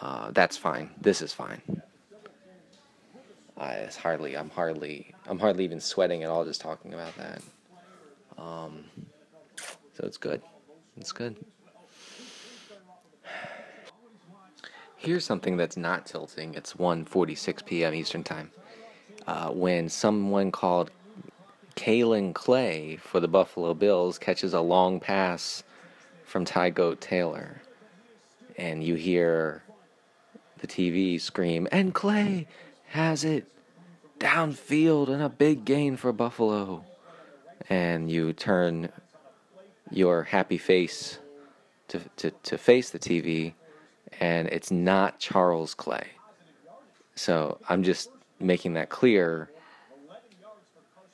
Uh, 0.00 0.30
that's 0.32 0.56
fine. 0.56 0.90
This 1.00 1.22
is 1.22 1.32
fine. 1.32 1.60
Uh, 3.56 3.74
it's 3.76 3.96
hardly. 3.96 4.36
I'm 4.36 4.50
hardly. 4.50 5.14
I'm 5.26 5.38
hardly 5.38 5.64
even 5.64 5.80
sweating 5.80 6.22
at 6.22 6.30
all 6.30 6.44
just 6.44 6.60
talking 6.60 6.94
about 6.94 7.14
that. 7.16 7.42
Um, 8.38 8.84
so 9.94 10.04
it's 10.04 10.16
good. 10.16 10.40
It's 10.96 11.12
good. 11.12 11.36
Here's 14.96 15.24
something 15.24 15.56
that's 15.56 15.76
not 15.76 16.06
tilting. 16.06 16.54
It's 16.54 16.74
1:46 16.74 17.66
p.m. 17.66 17.94
Eastern 17.94 18.24
Time. 18.24 18.50
Uh, 19.26 19.50
when 19.50 19.88
someone 19.88 20.50
called 20.50 20.90
Kaelin 21.78 22.34
Clay 22.34 22.96
for 22.96 23.20
the 23.20 23.28
Buffalo 23.28 23.72
Bills 23.72 24.18
catches 24.18 24.52
a 24.52 24.60
long 24.60 24.98
pass 24.98 25.62
from 26.24 26.44
Tyrod 26.44 26.98
Taylor, 26.98 27.62
and 28.56 28.82
you 28.82 28.96
hear 28.96 29.62
the 30.58 30.66
TV 30.66 31.20
scream, 31.20 31.68
and 31.70 31.94
Clay 31.94 32.48
has 32.88 33.22
it 33.22 33.46
downfield 34.18 35.08
and 35.08 35.22
a 35.22 35.28
big 35.28 35.64
gain 35.64 35.96
for 35.96 36.12
Buffalo. 36.12 36.84
And 37.70 38.10
you 38.10 38.32
turn 38.32 38.90
your 39.92 40.24
happy 40.24 40.58
face 40.58 41.20
to, 41.88 42.00
to, 42.16 42.32
to 42.32 42.58
face 42.58 42.90
the 42.90 42.98
TV, 42.98 43.52
and 44.18 44.48
it's 44.48 44.72
not 44.72 45.20
Charles 45.20 45.74
Clay. 45.74 46.08
So 47.14 47.58
I'm 47.68 47.84
just 47.84 48.10
making 48.40 48.74
that 48.74 48.88
clear. 48.88 49.48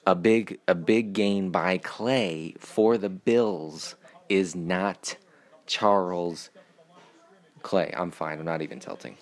A 0.07 0.15
big 0.15 0.59
a 0.69 0.75
big 0.75 1.15
gain 1.15 1.51
by 1.51 1.79
Clay 1.79 2.55
for 2.59 2.99
the 2.99 3.09
Bills 3.09 3.95
is 4.29 4.55
not 4.55 5.17
Charles 5.67 6.51
Clay. 7.63 7.93
I'm 7.97 8.11
fine. 8.11 8.39
I'm 8.39 8.45
not 8.45 8.61
even 8.61 8.81
tilting. 8.81 9.17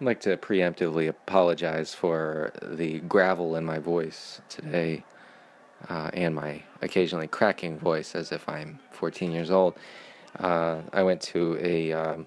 I'd 0.00 0.04
like 0.04 0.20
to 0.22 0.36
preemptively 0.36 1.08
apologize 1.08 1.94
for 1.94 2.52
the 2.62 3.00
gravel 3.00 3.56
in 3.56 3.64
my 3.64 3.78
voice 3.78 4.42
today 4.48 5.04
uh, 5.88 6.10
and 6.12 6.34
my 6.34 6.62
occasionally 6.82 7.28
cracking 7.28 7.78
voice 7.78 8.14
as 8.14 8.32
if 8.32 8.48
I'm 8.48 8.78
14 8.92 9.32
years 9.32 9.50
old. 9.50 9.74
Uh, 10.38 10.82
I 10.92 11.02
went 11.02 11.22
to 11.22 11.58
a 11.60 11.92
um, 11.92 12.26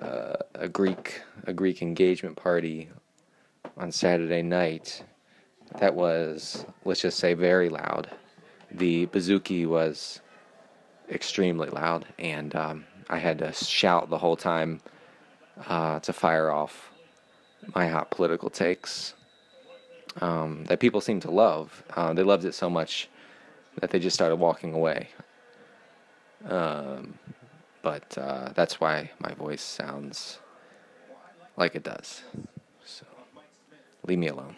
uh, 0.00 0.36
a 0.54 0.68
Greek 0.68 1.20
a 1.46 1.52
Greek 1.52 1.82
engagement 1.82 2.36
party 2.36 2.88
on 3.76 3.90
Saturday 3.90 4.42
night. 4.42 5.02
That 5.78 5.94
was 5.94 6.64
let's 6.84 7.00
just 7.00 7.18
say 7.18 7.34
very 7.34 7.68
loud. 7.68 8.10
The 8.70 9.06
bouzouki 9.06 9.66
was 9.66 10.20
extremely 11.10 11.68
loud, 11.68 12.06
and 12.18 12.54
um, 12.54 12.84
I 13.08 13.18
had 13.18 13.38
to 13.38 13.52
shout 13.52 14.10
the 14.10 14.18
whole 14.18 14.36
time 14.36 14.80
uh, 15.68 16.00
to 16.00 16.12
fire 16.12 16.50
off 16.50 16.90
my 17.74 17.88
hot 17.88 18.10
political 18.10 18.50
takes 18.50 19.14
um, 20.20 20.64
that 20.68 20.80
people 20.80 21.00
seem 21.00 21.20
to 21.20 21.30
love. 21.30 21.82
Uh, 21.94 22.12
they 22.12 22.22
loved 22.22 22.44
it 22.44 22.54
so 22.54 22.70
much 22.70 23.08
that 23.80 23.90
they 23.90 23.98
just 23.98 24.14
started 24.14 24.36
walking 24.36 24.72
away. 24.72 25.08
Um, 26.48 27.18
but 27.82 28.16
uh, 28.18 28.52
that's 28.54 28.80
why 28.80 29.10
my 29.18 29.32
voice 29.34 29.62
sounds 29.62 30.38
like 31.56 31.74
it 31.74 31.82
does. 31.82 32.22
So 32.84 33.06
leave 34.06 34.18
me 34.18 34.28
alone. 34.28 34.56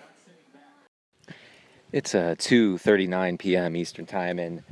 It's 1.90 2.14
uh, 2.14 2.34
2:39 2.36 3.38
p.m. 3.38 3.74
Eastern 3.74 4.04
Time, 4.04 4.38
and 4.38 4.62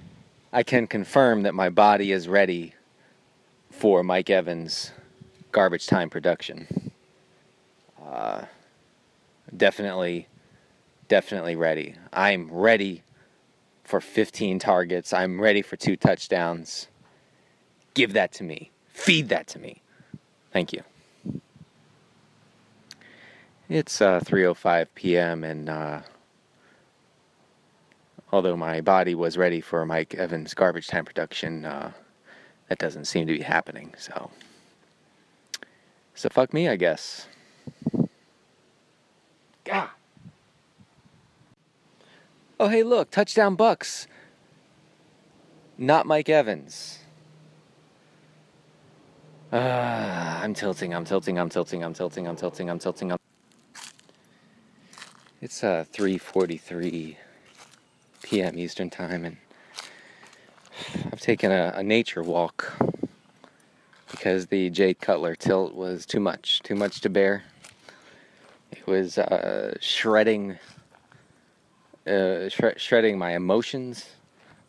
I 0.53 0.63
can 0.63 0.87
confirm 0.87 1.45
that 1.45 1.55
my 1.55 1.71
body 1.71 2.13
is 2.13 2.29
ready 2.29 2.75
for 3.71 4.03
Mike 4.03 4.29
Evans' 4.29 4.93
garbage 5.51 5.87
time 5.87 6.11
production. 6.11 6.93
Uh, 8.05 8.45
definitely, 9.57 10.29
definitely 11.09 11.57
ready. 11.57 11.95
I'm 12.13 12.51
ready 12.51 13.03
for 13.83 14.03
15 14.03 14.59
targets. 14.59 15.15
I'm 15.15 15.41
ready 15.41 15.63
for 15.63 15.77
two 15.77 15.97
touchdowns. 15.97 16.89
Give 17.95 18.13
that 18.13 18.31
to 18.33 18.45
me. 18.45 18.71
Feed 18.89 19.31
that 19.31 19.47
to 19.49 19.59
me. 19.59 19.81
Thank 20.53 20.75
you. 20.75 20.83
It's 23.71 24.03
uh, 24.03 24.21
3:05 24.21 24.89
p.m. 24.95 25.45
and 25.45 25.71
uh, 25.71 26.01
although 28.37 28.57
my 28.57 28.83
body 28.83 29.15
was 29.15 29.39
ready 29.39 29.63
for 29.63 29.87
Mike 29.87 30.15
Evans' 30.15 30.53
garbage 30.53 30.89
time 30.89 31.07
production, 31.07 31.65
uh, 31.65 31.91
that 32.69 32.79
doesn't 32.79 33.07
seem 33.07 33.27
to 33.27 33.33
be 33.33 33.43
happening. 33.43 33.95
So 33.97 34.31
So 36.15 36.29
fuck 36.29 36.53
me, 36.53 36.69
I 36.69 36.77
guess. 36.77 37.29
Gah. 39.65 39.89
Oh, 42.61 42.69
hey, 42.69 42.83
look, 42.83 43.11
touchdown 43.11 43.55
Bucks. 43.55 44.07
Not 45.79 46.07
Mike 46.07 46.29
Evans. 46.29 46.99
Uh, 49.51 49.57
I'm 50.43 50.53
tilting, 50.53 50.95
I'm 50.95 51.07
tilting, 51.07 51.39
I'm 51.39 51.49
tilting, 51.49 51.83
I'm 51.83 51.95
tilting, 51.95 52.27
I'm 52.27 52.37
tilting, 52.37 52.69
I'm 52.69 52.79
tilting. 52.79 53.13
I'm... 53.13 53.19
It's 55.41 55.65
uh, 55.65 55.87
3.43 55.91 57.17
p.m. 58.27 58.59
Eastern 58.59 58.91
Time, 58.91 59.25
and 59.25 59.37
I've 61.13 61.21
taken 61.21 61.53
a, 61.53 61.73
a 61.77 61.83
nature 61.83 62.25
walk 62.25 62.73
because 64.11 64.47
the 64.47 64.69
Jay 64.71 64.95
Cutler 64.95 65.37
tilt 65.37 65.75
was 65.75 66.05
too 66.05 66.19
much, 66.19 66.61
too 66.65 66.75
much 66.75 67.01
to 67.03 67.09
bear. 67.09 67.45
It 68.73 68.85
was 68.85 69.17
uh, 69.17 69.77
shredding, 69.81 70.59
uh, 72.05 72.49
shred- 72.49 72.81
shredding 72.81 73.17
my 73.17 73.37
emotions, 73.37 74.07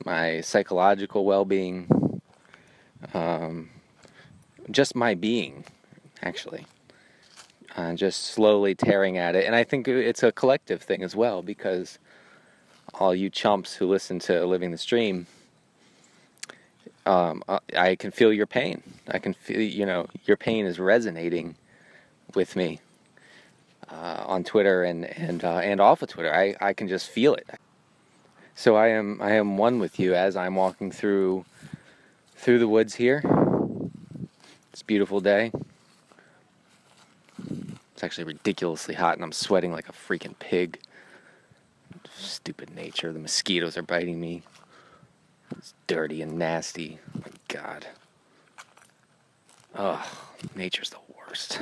my 0.06 0.42
psychological 0.42 1.26
well-being, 1.26 2.22
um, 3.16 3.72
just 4.70 4.96
my 4.96 5.16
being, 5.16 5.66
actually. 6.22 6.68
Uh, 7.76 7.94
just 7.94 8.24
slowly 8.24 8.76
tearing 8.76 9.18
at 9.18 9.36
it, 9.36 9.46
and 9.46 9.56
I 9.56 9.64
think 9.64 9.88
it's 9.88 10.22
a 10.22 10.32
collective 10.32 10.82
thing 10.82 11.04
as 11.04 11.16
well 11.16 11.42
because 11.42 12.00
all 12.94 13.14
you 13.14 13.30
chumps 13.30 13.76
who 13.76 13.88
listen 13.88 14.20
to 14.20 14.46
Living 14.46 14.72
the 14.72 14.78
Stream 14.78 15.28
um, 17.08 17.42
I 17.76 17.96
can 17.96 18.12
feel 18.12 18.34
your 18.34 18.46
pain. 18.46 18.84
I 19.08 19.20
can 19.20 19.34
feel, 19.34 19.62
you 19.62 19.86
know, 19.86 20.08
your 20.26 20.36
pain 20.36 20.66
is 20.66 20.78
resonating 20.78 21.56
with 22.36 22.56
me 22.56 22.82
uh, 23.90 24.24
on 24.28 24.44
Twitter 24.44 24.84
and 24.84 25.06
and 25.06 25.44
uh, 25.44 25.60
and 25.60 25.80
off 25.80 26.02
of 26.02 26.10
Twitter. 26.10 26.34
I, 26.34 26.56
I 26.60 26.74
can 26.74 26.88
just 26.90 27.10
feel 27.10 27.34
it. 27.34 27.48
So 28.56 28.76
I 28.76 28.88
am 28.88 29.22
I 29.22 29.32
am 29.32 29.58
one 29.58 29.80
with 29.80 30.00
you 30.00 30.16
as 30.16 30.36
I'm 30.36 30.56
walking 30.56 30.92
through 30.92 31.46
through 32.36 32.60
the 32.60 32.68
woods 32.68 32.96
here. 32.96 33.22
It's 34.74 34.82
a 34.82 34.86
beautiful 34.86 35.22
day. 35.22 35.52
It's 37.94 38.04
actually 38.04 38.26
ridiculously 38.26 38.96
hot, 38.96 39.16
and 39.16 39.24
I'm 39.24 39.32
sweating 39.32 39.72
like 39.72 39.88
a 39.88 39.94
freaking 39.94 40.38
pig. 40.40 40.80
Stupid 42.18 42.74
nature. 42.74 43.14
The 43.14 43.20
mosquitoes 43.20 43.78
are 43.78 43.84
biting 43.84 44.20
me. 44.20 44.42
It's 45.56 45.74
dirty 45.86 46.22
and 46.22 46.38
nasty. 46.38 47.00
Oh 47.16 47.20
my 47.20 47.32
God. 47.48 47.88
Ugh, 49.76 50.06
nature's 50.56 50.90
the 50.90 50.98
worst. 51.16 51.60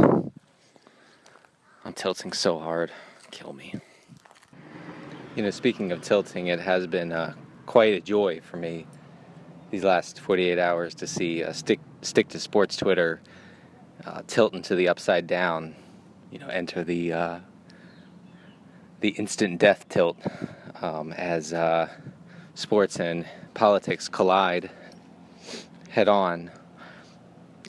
I'm 1.83 1.93
tilting 1.93 2.31
so 2.31 2.57
hard. 2.57 2.91
Kill 3.31 3.53
me. 3.53 3.75
You 5.35 5.43
know, 5.43 5.49
speaking 5.49 5.91
of 5.91 6.01
tilting, 6.01 6.47
it 6.47 6.59
has 6.59 6.87
been 6.87 7.11
uh, 7.11 7.33
quite 7.65 7.93
a 7.93 7.99
joy 7.99 8.39
for 8.41 8.57
me 8.57 8.87
these 9.71 9.83
last 9.83 10.21
48 10.21 10.57
hours 10.57 10.95
to 10.95 11.07
see 11.07 11.43
uh, 11.43 11.51
stick 11.51 11.79
stick 12.01 12.29
to 12.29 12.39
sports 12.39 12.77
Twitter 12.77 13.19
uh, 14.05 14.21
tilt 14.27 14.53
into 14.53 14.75
the 14.75 14.87
upside 14.87 15.27
down. 15.27 15.75
You 16.31 16.39
know, 16.39 16.47
enter 16.47 16.83
the 16.83 17.13
uh, 17.13 17.39
the 19.05 19.11
instant 19.19 19.59
death 19.59 19.87
tilt 19.87 20.17
um, 20.81 21.13
as 21.13 21.53
uh, 21.53 21.87
sports 22.55 22.99
and 22.99 23.23
politics 23.53 24.09
collide 24.09 24.71
head 25.89 26.07
on. 26.07 26.49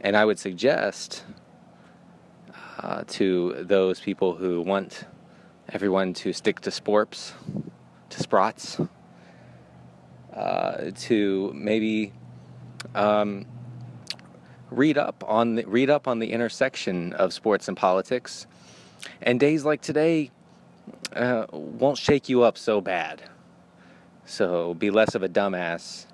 And 0.01 0.17
I 0.17 0.25
would 0.25 0.39
suggest 0.39 1.23
uh, 2.79 3.05
to 3.09 3.53
those 3.61 4.01
people 4.01 4.35
who 4.35 4.63
want 4.63 5.05
everyone 5.69 6.15
to 6.15 6.33
stick 6.33 6.61
to 6.61 6.71
sports, 6.71 7.35
to 8.09 8.19
sprots, 8.19 8.89
uh, 10.33 10.91
to 11.01 11.53
maybe 11.55 12.15
um, 12.95 13.45
read 14.71 14.97
up 14.97 15.23
on 15.27 15.57
the, 15.57 15.67
read 15.67 15.91
up 15.91 16.09
on 16.09 16.19
the 16.19 16.33
intersection 16.33 17.13
of 17.13 17.35
sports 17.35 17.69
and 17.69 17.77
politics. 17.77 18.47
And 19.21 19.39
days 19.39 19.67
like 19.67 19.83
today 19.83 20.31
uh, 21.15 21.47
won't 21.53 21.99
shake 21.99 22.29
you 22.29 22.43
up 22.43 22.59
so 22.59 22.81
bad. 22.81 23.23
So 24.25 24.75
be 24.75 24.91
less 24.91 25.15
of 25.15 25.23
a 25.23 25.29
dumbass, 25.29 26.07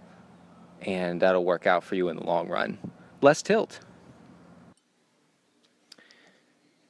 and 0.82 1.20
that'll 1.20 1.44
work 1.44 1.66
out 1.66 1.82
for 1.82 1.94
you 1.94 2.08
in 2.08 2.16
the 2.16 2.24
long 2.24 2.48
run. 2.48 2.78
Less 3.20 3.42
tilt. 3.42 3.80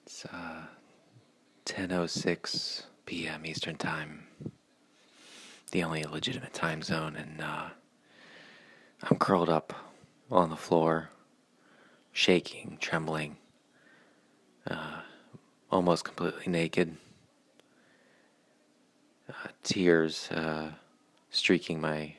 It's 0.04 0.24
uh, 0.26 0.62
10:06 1.64 2.84
p.m. 3.06 3.46
Eastern 3.46 3.76
Time, 3.76 4.26
the 5.70 5.84
only 5.84 6.02
legitimate 6.04 6.52
time 6.52 6.82
zone, 6.82 7.16
and 7.16 7.40
uh, 7.40 7.68
I'm 9.04 9.18
curled 9.18 9.48
up 9.48 9.72
on 10.30 10.50
the 10.50 10.56
floor, 10.56 11.10
shaking, 12.12 12.78
trembling, 12.80 13.36
uh, 14.68 15.00
almost 15.70 16.04
completely 16.04 16.50
naked. 16.50 16.96
Uh, 19.32 19.48
tears 19.62 20.30
uh, 20.30 20.70
streaking 21.30 21.80
my 21.80 22.14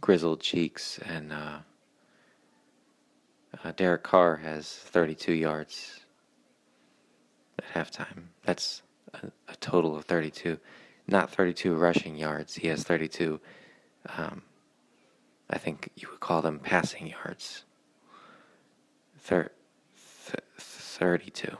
grizzled 0.00 0.40
cheeks, 0.40 0.98
and 1.04 1.32
uh, 1.32 1.58
uh, 3.62 3.72
Derek 3.76 4.02
Carr 4.02 4.36
has 4.36 4.68
32 4.68 5.34
yards 5.34 6.00
at 7.58 7.64
halftime. 7.74 8.24
That's 8.44 8.80
a, 9.12 9.26
a, 9.48 9.56
total 9.56 9.94
of 9.96 10.06
32, 10.06 10.58
not 11.08 11.30
32 11.30 11.74
rushing 11.74 12.16
yards. 12.16 12.54
He 12.54 12.68
has 12.68 12.82
32. 12.82 13.38
Um, 14.16 14.42
I 15.50 15.58
think 15.58 15.90
you 15.96 16.08
would 16.10 16.20
call 16.20 16.40
them 16.40 16.58
passing 16.58 17.08
yards. 17.08 17.64
Thir- 19.18 19.52
th- 20.26 20.40
32. 20.58 21.54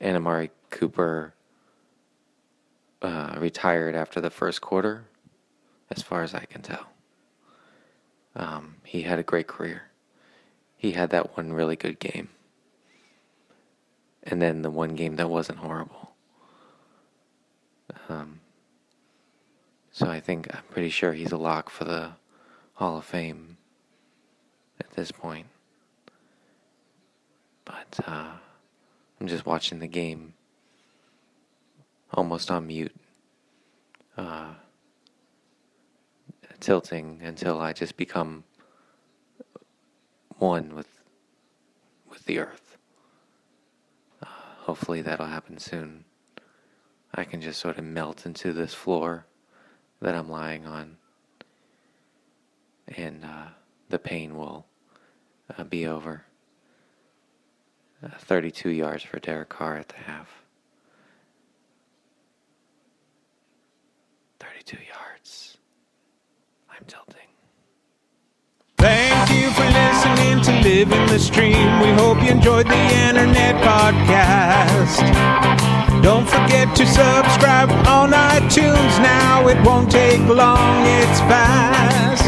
And 0.00 0.16
Amari 0.16 0.50
Cooper 0.70 1.34
uh, 3.02 3.36
retired 3.38 3.94
after 3.94 4.20
the 4.20 4.30
first 4.30 4.60
quarter, 4.60 5.04
as 5.90 6.02
far 6.02 6.22
as 6.22 6.34
I 6.34 6.44
can 6.44 6.62
tell. 6.62 6.86
Um, 8.34 8.76
he 8.84 9.02
had 9.02 9.18
a 9.18 9.22
great 9.24 9.46
career. 9.46 9.82
He 10.76 10.92
had 10.92 11.10
that 11.10 11.36
one 11.36 11.52
really 11.52 11.76
good 11.76 11.98
game. 11.98 12.28
And 14.22 14.40
then 14.40 14.62
the 14.62 14.70
one 14.70 14.94
game 14.94 15.16
that 15.16 15.30
wasn't 15.30 15.58
horrible. 15.58 16.12
Um, 18.08 18.40
so 19.90 20.06
I 20.08 20.20
think, 20.20 20.54
I'm 20.54 20.62
pretty 20.70 20.90
sure 20.90 21.12
he's 21.12 21.32
a 21.32 21.36
lock 21.36 21.70
for 21.70 21.84
the 21.84 22.12
Hall 22.74 22.98
of 22.98 23.04
Fame 23.04 23.56
at 24.78 24.90
this 24.92 25.10
point. 25.10 25.46
But 27.64 28.00
uh, 28.06 28.32
I'm 29.20 29.26
just 29.26 29.46
watching 29.46 29.80
the 29.80 29.88
game 29.88 30.34
almost 32.12 32.50
on 32.50 32.66
mute, 32.66 32.94
uh, 34.16 34.54
tilting 36.60 37.20
until 37.22 37.60
I 37.60 37.72
just 37.72 37.96
become 37.96 38.44
one 40.38 40.74
with 40.74 40.88
with 42.10 42.24
the 42.24 42.38
earth. 42.38 42.76
Uh, 44.22 44.26
hopefully 44.60 45.02
that'll 45.02 45.26
happen 45.26 45.58
soon. 45.58 46.04
I 47.14 47.24
can 47.24 47.40
just 47.40 47.60
sort 47.60 47.78
of 47.78 47.84
melt 47.84 48.26
into 48.26 48.52
this 48.52 48.74
floor 48.74 49.26
that 50.00 50.14
I'm 50.14 50.30
lying 50.30 50.66
on, 50.66 50.96
and 52.86 53.24
uh, 53.24 53.48
the 53.88 53.98
pain 53.98 54.36
will 54.36 54.66
uh, 55.56 55.64
be 55.64 55.86
over. 55.86 56.24
Uh, 58.02 58.10
32 58.18 58.70
yards 58.70 59.02
for 59.02 59.18
Derek 59.18 59.48
Carr 59.48 59.76
at 59.76 59.88
the 59.88 59.96
half. 59.96 60.37
32 64.68 64.84
yards. 64.84 65.56
I'm 66.70 66.84
tilting. 66.86 67.26
Thank 68.76 69.30
you 69.30 69.50
for 69.52 69.64
listening 69.64 70.42
to 70.42 70.52
Living 70.62 71.06
the 71.06 71.18
Stream. 71.18 71.80
We 71.80 71.88
hope 71.92 72.22
you 72.22 72.28
enjoyed 72.30 72.66
the 72.66 72.76
internet 73.08 73.54
podcast. 73.64 75.00
Don't 76.02 76.28
forget 76.28 76.76
to 76.76 76.84
subscribe 76.86 77.70
on 77.88 78.10
iTunes 78.10 78.98
now. 79.00 79.48
It 79.48 79.56
won't 79.66 79.90
take 79.90 80.20
long, 80.28 80.84
it's 80.86 81.20
fast. 81.20 82.24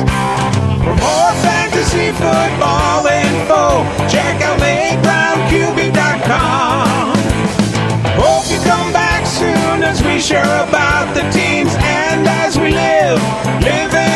For 0.82 0.94
more 0.96 1.34
fantasy 1.44 2.10
football 2.12 3.06
info, 3.06 3.84
check 4.08 4.40
out 4.40 4.58
LateRoundQB.com. 4.60 7.18
Hope 8.16 8.50
you 8.50 8.58
come 8.64 8.92
back 8.92 9.09
as 9.90 10.04
we 10.04 10.20
share 10.20 10.44
about 10.68 11.12
the 11.14 11.22
teams 11.30 11.74
and 11.74 12.24
as 12.24 12.56
we 12.56 12.70
live, 12.70 13.20
living. 13.64 14.09